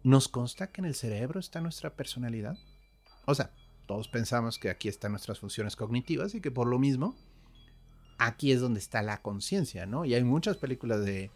¿Nos 0.02 0.28
consta 0.28 0.70
que 0.70 0.80
en 0.80 0.86
el 0.86 0.94
cerebro 0.94 1.38
está 1.38 1.60
nuestra 1.60 1.94
personalidad? 1.94 2.56
O 3.26 3.34
sea, 3.34 3.50
todos 3.86 4.08
pensamos 4.08 4.58
que 4.58 4.70
aquí 4.70 4.88
están 4.88 5.12
nuestras 5.12 5.40
funciones 5.40 5.76
cognitivas 5.76 6.34
y 6.34 6.40
que 6.40 6.50
por 6.50 6.66
lo 6.66 6.78
mismo, 6.78 7.16
aquí 8.18 8.52
es 8.52 8.60
donde 8.60 8.80
está 8.80 9.02
la 9.02 9.20
conciencia, 9.20 9.84
¿no? 9.84 10.04
Y 10.04 10.14
hay 10.14 10.24
muchas 10.24 10.56
películas 10.56 11.04
de... 11.04 11.30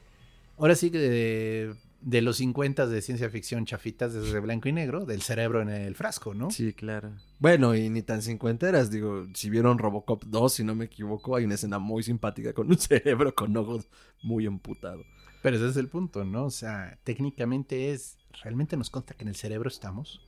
Ahora 0.57 0.75
sí 0.75 0.91
que 0.91 0.99
de, 0.99 1.77
de 2.01 2.23
los 2.23 2.39
50 2.39 2.87
de 2.87 3.03
ciencia 3.03 3.29
ficción 3.31 3.67
chafitas 3.67 4.15
desde 4.15 4.41
blanco 4.41 4.69
y 4.69 4.73
negro, 4.73 5.05
del 5.05 5.23
cerebro 5.23 5.61
en 5.61 5.69
el 5.69 5.95
frasco, 5.95 6.35
¿no? 6.35 6.51
Sí, 6.51 6.73
claro. 6.73 7.13
Bueno, 7.39 7.75
y 7.75 7.91
ni 7.91 8.03
tan 8.03 8.23
cincuenteras, 8.23 8.91
digo, 8.91 9.27
si 9.35 9.51
vieron 9.51 9.79
Robocop 9.79 10.25
2, 10.25 10.53
si 10.53 10.65
no 10.65 10.75
me 10.75 10.87
equivoco, 10.87 11.37
hay 11.37 11.45
una 11.45 11.55
escena 11.55 11.79
muy 11.79 12.03
simpática 12.03 12.53
con 12.53 12.69
un 12.69 12.79
cerebro 12.79 13.35
con 13.35 13.57
ojos 13.57 13.89
muy 14.23 14.47
emputado. 14.47 15.05
Pero 15.43 15.57
ese 15.57 15.69
es 15.69 15.77
el 15.77 15.89
punto, 15.89 16.25
¿no? 16.25 16.45
O 16.47 16.51
sea, 16.51 16.99
técnicamente 17.05 17.93
es... 17.93 18.17
¿Realmente 18.43 18.77
nos 18.77 18.91
consta 18.91 19.15
que 19.15 19.25
en 19.25 19.29
el 19.29 19.37
cerebro 19.37 19.69
estamos? 19.69 20.21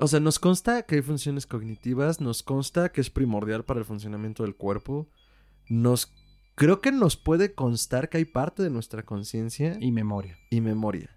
O 0.00 0.06
sea, 0.06 0.20
nos 0.20 0.38
consta 0.38 0.82
que 0.82 0.96
hay 0.96 1.02
funciones 1.02 1.46
cognitivas, 1.46 2.20
nos 2.20 2.42
consta 2.42 2.90
que 2.90 3.00
es 3.00 3.10
primordial 3.10 3.64
para 3.64 3.80
el 3.80 3.86
funcionamiento 3.86 4.44
del 4.44 4.54
cuerpo, 4.54 5.08
nos 5.68 6.12
creo 6.58 6.80
que 6.80 6.92
nos 6.92 7.16
puede 7.16 7.54
constar 7.54 8.08
que 8.08 8.18
hay 8.18 8.24
parte 8.24 8.62
de 8.62 8.70
nuestra 8.70 9.02
conciencia 9.04 9.76
Y 9.80 9.92
memoria. 9.92 10.36
y 10.50 10.60
memoria. 10.60 11.08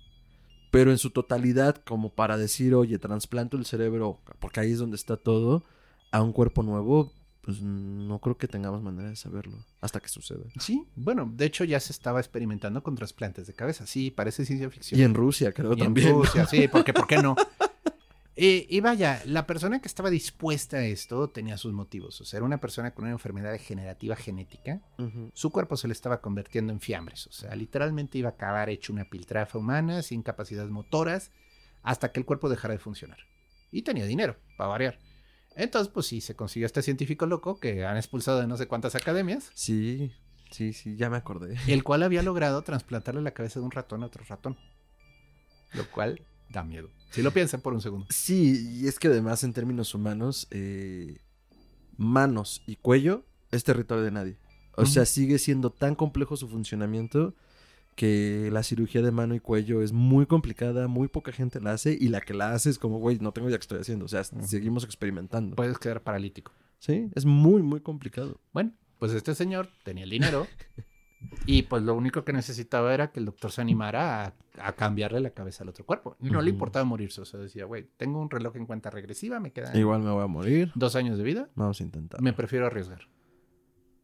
Pero 0.71 0.91
en 0.91 0.97
su 0.97 1.09
totalidad, 1.09 1.75
como 1.83 2.13
para 2.13 2.37
decir, 2.37 2.75
oye, 2.75 2.97
trasplanto 2.97 3.57
el 3.57 3.65
cerebro, 3.65 4.19
porque 4.39 4.61
ahí 4.61 4.71
es 4.71 4.79
donde 4.79 4.95
está 4.95 5.17
todo, 5.17 5.63
a 6.11 6.21
un 6.21 6.31
cuerpo 6.31 6.63
nuevo, 6.63 7.11
pues 7.41 7.61
no 7.61 8.19
creo 8.19 8.37
que 8.37 8.47
tengamos 8.47 8.81
manera 8.83 9.09
de 9.09 9.15
saberlo 9.15 9.57
hasta 9.81 9.99
que 9.99 10.07
suceda. 10.07 10.43
Sí, 10.59 10.85
bueno, 10.95 11.29
de 11.35 11.45
hecho 11.45 11.63
ya 11.63 11.79
se 11.79 11.91
estaba 11.91 12.19
experimentando 12.19 12.83
con 12.83 12.95
trasplantes 12.95 13.47
de 13.47 13.53
cabeza. 13.53 13.85
Sí, 13.87 14.11
parece 14.11 14.45
ciencia 14.45 14.69
ficción. 14.69 14.99
Y 14.99 15.03
en 15.03 15.13
Rusia, 15.15 15.51
creo 15.51 15.71
Y 15.71 15.73
en 15.73 15.79
también. 15.79 16.09
¿no? 16.09 16.19
Rusia, 16.19 16.45
sí, 16.45 16.67
porque 16.67 16.93
¿por 16.93 17.07
qué 17.07 17.17
no? 17.17 17.35
Y, 18.35 18.65
y 18.69 18.79
vaya, 18.79 19.21
la 19.25 19.45
persona 19.45 19.81
que 19.81 19.87
estaba 19.87 20.09
dispuesta 20.09 20.77
a 20.77 20.85
esto 20.85 21.29
tenía 21.29 21.57
sus 21.57 21.73
motivos. 21.73 22.21
O 22.21 22.25
sea, 22.25 22.37
era 22.37 22.45
una 22.45 22.59
persona 22.59 22.93
con 22.93 23.03
una 23.05 23.13
enfermedad 23.13 23.51
degenerativa 23.51 24.15
genética. 24.15 24.81
Su 25.33 25.51
cuerpo 25.51 25.75
se 25.75 25.87
le 25.87 25.93
estaba 25.93 26.21
convirtiendo 26.21 26.71
en 26.71 26.79
fiambres. 26.79 27.27
O 27.27 27.31
sea, 27.31 27.55
literalmente 27.55 28.17
iba 28.17 28.29
a 28.29 28.33
acabar 28.33 28.69
hecho 28.69 28.93
una 28.93 29.09
piltrafa 29.09 29.57
humana, 29.57 30.01
sin 30.01 30.23
capacidades 30.23 30.71
motoras, 30.71 31.31
hasta 31.83 32.11
que 32.11 32.19
el 32.19 32.25
cuerpo 32.25 32.49
dejara 32.49 32.73
de 32.73 32.79
funcionar. 32.79 33.19
Y 33.71 33.81
tenía 33.81 34.05
dinero, 34.05 34.37
para 34.57 34.69
variar. 34.69 34.99
Entonces, 35.55 35.91
pues 35.91 36.05
sí, 36.05 36.21
se 36.21 36.35
consiguió 36.35 36.65
este 36.65 36.81
científico 36.81 37.25
loco 37.25 37.59
que 37.59 37.85
han 37.85 37.97
expulsado 37.97 38.39
de 38.39 38.47
no 38.47 38.55
sé 38.55 38.67
cuántas 38.67 38.95
academias. 38.95 39.51
Sí, 39.53 40.13
sí, 40.51 40.71
sí, 40.71 40.95
ya 40.95 41.09
me 41.09 41.17
acordé. 41.17 41.57
el 41.67 41.83
cual 41.83 42.03
había 42.03 42.23
logrado 42.23 42.61
trasplantarle 42.61 43.21
la 43.21 43.31
cabeza 43.31 43.59
de 43.59 43.65
un 43.65 43.71
ratón 43.71 44.03
a 44.03 44.05
otro 44.05 44.23
ratón. 44.23 44.57
Lo 45.73 45.89
cual 45.91 46.21
da 46.51 46.63
miedo. 46.63 46.89
Si 47.11 47.21
lo 47.21 47.31
piensan 47.31 47.61
por 47.61 47.73
un 47.73 47.81
segundo. 47.81 48.07
Sí, 48.09 48.79
y 48.81 48.87
es 48.87 48.99
que 48.99 49.07
además 49.07 49.43
en 49.43 49.53
términos 49.53 49.93
humanos, 49.93 50.47
eh, 50.51 51.19
manos 51.97 52.63
y 52.65 52.75
cuello 52.75 53.25
es 53.51 53.63
territorio 53.63 54.03
de 54.03 54.11
nadie. 54.11 54.37
O 54.75 54.85
sea, 54.85 55.05
sigue 55.05 55.37
siendo 55.37 55.69
tan 55.69 55.95
complejo 55.95 56.37
su 56.37 56.47
funcionamiento 56.47 57.35
que 57.95 58.49
la 58.51 58.63
cirugía 58.63 59.01
de 59.01 59.11
mano 59.11 59.35
y 59.35 59.39
cuello 59.39 59.81
es 59.81 59.91
muy 59.91 60.25
complicada, 60.25 60.87
muy 60.87 61.07
poca 61.07 61.31
gente 61.31 61.59
la 61.59 61.73
hace 61.73 61.97
y 61.99 62.07
la 62.07 62.21
que 62.21 62.33
la 62.33 62.53
hace 62.53 62.69
es 62.69 62.79
como, 62.79 62.99
güey, 62.99 63.19
no 63.19 63.33
tengo 63.33 63.49
idea 63.49 63.57
qué 63.57 63.63
estoy 63.63 63.79
haciendo. 63.79 64.05
O 64.05 64.07
sea, 64.07 64.23
seguimos 64.23 64.83
experimentando. 64.85 65.55
Puedes 65.55 65.77
quedar 65.77 66.01
paralítico. 66.01 66.53
Sí, 66.79 67.09
es 67.13 67.25
muy, 67.25 67.61
muy 67.61 67.81
complicado. 67.81 68.39
Bueno, 68.53 68.71
pues 68.97 69.11
este 69.11 69.35
señor 69.35 69.69
tenía 69.83 70.05
el 70.05 70.09
dinero 70.09 70.47
y 71.45 71.63
pues 71.63 71.83
lo 71.83 71.93
único 71.95 72.23
que 72.23 72.33
necesitaba 72.33 72.93
era 72.93 73.11
que 73.11 73.19
el 73.19 73.25
doctor 73.25 73.51
se 73.51 73.61
animara 73.61 74.25
a, 74.25 74.33
a 74.59 74.73
cambiarle 74.73 75.19
la 75.19 75.31
cabeza 75.31 75.63
al 75.63 75.69
otro 75.69 75.85
cuerpo. 75.85 76.15
No 76.19 76.41
le 76.41 76.49
importaba 76.49 76.83
morirse. 76.85 77.21
O 77.21 77.25
sea, 77.25 77.39
decía, 77.39 77.65
güey, 77.65 77.87
tengo 77.97 78.19
un 78.19 78.29
reloj 78.29 78.55
en 78.55 78.65
cuenta 78.65 78.89
regresiva, 78.89 79.39
me 79.39 79.51
quedan 79.51 79.75
Igual 79.77 80.01
me 80.01 80.11
voy 80.11 80.23
a 80.23 80.27
morir. 80.27 80.71
dos 80.75 80.95
años 80.95 81.17
de 81.17 81.23
vida, 81.23 81.49
Vamos 81.55 81.79
a 81.79 81.83
intentar. 81.83 82.21
me 82.21 82.33
prefiero 82.33 82.65
arriesgar. 82.67 83.07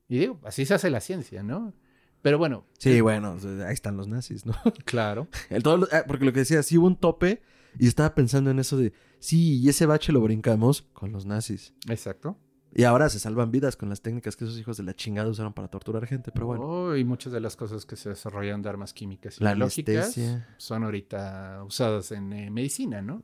Y 0.07 0.20
digo, 0.20 0.39
así 0.45 0.65
se 0.65 0.74
hace 0.74 0.89
la 0.89 1.01
ciencia, 1.01 1.43
¿no? 1.43 1.74
Pero 2.22 2.38
bueno, 2.38 2.65
Sí, 2.80 3.01
bueno, 3.01 3.38
ahí 3.65 3.74
están 3.74 3.97
los 3.97 4.07
nazis, 4.07 4.45
¿no? 4.45 4.53
claro. 4.86 5.28
El 5.49 5.63
todo 5.63 5.88
ah, 5.91 6.03
porque 6.07 6.26
lo 6.26 6.34
que 6.34 6.39
decía, 6.39 6.63
sí 6.63 6.78
hubo 6.78 6.88
un 6.88 6.95
tope 6.95 7.41
y 7.78 7.88
estaba 7.88 8.15
pensando 8.15 8.49
en 8.49 8.59
eso 8.59 8.78
de, 8.78 8.93
sí, 9.20 9.59
y 9.59 9.70
ese 9.70 9.86
bache 9.86 10.11
lo 10.11 10.22
brincamos 10.22 10.84
con 10.93 11.11
los 11.11 11.26
nazis. 11.26 11.74
Exacto. 11.89 12.38
Y 12.76 12.84
ahora 12.84 13.09
se 13.09 13.20
salvan 13.20 13.49
vidas 13.49 13.76
con 13.76 13.89
las 13.89 14.01
técnicas 14.01 14.36
que 14.36 14.43
esos 14.45 14.59
hijos 14.59 14.78
de 14.78 14.84
la 14.84 14.93
chingada 14.93 15.30
usaron 15.30 15.53
para 15.53 15.68
torturar 15.68 16.05
gente, 16.05 16.32
pero 16.32 16.45
bueno. 16.45 16.63
Oh, 16.63 16.95
y 16.95 17.03
muchas 17.03 17.34
de 17.34 17.39
las 17.39 17.55
cosas 17.55 17.86
que 17.86 17.95
se 17.95 18.09
desarrollan 18.09 18.61
de 18.61 18.70
armas 18.70 18.93
químicas 18.93 19.39
y 19.39 19.43
La 19.43 19.53
biológicas 19.53 19.95
anestesia. 20.05 20.55
son 20.57 20.84
ahorita 20.84 21.63
usadas 21.65 22.11
en 22.11 22.34
eh, 22.34 22.51
medicina, 22.51 23.01
¿no? 23.01 23.24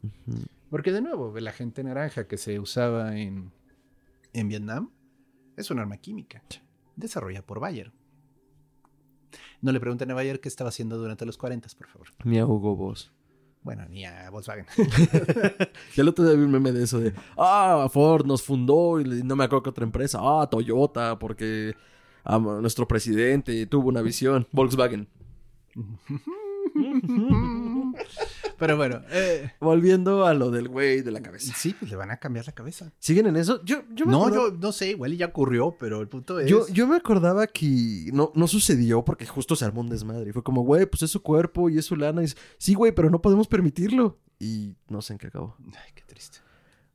Porque 0.69 0.91
de 0.91 1.01
nuevo, 1.01 1.37
la 1.39 1.51
gente 1.51 1.83
naranja 1.83 2.27
que 2.27 2.37
se 2.37 2.59
usaba 2.59 3.15
en, 3.17 3.51
en 4.33 4.47
Vietnam 4.47 4.89
es 5.55 5.69
un 5.69 5.77
arma 5.79 5.97
química 5.97 6.41
desarrollada 6.95 7.45
por 7.45 7.59
Bayer. 7.59 7.91
No 9.61 9.71
le 9.71 9.79
pregunten 9.79 10.09
a 10.11 10.13
Bayer 10.13 10.39
qué 10.41 10.49
estaba 10.49 10.69
haciendo 10.69 10.97
durante 10.97 11.25
los 11.25 11.37
40, 11.37 11.69
por 11.77 11.87
favor. 11.87 12.07
Ni 12.25 12.37
a 12.39 12.45
Hugo 12.45 12.75
Boss. 12.75 13.12
Bueno, 13.63 13.85
ni 13.89 14.05
a 14.05 14.29
Volkswagen. 14.29 14.65
Y 15.95 16.01
el 16.01 16.07
otro 16.07 16.25
día 16.25 16.35
vi 16.35 16.43
un 16.43 16.51
meme 16.51 16.71
de 16.71 16.83
eso 16.83 16.99
de, 16.99 17.13
ah, 17.37 17.87
Ford 17.91 18.25
nos 18.25 18.41
fundó 18.43 18.99
y 18.99 19.23
no 19.23 19.35
me 19.35 19.45
acuerdo 19.45 19.63
qué 19.63 19.69
otra 19.69 19.85
empresa. 19.85 20.19
Ah, 20.21 20.47
Toyota, 20.49 21.17
porque 21.17 21.75
ah, 22.25 22.39
nuestro 22.39 22.87
presidente 22.87 23.65
tuvo 23.67 23.89
una 23.89 24.01
visión. 24.01 24.47
Volkswagen. 24.51 25.07
Pero 28.57 28.77
bueno, 28.77 29.01
eh, 29.09 29.51
Volviendo 29.59 30.25
a 30.25 30.33
lo 30.33 30.51
del 30.51 30.67
güey 30.67 31.01
de 31.01 31.11
la 31.11 31.21
cabeza. 31.21 31.53
sí, 31.55 31.75
pues 31.77 31.91
le 31.91 31.97
van 31.97 32.11
a 32.11 32.17
cambiar 32.17 32.45
la 32.45 32.53
cabeza. 32.53 32.91
¿Siguen 32.99 33.27
en 33.27 33.35
eso? 33.35 33.63
Yo, 33.65 33.83
yo 33.93 34.05
me 34.05 34.11
No, 34.11 34.25
acordaba- 34.25 34.49
yo 34.51 34.57
no 34.59 34.71
sé, 34.71 34.89
igual 34.91 35.15
ya 35.17 35.27
ocurrió, 35.27 35.75
pero 35.79 36.01
el 36.01 36.07
punto 36.07 36.39
es... 36.39 36.49
Yo, 36.49 36.67
yo 36.69 36.87
me 36.87 36.95
acordaba 36.95 37.47
que 37.47 38.09
no, 38.13 38.31
no 38.35 38.47
sucedió 38.47 39.03
porque 39.05 39.25
justo 39.25 39.55
se 39.55 39.65
armó 39.65 39.81
un 39.81 39.89
desmadre. 39.89 40.29
Y 40.29 40.33
fue 40.33 40.43
como, 40.43 40.61
güey, 40.63 40.85
pues 40.85 41.01
es 41.03 41.11
su 41.11 41.21
cuerpo 41.21 41.69
y 41.69 41.77
es 41.77 41.85
su 41.85 41.95
lana. 41.95 42.21
Y 42.21 42.25
es, 42.25 42.37
sí, 42.57 42.73
güey, 42.73 42.91
pero 42.93 43.09
no 43.09 43.21
podemos 43.21 43.47
permitirlo. 43.47 44.19
Y 44.39 44.75
no 44.89 45.01
sé 45.01 45.13
en 45.13 45.19
qué 45.19 45.27
acabó. 45.27 45.55
Ay, 45.67 45.91
qué 45.95 46.03
triste. 46.05 46.39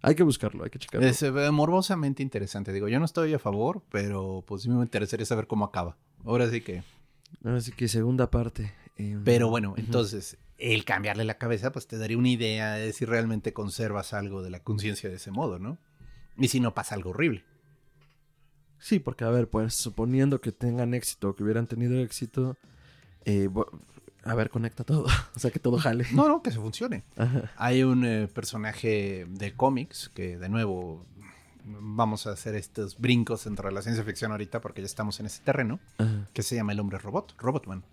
Hay 0.01 0.15
que 0.15 0.23
buscarlo, 0.23 0.63
hay 0.65 0.71
que 0.71 0.79
checarlo. 0.79 1.07
Es 1.07 1.23
eh, 1.23 1.31
morbosamente 1.51 2.23
interesante. 2.23 2.73
Digo, 2.73 2.87
yo 2.89 2.99
no 3.01 3.05
estoy 3.05 3.35
a 3.35 3.39
favor, 3.41 3.83
pero 3.91 4.45
pues 4.47 4.63
sí 4.63 4.69
me 4.69 4.81
interesaría 4.83 5.27
saber 5.27 5.47
cómo 5.49 5.65
acaba. 5.65 5.97
Ahora 6.25 6.49
sí 6.51 6.61
que... 6.61 6.83
Así 7.45 7.73
que 7.73 7.89
segunda 7.89 8.31
parte. 8.31 8.73
eh, 8.97 9.19
Pero 9.25 9.49
bueno, 9.51 9.75
entonces, 9.77 10.37
el 10.59 10.85
cambiarle 10.85 11.25
la 11.25 11.39
cabeza, 11.39 11.73
pues 11.73 11.87
te 11.87 11.99
daría 11.99 12.19
una 12.19 12.29
idea 12.29 12.75
de 12.75 12.93
si 12.93 13.05
realmente 13.05 13.53
conservas 13.53 14.13
algo 14.13 14.43
de 14.43 14.51
la 14.51 14.61
conciencia 14.61 15.09
de 15.09 15.17
ese 15.17 15.31
modo, 15.31 15.59
¿no? 15.59 15.79
Y 16.37 16.49
si 16.49 16.61
no 16.61 16.75
pasa 16.75 16.95
algo 16.95 17.11
horrible. 17.11 17.45
Sí, 18.79 18.99
porque 18.99 19.25
a 19.25 19.31
ver, 19.31 19.49
pues 19.49 19.75
suponiendo 19.75 20.41
que 20.41 20.53
tengan 20.53 20.95
éxito, 20.95 21.35
que 21.35 21.43
hubieran 21.43 21.67
tenido 21.67 21.99
éxito, 22.01 22.57
eh, 23.25 23.49
a 24.25 24.35
ver, 24.35 24.51
conecta 24.51 24.85
todo. 24.85 25.05
o 25.37 25.39
sea, 25.39 25.51
que 25.51 25.59
todo 25.59 25.79
jale. 25.79 26.07
No, 26.13 26.29
no, 26.29 26.43
que 26.43 26.51
se 26.51 26.59
funcione. 26.59 27.05
Ajá. 27.17 27.51
Hay 27.57 27.83
un 27.83 28.05
eh, 28.05 28.29
personaje 28.29 29.27
de 29.29 29.55
cómics 29.55 30.11
que, 30.15 30.39
de 30.39 30.49
nuevo, 30.49 31.07
vamos 31.65 32.27
a 32.27 32.33
hacer 32.33 32.55
estos 32.55 32.99
brincos 32.99 33.47
entre 33.47 33.71
la 33.73 33.83
ciencia 33.83 34.05
ficción 34.05 34.33
ahorita 34.33 34.61
porque 34.61 34.81
ya 34.81 34.87
estamos 34.87 35.21
en 35.21 35.27
ese 35.27 35.43
terreno, 35.43 35.81
Ajá. 35.99 36.29
que 36.33 36.43
se 36.43 36.57
llama 36.57 36.73
El 36.73 36.81
Hombre 36.81 36.99
Robot, 36.99 37.35
Robotman. 37.39 37.85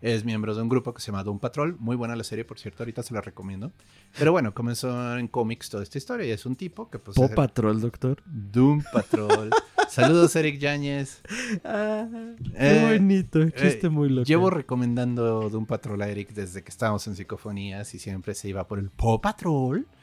Es 0.00 0.24
miembro 0.24 0.54
de 0.54 0.62
un 0.62 0.68
grupo 0.68 0.94
que 0.94 1.00
se 1.00 1.06
llama 1.10 1.24
Doom 1.24 1.40
Patrol. 1.40 1.76
Muy 1.80 1.96
buena 1.96 2.14
la 2.14 2.22
serie, 2.22 2.44
por 2.44 2.58
cierto, 2.58 2.82
ahorita 2.84 3.02
se 3.02 3.12
la 3.14 3.20
recomiendo. 3.20 3.72
Pero 4.18 4.30
bueno, 4.32 4.54
comenzó 4.54 5.18
en 5.18 5.26
cómics 5.26 5.68
toda 5.70 5.82
esta 5.82 5.98
historia 5.98 6.24
y 6.26 6.30
es 6.30 6.46
un 6.46 6.54
tipo 6.54 6.88
que 6.88 6.98
pues... 7.00 7.18
Es- 7.18 7.30
Patrol, 7.30 7.80
doctor. 7.80 8.22
Doom 8.26 8.82
Patrol. 8.92 9.50
Saludos, 9.88 10.36
Eric 10.36 10.58
Yáñez. 10.60 11.20
Ah, 11.64 12.06
qué 12.38 12.52
Eh, 12.54 12.96
bonito, 12.98 13.48
chiste 13.50 13.88
eh, 13.88 13.90
muy 13.90 14.08
loco. 14.10 14.26
Llevo 14.26 14.50
recomendando 14.50 15.48
Doom 15.50 15.66
Patrol 15.66 16.00
a 16.02 16.08
Eric 16.08 16.30
desde 16.32 16.62
que 16.62 16.68
estábamos 16.70 17.06
en 17.08 17.16
psicofonías 17.16 17.92
y 17.94 17.98
siempre 17.98 18.34
se 18.34 18.48
iba 18.50 18.68
por 18.68 18.78
el 18.78 18.90
Paw 18.90 19.20
Patrol. 19.20 19.86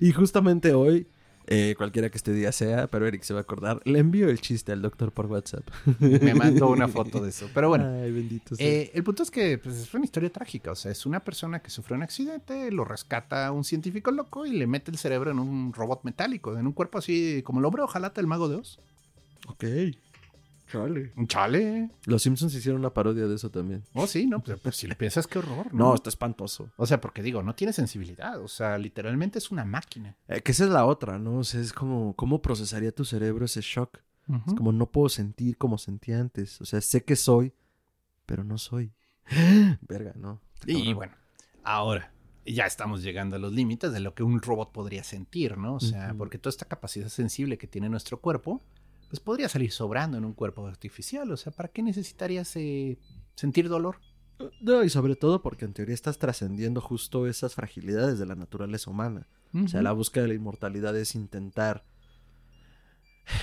Y 0.00 0.12
justamente 0.12 0.74
hoy, 0.74 1.06
eh, 1.46 1.74
cualquiera 1.76 2.08
que 2.10 2.16
este 2.16 2.32
día 2.32 2.52
sea, 2.52 2.86
pero 2.86 3.06
Eric 3.06 3.22
se 3.22 3.34
va 3.34 3.40
a 3.40 3.42
acordar, 3.42 3.80
le 3.84 3.98
envío 3.98 4.28
el 4.28 4.40
chiste 4.40 4.72
al 4.72 4.82
doctor 4.82 5.12
por 5.12 5.26
WhatsApp. 5.26 5.68
Me 6.00 6.34
mandó 6.34 6.68
una 6.70 6.88
foto 6.88 7.20
de 7.20 7.30
eso. 7.30 7.48
Pero 7.52 7.68
bueno, 7.68 7.86
Ay, 8.02 8.10
bendito 8.12 8.56
sea. 8.56 8.66
eh, 8.66 8.90
el 8.94 9.04
punto 9.04 9.22
es 9.22 9.30
que 9.30 9.58
pues, 9.58 9.76
es 9.76 9.94
una 9.94 10.04
historia 10.04 10.30
trágica. 10.30 10.72
O 10.72 10.74
sea, 10.74 10.90
es 10.90 11.04
una 11.06 11.20
persona 11.20 11.60
que 11.60 11.70
sufre 11.70 11.94
un 11.94 12.02
accidente, 12.02 12.70
lo 12.70 12.84
rescata 12.84 13.50
un 13.52 13.64
científico 13.64 14.10
loco 14.10 14.46
y 14.46 14.52
le 14.52 14.66
mete 14.66 14.90
el 14.90 14.98
cerebro 14.98 15.30
en 15.30 15.38
un 15.38 15.72
robot 15.72 16.04
metálico, 16.04 16.56
en 16.58 16.66
un 16.66 16.72
cuerpo 16.72 16.98
así 16.98 17.42
como 17.44 17.60
el 17.60 17.64
hombre 17.66 17.82
ojalata 17.82 18.20
el 18.20 18.26
mago 18.26 18.48
de 18.48 18.56
Oz. 18.56 18.78
Ok. 19.48 19.64
Chale. 20.74 21.12
Chale. 21.26 21.90
Los 22.06 22.22
Simpsons 22.22 22.54
hicieron 22.54 22.80
una 22.80 22.92
parodia 22.92 23.26
de 23.26 23.34
eso 23.34 23.50
también. 23.50 23.84
Oh, 23.94 24.06
sí, 24.06 24.26
no, 24.26 24.42
pues, 24.42 24.58
pues, 24.60 24.76
si 24.76 24.86
le 24.86 24.96
piensas, 24.96 25.26
qué 25.26 25.38
horror. 25.38 25.72
No, 25.72 25.94
está 25.94 26.08
espantoso. 26.08 26.70
O 26.76 26.86
sea, 26.86 27.00
porque 27.00 27.22
digo, 27.22 27.42
no 27.42 27.54
tiene 27.54 27.72
sensibilidad. 27.72 28.40
O 28.40 28.48
sea, 28.48 28.76
literalmente 28.78 29.38
es 29.38 29.50
una 29.50 29.64
máquina. 29.64 30.16
Eh, 30.28 30.40
que 30.40 30.52
esa 30.52 30.64
es 30.64 30.70
la 30.70 30.84
otra, 30.84 31.18
¿no? 31.18 31.38
O 31.38 31.44
sea, 31.44 31.60
es 31.60 31.72
como, 31.72 32.14
¿cómo 32.16 32.42
procesaría 32.42 32.92
tu 32.92 33.04
cerebro 33.04 33.44
ese 33.44 33.60
shock? 33.60 33.98
Es 34.46 34.54
como 34.54 34.72
no 34.72 34.90
puedo 34.90 35.10
sentir 35.10 35.58
como 35.58 35.76
sentía 35.76 36.18
antes. 36.18 36.58
O 36.60 36.64
sea, 36.64 36.80
sé 36.80 37.04
que 37.04 37.14
soy, 37.14 37.52
pero 38.24 38.42
no 38.42 38.56
soy. 38.56 38.92
Verga, 39.82 40.14
¿no? 40.16 40.40
Y 40.66 40.94
bueno, 40.94 41.12
ahora 41.62 42.14
ya 42.46 42.66
estamos 42.66 43.02
llegando 43.02 43.36
a 43.36 43.38
los 43.38 43.52
límites 43.52 43.92
de 43.92 44.00
lo 44.00 44.14
que 44.14 44.22
un 44.22 44.40
robot 44.40 44.72
podría 44.72 45.04
sentir, 45.04 45.56
¿no? 45.56 45.74
O 45.74 45.80
sea, 45.80 46.14
porque 46.16 46.38
toda 46.38 46.50
esta 46.50 46.66
capacidad 46.66 47.08
sensible 47.08 47.58
que 47.58 47.66
tiene 47.66 47.88
nuestro 47.88 48.20
cuerpo, 48.20 48.62
pues 49.08 49.20
podría 49.20 49.48
salir 49.48 49.70
sobrando 49.72 50.16
en 50.18 50.24
un 50.24 50.32
cuerpo 50.34 50.66
artificial. 50.66 51.30
O 51.30 51.36
sea, 51.36 51.52
¿para 51.52 51.68
qué 51.68 51.82
necesitarías 51.82 52.54
eh, 52.56 52.98
sentir 53.34 53.68
dolor? 53.68 53.98
No, 54.60 54.82
y 54.82 54.90
sobre 54.90 55.14
todo 55.16 55.42
porque 55.42 55.64
en 55.64 55.72
teoría 55.72 55.94
estás 55.94 56.18
trascendiendo 56.18 56.80
justo 56.80 57.26
esas 57.26 57.54
fragilidades 57.54 58.18
de 58.18 58.26
la 58.26 58.34
naturaleza 58.34 58.90
humana. 58.90 59.28
O 59.54 59.68
sea, 59.68 59.82
la 59.82 59.92
búsqueda 59.92 60.22
de 60.22 60.28
la 60.28 60.34
inmortalidad 60.34 60.96
es 60.96 61.14
intentar. 61.14 61.84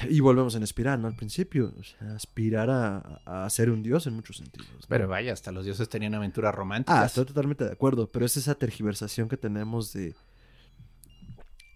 Y 0.10 0.20
volvemos 0.20 0.54
en 0.56 0.64
espiral, 0.64 1.02
¿no? 1.02 1.08
Al 1.08 1.16
principio. 1.16 1.74
O 1.80 1.84
sea, 1.84 2.16
aspirar 2.16 2.70
a, 2.70 2.98
a 3.26 3.50
ser 3.50 3.72
un 3.72 3.82
dios 3.82 4.06
en 4.08 4.14
muchos 4.16 4.38
sentidos. 4.38 4.68
¿no? 4.74 4.80
Pero 4.90 5.08
vaya, 5.08 5.32
hasta 5.34 5.52
los 5.54 5.64
dioses 5.66 5.88
tenían 5.90 6.14
aventuras 6.14 6.54
románticas. 6.54 7.02
Ah, 7.02 7.06
estoy 7.06 7.26
totalmente 7.26 7.64
de 7.64 7.72
acuerdo, 7.72 8.12
pero 8.12 8.26
es 8.26 8.36
esa 8.38 8.56
tergiversación 8.56 9.30
que 9.30 9.38
tenemos 9.38 9.94
de... 9.94 10.14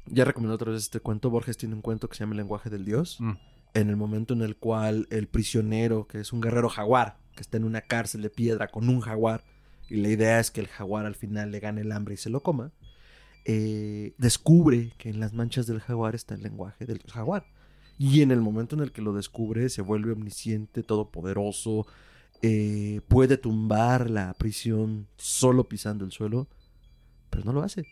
Ya 0.07 0.23
recomendé 0.23 0.53
otra 0.53 0.71
vez 0.71 0.83
este 0.83 0.99
cuento, 0.99 1.29
Borges 1.31 1.57
tiene 1.57 1.73
un 1.73 1.81
cuento 1.81 2.07
que 2.07 2.15
se 2.15 2.19
llama 2.19 2.33
El 2.33 2.37
lenguaje 2.37 2.69
del 2.69 2.85
dios, 2.85 3.17
Mm. 3.19 3.31
En 3.75 3.89
el 3.89 3.97
momento 3.97 4.33
en 4.33 4.41
el 4.41 4.55
cual 4.55 5.07
el 5.11 5.27
prisionero, 5.27 6.07
que 6.07 6.19
es 6.19 6.33
un 6.33 6.41
guerrero 6.41 6.69
jaguar, 6.69 7.17
que 7.35 7.41
está 7.41 7.57
en 7.57 7.65
una 7.65 7.81
cárcel 7.81 8.21
de 8.21 8.29
piedra 8.29 8.69
con 8.69 8.89
un 8.89 9.01
jaguar, 9.01 9.43
y 9.89 9.97
la 9.97 10.09
idea 10.09 10.39
es 10.39 10.49
que 10.49 10.61
el 10.61 10.67
jaguar 10.67 11.05
al 11.05 11.15
final 11.15 11.51
le 11.51 11.59
gane 11.59 11.81
el 11.81 11.91
hambre 11.91 12.15
y 12.15 12.17
se 12.17 12.29
lo 12.29 12.41
coma, 12.41 12.71
eh, 13.43 14.15
descubre 14.17 14.93
que 14.97 15.09
en 15.09 15.19
las 15.19 15.33
manchas 15.33 15.67
del 15.67 15.79
jaguar 15.79 16.15
está 16.15 16.33
el 16.33 16.41
lenguaje 16.41 16.85
del 16.85 17.03
jaguar. 17.03 17.45
Y 17.99 18.21
en 18.21 18.31
el 18.31 18.41
momento 18.41 18.75
en 18.75 18.81
el 18.81 18.91
que 18.91 19.01
lo 19.01 19.13
descubre, 19.13 19.69
se 19.69 19.81
vuelve 19.81 20.13
omnisciente, 20.13 20.81
todopoderoso, 20.81 21.85
eh, 22.41 23.01
puede 23.07 23.37
tumbar 23.37 24.09
la 24.09 24.33
prisión 24.33 25.07
solo 25.17 25.67
pisando 25.67 26.05
el 26.05 26.11
suelo, 26.11 26.47
pero 27.29 27.43
no 27.43 27.53
lo 27.53 27.61
hace. 27.61 27.85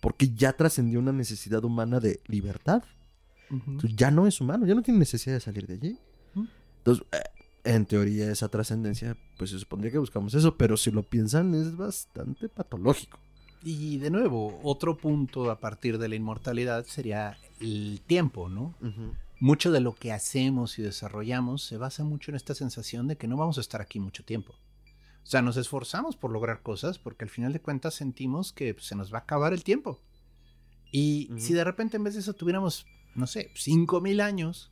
Porque 0.00 0.34
ya 0.34 0.54
trascendió 0.54 0.98
una 0.98 1.12
necesidad 1.12 1.64
humana 1.64 2.00
de 2.00 2.20
libertad. 2.26 2.82
Entonces, 3.50 3.94
ya 3.96 4.10
no 4.10 4.26
es 4.26 4.40
humano, 4.40 4.66
ya 4.66 4.74
no 4.74 4.82
tiene 4.82 5.00
necesidad 5.00 5.34
de 5.34 5.40
salir 5.40 5.66
de 5.66 5.74
allí. 5.74 5.98
Entonces, 6.78 7.06
eh, 7.12 7.22
en 7.64 7.86
teoría, 7.86 8.30
esa 8.30 8.48
trascendencia, 8.48 9.16
pues 9.36 9.50
se 9.50 9.58
supondría 9.58 9.92
que 9.92 9.98
buscamos 9.98 10.34
eso, 10.34 10.56
pero 10.56 10.76
si 10.76 10.90
lo 10.90 11.02
piensan, 11.02 11.54
es 11.54 11.76
bastante 11.76 12.48
patológico. 12.48 13.18
Y 13.62 13.98
de 13.98 14.10
nuevo, 14.10 14.60
otro 14.62 14.96
punto 14.96 15.50
a 15.50 15.58
partir 15.58 15.98
de 15.98 16.08
la 16.08 16.14
inmortalidad 16.14 16.84
sería 16.86 17.36
el 17.60 18.00
tiempo, 18.06 18.48
¿no? 18.48 18.74
mucho 19.40 19.70
de 19.70 19.80
lo 19.80 19.94
que 19.94 20.12
hacemos 20.12 20.78
y 20.78 20.82
desarrollamos 20.82 21.62
se 21.62 21.76
basa 21.76 22.04
mucho 22.04 22.30
en 22.30 22.36
esta 22.36 22.54
sensación 22.54 23.06
de 23.06 23.16
que 23.16 23.28
no 23.28 23.36
vamos 23.36 23.58
a 23.58 23.60
estar 23.60 23.80
aquí 23.80 24.00
mucho 24.00 24.24
tiempo. 24.24 24.54
O 25.22 25.30
sea, 25.30 25.42
nos 25.42 25.56
esforzamos 25.56 26.16
por 26.16 26.30
lograr 26.30 26.62
cosas 26.62 26.98
porque 26.98 27.24
al 27.24 27.30
final 27.30 27.52
de 27.52 27.60
cuentas 27.60 27.94
sentimos 27.94 28.52
que 28.52 28.74
se 28.78 28.96
nos 28.96 29.12
va 29.12 29.18
a 29.18 29.22
acabar 29.22 29.52
el 29.52 29.62
tiempo. 29.62 30.00
Y 30.90 31.30
si 31.36 31.52
de 31.52 31.64
repente 31.64 31.98
en 31.98 32.04
vez 32.04 32.14
de 32.14 32.20
eso 32.20 32.32
tuviéramos, 32.32 32.86
no 33.18 33.26
sé, 33.26 33.50
5000 33.54 34.20
años, 34.20 34.70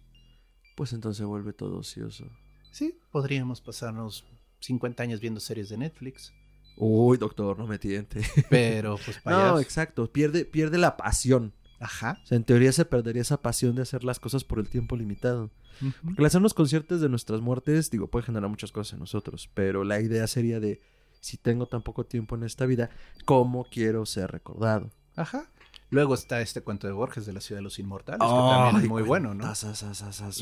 Pues 0.76 0.92
entonces 0.92 1.24
vuelve 1.26 1.52
todo 1.52 1.78
ocioso. 1.78 2.30
sí, 2.70 2.98
podríamos 3.10 3.60
pasarnos 3.60 4.24
50 4.60 5.02
años 5.02 5.20
viendo 5.20 5.40
series 5.40 5.68
de 5.68 5.76
Netflix. 5.78 6.32
Uy, 6.76 7.16
doctor, 7.16 7.58
no 7.58 7.66
me 7.66 7.78
tiente. 7.78 8.20
Pero 8.50 8.98
pues 9.04 9.18
para 9.18 9.52
No, 9.52 9.60
exacto, 9.60 10.12
pierde, 10.12 10.44
pierde 10.44 10.76
la 10.78 10.96
pasión. 10.96 11.54
Ajá. 11.80 12.20
O 12.22 12.26
sea, 12.26 12.36
en 12.36 12.44
teoría 12.44 12.72
se 12.72 12.84
perdería 12.84 13.22
esa 13.22 13.40
pasión 13.42 13.74
de 13.74 13.82
hacer 13.82 14.04
las 14.04 14.18
cosas 14.20 14.44
por 14.44 14.58
el 14.58 14.68
tiempo 14.68 14.96
limitado. 14.96 15.50
Ujú. 15.80 15.92
Porque 16.04 16.22
el 16.22 16.26
hacernos 16.26 16.54
conscientes 16.54 17.00
de 17.00 17.08
nuestras 17.08 17.40
muertes, 17.40 17.90
digo, 17.90 18.08
puede 18.08 18.24
generar 18.26 18.48
muchas 18.50 18.72
cosas 18.72 18.94
en 18.94 19.00
nosotros, 19.00 19.50
pero 19.54 19.84
la 19.84 20.00
idea 20.00 20.26
sería 20.26 20.58
de, 20.60 20.80
si 21.20 21.36
tengo 21.38 21.66
tan 21.66 21.82
poco 21.82 22.04
tiempo 22.04 22.34
en 22.36 22.44
esta 22.44 22.64
vida, 22.66 22.90
¿cómo 23.24 23.64
quiero 23.64 24.04
ser 24.06 24.30
recordado? 24.30 24.90
Ajá. 25.16 25.50
Luego 25.90 26.14
está 26.14 26.40
este 26.40 26.62
cuento 26.62 26.86
de 26.86 26.92
Borges 26.92 27.26
de 27.26 27.32
la 27.32 27.40
ciudad 27.40 27.60
de 27.60 27.62
los 27.62 27.78
inmortales, 27.78 28.20
que 28.20 28.26
también 28.26 28.84
es 28.84 28.88
muy 28.88 29.02
bueno, 29.02 29.34
¿no? 29.34 29.44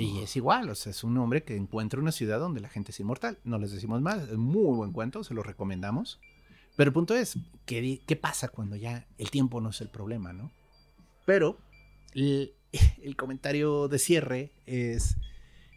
Y 0.02 0.20
es 0.20 0.36
igual, 0.36 0.70
o 0.70 0.74
sea, 0.74 0.90
es 0.90 1.04
un 1.04 1.16
hombre 1.18 1.42
que 1.42 1.54
encuentra 1.54 2.00
una 2.00 2.12
ciudad 2.12 2.38
donde 2.38 2.60
la 2.60 2.68
gente 2.68 2.92
es 2.92 3.00
inmortal. 3.00 3.38
No 3.44 3.58
les 3.58 3.70
decimos 3.70 4.00
más, 4.00 4.22
es 4.22 4.38
muy 4.38 4.74
buen 4.76 4.92
cuento, 4.92 5.22
se 5.22 5.34
lo 5.34 5.42
recomendamos. 5.42 6.18
Pero 6.76 6.88
el 6.88 6.94
punto 6.94 7.14
es, 7.14 7.36
¿qué, 7.66 8.00
qué 8.06 8.16
pasa 8.16 8.48
cuando 8.48 8.76
ya 8.76 9.06
el 9.18 9.30
tiempo 9.30 9.60
no 9.60 9.70
es 9.70 9.80
el 9.80 9.88
problema, 9.88 10.32
no? 10.32 10.50
Pero 11.26 11.58
el, 12.14 12.54
el 13.02 13.16
comentario 13.16 13.88
de 13.88 13.98
cierre 13.98 14.52
es, 14.66 15.16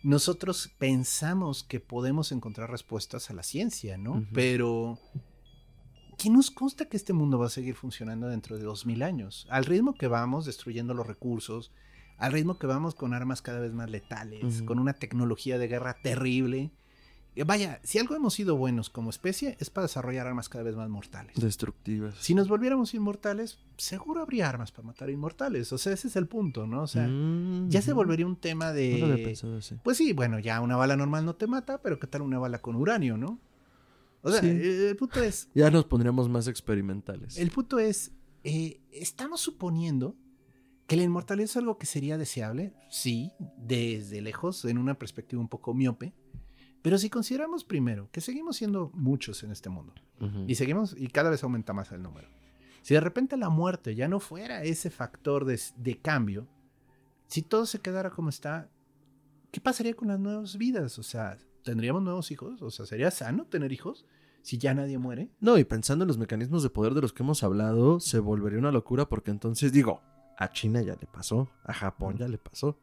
nosotros 0.03 0.71
pensamos 0.77 1.63
que 1.63 1.79
podemos 1.79 2.31
encontrar 2.31 2.71
respuestas 2.71 3.29
a 3.29 3.33
la 3.33 3.43
ciencia, 3.43 3.97
¿no? 3.97 4.11
Ujú. 4.13 4.25
Pero, 4.33 4.99
¿qué 6.17 6.29
nos 6.29 6.51
consta 6.51 6.85
que 6.85 6.97
este 6.97 7.13
mundo 7.13 7.39
va 7.39 7.47
a 7.47 7.49
seguir 7.49 7.75
funcionando 7.75 8.27
dentro 8.27 8.57
de 8.57 8.63
dos 8.63 8.85
mil 8.85 9.03
años? 9.03 9.47
Al 9.49 9.65
ritmo 9.65 9.93
que 9.93 10.07
vamos 10.07 10.45
destruyendo 10.45 10.93
los 10.93 11.07
recursos, 11.07 11.71
al 12.17 12.33
ritmo 12.33 12.57
que 12.57 12.67
vamos 12.67 12.95
con 12.95 13.13
armas 13.13 13.41
cada 13.41 13.59
vez 13.59 13.73
más 13.73 13.89
letales, 13.89 14.63
con 14.63 14.79
una 14.79 14.93
tecnología 14.93 15.57
de 15.57 15.67
guerra 15.67 15.95
terrible. 16.01 16.71
Eh, 17.35 17.43
Vaya, 17.43 17.79
si 17.83 17.99
algo 17.99 18.15
hemos 18.15 18.33
sido 18.33 18.57
buenos 18.57 18.89
como 18.89 19.11
especie 19.11 19.55
es 19.59 19.69
para 19.69 19.85
desarrollar 19.85 20.25
armas 20.25 20.49
cada 20.49 20.63
vez 20.63 20.75
más 20.75 20.89
mortales. 20.89 21.35
Destructivas. 21.35 22.15
Si 22.19 22.33
nos 22.33 22.47
volviéramos 22.47 22.95
inmortales, 22.95 23.59
seguro 23.77 24.23
habría 24.23 24.49
armas 24.49 24.71
para 24.71 24.87
matar 24.87 25.11
inmortales. 25.11 25.71
O 25.71 25.77
sea, 25.77 25.93
ese 25.93 26.07
es 26.07 26.15
el 26.15 26.25
punto, 26.25 26.65
¿no? 26.65 26.81
O 26.81 26.87
sea, 26.87 27.07
Mm, 27.07 27.69
ya 27.69 27.83
se 27.83 27.93
volvería 27.93 28.25
un 28.25 28.37
tema 28.37 28.73
de... 28.73 28.97
No 28.99 29.05
lo 29.05 29.13
había 29.13 29.25
pensado 29.25 29.57
así. 29.57 29.75
Pues 29.83 29.97
sí, 29.97 30.13
bueno, 30.13 30.39
ya 30.39 30.59
una 30.61 30.77
bala 30.77 30.97
normal 30.97 31.25
no 31.25 31.35
te 31.35 31.45
mata, 31.45 31.79
pero 31.83 31.99
¿qué 31.99 32.07
tal 32.07 32.23
una 32.23 32.39
bala 32.39 32.59
con 32.59 32.75
uranio, 32.75 33.17
no? 33.17 33.37
O 34.21 34.31
sea, 34.31 34.41
Sí. 34.41 34.47
el 34.49 34.95
punto 34.97 35.21
es, 35.21 35.49
Ya 35.53 35.69
nos 35.71 35.85
pondríamos 35.85 36.27
más 36.29 36.47
experimentales. 36.47 37.37
el 37.37 37.51
punto 37.51 37.79
es, 37.79 38.11
eh, 38.43 38.81
estamos 38.91 39.41
suponiendo 39.41 40.15
que 40.87 40.95
la 40.95 41.03
inmortalidad 41.03 41.45
es 41.45 41.57
algo 41.57 41.77
que 41.77 41.85
sería 41.85 42.17
deseable, 42.17 42.73
sí, 42.89 43.31
desde 43.57 44.21
lejos, 44.21 44.63
en 44.65 44.77
una 44.77 44.97
perspectiva 44.97 45.41
un 45.41 45.49
poco 45.49 45.73
miope, 45.73 46.13
pero 46.81 46.97
si 46.97 47.09
consideramos 47.09 47.63
primero 47.65 48.09
que 48.11 48.21
seguimos 48.21 48.55
siendo 48.57 48.91
muchos 48.93 49.43
en 49.43 49.51
este 49.51 49.69
mundo 49.69 49.93
y 50.47 50.55
seguimos 50.55 50.95
y 50.97 51.07
cada 51.09 51.29
vez 51.29 51.43
aumenta 51.43 51.73
más 51.73 51.91
el 51.91 52.01
número, 52.01 52.29
si 52.81 52.93
de 52.93 53.01
repente 53.01 53.35
la 53.35 53.49
muerte 53.49 53.95
ya 53.95 54.07
no 54.07 54.19
fuera 54.21 54.63
ese 54.63 54.89
factor 54.89 55.43
de, 55.45 55.59
de 55.75 55.97
cambio, 55.99 56.47
si 57.27 57.41
todo 57.41 57.65
se 57.65 57.79
quedara 57.79 58.09
como 58.09 58.29
está, 58.29 58.69
¿qué 59.51 59.59
pasaría 59.59 59.93
con 59.93 60.07
las 60.07 60.19
nuevas 60.19 60.57
vidas? 60.57 60.97
O 60.97 61.03
sea, 61.03 61.37
¿tendríamos 61.67 62.01
nuevos 62.01 62.31
hijos? 62.31 62.61
O 62.61 62.71
sea, 62.71 62.85
¿sería 62.85 63.11
sano 63.11 63.45
tener 63.45 63.71
hijos? 63.71 64.05
si 64.47 64.57
ya 64.57 64.73
nadie 64.73 64.97
muere. 64.97 65.29
No, 65.41 65.57
y 65.57 65.65
pensando 65.65 66.05
en 66.05 66.07
los 66.07 66.17
mecanismos 66.17 66.63
de 66.63 66.69
poder 66.69 66.93
de 66.93 67.01
los 67.01 67.11
que 67.11 67.21
hemos 67.21 67.43
hablado, 67.43 67.99
se 67.99 68.19
volvería 68.19 68.59
una 68.59 68.71
locura 68.71 69.09
porque 69.09 69.29
entonces 69.29 69.73
digo, 69.73 70.01
a 70.37 70.53
China 70.53 70.81
ya 70.81 70.95
le 70.95 71.05
pasó, 71.05 71.49
a 71.65 71.73
Japón 71.73 72.15
ya 72.15 72.29
le 72.29 72.37
pasó, 72.37 72.79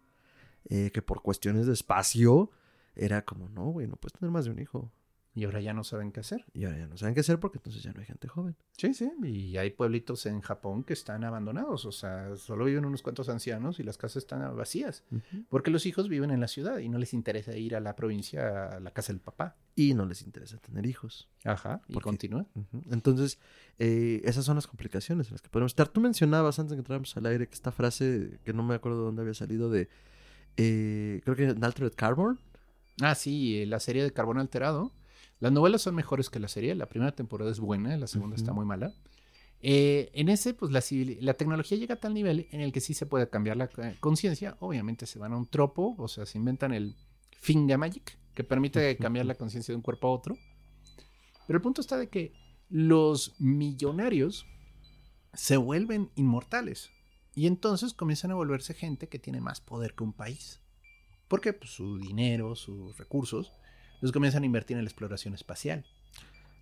eh, 0.67 0.91
que 0.93 1.01
por 1.01 1.23
cuestiones 1.23 1.67
de 1.67 1.73
espacio 1.73 2.51
era 2.95 3.25
como, 3.25 3.49
no, 3.49 3.71
güey, 3.71 3.87
no 3.87 3.97
puedes 3.97 4.13
tener 4.13 4.31
más 4.31 4.45
de 4.45 4.51
un 4.51 4.59
hijo. 4.59 4.93
Y 5.37 5.45
ahora 5.45 5.61
ya 5.61 5.73
no 5.73 5.83
saben 5.83 6.13
qué 6.13 6.21
hacer. 6.21 6.45
Y 6.55 6.65
ahora 6.65 6.79
ya 6.79 6.87
no 6.87 6.97
saben 6.97 7.13
qué 7.15 7.21
hacer 7.21 7.41
porque 7.41 7.59
entonces 7.59 7.83
ya 7.83 7.93
no 7.93 7.99
hay 7.99 8.07
gente 8.07 8.29
joven. 8.29 8.55
Sí, 8.77 8.95
sí. 8.95 9.11
Y 9.25 9.57
hay 9.57 9.71
pueblitos 9.71 10.27
en 10.27 10.41
Japón 10.41 10.85
que 10.85 10.93
están 10.93 11.25
abandonados. 11.25 11.85
O 11.87 11.93
sea, 11.93 12.37
solo 12.37 12.67
viven 12.67 12.85
unos 12.85 13.03
cuantos 13.03 13.29
ancianos 13.29 13.81
y 13.81 13.83
las 13.83 13.99
casas 13.99 14.19
están 14.19 14.57
vacías. 14.57 15.03
Porque 15.49 15.73
los 15.73 15.87
hijos 15.87 16.09
viven 16.09 16.31
en 16.31 16.41
la 16.41 16.47
ciudad 16.47 16.79
y 16.79 16.89
no 16.89 16.99
les 16.99 17.15
interesa 17.15 17.57
ir 17.57 17.75
a 17.75 17.81
la 17.81 17.97
provincia 17.97 18.69
a 18.69 18.81
la 18.81 18.93
casa 18.93 19.13
del 19.13 19.21
papá. 19.21 19.57
Y 19.75 19.95
no 19.95 20.07
les 20.07 20.23
interesa 20.23 20.59
tener 20.59 20.87
hijos. 20.87 21.29
Ajá. 21.43 21.83
Y 21.89 21.99
continúa. 21.99 22.47
Entonces, 22.93 23.41
eh, 23.81 24.21
esas 24.25 24.45
son 24.45 24.55
las 24.55 24.69
complicaciones 24.69 25.27
en 25.27 25.35
las 25.35 25.43
que 25.43 25.49
podemos 25.49 25.73
estar. 25.73 25.89
Tú 25.89 26.01
mencionabas 26.01 26.61
antes 26.61 26.71
de 26.71 26.77
que 26.77 26.81
entráramos 26.81 27.17
al 27.17 27.27
aire 27.27 27.49
que 27.49 27.55
esta 27.55 27.73
frase, 27.73 28.39
que 28.45 28.53
no 28.53 28.63
me 28.63 28.77
acuerdo 28.77 28.99
de 28.99 29.05
dónde 29.07 29.23
había 29.23 29.35
salido, 29.35 29.69
de. 29.69 29.89
Eh, 30.57 31.23
creo 31.25 31.35
que 31.35 31.57
Altered 31.61 31.93
Carbon. 31.97 32.39
Ah, 33.01 33.17
sí, 33.17 33.67
la 33.67 33.81
serie 33.81 34.05
de 34.05 34.13
carbón 34.13 34.39
alterado 34.39 34.93
las 35.45 35.53
novelas 35.53 35.83
son 35.83 35.95
mejores 35.95 36.31
que 36.31 36.41
la 36.41 36.49
serie. 36.49 36.75
La 36.75 36.89
primera 36.89 37.15
temporada 37.15 37.51
es 37.51 37.61
buena, 37.61 37.95
la 37.99 38.07
segunda 38.07 38.35
está 38.35 38.55
muy 38.55 38.65
mala. 38.65 38.95
Eh, 39.61 40.11
en 40.15 40.31
ese, 40.31 40.55
pues 40.55 40.73
la, 40.73 40.83
la, 41.21 41.35
tecnología 41.35 41.77
llega 41.77 41.97
a 41.97 42.01
tal 42.01 42.15
nivel 42.15 42.49
en 42.51 42.63
el 42.63 42.73
que 42.73 42.81
sí 42.81 42.95
se 42.95 43.05
puede 43.05 43.29
cambiar 43.29 43.59
la 43.59 43.69
eh, 43.77 43.99
conciencia. 44.01 44.57
Obviamente 44.61 45.05
se 45.05 45.19
van 45.19 45.35
a 45.35 45.37
un 45.37 45.47
tropo, 45.47 45.97
o 45.99 46.09
sea, 46.09 46.25
se 46.25 46.39
inventan 46.39 46.73
el 46.73 46.97
Finger 47.33 47.77
Magic, 47.77 48.17
que 48.35 48.43
permite 48.43 48.97
cambiar 48.97 49.27
la 49.27 49.35
conciencia 49.35 49.73
de 49.73 49.77
un 49.77 49.83
cuerpo 49.83 50.09
a 50.09 50.13
otro. 50.13 50.39
Pero 51.47 51.59
el 51.59 51.63
punto 51.63 51.83
está 51.83 51.99
de 51.99 52.09
que 52.09 52.33
los 52.71 53.39
millonarios 53.39 54.47
se 55.35 55.59
vuelven 55.59 56.11
inmortales. 56.15 56.91
Y 57.35 57.49
entonces 57.49 57.93
comienzan 57.93 58.31
a 58.31 58.37
volverse 58.37 58.73
gente 58.73 59.11
que 59.11 59.19
tiene 59.19 59.43
más 59.43 59.61
poder 59.61 59.93
que 59.95 60.05
un 60.05 60.15
país. 60.15 60.63
Porque 61.29 61.53
pues, 61.53 61.71
su 61.73 61.99
dinero, 61.99 62.57
sus 62.57 62.97
recursos, 62.97 63.53
entonces 64.05 64.13
comienzan 64.13 64.43
a 64.43 64.47
invertir 64.47 64.77
en 64.77 64.85
la 64.85 64.89
exploración 64.89 65.33
espacial. 65.33 65.87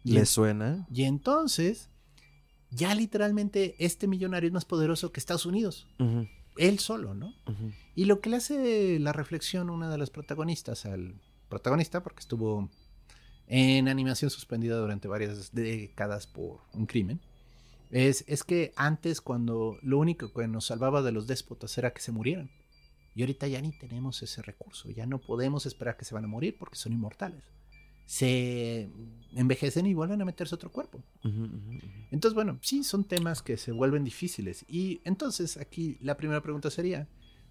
¿Le 0.05 0.27
suena? 0.27 0.87
Y 0.93 1.03
entonces, 1.03 1.91
ya 2.71 2.95
literalmente 2.95 3.75
este 3.81 4.07
millonario 4.07 4.47
es 4.47 4.53
más 4.53 4.65
poderoso 4.65 5.11
que 5.11 5.19
Estados 5.19 5.45
Unidos. 5.45 5.89
Él 6.57 6.79
solo, 6.79 7.15
¿no? 7.15 7.35
Y 7.97 8.05
lo 8.05 8.21
que 8.21 8.31
le 8.31 8.37
hace 8.37 9.01
la 9.01 9.13
reflexión 9.13 9.71
una 9.71 9.91
de 9.91 9.99
las 9.99 10.11
protagonistas 10.11 10.87
al 10.87 11.21
protagonista, 11.49 12.05
porque 12.05 12.21
estuvo 12.21 12.71
en 13.49 13.89
animación 13.89 14.31
suspendida 14.31 14.77
durante 14.77 15.09
varias 15.09 15.53
décadas 15.53 16.29
por 16.29 16.61
un 16.73 16.87
crimen, 16.87 17.21
es, 17.91 18.25
es 18.29 18.45
que 18.45 18.73
antes 18.77 19.21
cuando 19.21 19.79
lo 19.83 19.99
único 19.99 20.33
que 20.33 20.47
nos 20.47 20.67
salvaba 20.67 21.03
de 21.03 21.11
los 21.11 21.27
déspotas 21.27 21.77
era 21.77 21.93
que 21.93 22.01
se 22.01 22.13
murieran. 22.13 22.51
Y 23.15 23.23
ahorita 23.23 23.47
ya 23.47 23.61
ni 23.61 23.73
tenemos 23.73 24.23
ese 24.23 24.43
recurso, 24.43 24.91
ya 24.91 25.07
no 25.07 25.19
podemos 25.19 25.67
esperar 25.67 25.97
que 25.97 26.05
se 26.05 26.15
van 26.15 26.25
a 26.25 26.29
morir 26.29 26.57
porque 26.59 26.77
son 26.77 26.93
inmortales. 26.93 27.45
Se 28.07 28.91
envejecen 29.35 29.87
y 29.87 29.95
vuelven 29.95 30.21
a 30.21 30.25
meterse 30.25 30.55
otro 30.55 30.73
cuerpo. 30.73 31.03
Entonces, 32.11 32.35
bueno, 32.35 32.59
sí, 32.63 32.85
son 32.85 33.05
temas 33.05 33.43
que 33.43 33.57
se 33.57 33.73
vuelven 33.73 34.05
difíciles. 34.05 34.65
Y 34.69 35.01
entonces 35.05 35.57
aquí 35.57 35.99
la 36.01 36.17
primera 36.17 36.43
pregunta 36.43 36.71
sería, 36.71 37.09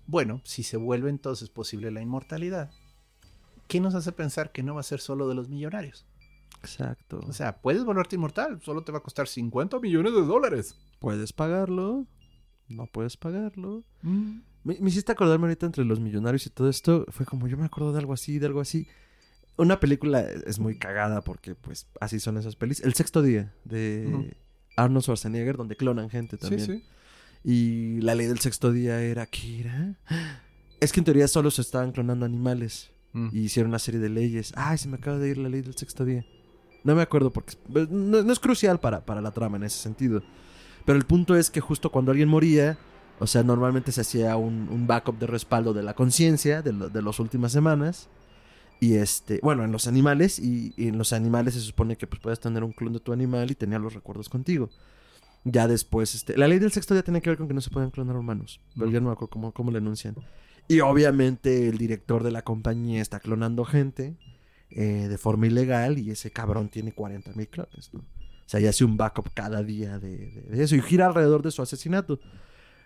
bueno, 0.07 0.41
si 0.43 0.63
se 0.63 0.77
vuelve 0.77 1.09
entonces 1.09 1.49
posible 1.49 1.89
la 1.91 2.01
inmortalidad, 2.01 2.71
¿qué 3.67 3.79
nos 3.79 3.95
hace 3.95 4.11
pensar 4.11 4.51
que 4.51 4.63
no 4.63 4.75
va 4.75 4.81
a 4.81 4.83
ser 4.83 4.99
solo 4.99 5.27
de 5.27 5.35
los 5.35 5.49
millonarios? 5.49 6.05
Exacto. 6.59 7.21
O 7.27 7.33
sea, 7.33 7.61
puedes 7.61 7.83
volverte 7.83 8.15
inmortal, 8.15 8.61
solo 8.61 8.83
te 8.83 8.91
va 8.91 8.99
a 8.99 9.03
costar 9.03 9.27
50 9.27 9.79
millones 9.79 10.13
de 10.13 10.21
dólares. 10.21 10.75
Puedes 10.99 11.33
pagarlo, 11.33 12.05
no 12.67 12.85
puedes 12.87 13.17
pagarlo. 13.17 13.83
Mm. 14.01 14.41
Me, 14.63 14.75
hiciste 14.87 15.11
acordarme 15.11 15.45
ahorita 15.45 15.65
entre 15.65 15.85
los 15.85 15.99
millonarios 15.99 16.45
y 16.45 16.49
todo 16.49 16.69
esto. 16.69 17.05
Fue 17.09 17.25
como 17.25 17.47
yo 17.47 17.57
me 17.57 17.65
acuerdo 17.65 17.93
de 17.93 17.99
algo 17.99 18.13
así, 18.13 18.39
de 18.39 18.45
algo 18.45 18.61
así. 18.61 18.87
Una 19.57 19.79
película 19.79 20.21
es 20.21 20.59
muy 20.59 20.77
cagada 20.77 21.21
porque, 21.21 21.55
pues, 21.55 21.87
así 21.99 22.19
son 22.19 22.37
esas 22.37 22.55
pelis. 22.55 22.79
El 22.81 22.93
sexto 22.93 23.21
día 23.21 23.53
de 23.65 24.33
Arnold 24.77 25.03
Schwarzenegger, 25.03 25.57
donde 25.57 25.75
clonan 25.75 26.09
gente 26.09 26.37
también. 26.37 26.65
Sí, 26.65 26.73
sí. 26.77 26.83
Y 27.43 28.01
la 28.01 28.15
ley 28.15 28.27
del 28.27 28.39
sexto 28.39 28.71
día 28.71 29.01
era, 29.01 29.25
¿qué 29.25 29.61
era? 29.61 29.95
Es 30.79 30.91
que 30.91 30.99
en 30.99 31.05
teoría 31.05 31.27
solo 31.27 31.51
se 31.51 31.61
estaban 31.61 31.91
clonando 31.91 32.25
animales. 32.25 32.91
Mm. 33.13 33.29
Y 33.33 33.39
hicieron 33.41 33.69
una 33.69 33.79
serie 33.79 33.99
de 33.99 34.09
leyes. 34.09 34.53
Ay, 34.55 34.77
se 34.77 34.87
me 34.87 34.97
acaba 34.97 35.17
de 35.17 35.29
ir 35.29 35.37
la 35.37 35.49
ley 35.49 35.61
del 35.61 35.75
sexto 35.75 36.05
día. 36.05 36.25
No 36.83 36.95
me 36.95 37.01
acuerdo 37.01 37.31
porque 37.31 37.55
pues, 37.71 37.89
no, 37.89 38.19
es 38.31 38.39
crucial 38.39 38.79
para, 38.79 39.05
para 39.05 39.21
la 39.21 39.31
trama 39.31 39.57
en 39.57 39.63
ese 39.63 39.77
sentido. 39.77 40.23
Pero 40.85 40.97
el 40.97 41.05
punto 41.05 41.35
es 41.35 41.51
que 41.51 41.61
justo 41.61 41.91
cuando 41.91 42.11
alguien 42.11 42.29
moría, 42.29 42.77
o 43.21 43.27
sea, 43.27 43.43
normalmente 43.43 43.91
se 43.91 44.01
hacía 44.01 44.35
un, 44.35 44.87
backup 44.87 45.19
de 45.19 45.27
respaldo 45.27 45.73
de 45.73 45.83
la 45.83 45.93
conciencia 45.93 46.63
de, 46.63 47.01
las 47.03 47.19
últimas 47.19 47.51
semanas. 47.51 48.09
Y 48.79 48.95
este, 48.95 49.39
bueno, 49.43 49.63
en 49.63 49.71
los 49.71 49.85
animales, 49.85 50.39
y, 50.39 50.73
en 50.75 50.97
los 50.97 51.13
animales 51.13 51.53
se 51.53 51.59
supone 51.59 51.97
que 51.97 52.07
pues 52.07 52.19
puedes 52.19 52.39
tener 52.39 52.63
un 52.63 52.71
clon 52.71 52.93
de 52.93 52.99
tu 52.99 53.13
animal 53.13 53.51
y 53.51 53.53
tenía 53.53 53.77
los 53.77 53.93
recuerdos 53.93 54.27
contigo. 54.27 54.71
Ya 55.43 55.67
después, 55.67 56.15
este, 56.15 56.35
la 56.35 56.47
ley 56.47 56.57
del 56.57 56.71
sexto 56.71 56.95
día 56.95 57.03
tiene 57.03 57.21
que 57.21 57.29
ver 57.29 57.37
con 57.37 57.47
que 57.47 57.53
no 57.53 57.61
se 57.61 57.69
pueden 57.69 57.91
clonar 57.91 58.15
humanos. 58.15 58.59
Pero 58.75 58.89
ya 58.89 58.99
no 58.99 59.09
me 59.09 59.13
acuerdo 59.13 59.29
cómo, 59.29 59.51
cómo 59.51 59.69
le 59.69 59.77
anuncian. 59.77 60.15
Y 60.67 60.79
obviamente 60.79 61.69
el 61.69 61.77
director 61.77 62.23
de 62.23 62.31
la 62.31 62.41
compañía 62.41 63.03
está 63.03 63.19
clonando 63.19 63.65
gente 63.65 64.15
eh, 64.71 65.07
de 65.07 65.17
forma 65.19 65.45
ilegal 65.45 65.99
y 65.99 66.09
ese 66.09 66.31
cabrón 66.31 66.69
tiene 66.69 66.91
40 66.91 67.33
mil 67.33 67.47
clones, 67.49 67.91
¿no? 67.93 67.99
O 67.99 68.49
sea, 68.51 68.59
ya 68.59 68.71
hace 68.71 68.83
un 68.83 68.97
backup 68.97 69.29
cada 69.35 69.61
día 69.61 69.99
de, 69.99 70.43
de, 70.49 70.63
eso 70.63 70.75
y 70.75 70.81
gira 70.81 71.05
alrededor 71.05 71.43
de 71.43 71.51
su 71.51 71.61
asesinato. 71.61 72.19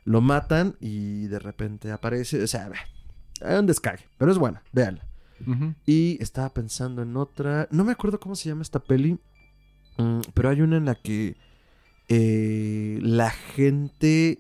Lo 0.06 0.22
matan 0.22 0.76
y 0.80 1.28
de 1.28 1.40
repente 1.40 1.92
aparece. 1.92 2.42
O 2.42 2.48
sea, 2.48 2.72
hay 3.42 3.58
un 3.58 3.66
descargue. 3.66 4.06
Pero 4.18 4.32
es 4.32 4.38
buena, 4.38 4.64
véanla. 4.72 5.06
Y 5.86 6.18
estaba 6.22 6.54
pensando 6.54 7.02
en 7.02 7.18
otra. 7.18 7.68
No 7.72 7.84
me 7.84 7.92
acuerdo 7.92 8.20
cómo 8.20 8.36
se 8.36 8.50
llama 8.50 8.62
esta 8.62 8.80
peli. 8.80 9.20
Mm, 9.98 10.22
pero 10.34 10.50
hay 10.50 10.62
una 10.62 10.78
en 10.78 10.86
la 10.86 10.96
que 10.96 11.36
eh, 12.08 13.00
la 13.02 13.32
gente. 13.32 14.40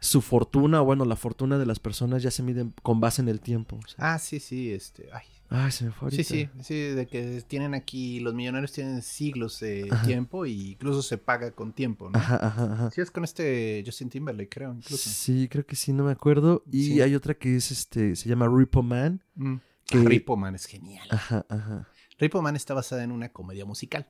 Su 0.00 0.20
fortuna, 0.20 0.80
o 0.80 0.84
bueno, 0.84 1.04
la 1.04 1.16
fortuna 1.16 1.58
de 1.58 1.66
las 1.66 1.80
personas 1.80 2.22
ya 2.22 2.30
se 2.30 2.44
miden 2.44 2.72
con 2.84 3.00
base 3.00 3.20
en 3.20 3.28
el 3.28 3.40
tiempo. 3.40 3.80
Ah, 3.96 4.20
sí, 4.20 4.38
sí, 4.38 4.70
este. 4.70 5.08
Ay, 5.12 5.26
Ay, 5.50 5.70
se 5.70 5.86
me 5.86 5.92
fue 5.92 6.10
Sí, 6.10 6.24
sí, 6.24 6.50
sí, 6.60 6.74
de 6.74 7.06
que 7.06 7.42
tienen 7.46 7.74
aquí, 7.74 8.20
los 8.20 8.34
millonarios 8.34 8.70
tienen 8.72 9.00
siglos 9.00 9.60
de 9.60 9.88
tiempo 10.04 10.44
e 10.44 10.50
incluso 10.50 11.02
se 11.02 11.16
paga 11.16 11.52
con 11.52 11.72
tiempo, 11.72 12.10
¿no? 12.10 12.18
Ajá, 12.18 12.36
ajá, 12.46 12.72
ajá. 12.72 12.90
Sí, 12.90 13.00
es 13.00 13.10
con 13.10 13.24
este 13.24 13.82
Justin 13.84 14.10
Timberlake, 14.10 14.50
creo, 14.50 14.74
incluso. 14.74 15.08
Sí, 15.08 15.48
creo 15.48 15.64
que 15.64 15.74
sí, 15.74 15.94
no 15.94 16.04
me 16.04 16.12
acuerdo. 16.12 16.62
Y 16.70 17.00
hay 17.00 17.14
otra 17.14 17.32
que 17.34 17.56
es, 17.56 17.70
este, 17.70 18.14
se 18.14 18.28
llama 18.28 18.46
Repo 18.46 18.82
Man. 18.82 19.24
Mm. 19.36 19.56
Que... 19.86 19.98
Repo 20.02 20.36
Man 20.36 20.54
es 20.54 20.66
genial. 20.66 21.08
Ajá, 21.10 21.46
ajá. 21.48 21.88
Repo 22.18 22.42
Man 22.42 22.54
está 22.54 22.74
basada 22.74 23.02
en 23.02 23.10
una 23.10 23.30
comedia 23.30 23.64
musical. 23.64 24.06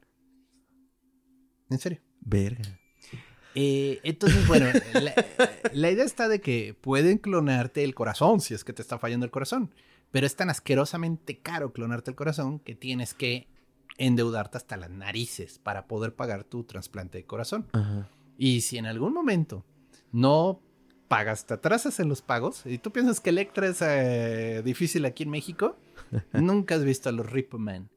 ¿En 1.71 1.79
serio? 1.79 2.01
Verga. 2.21 2.63
Eh, 3.55 4.01
entonces, 4.03 4.45
bueno, 4.49 4.67
la, 4.95 5.15
la 5.73 5.91
idea 5.91 6.05
está 6.05 6.29
de 6.29 6.41
que 6.41 6.75
pueden 6.81 7.19
clonarte 7.19 7.85
el 7.85 7.95
corazón 7.95 8.41
si 8.41 8.55
es 8.55 8.65
que 8.65 8.73
te 8.73 8.83
está 8.83 8.99
fallando 8.99 9.25
el 9.25 9.31
corazón. 9.31 9.73
Pero 10.11 10.27
es 10.27 10.37
tan 10.37 10.51
asquerosamente 10.51 11.39
caro 11.39 11.73
clonarte 11.73 12.11
el 12.11 12.17
corazón 12.17 12.59
que 12.61 12.75
tienes 12.75 13.15
que 13.15 13.49
endeudarte 13.99 14.57
hasta 14.57 14.77
las 14.77 14.91
narices 14.91 15.59
para 15.59 15.87
poder 15.87 16.15
pagar 16.15 16.45
tu 16.45 16.65
trasplante 16.65 17.19
de 17.19 17.25
corazón. 17.25 17.67
Y 18.39 18.63
si 18.63 18.79
en 18.79 18.87
algún 18.87 19.13
momento 19.13 19.65
no 20.13 20.63
pagas, 21.09 21.47
te 21.47 21.55
atrasas 21.55 22.01
en 22.01 22.09
los 22.09 22.23
pagos 22.23 22.65
y 22.65 22.79
tú 22.79 22.93
piensas 22.93 23.21
que 23.21 23.31
Electra 23.31 23.67
es 23.67 23.83
eh, 23.83 24.63
difícil 24.65 25.05
aquí 25.05 25.25
en 25.25 25.31
México, 25.31 25.77
nunca 26.33 26.77
has 26.77 26.85
visto 26.85 27.09
a 27.09 27.13
los 27.13 27.31
Repo 27.31 27.59
Man. 27.59 27.91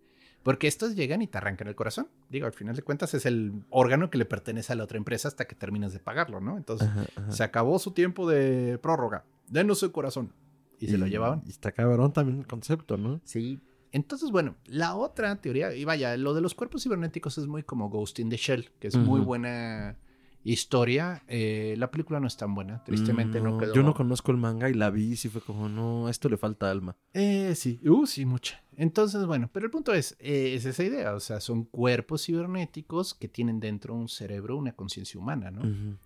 Porque 0.43 0.67
estos 0.67 0.95
llegan 0.95 1.21
y 1.21 1.27
te 1.27 1.37
arrancan 1.37 1.67
el 1.67 1.75
corazón. 1.75 2.07
Digo, 2.29 2.47
al 2.47 2.53
final 2.53 2.75
de 2.75 2.81
cuentas 2.81 3.13
es 3.13 3.27
el 3.27 3.63
órgano 3.69 4.09
que 4.09 4.17
le 4.17 4.25
pertenece 4.25 4.73
a 4.73 4.75
la 4.75 4.85
otra 4.85 4.97
empresa 4.97 5.27
hasta 5.27 5.45
que 5.45 5.53
terminas 5.53 5.93
de 5.93 5.99
pagarlo, 5.99 6.41
¿no? 6.41 6.57
Entonces, 6.57 6.89
se 7.29 7.43
acabó 7.43 7.77
su 7.77 7.91
tiempo 7.91 8.27
de 8.27 8.79
prórroga. 8.79 9.23
Denos 9.47 9.83
el 9.83 9.91
corazón 9.91 10.33
y, 10.81 10.87
se 10.87 10.97
lo 10.97 11.07
llevaban. 11.07 11.43
Y 11.45 11.49
está 11.49 11.71
cabrón 11.71 12.11
también 12.11 12.39
el 12.39 12.47
concepto, 12.47 12.97
¿no? 12.97 13.21
Sí. 13.23 13.59
Entonces, 13.91 14.31
bueno, 14.31 14.55
la 14.65 14.95
otra 14.95 15.35
teoría, 15.41 15.75
y 15.75 15.85
vaya, 15.85 16.17
lo 16.17 16.33
de 16.33 16.41
los 16.41 16.55
cuerpos 16.55 16.83
cibernéticos 16.83 17.37
es 17.37 17.47
muy 17.47 17.63
como 17.63 17.89
Ghost 17.89 18.19
in 18.19 18.29
the 18.29 18.37
Shell, 18.37 18.71
que 18.79 18.87
es 18.87 18.95
muy 18.95 19.19
buena 19.19 19.97
historia. 20.43 21.23
Eh, 21.27 21.75
la 21.77 21.91
película 21.91 22.19
no 22.19 22.27
es 22.27 22.37
tan 22.37 22.55
buena, 22.55 22.83
tristemente 22.83 23.41
no, 23.41 23.57
quedó. 23.57 23.73
Yo 23.73 23.83
no 23.83 23.93
conozco 23.93 24.31
el 24.31 24.37
manga 24.37 24.69
y 24.69 24.73
la 24.73 24.89
vi 24.89 25.11
y 25.11 25.15
sí 25.15 25.29
fue 25.29 25.41
como, 25.41 25.69
no, 25.69 26.07
a 26.07 26.11
esto 26.11 26.29
le 26.29 26.37
falta 26.37 26.71
alma. 26.71 26.95
Eh, 27.13 27.53
sí, 27.55 27.79
uh, 27.87 28.05
sí, 28.05 28.25
mucha. 28.25 28.63
Entonces, 28.75 29.25
bueno, 29.25 29.49
pero 29.51 29.65
el 29.65 29.71
punto 29.71 29.93
es, 29.93 30.15
eh, 30.19 30.53
es 30.55 30.65
esa 30.65 30.83
idea, 30.83 31.13
o 31.13 31.19
sea, 31.19 31.39
son 31.39 31.65
cuerpos 31.65 32.25
cibernéticos 32.25 33.13
que 33.13 33.27
tienen 33.27 33.59
dentro 33.59 33.93
un 33.93 34.07
cerebro, 34.07 34.57
una 34.57 34.71
conciencia 34.71 35.19
humana, 35.19 35.51
¿no? 35.51 35.97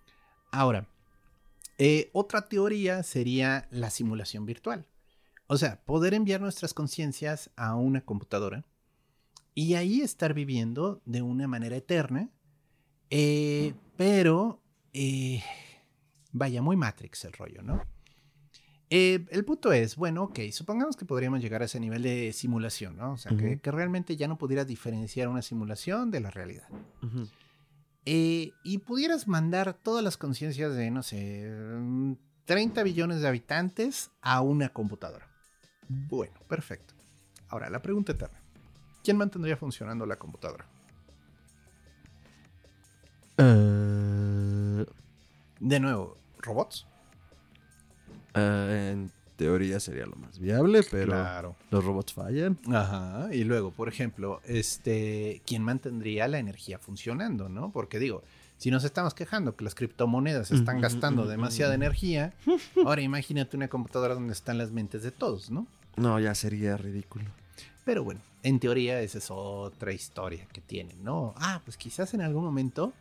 Ahora, 0.50 0.88
eh, 1.78 2.10
otra 2.12 2.48
teoría 2.48 3.02
sería 3.02 3.68
la 3.70 3.90
simulación 3.90 4.46
virtual. 4.46 4.86
O 5.48 5.56
sea, 5.56 5.84
poder 5.84 6.14
enviar 6.14 6.40
nuestras 6.40 6.74
conciencias 6.74 7.50
a 7.56 7.76
una 7.76 8.00
computadora 8.00 8.64
y 9.54 9.74
ahí 9.74 10.00
estar 10.00 10.34
viviendo 10.34 11.00
de 11.04 11.22
una 11.22 11.46
manera 11.48 11.76
eterna, 11.76 12.30
eh, 13.10 13.74
pero 13.96 14.60
eh, 14.92 15.42
vaya, 16.32 16.62
muy 16.62 16.76
Matrix 16.76 17.24
el 17.24 17.32
rollo, 17.32 17.62
¿no? 17.62 17.82
Eh, 18.88 19.26
el 19.30 19.44
punto 19.44 19.72
es, 19.72 19.96
bueno, 19.96 20.24
ok, 20.24 20.40
supongamos 20.52 20.96
que 20.96 21.04
podríamos 21.04 21.40
llegar 21.40 21.62
a 21.62 21.64
ese 21.64 21.80
nivel 21.80 22.02
de 22.02 22.32
simulación, 22.32 22.96
¿no? 22.96 23.12
O 23.12 23.16
sea, 23.16 23.36
que, 23.36 23.58
realmente 23.64 24.16
ya 24.16 24.28
no 24.28 24.38
pudieras 24.38 24.66
diferenciar 24.66 25.28
una 25.28 25.42
simulación 25.42 26.10
de 26.10 26.20
la 26.20 26.30
realidad. 26.30 26.68
Eh, 28.06 28.52
y 28.62 28.78
pudieras 28.78 29.26
mandar 29.26 29.74
todas 29.74 30.02
las 30.04 30.16
conciencias 30.16 30.74
de, 30.74 30.90
no 30.90 31.02
sé, 31.02 31.50
mm, 31.50 32.12
30 32.44 32.82
billones 32.84 33.20
de 33.20 33.28
habitantes 33.28 34.10
a 34.22 34.40
una 34.40 34.68
computadora. 34.68 35.28
Bueno, 35.88 36.34
perfecto. 36.48 36.94
Ahora, 37.48 37.68
la 37.68 37.82
pregunta 37.82 38.12
eterna. 38.12 38.40
¿Quién 39.02 39.16
mantendría 39.16 39.56
funcionando 39.56 40.06
la 40.06 40.16
computadora? 40.16 40.66
Eh, 43.38 44.86
De 45.60 45.80
nuevo, 45.80 46.16
¿robots? 46.38 46.86
eh, 48.34 49.08
teoría 49.36 49.78
sería 49.80 50.06
lo 50.06 50.16
más 50.16 50.38
viable, 50.38 50.82
pero 50.90 51.12
Claro. 51.12 51.56
los 51.70 51.84
robots 51.84 52.12
fallan. 52.14 52.58
Ajá. 52.72 53.28
Y 53.32 53.44
luego, 53.44 53.70
por 53.70 53.88
ejemplo, 53.88 54.40
este, 54.44 55.42
¿quién 55.46 55.62
mantendría 55.62 56.26
la 56.28 56.38
energía 56.38 56.78
funcionando, 56.78 57.48
no? 57.48 57.70
Porque 57.70 57.98
digo, 57.98 58.22
si 58.56 58.70
nos 58.70 58.84
estamos 58.84 59.14
quejando 59.14 59.54
que 59.54 59.64
las 59.64 59.74
criptomonedas 59.74 60.50
están 60.50 60.80
gastando 60.80 61.26
demasiada 61.26 61.74
energía, 61.74 62.32
ahora 62.86 63.02
imagínate 63.02 63.56
una 63.56 63.68
computadora 63.68 64.14
donde 64.14 64.32
están 64.32 64.58
las 64.58 64.70
mentes 64.72 65.02
de 65.02 65.10
todos, 65.10 65.50
¿no? 65.50 65.66
No, 65.96 66.18
ya 66.20 66.34
sería 66.34 66.76
ridículo. 66.76 67.26
Pero 67.84 68.02
bueno, 68.02 68.20
en 68.42 68.58
teoría 68.58 69.00
esa 69.00 69.18
es 69.18 69.30
otra 69.30 69.92
historia 69.92 70.46
que 70.52 70.60
tienen, 70.60 71.04
¿no? 71.04 71.34
Ah, 71.36 71.60
pues 71.64 71.76
quizás 71.76 72.14
en 72.14 72.20
algún 72.22 72.44
momento 72.44 72.92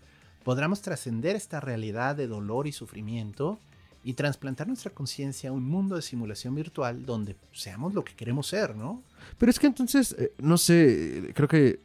podamos 0.43 0.81
trascender 0.81 1.35
esta 1.35 1.59
realidad 1.59 2.15
de 2.15 2.27
dolor 2.27 2.67
y 2.67 2.71
sufrimiento 2.71 3.57
y 4.05 4.13
trasplantar 4.13 4.67
nuestra 4.67 4.91
conciencia 4.91 5.49
a 5.49 5.53
un 5.53 5.65
mundo 5.65 5.95
de 5.95 6.03
simulación 6.03 6.53
virtual 6.53 7.07
donde 7.07 7.35
seamos 7.51 7.95
lo 7.95 8.05
que 8.05 8.13
queremos 8.13 8.45
ser, 8.45 8.75
¿no? 8.75 9.01
Pero 9.39 9.49
es 9.49 9.57
que 9.57 9.65
entonces, 9.65 10.15
eh, 10.19 10.31
no 10.37 10.59
sé, 10.59 11.31
creo 11.33 11.47
que 11.47 11.79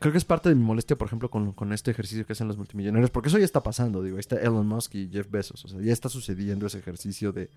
creo 0.00 0.10
que 0.10 0.18
es 0.18 0.24
parte 0.24 0.48
de 0.48 0.56
mi 0.56 0.64
molestia, 0.64 0.98
por 0.98 1.06
ejemplo, 1.06 1.30
con, 1.30 1.52
con 1.52 1.72
este 1.72 1.92
ejercicio 1.92 2.26
que 2.26 2.32
hacen 2.32 2.48
los 2.48 2.58
multimillonarios, 2.58 3.08
porque 3.10 3.28
eso 3.28 3.38
ya 3.38 3.44
está 3.44 3.62
pasando, 3.62 4.02
digo, 4.02 4.16
ahí 4.16 4.20
está 4.20 4.36
Elon 4.36 4.66
Musk 4.66 4.96
y 4.96 5.08
Jeff 5.08 5.30
Bezos, 5.30 5.64
o 5.64 5.68
sea, 5.68 5.80
ya 5.80 5.92
está 5.92 6.08
sucediendo 6.08 6.66
ese 6.66 6.78
ejercicio 6.78 7.30
de 7.30 7.48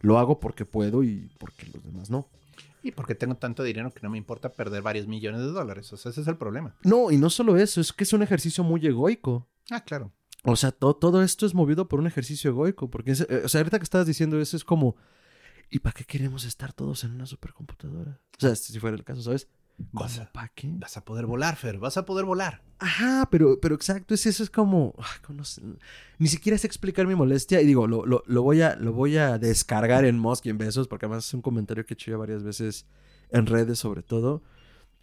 lo 0.00 0.18
hago 0.18 0.40
porque 0.40 0.64
puedo 0.64 1.04
y 1.04 1.30
porque 1.38 1.66
los 1.72 1.84
demás 1.84 2.10
no. 2.10 2.26
Y 2.82 2.90
porque 2.90 3.14
tengo 3.14 3.36
tanto 3.36 3.62
dinero 3.62 3.92
que 3.92 4.00
no 4.02 4.10
me 4.10 4.18
importa 4.18 4.52
perder 4.52 4.82
varios 4.82 5.06
millones 5.06 5.40
de 5.42 5.48
dólares. 5.48 5.92
O 5.92 5.96
sea, 5.96 6.10
ese 6.10 6.22
es 6.22 6.28
el 6.28 6.36
problema. 6.36 6.74
No, 6.82 7.10
y 7.10 7.16
no 7.16 7.30
solo 7.30 7.56
eso, 7.56 7.80
es 7.80 7.92
que 7.92 8.04
es 8.04 8.12
un 8.12 8.22
ejercicio 8.22 8.62
muy 8.62 8.84
egoico. 8.86 9.48
Ah, 9.70 9.80
claro. 9.80 10.12
O 10.50 10.56
sea, 10.56 10.72
to- 10.72 10.94
todo 10.94 11.22
esto 11.22 11.46
es 11.46 11.54
movido 11.54 11.88
por 11.88 12.00
un 12.00 12.06
ejercicio 12.06 12.50
egoico, 12.50 12.90
porque, 12.90 13.12
es- 13.12 13.20
eh, 13.28 13.42
o 13.44 13.48
sea, 13.48 13.60
ahorita 13.60 13.78
que 13.78 13.84
estabas 13.84 14.06
diciendo 14.06 14.40
eso 14.40 14.56
es 14.56 14.64
como, 14.64 14.96
¿y 15.70 15.78
para 15.80 15.92
qué 15.92 16.04
queremos 16.04 16.44
estar 16.44 16.72
todos 16.72 17.04
en 17.04 17.12
una 17.12 17.26
supercomputadora? 17.26 18.20
O 18.36 18.40
sea, 18.40 18.54
si 18.56 18.78
fuera 18.80 18.96
el 18.96 19.04
caso, 19.04 19.22
¿sabes? 19.22 19.48
Vas 19.92 20.14
¿Cómo 20.14 20.24
a- 20.26 20.32
para 20.32 20.48
qué? 20.48 20.72
Vas 20.76 20.96
a 20.96 21.04
poder 21.04 21.26
volar, 21.26 21.54
Fer. 21.56 21.78
Vas 21.78 21.96
a 21.96 22.04
poder 22.04 22.24
volar. 22.24 22.62
Ajá, 22.80 23.28
pero, 23.30 23.60
pero 23.60 23.74
exacto, 23.76 24.14
es 24.14 24.26
eso, 24.26 24.42
es 24.42 24.50
como, 24.50 24.94
no 25.28 25.44
sé, 25.44 25.62
ni 26.18 26.28
siquiera 26.28 26.58
sé 26.58 26.66
explicar 26.66 27.06
mi 27.06 27.14
molestia 27.14 27.60
y 27.60 27.66
digo, 27.66 27.86
lo, 27.86 28.04
lo, 28.06 28.22
lo 28.26 28.42
voy 28.42 28.60
a, 28.62 28.74
lo 28.76 28.92
voy 28.92 29.16
a 29.18 29.38
descargar 29.38 30.04
en 30.04 30.18
Musk 30.18 30.46
y 30.46 30.50
en 30.50 30.58
Besos, 30.58 30.88
porque 30.88 31.06
además 31.06 31.26
es 31.26 31.34
un 31.34 31.42
comentario 31.42 31.84
que 31.86 31.94
he 31.94 31.96
hecho 31.96 32.10
ya 32.10 32.16
varias 32.16 32.42
veces 32.42 32.86
en 33.30 33.46
redes 33.46 33.78
sobre 33.78 34.02
todo. 34.02 34.42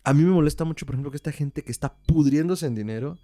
A 0.03 0.13
mí 0.13 0.23
me 0.23 0.31
molesta 0.31 0.65
mucho, 0.65 0.85
por 0.85 0.95
ejemplo, 0.95 1.09
que 1.11 1.17
esta 1.17 1.31
gente 1.31 1.63
que 1.63 1.71
está 1.71 1.95
pudriéndose 2.05 2.65
en 2.65 2.75
dinero, 2.75 3.17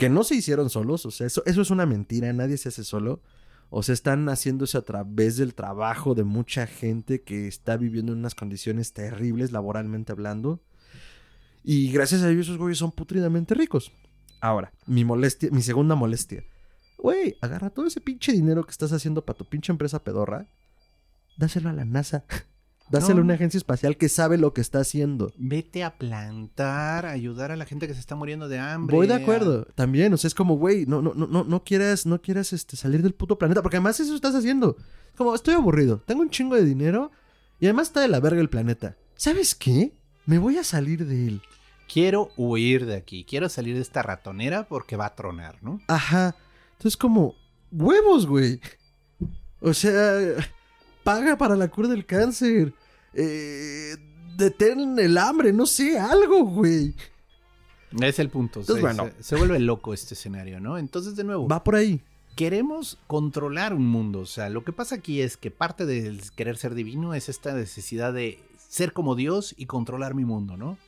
que 0.00 0.08
no 0.08 0.24
se 0.24 0.34
hicieron 0.34 0.70
solos, 0.70 1.04
o 1.04 1.10
sea, 1.10 1.26
eso, 1.26 1.42
eso 1.44 1.60
es 1.60 1.70
una 1.70 1.84
mentira, 1.84 2.32
nadie 2.32 2.56
se 2.56 2.70
hace 2.70 2.82
solo. 2.82 3.22
O 3.68 3.84
sea, 3.84 3.92
están 3.92 4.28
haciéndose 4.28 4.78
a 4.78 4.82
través 4.82 5.36
del 5.36 5.54
trabajo 5.54 6.16
de 6.16 6.24
mucha 6.24 6.66
gente 6.66 7.22
que 7.22 7.46
está 7.46 7.76
viviendo 7.76 8.12
en 8.12 8.18
unas 8.18 8.34
condiciones 8.34 8.92
terribles 8.92 9.52
laboralmente 9.52 10.10
hablando. 10.10 10.60
Y 11.62 11.92
gracias 11.92 12.22
a 12.22 12.30
ellos 12.30 12.46
esos 12.46 12.58
güeyes 12.58 12.78
son 12.78 12.90
putridamente 12.90 13.54
ricos. 13.54 13.92
Ahora, 14.40 14.72
mi 14.86 15.04
molestia, 15.04 15.50
mi 15.52 15.62
segunda 15.62 15.94
molestia. 15.94 16.42
Güey, 16.98 17.36
agarra 17.42 17.70
todo 17.70 17.86
ese 17.86 18.00
pinche 18.00 18.32
dinero 18.32 18.64
que 18.64 18.72
estás 18.72 18.92
haciendo 18.92 19.24
para 19.24 19.36
tu 19.36 19.44
pinche 19.44 19.70
empresa 19.70 20.02
pedorra. 20.02 20.48
Dáselo 21.36 21.68
a 21.68 21.72
la 21.72 21.84
NASA. 21.84 22.24
Dáselo 22.90 23.16
No. 23.16 23.20
a 23.20 23.24
una 23.24 23.34
agencia 23.34 23.58
espacial 23.58 23.96
que 23.96 24.08
sabe 24.08 24.36
lo 24.36 24.52
que 24.52 24.60
está 24.60 24.80
haciendo. 24.80 25.32
Vete 25.38 25.84
a 25.84 25.96
plantar, 25.96 27.06
ayudar 27.06 27.52
a 27.52 27.56
la 27.56 27.64
gente 27.64 27.86
que 27.86 27.94
se 27.94 28.00
está 28.00 28.16
muriendo 28.16 28.48
de 28.48 28.58
hambre. 28.58 28.96
Voy 28.96 29.06
de 29.06 29.14
acuerdo. 29.14 29.64
También, 29.76 30.12
o 30.12 30.16
sea, 30.16 30.28
es 30.28 30.34
como, 30.34 30.56
güey, 30.56 30.86
no, 30.86 31.00
no, 31.00 31.14
no, 31.14 31.26
no, 31.28 31.44
no 31.44 31.62
quieras, 31.62 32.04
no 32.04 32.20
quieras 32.20 32.52
este, 32.52 32.76
salir 32.76 33.02
del 33.02 33.14
puto 33.14 33.38
planeta. 33.38 33.62
Porque 33.62 33.76
además 33.76 34.00
eso 34.00 34.14
estás 34.14 34.34
haciendo. 34.34 34.76
Es 35.12 35.16
como, 35.16 35.34
estoy 35.34 35.54
aburrido. 35.54 36.02
Tengo 36.04 36.22
un 36.22 36.30
chingo 36.30 36.56
de 36.56 36.64
dinero. 36.64 37.12
Y 37.60 37.66
además 37.66 37.88
está 37.88 38.00
de 38.00 38.08
la 38.08 38.20
verga 38.20 38.40
el 38.40 38.50
planeta. 38.50 38.96
¿Sabes 39.14 39.54
qué? 39.54 39.92
Me 40.26 40.38
voy 40.38 40.58
a 40.58 40.64
salir 40.64 41.06
de 41.06 41.28
él. 41.28 41.42
Quiero 41.92 42.30
huir 42.36 42.86
de 42.86 42.96
aquí. 42.96 43.24
Quiero 43.24 43.48
salir 43.48 43.74
de 43.76 43.82
esta 43.82 44.02
ratonera 44.02 44.66
porque 44.68 44.96
va 44.96 45.06
a 45.06 45.14
tronar, 45.14 45.62
¿no? 45.62 45.80
Ajá. 45.88 46.34
Entonces, 46.72 46.96
como, 46.96 47.34
huevos, 47.70 48.26
güey. 48.26 48.60
O 49.60 49.74
sea, 49.74 50.36
paga 51.04 51.36
para 51.36 51.54
la 51.54 51.68
cura 51.68 51.88
del 51.88 52.06
cáncer. 52.06 52.72
Eh, 53.14 53.96
detén 54.36 54.98
el 54.98 55.18
hambre, 55.18 55.52
no 55.52 55.66
sé, 55.66 55.98
algo, 55.98 56.44
güey. 56.44 56.94
Es 58.00 58.18
el 58.18 58.28
punto. 58.30 58.60
Entonces, 58.60 58.76
se, 58.76 58.80
bueno. 58.80 59.10
se- 59.18 59.22
se 59.22 59.36
vuelve 59.36 59.58
loco 59.58 59.92
este 59.94 60.14
escenario, 60.14 60.60
¿no? 60.60 60.78
Entonces, 60.78 61.16
de 61.16 61.24
nuevo, 61.24 61.48
Va 61.48 61.64
por 61.64 61.74
ahí. 61.74 62.00
queremos 62.36 62.98
controlar 63.08 63.74
un 63.74 63.86
mundo. 63.86 64.20
O 64.20 64.26
sea, 64.26 64.48
lo 64.48 64.62
que 64.64 64.72
pasa 64.72 64.94
aquí 64.94 65.20
es 65.20 65.36
que 65.36 65.50
parte 65.50 65.86
del 65.86 66.20
querer 66.36 66.56
ser 66.56 66.74
divino 66.74 67.14
es 67.14 67.28
esta 67.28 67.52
necesidad 67.52 68.12
de 68.12 68.38
ser 68.68 68.92
como 68.92 69.16
Dios 69.16 69.54
y 69.58 69.66
controlar 69.66 70.14
mi 70.14 70.24
mundo, 70.24 70.56
¿no? 70.56 70.78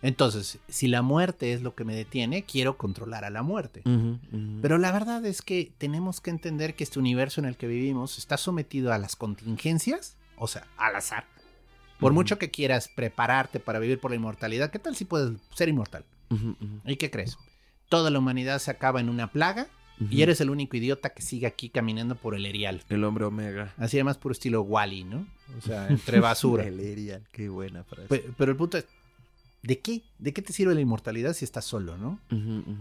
Entonces, 0.00 0.58
si 0.68 0.86
la 0.86 1.02
muerte 1.02 1.52
es 1.52 1.60
lo 1.62 1.74
que 1.74 1.84
me 1.84 1.94
detiene, 1.94 2.44
quiero 2.44 2.78
controlar 2.78 3.24
a 3.24 3.30
la 3.30 3.42
muerte. 3.42 3.82
Pero 4.62 4.78
la 4.78 4.92
verdad 4.92 5.26
es 5.26 5.42
que 5.42 5.72
tenemos 5.76 6.20
que 6.20 6.30
entender 6.30 6.74
que 6.76 6.84
este 6.84 7.00
universo 7.00 7.40
en 7.40 7.46
el 7.46 7.56
que 7.56 7.66
vivimos 7.66 8.16
está 8.16 8.36
sometido 8.36 8.92
a 8.92 8.98
las 8.98 9.16
contingencias, 9.16 10.16
o 10.36 10.46
sea, 10.46 10.66
al 10.76 10.94
azar. 10.96 11.26
Por 11.98 12.12
mucho 12.12 12.38
que 12.38 12.50
quieras 12.50 12.88
prepararte 12.88 13.60
para 13.60 13.78
vivir 13.78 13.98
por 14.00 14.10
la 14.10 14.16
inmortalidad, 14.16 14.70
¿qué 14.70 14.78
tal 14.78 14.94
si 14.96 15.04
puedes 15.04 15.32
ser 15.54 15.68
inmortal? 15.68 16.04
¿Y 16.84 16.96
qué 16.96 17.10
crees? 17.10 17.36
Toda 17.88 18.10
la 18.10 18.18
humanidad 18.18 18.58
se 18.58 18.70
acaba 18.70 19.00
en 19.00 19.08
una 19.08 19.32
plaga 19.32 19.66
y 20.10 20.22
eres 20.22 20.40
el 20.40 20.50
único 20.50 20.76
idiota 20.76 21.08
que 21.10 21.22
sigue 21.22 21.46
aquí 21.48 21.70
caminando 21.70 22.14
por 22.14 22.34
el 22.36 22.46
erial. 22.46 22.82
el 22.88 23.02
hombre 23.02 23.24
omega. 23.24 23.74
Así 23.78 23.96
además 23.96 24.16
puro 24.18 24.32
estilo 24.32 24.62
Wally, 24.62 25.02
¿no? 25.04 25.26
O 25.58 25.60
sea, 25.60 25.88
entre 25.88 26.20
basura. 26.20 26.64
El 26.64 26.78
Erial, 26.78 27.24
qué 27.32 27.48
buena 27.48 27.82
frase. 27.82 28.06
Pe- 28.08 28.30
Pero 28.36 28.52
el 28.52 28.56
punto 28.56 28.78
es, 28.78 28.86
¿de 29.62 29.80
qué? 29.80 30.02
¿De 30.18 30.32
qué 30.32 30.40
te 30.42 30.52
sirve 30.52 30.74
la 30.74 30.80
inmortalidad 30.80 31.32
si 31.34 31.44
estás 31.44 31.64
solo, 31.64 31.96
no? 31.98 32.20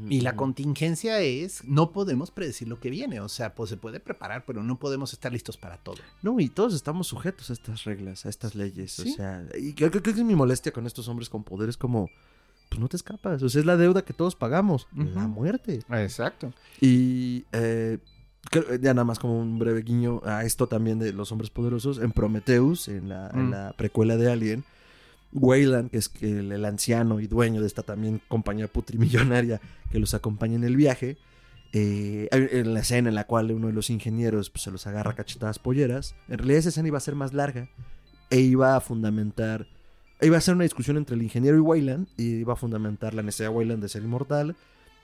Y 0.09 0.21
la 0.21 0.35
contingencia 0.35 1.19
es, 1.21 1.63
no 1.63 1.91
podemos 1.91 2.31
predecir 2.31 2.67
lo 2.67 2.79
que 2.79 2.89
viene. 2.89 3.19
O 3.19 3.29
sea, 3.29 3.55
pues 3.55 3.69
se 3.69 3.77
puede 3.77 3.99
preparar, 3.99 4.45
pero 4.45 4.63
no 4.63 4.77
podemos 4.79 5.13
estar 5.13 5.31
listos 5.31 5.57
para 5.57 5.77
todo. 5.77 5.97
No, 6.21 6.39
y 6.39 6.49
todos 6.49 6.73
estamos 6.73 7.07
sujetos 7.07 7.49
a 7.49 7.53
estas 7.53 7.83
reglas, 7.83 8.25
a 8.25 8.29
estas 8.29 8.55
leyes. 8.55 8.91
Sí. 8.93 9.11
O 9.11 9.15
sea, 9.15 9.45
y 9.59 9.73
creo, 9.73 9.89
creo 9.91 10.01
que 10.03 10.09
es 10.11 10.17
mi 10.17 10.35
molestia 10.35 10.71
con 10.71 10.85
estos 10.85 11.07
hombres 11.07 11.29
con 11.29 11.43
poder. 11.43 11.69
Es 11.69 11.77
como, 11.77 12.09
pues 12.69 12.79
no 12.79 12.87
te 12.87 12.97
escapas. 12.97 13.41
O 13.43 13.49
sea, 13.49 13.59
es 13.59 13.65
la 13.65 13.77
deuda 13.77 14.03
que 14.03 14.13
todos 14.13 14.35
pagamos. 14.35 14.87
La 14.95 15.27
muerte. 15.27 15.79
Exacto. 15.89 16.53
Y 16.81 17.45
eh, 17.51 17.97
ya 18.81 18.93
nada 18.93 19.03
más 19.03 19.19
como 19.19 19.39
un 19.39 19.59
breve 19.59 19.81
guiño 19.81 20.21
a 20.25 20.43
esto 20.45 20.67
también 20.67 20.99
de 20.99 21.11
los 21.13 21.31
hombres 21.31 21.49
poderosos. 21.49 21.97
En 21.97 22.11
Prometheus, 22.11 22.87
en 22.87 23.09
la, 23.09 23.29
en 23.33 23.47
Mm. 23.47 23.51
la 23.51 23.73
precuela 23.77 24.15
de 24.17 24.31
Alien, 24.31 24.63
Wayland, 25.33 25.91
que 25.91 25.97
es 25.97 26.11
el, 26.21 26.65
anciano 26.65 27.19
y 27.19 27.27
dueño 27.27 27.61
de 27.61 27.67
esta 27.67 27.83
también 27.83 28.21
compañía 28.27 28.67
putrimillonaria 28.67 29.61
que 29.91 29.99
los 29.99 30.13
acompaña 30.13 30.55
en 30.55 30.63
el 30.63 30.75
viaje, 30.75 31.17
eh, 31.73 32.29
en 32.31 32.73
la 32.73 32.79
escena 32.79 33.09
en 33.09 33.15
la 33.15 33.25
cual 33.25 33.51
uno 33.51 33.67
de 33.67 33.73
los 33.73 33.89
ingenieros 33.89 34.49
pues, 34.49 34.63
se 34.63 34.71
los 34.71 34.87
agarra 34.87 35.15
cachetadas 35.15 35.59
polleras, 35.59 36.15
en 36.27 36.37
realidad 36.37 36.59
esa 36.59 36.69
escena 36.69 36.87
iba 36.87 36.97
a 36.97 37.01
ser 37.01 37.15
más 37.15 37.33
larga 37.33 37.69
e 38.29 38.39
iba 38.39 38.75
a 38.75 38.81
fundamentar, 38.81 39.67
iba 40.21 40.37
a 40.37 40.41
ser 40.41 40.55
una 40.55 40.63
discusión 40.63 40.97
entre 40.97 41.15
el 41.15 41.21
ingeniero 41.21 41.57
y 41.57 41.61
Wayland 41.61 42.07
y 42.17 42.35
iba 42.35 42.53
a 42.53 42.57
fundamentar 42.57 43.13
la 43.13 43.21
necesidad 43.21 43.49
de 43.49 43.55
Wayland 43.55 43.81
de 43.81 43.89
ser 43.89 44.03
inmortal 44.03 44.55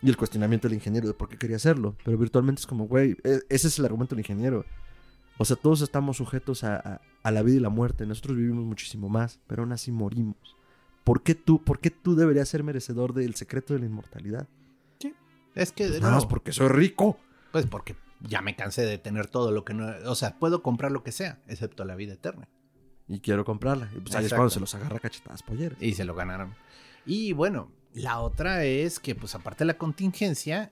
y 0.01 0.09
el 0.09 0.17
cuestionamiento 0.17 0.67
del 0.67 0.75
ingeniero 0.75 1.07
de 1.07 1.13
por 1.13 1.29
qué 1.29 1.37
quería 1.37 1.55
hacerlo. 1.55 1.95
Pero 2.03 2.17
virtualmente 2.17 2.59
es 2.59 2.67
como, 2.67 2.87
güey, 2.87 3.15
e- 3.23 3.39
ese 3.49 3.67
es 3.69 3.79
el 3.79 3.85
argumento 3.85 4.15
del 4.15 4.19
ingeniero. 4.19 4.65
O 5.37 5.45
sea, 5.45 5.55
todos 5.55 5.81
estamos 5.81 6.17
sujetos 6.17 6.63
a, 6.63 6.75
a- 6.75 7.01
a 7.23 7.31
la 7.31 7.41
vida 7.41 7.57
y 7.57 7.59
la 7.61 7.69
muerte. 7.69 8.05
Nosotros 8.05 8.37
vivimos 8.37 8.65
muchísimo 8.65 9.09
más, 9.09 9.39
pero 9.47 9.63
aún 9.63 9.71
así 9.71 9.91
morimos. 9.91 10.37
¿Por 11.03 11.21
qué 11.23 11.35
tú, 11.35 11.63
por 11.63 11.79
qué 11.79 11.89
tú 11.89 12.15
deberías 12.15 12.47
ser 12.49 12.63
merecedor 12.63 13.13
del 13.13 13.35
secreto 13.35 13.73
de 13.73 13.79
la 13.79 13.85
inmortalidad? 13.87 14.47
Es 15.55 15.71
que, 15.71 15.87
Pues 15.87 16.01
nada 16.01 16.15
más 16.15 16.25
porque 16.25 16.51
soy 16.51 16.67
rico. 16.69 17.19
pues 17.51 17.65
porque 17.67 17.95
ya 18.21 18.41
me 18.41 18.55
cansé 18.55 18.83
de 18.85 18.97
tener 18.97 19.27
todo 19.27 19.51
lo 19.51 19.63
que 19.63 19.73
no... 19.75 19.85
O 20.09 20.15
sea, 20.15 20.39
puedo 20.39 20.63
comprar 20.63 20.91
lo 20.91 21.03
que 21.03 21.11
sea, 21.11 21.39
excepto 21.47 21.85
la 21.85 21.95
vida 21.95 22.13
eterna. 22.13 22.47
Y 23.07 23.19
quiero 23.19 23.45
comprarla. 23.45 23.89
Y 23.95 23.99
pues 23.99 24.15
ahí 24.15 24.25
es 24.25 24.33
cuando 24.33 24.49
se 24.49 24.59
los 24.59 24.73
agarra 24.75 24.99
cachetadas 24.99 25.43
polleras. 25.43 25.77
Y 25.81 25.93
se 25.93 26.05
lo 26.05 26.15
ganaron. 26.15 26.55
Y 27.05 27.33
bueno, 27.33 27.69
la 27.93 28.19
otra 28.21 28.63
es 28.63 28.99
que, 28.99 29.13
pues 29.13 29.35
aparte 29.35 29.59
de 29.63 29.67
la 29.67 29.77
contingencia, 29.77 30.71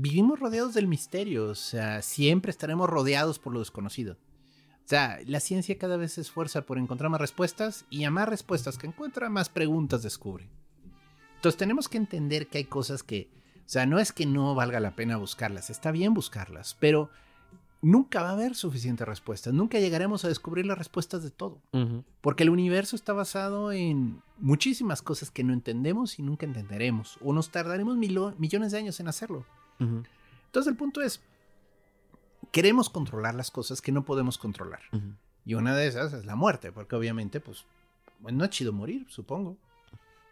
vivimos 0.00 0.38
rodeados 0.38 0.74
del 0.74 0.86
misterio, 0.86 1.46
o 1.46 1.54
sea, 1.54 2.02
siempre 2.02 2.50
estaremos 2.50 2.88
rodeados 2.88 3.38
por 3.38 3.52
lo 3.52 3.58
desconocido. 3.58 4.16
O 4.84 4.88
sea, 4.88 5.18
la 5.26 5.40
ciencia 5.40 5.76
cada 5.76 5.96
vez 5.96 6.12
se 6.12 6.20
esfuerza 6.20 6.62
por 6.62 6.78
encontrar 6.78 7.10
más 7.10 7.20
respuestas 7.20 7.84
y 7.90 8.04
a 8.04 8.10
más 8.10 8.28
respuestas 8.28 8.78
que 8.78 8.86
encuentra, 8.86 9.28
más 9.28 9.48
preguntas 9.48 10.02
descubre. 10.02 10.48
Entonces 11.34 11.58
tenemos 11.58 11.88
que 11.88 11.98
entender 11.98 12.46
que 12.46 12.58
hay 12.58 12.64
cosas 12.64 13.02
que, 13.02 13.28
o 13.56 13.68
sea, 13.68 13.86
no 13.86 13.98
es 13.98 14.12
que 14.12 14.24
no 14.24 14.54
valga 14.54 14.80
la 14.80 14.96
pena 14.96 15.16
buscarlas, 15.16 15.68
está 15.68 15.90
bien 15.90 16.14
buscarlas, 16.14 16.76
pero 16.78 17.10
nunca 17.82 18.22
va 18.22 18.30
a 18.30 18.32
haber 18.32 18.54
suficientes 18.54 19.06
respuestas, 19.06 19.52
nunca 19.52 19.78
llegaremos 19.78 20.24
a 20.24 20.28
descubrir 20.28 20.64
las 20.64 20.78
respuestas 20.78 21.22
de 21.22 21.30
todo, 21.30 21.60
porque 22.20 22.44
el 22.44 22.50
universo 22.50 22.96
está 22.96 23.12
basado 23.12 23.72
en 23.72 24.22
muchísimas 24.38 25.02
cosas 25.02 25.30
que 25.30 25.44
no 25.44 25.52
entendemos 25.52 26.18
y 26.18 26.22
nunca 26.22 26.46
entenderemos, 26.46 27.18
o 27.20 27.32
nos 27.32 27.50
tardaremos 27.50 27.96
millones 27.96 28.72
de 28.72 28.78
años 28.78 29.00
en 29.00 29.08
hacerlo. 29.08 29.44
Entonces 29.78 30.70
el 30.70 30.76
punto 30.76 31.00
es, 31.00 31.20
queremos 32.52 32.90
controlar 32.90 33.34
las 33.34 33.50
cosas 33.50 33.80
que 33.80 33.92
no 33.92 34.04
podemos 34.04 34.38
controlar. 34.38 34.80
Y 35.44 35.54
una 35.54 35.74
de 35.74 35.86
esas 35.86 36.12
es 36.12 36.26
la 36.26 36.36
muerte, 36.36 36.72
porque 36.72 36.96
obviamente, 36.96 37.40
pues, 37.40 37.64
no 38.20 38.44
es 38.44 38.50
chido 38.50 38.72
morir, 38.72 39.06
supongo. 39.08 39.56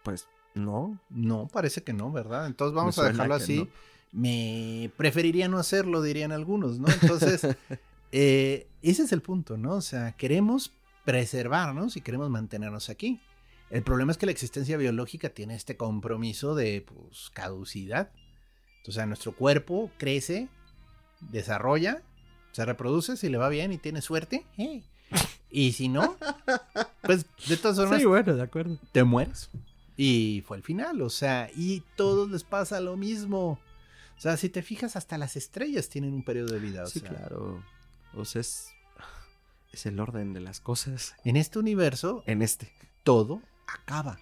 Pues 0.02 0.28
no. 0.54 0.98
No, 1.10 1.48
parece 1.48 1.82
que 1.82 1.92
no, 1.92 2.10
¿verdad? 2.12 2.46
Entonces 2.46 2.74
vamos 2.74 2.98
a 2.98 3.04
dejarlo 3.04 3.34
así. 3.34 3.68
Me 4.12 4.90
preferiría 4.96 5.48
no 5.48 5.58
hacerlo, 5.58 6.02
dirían 6.02 6.32
algunos, 6.32 6.78
¿no? 6.78 6.88
Entonces, 6.88 7.46
eh, 8.12 8.68
ese 8.82 9.02
es 9.02 9.12
el 9.12 9.20
punto, 9.20 9.56
¿no? 9.56 9.74
O 9.74 9.80
sea, 9.80 10.12
queremos 10.12 10.72
preservarnos 11.04 11.96
y 11.96 12.00
queremos 12.00 12.30
mantenernos 12.30 12.88
aquí. 12.88 13.20
El 13.70 13.82
problema 13.82 14.12
es 14.12 14.18
que 14.18 14.26
la 14.26 14.32
existencia 14.32 14.76
biológica 14.76 15.30
tiene 15.30 15.54
este 15.54 15.76
compromiso 15.76 16.54
de 16.54 16.84
pues, 16.86 17.30
caducidad. 17.30 18.10
O 18.88 18.92
sea, 18.92 19.06
nuestro 19.06 19.32
cuerpo 19.32 19.90
crece, 19.98 20.48
desarrolla, 21.20 22.02
se 22.52 22.64
reproduce, 22.64 23.16
si 23.16 23.28
le 23.28 23.38
va 23.38 23.48
bien 23.48 23.72
y 23.72 23.78
tiene 23.78 24.00
suerte. 24.00 24.46
Y 25.50 25.72
si 25.72 25.88
no, 25.88 26.16
pues 27.02 27.26
de 27.48 27.56
todas 27.56 27.76
formas. 27.76 28.00
Sí, 28.00 28.06
bueno, 28.06 28.34
de 28.34 28.42
acuerdo. 28.42 28.78
Te 28.92 29.04
mueres. 29.04 29.50
Y 29.96 30.42
fue 30.46 30.58
el 30.58 30.62
final, 30.62 31.00
o 31.00 31.10
sea, 31.10 31.50
y 31.54 31.82
todos 31.96 32.30
les 32.30 32.44
pasa 32.44 32.80
lo 32.80 32.96
mismo. 32.96 33.58
O 34.16 34.20
sea, 34.20 34.36
si 34.36 34.48
te 34.48 34.62
fijas, 34.62 34.96
hasta 34.96 35.18
las 35.18 35.36
estrellas 35.36 35.88
tienen 35.88 36.14
un 36.14 36.24
periodo 36.24 36.52
de 36.54 36.60
vida. 36.60 36.86
sí, 36.86 37.00
claro. 37.00 37.62
O 38.14 38.24
sea, 38.24 38.40
es, 38.40 38.70
es 39.72 39.86
el 39.86 40.00
orden 40.00 40.32
de 40.32 40.40
las 40.40 40.60
cosas. 40.60 41.14
En 41.24 41.36
este 41.36 41.58
universo, 41.58 42.22
en 42.26 42.42
este, 42.42 42.72
todo 43.02 43.42
acaba. 43.66 44.18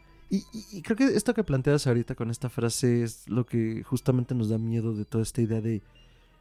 Y, 0.72 0.82
creo 0.82 0.96
que 0.96 1.04
esto 1.16 1.34
que 1.34 1.44
planteas 1.44 1.86
ahorita 1.86 2.14
con 2.14 2.30
esta 2.30 2.48
frase 2.48 3.02
es 3.02 3.28
lo 3.28 3.46
que 3.46 3.82
justamente 3.84 4.34
nos 4.34 4.48
da 4.48 4.58
miedo 4.58 4.94
de 4.94 5.04
toda 5.04 5.22
esta 5.22 5.42
idea 5.42 5.60
de 5.60 5.82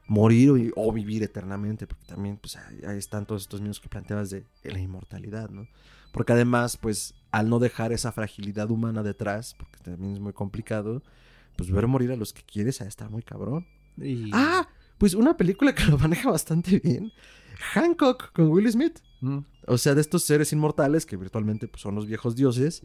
morir 0.08 0.74
o, 0.76 0.92
vivir 0.92 1.24
eternamente, 1.24 1.88
porque 1.88 2.06
también 2.06 2.38
pues 2.38 2.58
ahí, 2.58 2.98
están 2.98 3.26
todos 3.26 3.44
estos 3.44 3.62
miedos 3.62 3.80
que 3.80 3.90
planteabas 3.90 4.30
de, 4.30 4.46
la 4.64 4.80
inmortalidad, 4.80 5.50
¿no? 5.50 5.68
Porque 6.12 6.34
además, 6.34 6.78
pues 6.78 7.16
al 7.32 7.50
no 7.50 7.60
dejar 7.60 7.92
esa 7.92 8.12
fragilidad 8.12 8.70
humana 8.70 9.02
detrás, 9.02 9.56
porque 9.56 9.80
también 9.80 10.14
es 10.14 10.20
muy 10.20 10.34
complicado, 10.34 11.02
pues 11.56 11.72
ver 11.72 11.88
morir 11.88 12.12
a 12.12 12.16
los 12.16 12.34
que 12.34 12.44
quieres 12.44 12.82
a 12.82 12.86
estar 12.86 13.10
muy 13.10 13.24
cabrón. 13.24 13.66
Ah, 14.32 14.68
pues 14.98 15.14
una 15.14 15.36
película 15.38 15.74
que 15.74 15.86
lo 15.86 15.98
maneja 15.98 16.30
bastante 16.30 16.80
bien, 16.80 17.12
Hancock 17.74 18.32
con 18.34 18.50
Will 18.50 18.72
Smith. 18.72 19.00
Mm. 19.22 19.40
O 19.68 19.78
sea, 19.78 19.96
de 19.96 20.02
estos 20.02 20.24
seres 20.24 20.52
inmortales 20.52 21.06
que 21.06 21.16
virtualmente 21.16 21.68
pues, 21.68 21.82
son 21.82 21.96
los 21.96 22.06
viejos 22.06 22.36
dioses 22.36 22.84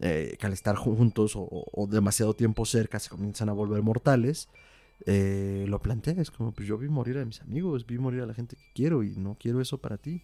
eh, 0.00 0.36
que 0.38 0.46
al 0.46 0.52
estar 0.52 0.76
juntos 0.76 1.32
o, 1.36 1.88
demasiado 1.90 2.34
tiempo 2.34 2.64
cerca 2.66 2.98
se 2.98 3.10
comienzan 3.10 3.48
a 3.48 3.52
volver 3.52 3.82
mortales, 3.82 4.48
eh, 5.06 5.64
lo 5.68 5.80
plantea, 5.80 6.20
es 6.20 6.30
como, 6.30 6.52
pues 6.52 6.68
yo 6.68 6.78
vi 6.78 6.88
morir 6.88 7.18
a 7.18 7.24
mis 7.24 7.40
amigos, 7.42 7.86
vi 7.86 7.98
morir 7.98 8.22
a 8.22 8.26
la 8.26 8.34
gente 8.34 8.56
que 8.56 8.64
quiero 8.74 9.02
y 9.02 9.16
no 9.16 9.36
quiero 9.38 9.60
eso 9.60 9.78
para 9.78 9.98
ti. 9.98 10.22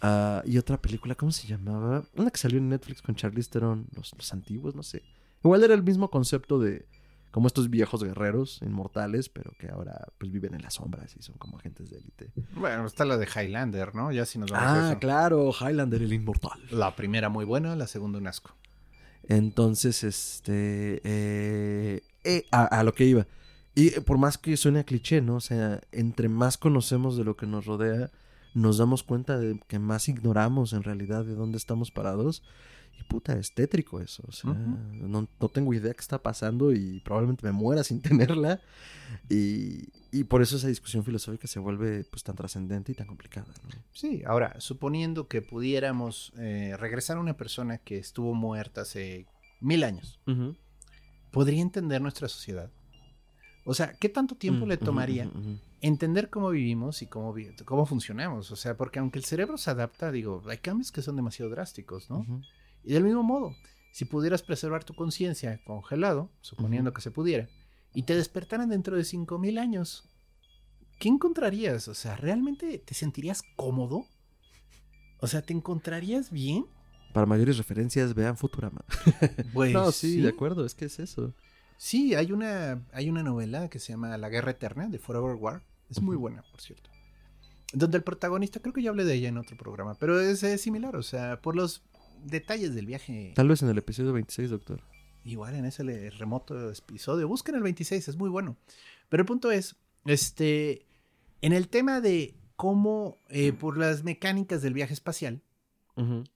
Ah, 0.00 0.42
y 0.44 0.58
otra 0.58 0.80
película, 0.80 1.14
¿cómo 1.14 1.30
se 1.30 1.46
llamaba? 1.46 2.04
Una 2.16 2.30
que 2.30 2.38
salió 2.38 2.58
en 2.58 2.68
Netflix 2.68 3.02
con 3.02 3.14
Charlize 3.14 3.50
Theron, 3.50 3.86
los, 3.94 4.12
los 4.16 4.32
antiguos, 4.32 4.74
no 4.74 4.82
sé. 4.82 5.02
Igual 5.44 5.62
era 5.62 5.74
el 5.74 5.82
mismo 5.82 6.10
concepto 6.10 6.58
de 6.58 6.86
como 7.32 7.46
estos 7.46 7.70
viejos 7.70 8.04
guerreros 8.04 8.60
inmortales, 8.62 9.28
pero 9.30 9.52
que 9.58 9.68
ahora 9.70 10.06
pues 10.18 10.30
viven 10.30 10.54
en 10.54 10.62
las 10.62 10.74
sombras 10.74 11.16
y 11.18 11.22
son 11.22 11.36
como 11.38 11.56
agentes 11.56 11.90
de 11.90 11.96
élite. 11.96 12.30
Bueno, 12.54 12.86
está 12.86 13.06
la 13.06 13.16
de 13.16 13.26
Highlander, 13.26 13.94
¿no? 13.94 14.12
Ya 14.12 14.26
si 14.26 14.38
nos 14.38 14.50
vamos 14.50 14.68
ah, 14.68 14.90
a 14.90 14.98
claro, 14.98 15.50
Highlander 15.50 16.02
el 16.02 16.12
inmortal. 16.12 16.60
La 16.70 16.94
primera 16.94 17.30
muy 17.30 17.46
buena, 17.46 17.74
la 17.74 17.86
segunda 17.86 18.18
un 18.18 18.26
asco. 18.26 18.54
Entonces, 19.28 20.04
este, 20.04 21.00
eh, 21.04 22.02
eh, 22.24 22.44
a, 22.50 22.82
lo 22.82 22.94
que 22.94 23.04
iba. 23.04 23.26
Y 23.74 23.90
por 24.00 24.18
más 24.18 24.38
que 24.38 24.56
suene 24.56 24.80
a 24.80 24.84
cliché, 24.84 25.20
¿no? 25.22 25.36
O 25.36 25.40
sea, 25.40 25.80
entre 25.92 26.28
más 26.28 26.58
conocemos 26.58 27.16
de 27.16 27.24
lo 27.24 27.36
que 27.36 27.46
nos 27.46 27.66
rodea, 27.66 28.10
nos 28.54 28.78
damos 28.78 29.02
cuenta 29.02 29.38
de 29.38 29.58
que 29.66 29.78
más 29.78 30.08
ignoramos 30.08 30.72
en 30.72 30.82
realidad 30.82 31.24
de 31.24 31.34
dónde 31.34 31.56
estamos 31.56 31.90
parados. 31.90 32.42
Y 32.98 33.04
puta, 33.04 33.38
es 33.38 33.54
tétrico 33.54 34.00
eso. 34.00 34.22
O 34.28 34.32
sea, 34.32 34.52
no, 34.52 35.28
no, 35.40 35.48
tengo 35.48 35.74
idea 35.74 35.92
qué 35.92 36.00
está 36.00 36.22
pasando 36.22 36.72
y 36.72 37.00
probablemente 37.00 37.46
me 37.46 37.52
muera 37.52 37.84
sin 37.84 38.00
tenerla. 38.00 38.60
Y, 39.28 39.88
y 40.10 40.24
por 40.24 40.42
eso 40.42 40.56
esa 40.56 40.68
discusión 40.68 41.04
filosófica 41.04 41.46
se 41.46 41.58
vuelve 41.58 42.04
pues 42.04 42.22
tan 42.22 42.36
trascendente 42.36 42.92
y 42.92 42.94
tan 42.94 43.06
complicada. 43.06 43.46
Sí, 43.92 44.22
ahora, 44.26 44.60
suponiendo 44.60 45.26
que 45.26 45.40
pudiéramos 45.40 46.32
eh, 46.36 46.76
regresar 46.78 47.16
a 47.16 47.20
una 47.20 47.36
persona 47.36 47.78
que 47.78 47.98
estuvo 47.98 48.34
muerta 48.34 48.82
hace 48.82 49.26
mil 49.60 49.84
años, 49.84 50.20
¿podría 51.30 51.62
entender 51.62 52.02
nuestra 52.02 52.28
sociedad? 52.28 52.70
O 53.64 53.74
sea, 53.74 53.92
¿qué 53.94 54.08
tanto 54.08 54.34
tiempo 54.34 54.66
mm, 54.66 54.68
le 54.68 54.76
tomaría 54.76 55.30
entender 55.80 56.30
cómo 56.30 56.50
vivimos 56.50 57.00
y 57.02 57.06
cómo, 57.06 57.34
cómo 57.64 57.86
funcionamos? 57.86 58.50
O 58.50 58.56
sea, 58.56 58.76
porque 58.76 58.98
aunque 58.98 59.18
el 59.18 59.24
cerebro 59.24 59.56
se 59.56 59.70
adapta, 59.70 60.10
digo, 60.10 60.42
hay 60.48 60.58
cambios 60.58 60.92
que 60.92 61.00
son 61.00 61.16
demasiado 61.16 61.50
drásticos, 61.50 62.10
¿no? 62.10 62.26
Y 62.84 62.92
del 62.92 63.04
mismo 63.04 63.22
modo, 63.22 63.54
si 63.92 64.04
pudieras 64.04 64.42
preservar 64.42 64.84
tu 64.84 64.94
conciencia 64.94 65.62
congelado, 65.64 66.30
suponiendo 66.40 66.92
que 66.92 67.00
se 67.00 67.10
pudiera, 67.10 67.48
y 67.94 68.04
te 68.04 68.16
despertaran 68.16 68.70
dentro 68.70 68.96
de 68.96 69.04
5000 69.04 69.58
años, 69.58 70.08
¿qué 70.98 71.08
encontrarías? 71.08 71.88
O 71.88 71.94
sea, 71.94 72.16
¿realmente 72.16 72.78
te 72.78 72.94
sentirías 72.94 73.42
cómodo? 73.56 74.06
O 75.20 75.26
sea, 75.26 75.42
¿te 75.42 75.52
encontrarías 75.52 76.30
bien? 76.30 76.66
Para 77.12 77.26
mayores 77.26 77.58
referencias, 77.58 78.14
vean 78.14 78.36
Futurama. 78.36 78.84
Pues, 79.52 79.72
no, 79.72 79.92
sí, 79.92 80.20
de 80.20 80.30
acuerdo, 80.30 80.64
es 80.64 80.74
que 80.74 80.86
es 80.86 80.98
eso. 80.98 81.34
Sí, 81.76 82.14
hay 82.14 82.30
una, 82.32 82.86
hay 82.92 83.10
una 83.10 83.22
novela 83.22 83.68
que 83.68 83.78
se 83.78 83.92
llama 83.92 84.16
La 84.16 84.28
Guerra 84.28 84.52
Eterna 84.52 84.88
de 84.88 84.98
Forever 84.98 85.34
War. 85.34 85.62
Es 85.90 86.00
muy 86.00 86.16
buena, 86.16 86.42
por 86.50 86.60
cierto. 86.60 86.90
Donde 87.72 87.96
el 87.96 88.04
protagonista, 88.04 88.60
creo 88.60 88.72
que 88.72 88.82
ya 88.82 88.90
hablé 88.90 89.04
de 89.04 89.14
ella 89.14 89.28
en 89.28 89.38
otro 89.38 89.56
programa, 89.56 89.96
pero 89.96 90.20
es, 90.20 90.40
similar, 90.60 90.94
o 90.94 91.02
sea, 91.02 91.40
por 91.40 91.56
los 91.56 91.82
detalles 92.24 92.74
del 92.74 92.86
viaje. 92.86 93.32
Tal 93.34 93.48
vez 93.48 93.62
en 93.62 93.68
el 93.68 93.78
episodio 93.78 94.12
26, 94.12 94.50
doctor. 94.50 94.82
Igual 95.24 95.54
en 95.54 95.64
ese 95.64 96.10
remoto 96.10 96.70
episodio. 96.70 97.28
Busquen 97.28 97.54
el 97.54 97.62
26, 97.62 98.08
es 98.08 98.16
muy 98.16 98.28
bueno. 98.28 98.56
Pero 99.08 99.22
el 99.22 99.26
punto 99.26 99.50
es, 99.50 99.76
este, 100.04 100.86
en 101.40 101.52
el 101.52 101.68
tema 101.68 102.00
de 102.00 102.34
cómo, 102.56 103.18
eh, 103.28 103.52
por 103.52 103.78
las 103.78 104.04
mecánicas 104.04 104.62
del 104.62 104.74
viaje 104.74 104.94
espacial, 104.94 105.42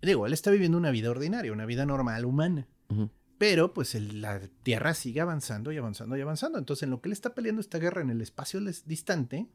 digo, 0.02 0.26
él 0.26 0.32
está 0.32 0.50
viviendo 0.50 0.76
una 0.78 0.90
vida 0.90 1.10
ordinaria, 1.10 1.52
una 1.52 1.66
vida 1.66 1.86
normal, 1.86 2.24
humana. 2.24 2.68
Pero 3.38 3.74
pues 3.74 3.94
la 3.94 4.40
Tierra 4.62 4.94
sigue 4.94 5.20
avanzando 5.20 5.72
y 5.72 5.76
avanzando 5.76 6.16
y 6.16 6.20
avanzando. 6.20 6.58
Entonces, 6.58 6.84
en 6.84 6.90
lo 6.90 7.00
que 7.00 7.08
él 7.08 7.12
está 7.12 7.34
peleando 7.34 7.60
esta 7.60 7.78
guerra 7.78 8.00
en 8.00 8.10
el 8.10 8.20
espacio 8.20 8.60
distante, 8.86 9.46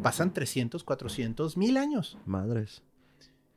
pasan 0.00 0.32
300, 0.32 0.84
400, 0.84 1.56
mil 1.56 1.76
años. 1.76 2.18
Madres. 2.26 2.82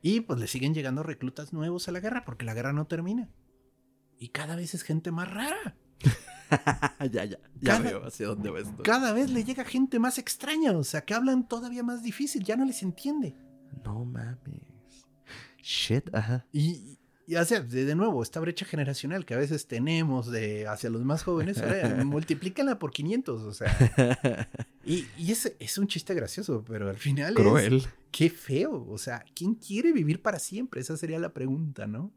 Y 0.02 0.20
pues 0.20 0.38
le 0.38 0.46
siguen 0.46 0.74
llegando 0.74 1.02
reclutas 1.02 1.52
nuevos 1.52 1.88
a 1.88 1.92
la 1.92 2.00
guerra 2.00 2.24
porque 2.24 2.44
la 2.44 2.54
guerra 2.54 2.72
no 2.72 2.86
termina. 2.86 3.30
Y 4.18 4.28
cada 4.28 4.56
vez 4.56 4.74
es 4.74 4.82
gente 4.82 5.10
más 5.10 5.30
rara. 5.30 5.76
ya, 7.10 7.24
ya, 7.24 7.38
ya 7.60 7.78
veo 7.78 8.04
hacia 8.04 8.28
dónde 8.28 8.50
va 8.50 8.60
esto. 8.60 8.82
Cada 8.82 9.12
vez 9.12 9.30
le 9.30 9.44
llega 9.44 9.64
gente 9.64 9.98
más 9.98 10.18
extraña, 10.18 10.72
o 10.72 10.84
sea, 10.84 11.04
que 11.04 11.14
hablan 11.14 11.48
todavía 11.48 11.82
más 11.82 12.02
difícil, 12.02 12.44
ya 12.44 12.56
no 12.56 12.64
les 12.64 12.82
entiende. 12.82 13.36
No 13.84 14.04
mames. 14.04 15.06
Shit, 15.62 16.14
ajá. 16.14 16.46
Y, 16.52 16.98
y 17.26 17.34
hace, 17.34 17.60
de 17.60 17.94
nuevo, 17.96 18.22
esta 18.22 18.38
brecha 18.38 18.64
generacional 18.64 19.26
que 19.26 19.34
a 19.34 19.38
veces 19.38 19.66
tenemos 19.66 20.30
de 20.30 20.68
hacia 20.68 20.90
los 20.90 21.04
más 21.04 21.24
jóvenes, 21.24 21.58
ahora 21.58 22.04
multiplícala 22.04 22.78
por 22.78 22.92
500, 22.92 23.42
o 23.42 23.52
sea. 23.52 24.48
Y, 24.84 25.04
y 25.18 25.32
es, 25.32 25.52
es, 25.58 25.78
un 25.78 25.88
chiste 25.88 26.14
gracioso, 26.14 26.64
pero 26.64 26.88
al 26.88 26.96
final 26.96 27.34
Cruel. 27.34 27.82
Qué 28.12 28.30
feo, 28.30 28.86
o 28.88 28.98
sea, 28.98 29.24
¿quién 29.34 29.56
quiere 29.56 29.92
vivir 29.92 30.22
para 30.22 30.38
siempre? 30.38 30.80
Esa 30.80 30.96
sería 30.96 31.18
la 31.18 31.34
pregunta, 31.34 31.88
¿no? 31.88 32.04
O 32.04 32.12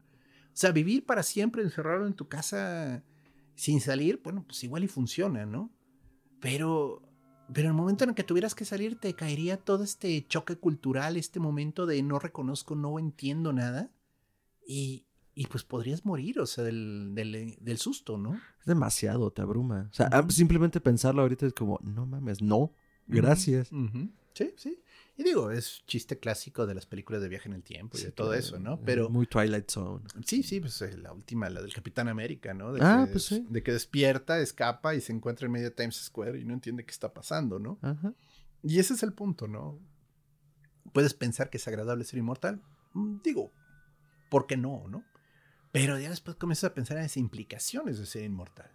sea, 0.52 0.70
vivir 0.70 1.04
para 1.04 1.24
siempre 1.24 1.62
encerrado 1.62 2.06
en 2.06 2.14
tu 2.14 2.28
casa 2.28 3.02
sin 3.56 3.80
salir, 3.80 4.20
bueno, 4.22 4.44
pues 4.46 4.62
igual 4.62 4.84
y 4.84 4.88
funciona, 4.88 5.44
¿no? 5.44 5.72
Pero, 6.40 7.02
pero 7.52 7.66
en 7.66 7.74
el 7.74 7.76
momento 7.76 8.04
en 8.04 8.10
el 8.10 8.16
que 8.16 8.22
tuvieras 8.22 8.54
que 8.54 8.64
salir, 8.64 8.98
te 9.00 9.14
caería 9.14 9.56
todo 9.56 9.82
este 9.82 10.24
choque 10.28 10.56
cultural, 10.56 11.16
este 11.16 11.40
momento 11.40 11.86
de 11.86 12.02
no 12.02 12.20
reconozco, 12.20 12.76
no 12.76 12.98
entiendo 13.00 13.52
nada. 13.52 13.90
Y, 14.72 15.04
y 15.34 15.46
pues 15.48 15.64
podrías 15.64 16.04
morir, 16.04 16.38
o 16.38 16.46
sea, 16.46 16.62
del, 16.62 17.10
del, 17.14 17.56
del 17.60 17.78
susto, 17.78 18.16
¿no? 18.18 18.34
Es 18.60 18.66
demasiado, 18.66 19.32
te 19.32 19.42
abruma. 19.42 19.88
O 19.90 19.94
sea, 19.94 20.06
ah, 20.12 20.24
simplemente 20.28 20.80
pensarlo 20.80 21.22
ahorita 21.22 21.44
es 21.46 21.54
como, 21.54 21.80
no 21.82 22.06
mames, 22.06 22.40
no, 22.40 22.72
gracias. 23.08 23.70
Sí, 24.34 24.54
sí. 24.56 24.78
Y 25.16 25.24
digo, 25.24 25.50
es 25.50 25.82
chiste 25.86 26.18
clásico 26.20 26.66
de 26.66 26.74
las 26.74 26.86
películas 26.86 27.20
de 27.20 27.28
viaje 27.28 27.48
en 27.48 27.54
el 27.54 27.62
tiempo 27.64 27.96
y 27.96 28.00
Sí, 28.00 28.06
de 28.06 28.12
todo 28.12 28.32
eso, 28.32 28.58
¿no? 28.60 28.80
Pero 28.80 29.10
Muy 29.10 29.26
Twilight 29.26 29.68
Zone. 29.68 30.04
sí, 30.24 30.42
sí, 30.44 30.60
pues 30.60 30.80
eh, 30.82 30.96
la 30.96 31.12
última, 31.12 31.50
la 31.50 31.60
del 31.62 31.74
Capitán 31.74 32.06
América, 32.08 32.54
¿no? 32.54 32.72
De 32.72 32.80
Ah, 32.82 33.04
que, 33.06 33.12
pues 33.12 33.24
sí. 33.24 33.44
De 33.50 33.62
que 33.62 33.72
despierta, 33.72 34.38
escapa 34.38 34.94
y 34.94 35.00
se 35.00 35.12
encuentra 35.12 35.46
en 35.46 35.52
medio 35.52 35.66
de 35.68 35.74
Times 35.74 35.96
Square 35.96 36.38
y 36.40 36.44
no 36.44 36.54
entiende 36.54 36.84
qué 36.84 36.92
está 36.92 37.12
pasando, 37.12 37.58
¿no? 37.58 37.78
Ajá. 37.82 38.14
Y 38.62 38.78
ese 38.78 38.94
es 38.94 39.02
el 39.02 39.12
punto, 39.12 39.48
¿no? 39.48 39.78
Puedes 40.92 41.12
pensar 41.12 41.50
que 41.50 41.56
es 41.58 41.66
agradable 41.68 42.04
ser 42.04 42.18
inmortal. 42.20 42.62
Mm, 42.94 43.16
Digo, 43.22 43.52
¿por 44.30 44.46
qué 44.46 44.56
no, 44.56 44.88
no? 44.88 45.04
Pero 45.72 45.98
ya 45.98 46.08
después 46.08 46.36
comienzas 46.36 46.70
a 46.70 46.74
pensar 46.74 46.96
en 46.96 47.02
las 47.04 47.16
implicaciones 47.18 47.98
de 47.98 48.06
ser 48.06 48.24
inmortal. 48.24 48.70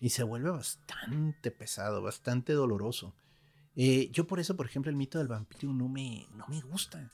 Y 0.00 0.10
se 0.10 0.22
vuelve 0.24 0.50
bastante 0.50 1.50
pesado, 1.50 2.02
bastante 2.02 2.52
doloroso. 2.52 3.14
Eh, 3.76 4.10
yo 4.12 4.26
por 4.26 4.38
eso, 4.40 4.56
por 4.56 4.66
ejemplo, 4.66 4.90
el 4.90 4.96
mito 4.96 5.18
del 5.18 5.28
vampiro 5.28 5.72
no 5.72 5.88
me, 5.88 6.26
no 6.36 6.46
me 6.48 6.60
gusta. 6.60 7.10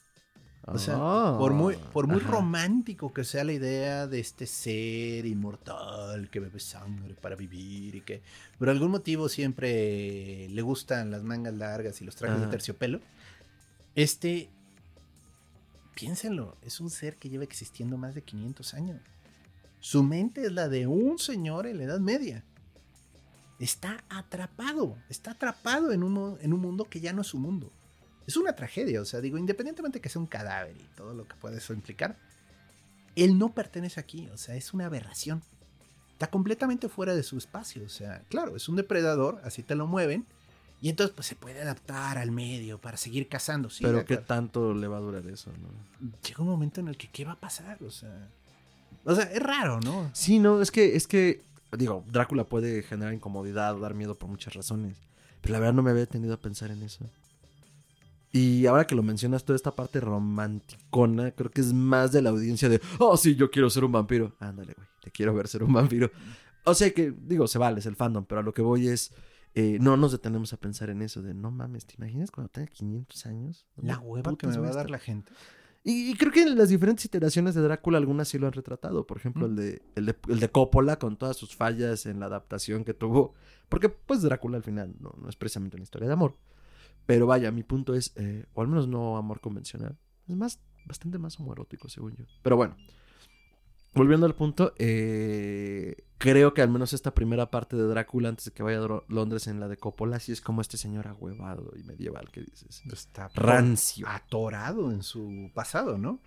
O 0.71 0.77
sea, 0.77 0.97
por 1.39 1.55
muy, 1.55 1.77
por 1.93 2.07
muy 2.07 2.19
Ah, 2.21 2.25
Ajá. 2.25 2.33
romántico 2.33 3.13
que 3.15 3.25
sea 3.25 3.45
la 3.45 3.53
idea 3.55 4.07
de 4.07 4.21
este 4.21 4.47
ser 4.47 5.25
inmortal 5.25 6.29
que 6.29 6.41
bebe 6.41 6.61
sangre 6.61 7.15
para 7.15 7.37
vivir 7.37 7.95
y 7.95 8.01
que 8.03 8.21
por 8.59 8.69
algún 8.69 8.91
motivo 8.91 9.31
siempre 9.31 10.47
le 10.51 10.61
gustan 10.63 11.11
las 11.11 11.23
mangas 11.23 11.55
largas 11.55 12.03
y 12.03 12.05
los 12.05 12.17
trajes 12.17 12.41
de 12.41 12.47
terciopelo, 12.49 13.01
este, 13.95 14.51
piénsenlo, 15.99 16.57
es 16.63 16.81
un 16.81 16.91
ser 16.91 17.17
que 17.17 17.29
lleva 17.29 17.45
existiendo 17.45 17.97
más 17.97 18.15
de 18.15 18.23
500 18.23 18.75
años. 18.75 19.01
Su 19.81 20.03
mente 20.03 20.43
es 20.47 20.53
la 20.53 20.69
de 20.69 20.87
un 20.87 21.19
señor 21.19 21.67
en 21.67 21.79
la 21.79 21.85
Edad 21.85 22.01
Media. 22.01 22.45
Está 23.59 24.05
atrapado, 24.09 24.97
está 25.09 25.33
atrapado 25.33 25.93
en 25.93 26.03
un, 26.05 26.39
en 26.41 26.53
un 26.53 26.61
mundo 26.61 26.85
que 26.85 27.01
ya 27.01 27.13
no 27.13 27.23
es 27.23 27.29
su 27.29 27.39
mundo 27.39 27.73
es 28.29 28.37
una 28.37 28.53
tragedia, 28.53 29.01
o 29.01 29.07
sea, 29.07 29.23
digo, 29.23 29.39
independientemente 29.39 30.03
que 30.03 30.11
sea 30.11 30.21
un 30.21 30.27
cadáver 30.27 30.77
y 30.77 30.85
todo 30.95 31.15
lo 31.15 31.27
que 31.27 31.35
puede 31.37 31.57
eso 31.57 31.73
implicar, 31.73 32.19
él 33.17 33.39
no 33.39 33.55
pertenece 33.55 33.99
aquí, 33.99 34.29
o 34.29 34.37
sea, 34.37 34.55
es 34.55 34.75
una 34.75 34.85
aberración. 34.85 35.43
Está 36.13 36.27
completamente 36.27 36.91
fuera 36.91 37.15
de 37.15 37.23
su 37.23 37.39
espacio, 37.39 37.85
o 37.87 37.89
sea, 37.89 38.23
claro, 38.29 38.55
es 38.55 38.69
un 38.69 38.77
depredador, 38.77 39.41
así 39.45 39.63
te 39.63 39.75
lo 39.75 39.87
mueven, 39.87 40.27
y 40.81 40.89
entonces 40.89 41.15
pues 41.15 41.27
se 41.27 41.35
puede 41.35 41.61
adaptar 41.63 42.19
al 42.19 42.31
medio 42.31 42.79
para 42.79 42.97
seguir 42.97 43.29
cazando, 43.29 43.71
sí. 43.71 43.85
Pero 43.85 44.05
qué 44.05 44.17
tanto 44.19 44.75
le 44.75 44.87
va 44.87 44.99
a 44.99 45.01
durar 45.01 45.27
eso, 45.27 45.51
¿no? 45.51 46.09
Llega 46.27 46.43
un 46.43 46.49
momento 46.49 46.81
en 46.81 46.89
el 46.89 46.97
que, 46.97 47.09
¿qué 47.09 47.25
va 47.25 47.33
a 47.33 47.41
pasar? 47.41 47.83
O 47.83 47.91
sea, 47.91 48.29
o 49.05 49.15
sea, 49.15 49.25
es 49.25 49.43
raro, 49.43 49.81
¿no? 49.81 50.11
Sí, 50.13 50.39
no, 50.39 50.61
es 50.61 50.71
que, 50.71 50.95
es 50.95 51.07
que, 51.07 51.41
digo, 51.73 52.05
Drácula 52.13 52.45
puede 52.45 52.83
generar 52.83 53.15
incomodidad 53.15 53.75
o 53.75 53.81
dar 53.81 53.95
miedo 53.95 54.15
por 54.15 54.29
muchas 54.29 54.55
razones. 54.55 54.97
Pero 55.41 55.55
la 55.55 55.61
verdad 55.61 55.75
no 55.75 55.83
me 55.83 55.91
había 55.91 56.07
tenido 56.07 56.35
a 56.35 56.37
pensar 56.37 56.71
en 56.71 56.83
eso. 56.83 57.05
Y 58.33 58.67
ahora 58.67 58.87
que 58.87 58.95
lo 58.95 59.03
mencionas, 59.03 59.45
toda 59.45 59.57
esta 59.57 59.71
parte 59.71 60.01
romanticona, 60.01 61.31
creo 61.31 61.51
que 61.51 61.63
es 61.63 61.73
más 61.73 62.13
de 62.13 62.21
la 62.21 62.31
audiencia 62.31 62.69
de, 62.69 62.81
oh, 62.99 63.17
sí, 63.17 63.35
yo 63.35 63.51
quiero 63.51 63.71
ser 63.71 63.85
un 63.85 63.93
vampiro. 63.93 64.35
Ándale, 64.39 64.75
güey, 64.75 64.89
te 65.03 65.11
quiero 65.11 65.35
ver 65.35 65.49
ser 65.49 65.63
un 65.63 65.73
vampiro. 65.73 66.11
O 66.65 66.75
sea 66.75 66.91
que, 66.91 67.11
digo, 67.11 67.49
se 67.49 67.57
vale, 67.57 67.79
es 67.81 67.87
el 67.87 67.97
fandom, 67.97 68.27
pero 68.27 68.41
a 68.41 68.45
lo 68.45 68.53
que 68.53 68.61
voy 68.61 68.89
es, 68.89 69.13
eh, 69.61 69.79
no 69.81 69.97
nos 69.97 70.13
detenemos 70.13 70.53
a 70.53 70.57
pensar 70.57 70.89
en 70.89 71.03
eso 71.03 71.21
de, 71.21 71.35
no 71.35 71.51
mames, 71.51 71.85
¿te 71.85 71.95
imaginas 71.97 72.31
cuando 72.31 72.49
tenga 72.49 72.69
500 72.69 73.27
años? 73.27 73.67
La 73.75 73.95
¿Dónde 73.95 74.09
hueva 74.09 74.37
que 74.37 74.47
me 74.47 74.57
va 74.57 74.69
a 74.69 74.73
dar 74.73 74.89
la 74.89 75.01
gente. 75.01 75.33
Y, 75.83 76.11
y 76.13 76.15
creo 76.15 76.31
que 76.31 76.43
en 76.43 76.57
las 76.57 76.69
diferentes 76.69 77.05
iteraciones 77.05 77.57
de 77.57 77.63
Drácula 77.63 77.99
algunas 77.99 78.29
sí 78.29 78.39
lo 78.39 78.47
han 78.47 78.53
retratado. 78.53 79.05
Por 79.05 79.17
ejemplo, 79.17 79.49
Mm. 79.49 79.51
el, 79.51 79.57
de, 79.57 79.83
el, 79.97 80.07
de, 80.07 80.17
el 80.29 80.39
de 80.39 80.49
Coppola 80.51 80.99
con 81.01 81.17
todas 81.17 81.37
sus 81.37 81.57
fallas 81.57 82.07
en 82.07 82.21
la 82.21 82.27
adaptación 82.27 82.85
que 82.85 82.95
tuvo. 82.95 83.35
Porque 83.69 83.89
pues 83.89 84.23
Drácula 84.23 84.59
al 84.59 84.63
final 84.63 84.95
no, 85.01 85.13
no 85.21 85.29
es 85.29 85.35
precisamente 85.35 85.77
una 85.77 85.83
historia 85.85 86.07
de 86.07 86.15
amor. 86.15 86.37
Pero 87.07 87.27
vaya, 87.27 87.51
mi 87.51 87.65
punto 87.65 87.95
es, 87.95 88.13
eh, 88.17 88.47
o 88.55 88.61
al 88.63 88.69
menos 88.69 88.87
no 88.87 89.17
amor 89.17 89.41
convencional. 89.41 89.99
Es 90.29 90.37
más, 90.37 90.61
bastante 90.85 91.19
más 91.19 91.41
homoerótico 91.41 91.89
según 91.89 92.15
yo. 92.17 92.25
Pero 92.43 92.57
bueno, 92.57 92.77
volviendo 93.95 94.27
al 94.27 94.35
punto, 94.35 94.73
eh, 94.79 95.97
creo 96.19 96.53
que 96.53 96.63
al 96.63 96.69
menos 96.69 96.93
esta 96.93 97.15
primera 97.15 97.51
parte 97.51 97.77
de 97.77 97.85
Drácula 97.85 98.29
antes 98.29 98.47
de 98.47 98.51
que 98.51 98.63
vaya 98.63 98.85
a 98.85 99.03
Londres 99.09 99.47
en 99.47 99.61
la 99.61 99.69
de 99.69 99.77
Coppola 99.77 100.21
sí 100.21 100.33
es 100.33 100.41
como 100.41 100.61
este 100.61 100.77
señor 100.77 101.07
ahuevado 101.07 101.73
y 101.77 101.85
medieval 101.85 102.31
que 102.31 102.43
dices. 102.43 102.83
Está 102.93 103.31
Rancio. 103.35 104.07
atorado 104.09 104.91
en 104.91 105.03
su 105.03 105.51
pasado, 105.55 105.97
¿no? 105.97 106.21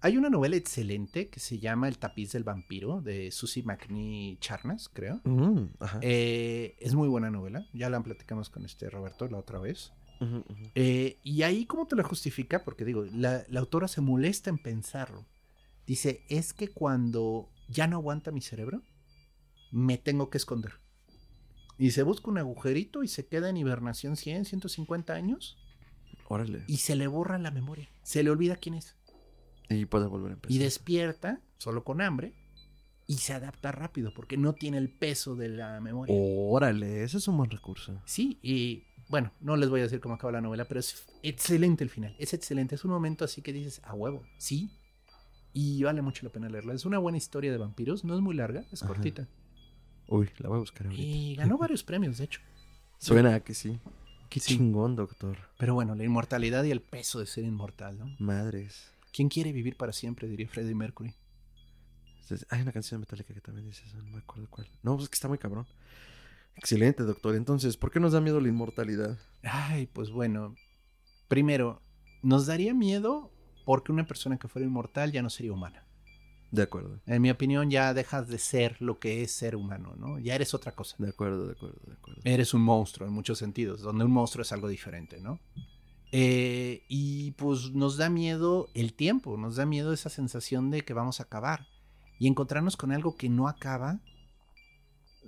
Hay 0.00 0.16
una 0.16 0.28
novela 0.28 0.56
excelente 0.56 1.28
que 1.28 1.38
se 1.38 1.60
llama 1.60 1.86
El 1.86 1.98
tapiz 1.98 2.32
del 2.32 2.42
vampiro 2.42 3.00
de 3.00 3.30
Susie 3.30 3.62
McNee 3.62 4.36
Charnas, 4.40 4.88
creo. 4.92 5.20
Mm, 5.22 5.66
ajá. 5.78 6.00
Eh, 6.02 6.76
es 6.80 6.94
muy 6.94 7.08
buena 7.08 7.30
novela, 7.30 7.66
ya 7.72 7.88
la 7.88 8.02
platicamos 8.02 8.50
con 8.50 8.64
este 8.64 8.90
Roberto 8.90 9.28
la 9.28 9.38
otra 9.38 9.60
vez. 9.60 9.92
Eh, 10.74 11.18
y 11.22 11.42
ahí, 11.42 11.66
¿cómo 11.66 11.86
te 11.86 11.94
la 11.94 12.02
justifica? 12.02 12.64
Porque 12.64 12.84
digo, 12.84 13.04
la, 13.12 13.44
la 13.48 13.60
autora 13.60 13.86
se 13.86 14.00
molesta 14.00 14.50
en 14.50 14.58
pensarlo. 14.58 15.24
Dice, 15.86 16.24
es 16.28 16.52
que 16.52 16.68
cuando 16.68 17.48
ya 17.68 17.86
no 17.86 17.96
aguanta 17.98 18.32
mi 18.32 18.40
cerebro, 18.40 18.82
me 19.76 19.98
tengo 19.98 20.30
que 20.30 20.38
esconder. 20.38 20.72
Y 21.76 21.90
se 21.90 22.02
busca 22.02 22.30
un 22.30 22.38
agujerito 22.38 23.02
y 23.02 23.08
se 23.08 23.26
queda 23.26 23.50
en 23.50 23.58
hibernación 23.58 24.16
100, 24.16 24.46
150 24.46 25.12
años 25.12 25.58
Órale. 26.28 26.64
y 26.66 26.78
se 26.78 26.96
le 26.96 27.06
borra 27.06 27.38
la 27.38 27.50
memoria. 27.50 27.90
Se 28.02 28.22
le 28.22 28.30
olvida 28.30 28.56
quién 28.56 28.76
es. 28.76 28.96
Y 29.68 29.84
puede 29.84 30.06
volver 30.06 30.30
a 30.30 30.34
empezar. 30.36 30.56
Y 30.56 30.58
despierta 30.58 31.42
solo 31.58 31.84
con 31.84 32.00
hambre 32.00 32.32
y 33.06 33.18
se 33.18 33.34
adapta 33.34 33.70
rápido 33.70 34.12
porque 34.14 34.38
no 34.38 34.54
tiene 34.54 34.78
el 34.78 34.88
peso 34.88 35.36
de 35.36 35.50
la 35.50 35.78
memoria. 35.82 36.14
Órale, 36.18 37.02
ese 37.04 37.18
es 37.18 37.28
un 37.28 37.36
buen 37.36 37.50
recurso. 37.50 38.00
Sí, 38.06 38.38
y 38.42 38.84
bueno, 39.10 39.30
no 39.40 39.56
les 39.56 39.68
voy 39.68 39.80
a 39.80 39.82
decir 39.82 40.00
cómo 40.00 40.14
acaba 40.14 40.32
la 40.32 40.40
novela, 40.40 40.64
pero 40.64 40.80
es 40.80 41.06
excelente 41.22 41.84
el 41.84 41.90
final. 41.90 42.16
Es 42.18 42.32
excelente. 42.32 42.76
Es 42.76 42.84
un 42.86 42.92
momento 42.92 43.26
así 43.26 43.42
que 43.42 43.52
dices, 43.52 43.82
a 43.84 43.92
huevo, 43.92 44.22
sí. 44.38 44.70
Y 45.52 45.82
vale 45.82 46.00
mucho 46.00 46.24
la 46.24 46.32
pena 46.32 46.48
leerla. 46.48 46.72
Es 46.72 46.86
una 46.86 46.96
buena 46.98 47.18
historia 47.18 47.52
de 47.52 47.58
vampiros. 47.58 48.04
No 48.04 48.14
es 48.14 48.22
muy 48.22 48.34
larga, 48.34 48.64
es 48.72 48.82
Ajá. 48.82 48.94
cortita. 48.94 49.28
Uy, 50.08 50.30
la 50.38 50.48
voy 50.48 50.56
a 50.56 50.60
buscar 50.60 50.86
ahorita. 50.86 51.02
Y 51.02 51.34
ganó 51.36 51.58
varios 51.58 51.82
premios, 51.82 52.18
de 52.18 52.24
hecho. 52.24 52.40
Suena 52.98 53.34
a 53.34 53.40
que 53.40 53.54
sí. 53.54 53.78
Qué 54.28 54.40
Sí. 54.40 54.56
chingón, 54.56 54.96
doctor. 54.96 55.36
Pero 55.58 55.74
bueno, 55.74 55.94
la 55.94 56.04
inmortalidad 56.04 56.64
y 56.64 56.70
el 56.70 56.80
peso 56.80 57.20
de 57.20 57.26
ser 57.26 57.44
inmortal, 57.44 57.98
¿no? 57.98 58.14
Madres. 58.18 58.90
¿Quién 59.12 59.28
quiere 59.28 59.52
vivir 59.52 59.76
para 59.76 59.92
siempre? 59.92 60.28
Diría 60.28 60.48
Freddie 60.48 60.74
Mercury. 60.74 61.14
Entonces, 62.22 62.46
Hay 62.50 62.60
una 62.62 62.72
canción 62.72 63.00
de 63.00 63.02
Metallica 63.06 63.32
que 63.32 63.40
también 63.40 63.66
dice 63.68 63.84
eso, 63.86 63.96
no 63.98 64.10
me 64.10 64.18
acuerdo 64.18 64.48
cuál. 64.50 64.66
No, 64.82 64.94
pues 64.94 65.04
es 65.04 65.10
que 65.10 65.14
está 65.14 65.28
muy 65.28 65.38
cabrón. 65.38 65.66
Excelente, 66.56 67.04
doctor. 67.04 67.36
Entonces, 67.36 67.76
¿por 67.76 67.90
qué 67.92 68.00
nos 68.00 68.12
da 68.12 68.20
miedo 68.20 68.40
la 68.40 68.48
inmortalidad? 68.48 69.16
Ay, 69.44 69.86
pues 69.86 70.10
bueno. 70.10 70.56
Primero, 71.28 71.80
nos 72.22 72.46
daría 72.46 72.74
miedo 72.74 73.30
porque 73.64 73.92
una 73.92 74.06
persona 74.06 74.38
que 74.38 74.48
fuera 74.48 74.66
inmortal 74.66 75.12
ya 75.12 75.22
no 75.22 75.30
sería 75.30 75.52
humana. 75.52 75.85
De 76.50 76.62
acuerdo, 76.62 77.00
En 77.06 77.22
mi 77.22 77.30
opinión, 77.30 77.70
ya 77.70 77.92
dejas 77.92 78.28
de 78.28 78.38
ser 78.38 78.80
lo 78.80 78.98
que 78.98 79.22
es 79.22 79.32
ser 79.32 79.56
humano, 79.56 79.94
¿no? 79.98 80.18
Ya 80.18 80.34
eres 80.34 80.54
otra 80.54 80.72
cosa. 80.72 80.94
de 80.98 81.08
acuerdo, 81.08 81.46
de 81.46 81.52
acuerdo, 81.52 81.78
de 81.86 81.92
acuerdo. 81.94 82.20
Eres 82.24 82.54
un 82.54 82.62
monstruo 82.62 83.06
en 83.08 83.14
muchos 83.14 83.38
sentidos, 83.38 83.82
donde 83.82 84.04
un 84.04 84.12
monstruo 84.12 84.42
es 84.42 84.52
algo 84.52 84.68
diferente, 84.68 85.20
¿no? 85.20 85.40
Eh, 86.12 86.82
y 86.88 87.32
pues 87.32 87.72
nos 87.72 87.96
da 87.96 88.08
miedo 88.08 88.68
el 88.74 88.94
tiempo, 88.94 89.36
nos 89.36 89.56
da 89.56 89.66
miedo 89.66 89.92
esa 89.92 90.08
sensación 90.08 90.70
de 90.70 90.82
que 90.82 90.94
vamos 90.94 91.20
a 91.20 91.24
acabar. 91.24 91.66
Y 92.18 92.28
encontrarnos 92.28 92.76
con 92.76 92.92
algo 92.92 93.16
que 93.16 93.28
no 93.28 93.48
acaba 93.48 94.00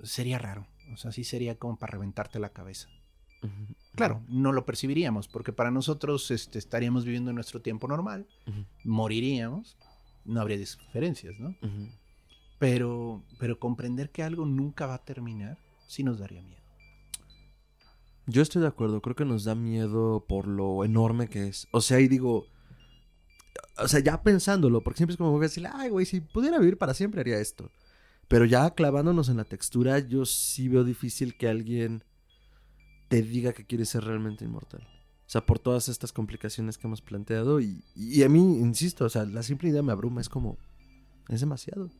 sería 0.03 0.39
raro. 0.39 0.65
O 0.93 0.97
sea, 0.97 1.11
sí 1.11 1.23
sería 1.23 1.55
como 1.55 1.77
para 1.77 1.91
reventarte 1.91 2.39
la 2.39 2.49
cabeza. 2.49 2.87
Ujú. 3.43 3.75
Claro, 3.95 4.23
no 4.27 4.51
lo 4.51 4.65
percibiríamos, 4.65 5.27
porque 5.27 5.53
para 5.53 5.69
nosotros 5.71 6.31
este, 6.31 6.57
estaríamos 6.57 7.05
viviendo 7.05 7.31
nuestro 7.33 7.61
tiempo 7.61 7.87
normal, 7.87 8.27
Ujú, 8.47 8.65
moriríamos, 8.85 9.77
no 10.25 10.41
habría 10.41 10.57
diferencias, 10.57 11.39
¿no? 11.39 11.55
Pero, 12.59 13.23
pero 13.39 13.59
comprender 13.59 14.11
que 14.11 14.23
algo 14.23 14.45
nunca 14.45 14.85
va 14.85 14.95
a 14.95 15.05
terminar, 15.05 15.57
sí 15.87 16.03
nos 16.03 16.19
daría 16.19 16.41
miedo. 16.41 16.59
Yo 18.27 18.41
estoy 18.41 18.61
de 18.61 18.67
acuerdo, 18.67 19.01
creo 19.01 19.15
que 19.15 19.25
nos 19.25 19.43
da 19.43 19.55
miedo 19.55 20.25
por 20.27 20.47
lo 20.47 20.83
enorme 20.85 21.29
que 21.29 21.47
es. 21.47 21.67
O 21.71 21.81
sea, 21.81 21.99
y 21.99 22.07
digo, 22.07 22.45
o 23.77 23.87
sea, 23.87 24.01
ya 24.01 24.21
pensándolo, 24.21 24.83
porque 24.83 24.97
siempre 24.97 25.13
es 25.13 25.17
como 25.17 25.31
voy 25.31 25.39
a 25.39 25.47
decir, 25.47 25.67
ay, 25.71 25.89
güey, 25.89 26.05
si 26.05 26.21
pudiera 26.21 26.59
vivir 26.59 26.77
para 26.77 26.93
siempre 26.93 27.21
haría 27.21 27.39
esto. 27.39 27.71
Pero 28.27 28.45
ya 28.45 28.69
clavándonos 28.71 29.29
en 29.29 29.37
la 29.37 29.45
textura, 29.45 29.99
yo 29.99 30.25
sí 30.25 30.67
veo 30.67 30.83
difícil 30.83 31.35
que 31.37 31.47
alguien 31.47 32.03
te 33.07 33.23
diga 33.23 33.53
que 33.53 33.65
quiere 33.65 33.85
ser 33.85 34.03
realmente 34.03 34.45
inmortal. 34.45 34.87
O 35.29 35.31
sea, 35.31 35.45
por 35.45 35.59
todas 35.59 35.89
estas 35.89 36.11
complicaciones 36.11 36.79
que 36.79 36.87
hemos 36.87 37.03
planteado 37.03 37.61
y, 37.61 37.83
y 37.93 38.23
a 38.23 38.29
mí, 38.29 38.39
insisto, 38.39 39.05
o 39.05 39.09
sea, 39.09 39.25
la 39.25 39.43
simple 39.43 39.69
idea 39.69 39.83
me 39.83 39.91
abruma, 39.91 40.21
es 40.21 40.27
como, 40.27 40.57
es 41.27 41.39
demasiado. 41.41 41.91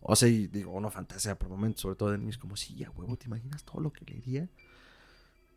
O 0.00 0.16
sea, 0.16 0.28
y 0.28 0.48
digo, 0.48 0.72
uno 0.72 0.90
fantasea 0.90 1.38
por 1.38 1.48
momentos, 1.48 1.82
sobre 1.82 1.94
todo 1.94 2.10
de 2.10 2.18
niños, 2.18 2.36
como, 2.36 2.56
sí, 2.56 2.82
a 2.82 2.90
huevo, 2.90 3.16
¿te 3.16 3.26
imaginas 3.26 3.62
todo 3.62 3.80
lo 3.80 3.92
que 3.92 4.04
le 4.06 4.16
iría? 4.16 4.48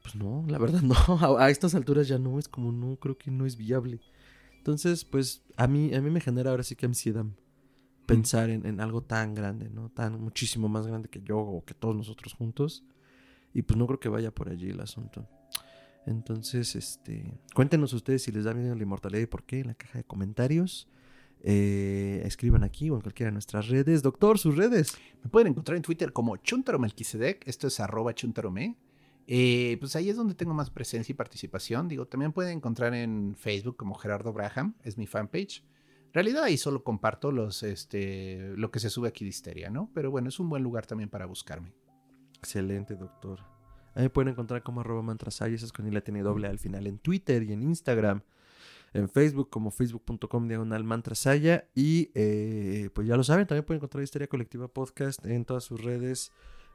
Pues 0.03 0.13
no, 0.13 0.45
la 0.47 0.59
verdad 0.59 0.81
no. 0.83 0.93
A, 0.93 1.45
a 1.45 1.49
estas 1.49 1.73
alturas 1.73 2.07
ya 2.07 2.19
no, 2.19 2.37
es 2.37 2.47
como 2.47 2.71
no, 2.71 2.95
creo 2.97 3.17
que 3.17 3.31
no 3.31 3.47
es 3.47 3.57
viable. 3.57 3.99
Entonces, 4.57 5.03
pues 5.03 5.41
a 5.57 5.65
mí, 5.65 5.95
a 5.95 6.01
mí 6.01 6.11
me 6.11 6.21
genera 6.21 6.51
ahora 6.51 6.61
sí 6.61 6.75
que 6.75 6.85
ansiedad 6.85 7.25
pensar 8.05 8.51
en, 8.51 8.63
en 8.67 8.79
algo 8.79 9.01
tan 9.01 9.33
grande, 9.33 9.71
¿no? 9.71 9.89
Tan 9.89 10.21
muchísimo 10.21 10.69
más 10.69 10.85
grande 10.85 11.09
que 11.09 11.23
yo 11.23 11.39
o 11.39 11.65
que 11.65 11.73
todos 11.73 11.95
nosotros 11.95 12.35
juntos. 12.35 12.83
Y 13.55 13.63
pues 13.63 13.75
no 13.75 13.87
creo 13.87 13.99
que 13.99 14.07
vaya 14.07 14.29
por 14.29 14.49
allí 14.49 14.69
el 14.69 14.81
asunto. 14.81 15.27
Entonces, 16.05 16.75
este, 16.75 17.39
cuéntenos 17.53 17.93
ustedes 17.93 18.23
si 18.23 18.31
les 18.31 18.43
da 18.43 18.53
miedo 18.53 18.73
la 18.75 18.83
inmortalidad 18.83 19.21
y 19.21 19.27
por 19.27 19.43
qué 19.43 19.59
en 19.59 19.67
la 19.67 19.75
caja 19.75 19.99
de 19.99 20.03
comentarios. 20.03 20.87
Eh, 21.43 22.21
escriban 22.25 22.63
aquí 22.63 22.89
o 22.89 22.95
en 22.95 23.01
cualquiera 23.01 23.29
de 23.29 23.33
nuestras 23.33 23.67
redes. 23.67 24.01
Doctor, 24.01 24.37
sus 24.37 24.55
redes. 24.55 24.93
Me 25.23 25.29
pueden 25.29 25.49
encontrar 25.49 25.75
en 25.75 25.83
Twitter 25.83 26.13
como 26.13 26.37
Chuntaromelquisedec. 26.37 27.47
Esto 27.47 27.67
es 27.67 27.79
arroba 27.79 28.13
chuntarome. 28.13 28.77
Eh, 29.27 29.77
pues 29.79 29.95
ahí 29.95 30.09
es 30.09 30.15
donde 30.15 30.35
tengo 30.35 30.53
más 30.53 30.69
presencia 30.69 31.13
y 31.13 31.15
participación. 31.15 31.87
Digo, 31.87 32.05
también 32.07 32.33
pueden 32.33 32.57
encontrar 32.57 32.93
en 32.93 33.35
Facebook 33.35 33.77
como 33.77 33.95
Gerardo 33.95 34.33
Braham, 34.33 34.75
es 34.83 34.97
mi 34.97 35.07
fanpage. 35.07 35.63
En 36.07 36.13
realidad 36.13 36.43
ahí 36.43 36.57
solo 36.57 36.83
comparto 36.83 37.31
los, 37.31 37.63
este, 37.63 38.53
lo 38.57 38.71
que 38.71 38.79
se 38.79 38.89
sube 38.89 39.07
aquí 39.07 39.23
de 39.23 39.29
Histeria, 39.29 39.69
¿no? 39.69 39.89
Pero 39.93 40.11
bueno, 40.11 40.27
es 40.27 40.39
un 40.39 40.49
buen 40.49 40.63
lugar 40.63 40.85
también 40.85 41.09
para 41.09 41.25
buscarme. 41.25 41.71
Excelente, 42.39 42.95
doctor. 42.95 43.50
Ahí 43.93 44.09
pueden 44.09 44.29
encontrar 44.29 44.63
como 44.63 44.81
arroba 44.81 45.01
mantrasaya, 45.01 45.55
es 45.55 45.71
con 45.71 45.91
la 45.93 46.49
al 46.49 46.59
final 46.59 46.87
en 46.87 46.97
Twitter 46.97 47.43
y 47.43 47.53
en 47.53 47.63
Instagram. 47.63 48.21
En 48.93 49.07
Facebook 49.07 49.49
como 49.49 49.71
facebook.com 49.71 50.47
diagonal 50.47 50.83
mantrasaya. 50.83 51.65
Y 51.75 52.11
eh, 52.13 52.89
pues 52.93 53.07
ya 53.07 53.15
lo 53.15 53.23
saben, 53.23 53.47
también 53.47 53.65
pueden 53.65 53.79
encontrar 53.79 54.03
Histeria 54.03 54.27
Colectiva 54.27 54.67
Podcast 54.67 55.25
en 55.25 55.45
todas 55.45 55.63
sus 55.63 55.81
redes 55.81 56.31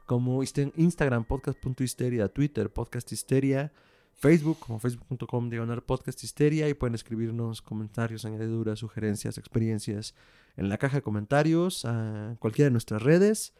como 0.07 0.41
Instagram 0.41 1.25
podcast.histeria, 1.25 2.29
Twitter 2.29 2.71
podcast 2.71 3.11
histeria, 3.11 3.73
Facebook 4.13 4.57
como 4.59 4.79
facebook.com 4.79 5.49
diagonal 5.49 5.83
podcast 5.83 6.23
histeria 6.23 6.69
y 6.69 6.73
pueden 6.73 6.95
escribirnos 6.95 7.61
comentarios, 7.61 8.23
añadiduras, 8.23 8.79
sugerencias, 8.79 9.37
experiencias 9.37 10.15
en 10.55 10.69
la 10.69 10.77
caja 10.77 10.97
de 10.97 11.01
comentarios 11.01 11.83
a 11.83 12.37
cualquiera 12.39 12.67
de 12.67 12.71
nuestras 12.71 13.03
redes 13.03 13.53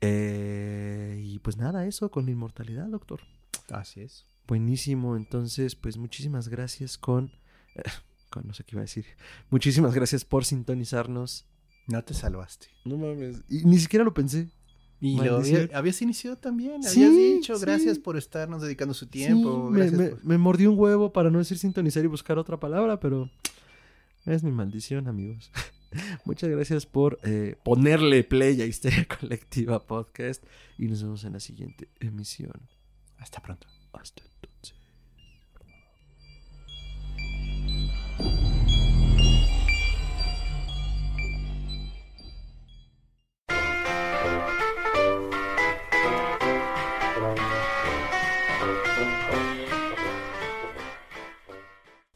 Eh, 0.00 1.20
y 1.22 1.38
pues 1.38 1.56
nada, 1.56 1.86
eso 1.86 2.10
con 2.10 2.26
la 2.26 2.32
inmortalidad, 2.32 2.88
doctor. 2.88 3.20
Así 3.70 4.00
es. 4.00 4.26
Buenísimo, 4.46 5.16
entonces 5.16 5.76
pues 5.76 5.96
muchísimas 5.96 6.48
gracias 6.48 6.98
con... 6.98 7.32
con 8.30 8.46
no 8.46 8.54
sé 8.54 8.64
qué 8.64 8.74
iba 8.74 8.80
a 8.80 8.84
decir. 8.84 9.06
Muchísimas 9.50 9.94
gracias 9.94 10.24
por 10.24 10.44
sintonizarnos. 10.44 11.46
No 11.86 12.02
te 12.02 12.14
salvaste. 12.14 12.66
No 12.84 12.96
mames. 12.96 13.42
Y 13.48 13.64
ni 13.64 13.78
siquiera 13.78 14.04
lo 14.04 14.12
pensé. 14.12 14.50
Y 15.00 15.16
lo 15.16 15.34
Maldición. 15.34 15.62
había- 15.64 15.78
habías 15.78 16.00
iniciado 16.02 16.36
también. 16.36 16.82
Sí, 16.82 17.04
habías 17.04 17.16
dicho, 17.16 17.56
sí. 17.56 17.62
gracias 17.66 17.98
por 17.98 18.16
estarnos 18.16 18.62
dedicando 18.62 18.94
su 18.94 19.06
tiempo. 19.06 19.70
Sí, 19.72 19.78
me, 19.78 19.90
me- 19.90 20.08
por- 20.10 20.24
me 20.24 20.38
mordí 20.38 20.66
un 20.66 20.78
huevo 20.78 21.12
para 21.12 21.30
no 21.30 21.38
decir 21.38 21.58
sintonizar 21.58 22.02
y 22.04 22.08
buscar 22.08 22.38
otra 22.38 22.58
palabra, 22.58 22.98
pero 22.98 23.30
es 24.24 24.42
mi 24.42 24.52
maldición, 24.52 25.06
amigos. 25.08 25.50
Muchas 26.24 26.50
gracias 26.50 26.86
por 26.86 27.18
eh, 27.24 27.56
ponerle 27.62 28.24
play 28.24 28.60
a 28.62 28.66
Histeria 28.66 29.06
Colectiva 29.20 29.84
Podcast 29.86 30.42
y 30.78 30.86
nos 30.88 31.02
vemos 31.02 31.24
en 31.24 31.34
la 31.34 31.40
siguiente 31.40 31.88
emisión. 32.00 32.52
Hasta 33.18 33.40
pronto. 33.40 33.66
Hasta 33.92 34.22
entonces. 34.24 34.74